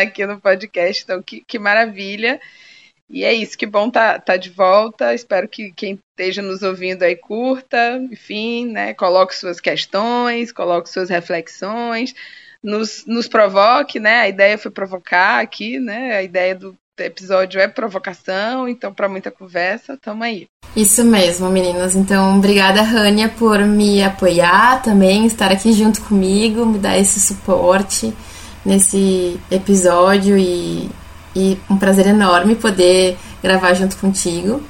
aqui 0.00 0.24
no 0.24 0.40
podcast, 0.40 1.02
então 1.02 1.22
que, 1.22 1.42
que 1.46 1.58
maravilha. 1.58 2.40
E 3.08 3.22
é 3.22 3.34
isso, 3.34 3.56
que 3.58 3.66
bom 3.66 3.90
tá, 3.90 4.18
tá 4.18 4.38
de 4.38 4.48
volta. 4.48 5.14
Espero 5.14 5.46
que 5.46 5.70
quem 5.72 6.00
esteja 6.10 6.40
nos 6.40 6.62
ouvindo 6.62 7.02
aí 7.02 7.14
curta, 7.14 7.98
enfim, 8.10 8.68
né? 8.72 8.94
Coloque 8.94 9.36
suas 9.36 9.60
questões, 9.60 10.52
coloque 10.52 10.88
suas 10.88 11.10
reflexões, 11.10 12.14
nos, 12.62 13.04
nos 13.06 13.28
provoque, 13.28 14.00
né? 14.00 14.20
A 14.20 14.28
ideia 14.28 14.56
foi 14.56 14.70
provocar 14.70 15.40
aqui, 15.40 15.78
né? 15.78 16.16
A 16.16 16.22
ideia 16.22 16.54
do 16.54 16.74
episódio 16.98 17.60
é 17.60 17.68
provocação, 17.68 18.68
então 18.68 18.92
para 18.92 19.08
muita 19.08 19.30
conversa, 19.30 19.96
tamo 19.96 20.22
aí. 20.24 20.48
Isso 20.74 21.04
mesmo, 21.04 21.48
meninas. 21.48 21.96
Então, 21.96 22.36
obrigada, 22.36 22.82
Rania, 22.82 23.28
por 23.28 23.60
me 23.60 24.02
apoiar 24.02 24.82
também, 24.82 25.26
estar 25.26 25.50
aqui 25.50 25.72
junto 25.72 26.02
comigo, 26.02 26.66
me 26.66 26.78
dar 26.78 26.98
esse 26.98 27.20
suporte 27.20 28.12
nesse 28.64 29.40
episódio 29.50 30.36
e, 30.36 30.90
e 31.34 31.58
um 31.70 31.76
prazer 31.76 32.06
enorme 32.08 32.56
poder 32.56 33.16
gravar 33.42 33.74
junto 33.74 33.96
contigo. 33.96 34.62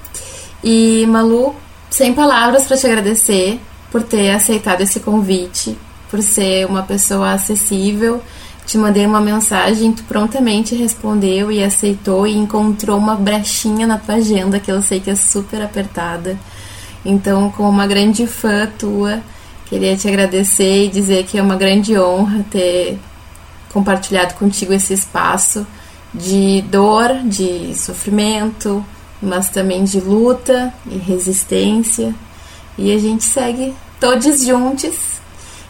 E, 0.63 1.07
Malu, 1.07 1.57
sem 1.91 2.13
palavras 2.13 2.67
para 2.67 2.77
te 2.77 2.87
agradecer 2.87 3.61
por 3.91 4.03
ter 4.03 4.31
aceitado 4.31 4.83
esse 4.83 5.01
convite, 5.01 5.77
por 6.11 6.23
ser 6.23 6.67
uma 6.67 6.83
pessoa 6.83 7.33
acessível 7.33 8.23
te 8.67 8.77
mandei 8.77 9.07
uma 9.07 9.21
mensagem, 9.21 9.93
tu 9.93 10.03
prontamente 10.03 10.75
respondeu 10.75 11.53
e 11.53 11.63
aceitou 11.63 12.27
e 12.27 12.37
encontrou 12.37 12.99
uma 12.99 13.15
brechinha 13.15 13.87
na 13.87 13.97
tua 13.97 14.17
agenda 14.17 14.59
que 14.59 14.71
eu 14.71 14.83
sei 14.83 14.99
que 14.99 15.09
é 15.09 15.15
super 15.15 15.63
apertada. 15.63 16.37
Então, 17.05 17.49
como 17.53 17.69
uma 17.69 17.87
grande 17.87 18.27
fã 18.27 18.69
tua, 18.77 19.21
queria 19.67 19.97
te 19.97 20.09
agradecer 20.09 20.87
e 20.87 20.89
dizer 20.89 21.25
que 21.25 21.39
é 21.39 21.43
uma 21.43 21.55
grande 21.55 21.97
honra 21.97 22.45
ter 22.51 22.99
compartilhado 23.73 24.35
contigo 24.35 24.73
esse 24.73 24.93
espaço 24.93 25.65
de 26.13 26.63
dor, 26.63 27.15
de 27.25 27.73
sofrimento, 27.77 28.85
mas 29.23 29.49
também 29.49 29.85
de 29.85 30.01
luta 30.01 30.75
e 30.91 30.97
resistência. 30.97 32.13
E 32.77 32.93
a 32.93 32.99
gente 32.99 33.23
segue 33.23 33.73
todos 34.01 34.45
juntos 34.45 35.16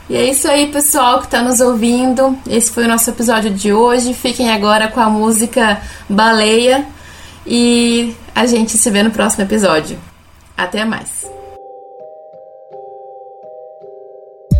e 0.08 0.14
é 0.16 0.24
isso 0.30 0.48
aí, 0.48 0.68
pessoal 0.68 1.18
que 1.18 1.24
está 1.26 1.42
nos 1.42 1.60
ouvindo. 1.60 2.38
Esse 2.48 2.70
foi 2.70 2.84
o 2.84 2.88
nosso 2.88 3.10
episódio 3.10 3.50
de 3.50 3.72
hoje. 3.72 4.14
Fiquem 4.14 4.50
agora 4.50 4.88
com 4.88 5.00
a 5.00 5.10
música 5.10 5.82
Baleia 6.08 6.86
e 7.44 8.14
a 8.34 8.46
gente 8.46 8.78
se 8.78 8.90
vê 8.90 9.02
no 9.02 9.10
próximo 9.10 9.42
episódio. 9.42 9.98
Até 10.56 10.84
mais. 10.84 11.26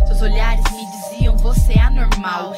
Seus 0.07 0.21
olhares 0.21 0.63
me 0.71 0.85
diziam 0.85 1.37
você 1.37 1.73
é 1.73 1.81
anormal. 1.81 2.53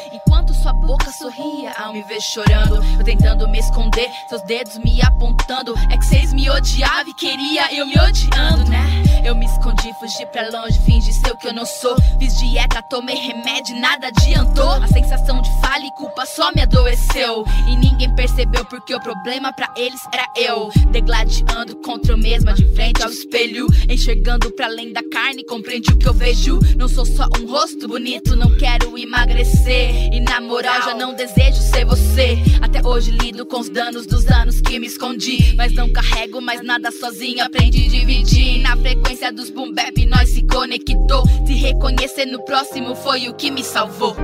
Enquanto 0.50 0.64
sua 0.64 0.74
boca 0.74 1.12
sorria 1.12 1.72
ao 1.78 1.94
me 1.94 2.02
ver 2.04 2.20
chorando, 2.22 2.84
eu 2.98 3.04
tentando 3.04 3.48
me 3.48 3.60
esconder, 3.60 4.10
seus 4.28 4.42
dedos 4.44 4.78
me 4.80 5.00
apontando. 5.02 5.76
É 5.92 5.98
que 5.98 6.06
vocês 6.06 6.34
me 6.34 6.50
odiavam 6.50 7.12
e 7.12 7.14
queria 7.14 7.74
eu 7.74 7.86
me 7.86 8.00
odiando, 8.00 8.68
né? 8.70 9.04
Eu 9.24 9.36
me 9.36 9.46
escondi, 9.46 9.94
fugi 10.00 10.26
pra 10.32 10.50
longe, 10.50 10.80
fingi 10.80 11.14
ser 11.14 11.32
o 11.32 11.38
que 11.38 11.48
eu 11.48 11.54
não 11.54 11.66
sou. 11.66 11.96
Fiz 12.18 12.38
dieta, 12.40 12.82
tomei 12.82 13.16
remédio, 13.16 13.80
nada 13.80 14.08
adiantou. 14.08 14.72
A 14.72 14.88
sensação 14.88 15.42
de 15.42 15.52
falha 15.62 15.86
e 15.86 15.92
culpa 15.92 16.26
só 16.26 16.52
me 16.52 16.62
adoeceu. 16.62 17.46
E 17.68 17.76
ninguém 17.76 18.14
percebeu 18.16 18.66
porque 18.66 18.96
o 18.96 19.00
problema 19.00 19.54
pra 19.54 19.70
eles 19.76 20.02
era 20.12 20.26
eu. 20.36 20.70
Degladiando 20.90 21.76
contra 21.84 22.14
eu 22.14 22.18
mesma, 22.18 22.54
de 22.54 22.66
frente 22.74 23.04
ao 23.04 23.10
espelho. 23.10 23.68
Enxergando 23.90 24.52
pra 24.56 24.66
além 24.66 24.94
da 24.94 25.02
carne, 25.12 25.46
compreendi 25.46 25.92
o 25.92 25.98
que 25.98 26.08
eu 26.08 26.14
vejo. 26.14 26.60
Não 26.78 26.88
sou 26.88 27.06
só 27.06 27.28
um 27.40 27.46
rosto 27.46 27.88
bonito, 27.88 28.36
não 28.36 28.58
quero 28.58 28.98
emagrecer. 28.98 30.14
E 30.14 30.20
na 30.22 30.39
moral, 30.42 30.82
já 30.84 30.94
não 30.94 31.14
desejo 31.14 31.62
ser 31.62 31.86
você. 31.86 32.38
Até 32.62 32.86
hoje 32.86 33.12
lido 33.12 33.46
com 33.46 33.60
os 33.60 33.70
danos 33.70 34.06
dos 34.06 34.28
anos 34.28 34.62
que 34.62 34.80
me 34.80 34.88
escondi. 34.88 35.56
Mas 35.56 35.74
não 35.74 35.90
carrego 35.92 36.42
mais 36.42 36.62
nada 36.64 36.92
sozinho, 36.92 37.44
aprendi 37.44 37.86
a 37.86 37.90
dividir. 37.90 38.60
Na 38.60 38.76
frequência 38.78 39.32
dos 39.32 39.50
boom 39.50 39.74
bap, 39.74 40.06
nós 40.06 40.30
se 40.30 40.44
conectou. 40.44 41.24
Se 41.46 41.54
reconhecer 41.54 42.26
no 42.26 42.44
próximo 42.44 42.96
foi 42.96 43.28
o 43.28 43.34
que 43.34 43.52
me 43.52 43.64
salvou. 43.64 44.16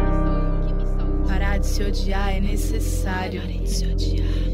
Parar 1.27 1.57
de 1.57 1.67
se 1.67 1.83
odiar 1.83 2.35
é 2.35 2.39
necessário. 2.39 3.41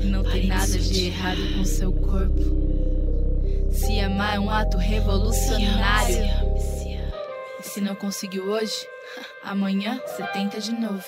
Não 0.03 0.23
tem 0.23 0.47
nada 0.47 0.77
de 0.77 1.07
errado 1.07 1.57
com 1.57 1.65
seu 1.65 1.91
corpo. 1.91 3.71
Se 3.71 3.99
amar 3.99 4.35
é 4.35 4.39
um 4.39 4.49
ato 4.49 4.77
revolucionário. 4.77 6.17
E 7.59 7.63
se 7.63 7.79
não 7.81 7.95
conseguiu 7.95 8.45
hoje, 8.45 8.87
amanhã 9.43 9.99
você 10.05 10.23
tenta 10.33 10.59
de 10.59 10.71
novo. 10.71 11.03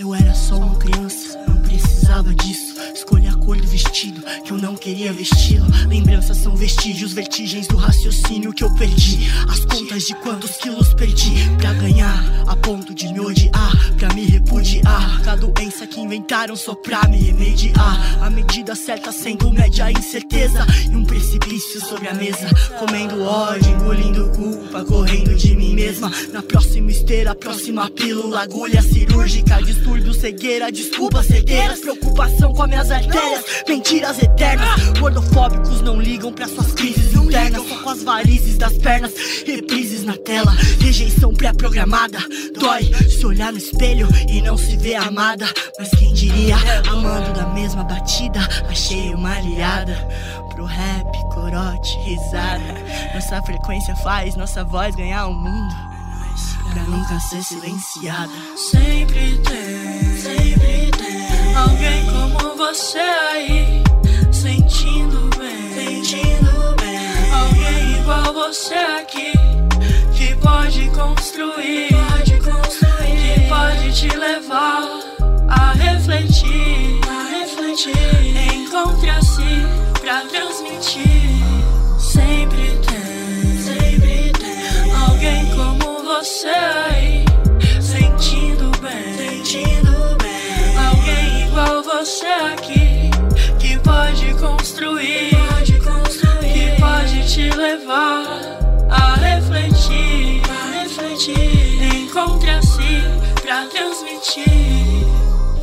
Eu 0.00 0.14
era 0.14 0.32
só 0.32 0.56
uma 0.56 0.76
criança, 0.76 1.38
não 1.46 1.60
precisava 1.60 2.34
disso. 2.34 2.80
Escolhi 2.94 3.28
do 3.58 3.66
vestido 3.66 4.22
que 4.44 4.52
eu 4.52 4.58
não 4.58 4.76
queria 4.76 5.12
vesti-lo. 5.12 5.66
Lembranças 5.88 6.36
são 6.36 6.54
vestígios, 6.54 7.12
vertigens 7.12 7.66
do 7.66 7.76
raciocínio 7.76 8.52
que 8.52 8.62
eu 8.62 8.72
perdi. 8.74 9.18
As 9.48 9.64
contas 9.64 10.04
de 10.04 10.14
quantos 10.16 10.52
quilos 10.58 10.94
perdi 10.94 11.48
pra 11.58 11.72
ganhar, 11.74 12.44
a 12.46 12.54
ponto 12.56 12.94
de 12.94 13.12
me 13.12 13.20
odiar, 13.20 13.94
pra 13.96 14.12
me 14.14 14.24
repudiar. 14.26 15.28
A 15.28 15.36
doença 15.36 15.86
que 15.86 16.00
inventaram 16.00 16.56
só 16.56 16.74
pra 16.74 17.06
me 17.08 17.18
remediar. 17.18 18.22
A 18.22 18.30
medida 18.30 18.74
certa 18.74 19.12
sendo 19.12 19.50
média 19.52 19.86
a 19.86 19.92
incerteza 19.92 20.66
e 20.90 20.96
um 20.96 21.04
precipício 21.04 21.80
sobre 21.80 22.08
a 22.08 22.14
mesa. 22.14 22.48
Comendo 22.78 23.22
ódio, 23.22 23.70
engolindo 23.70 24.30
culpa, 24.30 24.84
correndo 24.84 25.34
de 25.34 25.54
mim 25.54 25.74
mesma. 25.74 26.10
Na 26.32 26.42
próxima 26.42 26.90
esteira, 26.90 27.34
próxima 27.34 27.88
pílula, 27.90 28.42
agulha 28.42 28.82
cirúrgica, 28.82 29.62
distúrbio 29.62 30.12
cegueira, 30.14 30.70
desculpas 30.70 31.26
certeiras, 31.26 31.80
preocupação 31.80 32.52
com 32.52 32.62
as 32.62 32.68
minhas 32.68 32.90
artérias, 32.90 33.39
mentiras 33.68 34.18
eternas. 34.22 34.80
Gordofóbicos 34.98 35.80
não 35.82 36.00
ligam 36.00 36.32
pra 36.32 36.48
suas 36.48 36.72
crises 36.72 37.14
internas, 37.14 37.68
só 37.68 37.82
com 37.82 37.90
as 37.90 38.02
varizes 38.02 38.58
das 38.58 38.72
pernas, 38.78 39.12
reprises 39.46 40.04
na 40.04 40.16
tela, 40.16 40.52
rejeição 40.80 41.32
pré-programada. 41.32 42.18
Dói 42.58 42.84
se 43.08 43.24
olhar 43.24 43.52
no 43.52 43.58
espelho 43.58 44.08
e 44.28 44.42
não 44.42 44.56
se 44.56 44.76
ver 44.76 44.96
amada. 44.96 45.46
Mas 45.78 45.90
quem 45.90 46.12
diria, 46.12 46.56
amando 46.88 47.32
da 47.32 47.46
mesma 47.48 47.84
batida, 47.84 48.40
achei 48.68 49.14
uma 49.14 49.36
aliada 49.36 49.96
pro 50.54 50.64
rap, 50.64 51.12
corote, 51.32 51.98
risada. 52.00 52.74
Nossa 53.14 53.40
frequência 53.42 53.94
faz 53.96 54.34
nossa 54.36 54.64
voz 54.64 54.94
ganhar 54.94 55.26
o 55.26 55.32
mundo. 55.32 55.74
pra 56.72 56.82
nunca 56.84 57.18
ser 57.20 57.42
silenciada. 57.42 58.32
Sempre 58.56 59.38
tem, 59.38 60.16
sempre 60.16 60.90
tem 60.96 61.29
alguém 61.56 62.06
como 62.06 62.56
você 62.56 62.98
aí, 62.98 63.82
sentindo 64.32 65.30
bem, 65.38 65.74
sentindo 65.74 66.76
bem. 66.76 67.32
Alguém 67.32 68.00
igual 68.00 68.32
você 68.32 68.74
aqui, 68.74 69.32
que 70.14 70.34
pode 70.36 70.88
construir, 70.90 71.88
pode 71.88 72.38
construir, 72.40 73.34
que 73.34 73.48
pode 73.48 73.92
te 73.92 74.16
levar 74.16 74.88
a 75.48 75.72
refletir, 75.72 77.00
a 77.08 77.38
refletir. 77.38 78.54
Encontre 78.54 79.10
assim 79.10 79.66
pra 80.00 80.22
transmitir. 80.22 81.40
Sempre 81.98 82.78
tem, 82.86 83.58
sempre 83.62 84.32
tem 84.32 84.92
alguém 84.92 85.46
como 85.54 86.02
você 86.02 86.48
aí, 86.48 87.24
sentindo 87.80 88.70
bem. 88.80 89.09
Igual 91.70 91.84
você 91.84 92.26
aqui, 92.26 93.10
que 93.60 93.78
pode 93.78 94.34
construir, 94.34 95.30
pode 95.52 95.78
construir, 95.78 96.52
que 96.52 96.80
pode 96.80 97.32
te 97.32 97.48
levar 97.48 98.58
a 98.90 99.14
refletir, 99.14 100.42
a 100.50 100.80
refletir. 100.80 101.94
Encontre 101.94 102.50
assim 102.50 103.02
pra 103.40 103.66
transmitir. 103.66 105.19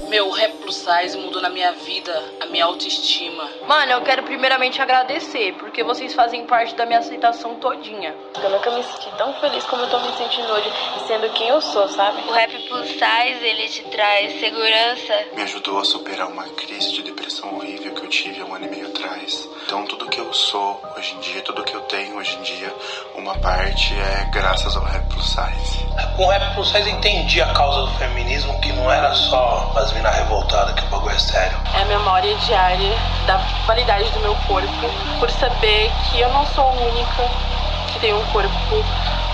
Meu 0.08 0.30
rap 0.32 0.54
plus 0.62 0.76
size 0.78 1.18
mudou 1.18 1.42
na 1.42 1.50
minha 1.50 1.74
vida, 1.74 2.24
a 2.40 2.46
minha 2.46 2.64
autoestima. 2.64 3.44
Mano, 3.68 3.92
eu 3.92 4.02
quero 4.02 4.24
primeiramente 4.24 4.82
agradecer, 4.82 5.54
porque 5.60 5.84
vocês 5.84 6.14
fazem 6.14 6.46
parte 6.46 6.74
da 6.76 6.86
minha 6.86 7.00
aceitação 7.00 7.56
todinha. 7.56 8.16
Eu 8.42 8.50
nunca 8.50 8.72
me 8.72 8.82
senti 8.84 9.10
tão 9.18 9.34
feliz 9.42 9.66
como 9.66 9.84
eu 9.84 9.90
tô 9.90 10.00
me 10.00 10.12
sentindo 10.14 10.50
hoje, 10.54 10.72
sendo 11.08 11.30
quem 11.34 11.50
eu 11.50 11.60
sou, 11.60 11.90
sabe? 11.90 12.22
O 12.22 12.32
rap 12.32 12.52
plus 12.70 12.88
size, 12.88 13.46
ele 13.46 13.68
te 13.68 13.84
traz 13.84 14.40
segurança. 14.40 15.26
Me 15.36 15.42
ajudou 15.42 15.80
a 15.80 15.84
superar 15.84 16.28
uma 16.28 16.44
crise 16.44 16.94
de 16.94 17.04
depressão 17.04 17.56
horrível 17.56 17.94
que 17.94 18.06
eu 18.06 18.10
tive 18.10 18.42
há 18.42 18.46
um 18.46 18.56
ano 18.56 18.66
e 18.66 18.70
meio 18.70 18.88
atrás. 18.88 19.50
Então 19.66 19.86
tudo 19.86 20.08
que 20.08 20.20
eu 20.22 20.34
sou 20.34 20.82
hoje 20.96 21.16
em 21.16 21.20
dia, 21.20 21.42
tudo 21.42 21.66
que 21.66 21.76
eu 21.76 21.82
tenho 21.82 22.16
hoje 22.16 22.38
em 22.38 22.44
dia, 22.44 22.74
uma 23.16 23.38
parte 23.40 23.94
é 23.94 24.30
graças 24.32 24.78
ao 24.78 24.84
rap 24.84 25.06
plus 25.10 25.28
size. 25.28 25.86
Com 26.16 26.26
o 26.26 26.30
rap 26.30 26.56
plus 26.56 26.70
size 26.70 26.90
eu 26.90 26.96
entendi 26.96 27.42
a 27.42 27.54
causa 27.54 27.82
do 27.82 27.98
feminismo, 27.98 28.58
que 28.62 28.72
não 28.72 28.90
era 28.90 29.14
só 29.14 29.74
as 29.76 29.92
minas 29.98 30.15
revoltadas, 30.15 30.74
que 30.76 30.86
o 30.86 30.90
bagulho 30.90 31.15
é 31.15 31.19
sério. 31.19 31.57
É 31.74 31.82
a 31.82 31.86
memória 31.86 32.36
diária 32.38 32.95
da 33.26 33.41
qualidade 33.65 34.10
do 34.11 34.19
meu 34.19 34.36
corpo, 34.48 34.69
por 35.19 35.30
saber 35.32 35.91
que 36.10 36.19
eu 36.19 36.30
não 36.30 36.45
sou 36.45 36.64
a 36.65 36.72
única 36.72 37.24
que 37.91 37.99
tem 37.99 38.14
um 38.14 38.24
corpo 38.26 38.86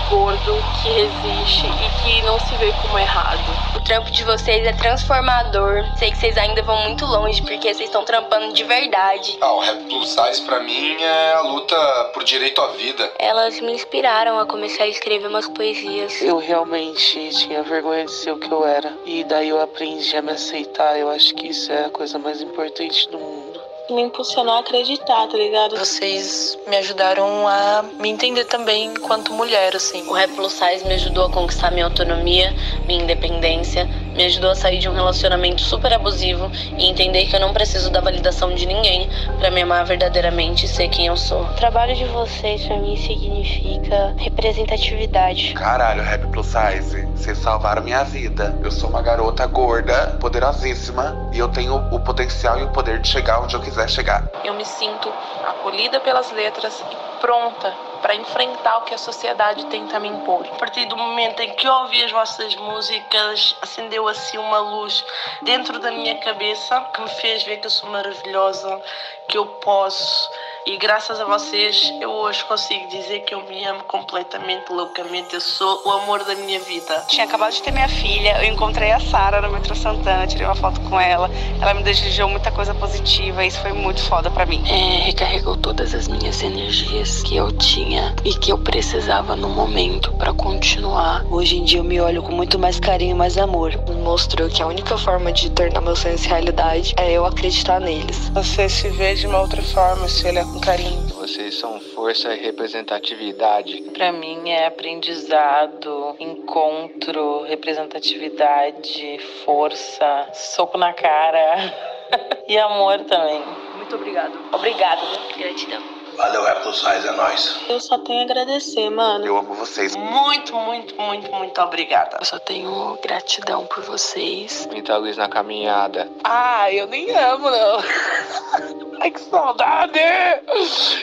gordo, 0.08 0.56
que 0.82 0.88
resiste 0.88 1.66
e 1.66 2.02
que 2.02 2.22
não 2.22 2.38
se 2.40 2.54
vê 2.56 2.72
como 2.82 2.98
errado. 2.98 3.40
O 3.76 3.80
trampo 3.80 4.10
de 4.10 4.24
vocês 4.24 4.66
é 4.66 4.72
transformador. 4.72 5.84
Sei 5.96 6.10
que 6.10 6.16
vocês 6.16 6.36
ainda 6.36 6.62
vão 6.62 6.76
muito 6.84 7.04
longe 7.04 7.40
porque 7.42 7.72
vocês 7.72 7.88
estão 7.88 8.04
trampando 8.04 8.52
de 8.52 8.64
verdade. 8.64 9.36
Ah, 9.40 9.52
o 9.52 9.60
rap 9.60 9.84
plus 9.84 10.10
size 10.10 10.42
pra 10.42 10.60
mim 10.60 11.02
é 11.02 11.32
a 11.34 11.40
luta 11.42 11.76
por 12.12 12.24
direito 12.24 12.60
à 12.60 12.68
vida. 12.68 13.12
Elas 13.18 13.60
me 13.60 13.72
inspiraram 13.72 14.38
a 14.38 14.46
começar 14.46 14.84
a 14.84 14.88
escrever 14.88 15.28
umas 15.28 15.48
poesias. 15.48 16.20
Eu 16.22 16.38
realmente 16.38 17.30
tinha 17.30 17.62
vergonha 17.62 18.04
de 18.04 18.12
ser 18.12 18.32
o 18.32 18.38
que 18.38 18.50
eu 18.50 18.66
era. 18.66 18.92
E 19.04 19.24
daí 19.24 19.48
eu 19.48 19.60
aprendi 19.60 20.16
a 20.16 20.22
me 20.22 20.32
aceitar. 20.32 20.98
Eu 20.98 21.10
acho 21.10 21.34
que 21.34 21.48
isso 21.48 21.72
é 21.72 21.86
a 21.86 21.90
coisa 21.90 22.18
mais 22.18 22.40
importante 22.40 23.08
do 23.08 23.18
mundo 23.18 23.43
me 23.90 24.02
impulsionou 24.02 24.54
a 24.54 24.60
acreditar, 24.60 25.26
tá 25.28 25.36
ligado? 25.36 25.76
Vocês 25.76 26.58
me 26.66 26.76
ajudaram 26.76 27.46
a 27.46 27.84
me 27.98 28.08
entender 28.08 28.44
também 28.46 28.86
enquanto 28.86 29.32
mulher, 29.32 29.76
assim. 29.76 30.06
O 30.08 30.12
Rap 30.12 30.32
Plus 30.32 30.52
Size 30.52 30.86
me 30.86 30.94
ajudou 30.94 31.26
a 31.26 31.30
conquistar 31.30 31.70
minha 31.70 31.84
autonomia, 31.84 32.54
minha 32.86 33.02
independência, 33.02 33.88
me 34.14 34.24
ajudou 34.24 34.50
a 34.50 34.54
sair 34.54 34.78
de 34.78 34.88
um 34.88 34.94
relacionamento 34.94 35.60
super 35.60 35.92
abusivo 35.92 36.50
e 36.78 36.88
entender 36.88 37.26
que 37.26 37.36
eu 37.36 37.40
não 37.40 37.52
preciso 37.52 37.90
da 37.90 38.00
validação 38.00 38.54
de 38.54 38.66
ninguém 38.66 39.08
para 39.38 39.50
me 39.50 39.62
amar 39.62 39.84
verdadeiramente 39.84 40.66
e 40.66 40.68
ser 40.68 40.88
quem 40.88 41.06
eu 41.06 41.16
sou. 41.16 41.42
O 41.42 41.54
trabalho 41.54 41.94
de 41.94 42.04
vocês 42.04 42.64
para 42.64 42.78
mim 42.78 42.96
significa 42.96 44.14
representatividade. 44.16 45.54
Caralho, 45.54 46.02
Rap 46.02 46.26
Plus 46.28 46.46
Size, 46.46 47.06
vocês 47.16 47.38
salvaram 47.38 47.82
minha 47.82 48.04
vida. 48.04 48.56
Eu 48.62 48.70
sou 48.70 48.88
uma 48.88 49.02
garota 49.02 49.46
gorda, 49.46 50.16
poderosíssima 50.20 51.30
e 51.32 51.38
eu 51.38 51.48
tenho 51.48 51.76
o 51.90 52.00
potencial 52.00 52.58
e 52.58 52.62
o 52.62 52.70
poder 52.70 53.00
de 53.00 53.08
chegar 53.08 53.40
onde 53.40 53.54
eu 53.54 53.60
quiser 53.60 53.88
chegar. 53.88 54.28
Eu 54.44 54.54
me 54.54 54.64
sinto 54.64 55.12
acolhida 55.44 56.00
pelas 56.00 56.30
letras 56.32 56.82
e 56.90 57.20
pronta 57.20 57.93
para 58.04 58.16
enfrentar 58.16 58.76
o 58.76 58.82
que 58.82 58.92
a 58.92 58.98
sociedade 58.98 59.64
tenta 59.68 59.98
me 59.98 60.08
impor. 60.08 60.46
A 60.52 60.56
partir 60.56 60.84
do 60.84 60.94
momento 60.94 61.40
em 61.40 61.54
que 61.54 61.66
eu 61.66 61.72
ouvi 61.72 62.04
as 62.04 62.12
vossas 62.12 62.54
músicas, 62.54 63.56
acendeu 63.62 64.06
assim 64.06 64.36
uma 64.36 64.58
luz 64.58 65.02
dentro 65.40 65.78
da 65.78 65.90
minha 65.90 66.14
cabeça 66.18 66.82
que 66.92 67.00
me 67.00 67.08
fez 67.08 67.44
ver 67.44 67.56
que 67.56 67.66
eu 67.66 67.70
sou 67.70 67.88
maravilhosa, 67.88 68.78
que 69.26 69.38
eu 69.38 69.46
posso. 69.46 70.30
E 70.66 70.78
graças 70.78 71.20
a 71.20 71.26
vocês, 71.26 71.92
eu 72.00 72.10
hoje 72.10 72.42
consigo 72.46 72.88
dizer 72.88 73.20
que 73.20 73.34
eu 73.34 73.42
me 73.46 73.62
amo 73.66 73.84
completamente, 73.84 74.72
loucamente. 74.72 75.34
Eu 75.34 75.40
sou 75.42 75.82
o 75.84 75.90
amor 75.90 76.24
da 76.24 76.34
minha 76.36 76.58
vida. 76.58 77.04
Tinha 77.06 77.26
acabado 77.26 77.52
de 77.52 77.62
ter 77.62 77.70
minha 77.70 77.86
filha, 77.86 78.42
eu 78.42 78.50
encontrei 78.50 78.90
a 78.90 78.98
Sara 78.98 79.42
no 79.42 79.52
metrô 79.52 79.74
Santana, 79.74 80.26
tirei 80.26 80.46
uma 80.46 80.54
foto 80.54 80.80
com 80.88 80.98
ela. 80.98 81.30
Ela 81.60 81.74
me 81.74 81.82
desejou 81.82 82.30
muita 82.30 82.50
coisa 82.50 82.74
positiva, 82.74 83.44
isso 83.44 83.60
foi 83.60 83.74
muito 83.74 84.00
foda 84.04 84.30
para 84.30 84.46
mim. 84.46 84.64
É, 84.66 85.04
recarregou 85.04 85.54
todas 85.54 85.94
as 85.94 86.08
minhas 86.08 86.42
energias 86.42 87.22
que 87.24 87.36
eu 87.36 87.52
tinha 87.52 88.16
e 88.24 88.32
que 88.32 88.50
eu 88.50 88.56
precisava 88.56 89.36
no 89.36 89.50
momento 89.50 90.12
para 90.12 90.32
continuar. 90.32 91.26
Hoje 91.30 91.58
em 91.58 91.64
dia 91.64 91.80
eu 91.80 91.84
me 91.84 92.00
olho 92.00 92.22
com 92.22 92.32
muito 92.32 92.58
mais 92.58 92.80
carinho 92.80 93.10
e 93.10 93.18
mais 93.18 93.36
amor. 93.36 93.78
Mostrou 94.02 94.48
que 94.48 94.62
a 94.62 94.66
única 94.66 94.96
forma 94.96 95.30
de 95.30 95.50
tornar 95.50 95.82
meus 95.82 95.98
sonhos 95.98 96.24
realidade 96.24 96.94
é 96.96 97.12
eu 97.12 97.26
acreditar 97.26 97.80
neles. 97.80 98.30
Você 98.30 98.66
se 98.66 98.88
vê 98.88 99.14
de 99.14 99.26
uma 99.26 99.40
outra 99.40 99.60
forma, 99.60 100.08
se 100.08 100.26
olhar 100.26 100.53
com 100.54 100.60
carinho. 100.60 101.06
Vocês 101.08 101.56
são 101.58 101.80
força 101.80 102.32
e 102.32 102.40
representatividade. 102.40 103.82
Para 103.92 104.12
mim 104.12 104.50
é 104.50 104.66
aprendizado, 104.66 106.14
encontro, 106.20 107.42
representatividade, 107.42 109.18
força, 109.44 110.28
soco 110.32 110.78
na 110.78 110.92
cara 110.92 111.74
e 112.48 112.56
amor 112.56 113.00
também. 113.00 113.42
Muito 113.76 113.96
obrigado. 113.96 114.38
Obrigada, 114.52 115.02
gratidão. 115.36 115.93
Valeu, 116.16 116.44
Rap 116.44 116.62
Plus 116.62 116.78
Size, 116.78 117.08
é 117.08 117.12
nóis. 117.12 117.60
Eu 117.68 117.80
só 117.80 117.98
tenho 117.98 118.20
a 118.20 118.22
agradecer, 118.22 118.88
mano. 118.90 119.26
Eu 119.26 119.36
amo 119.36 119.54
vocês. 119.54 119.96
Muito, 119.96 120.54
muito, 120.54 120.94
muito, 121.00 121.30
muito 121.32 121.60
obrigada. 121.60 122.18
Eu 122.20 122.24
só 122.24 122.38
tenho 122.38 122.98
gratidão 123.02 123.66
por 123.66 123.82
vocês. 123.82 124.66
Muita 124.70 124.96
luz 124.96 125.16
na 125.16 125.28
caminhada. 125.28 126.08
Ah, 126.22 126.70
eu 126.72 126.86
nem 126.86 127.10
amo, 127.10 127.50
não. 127.50 127.78
Ai, 129.00 129.10
que 129.10 129.20
saudade! 129.20 130.00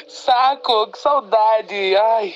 Saco, 0.07 0.87
que 0.87 0.97
saudade! 0.97 1.95
Ai. 1.95 2.35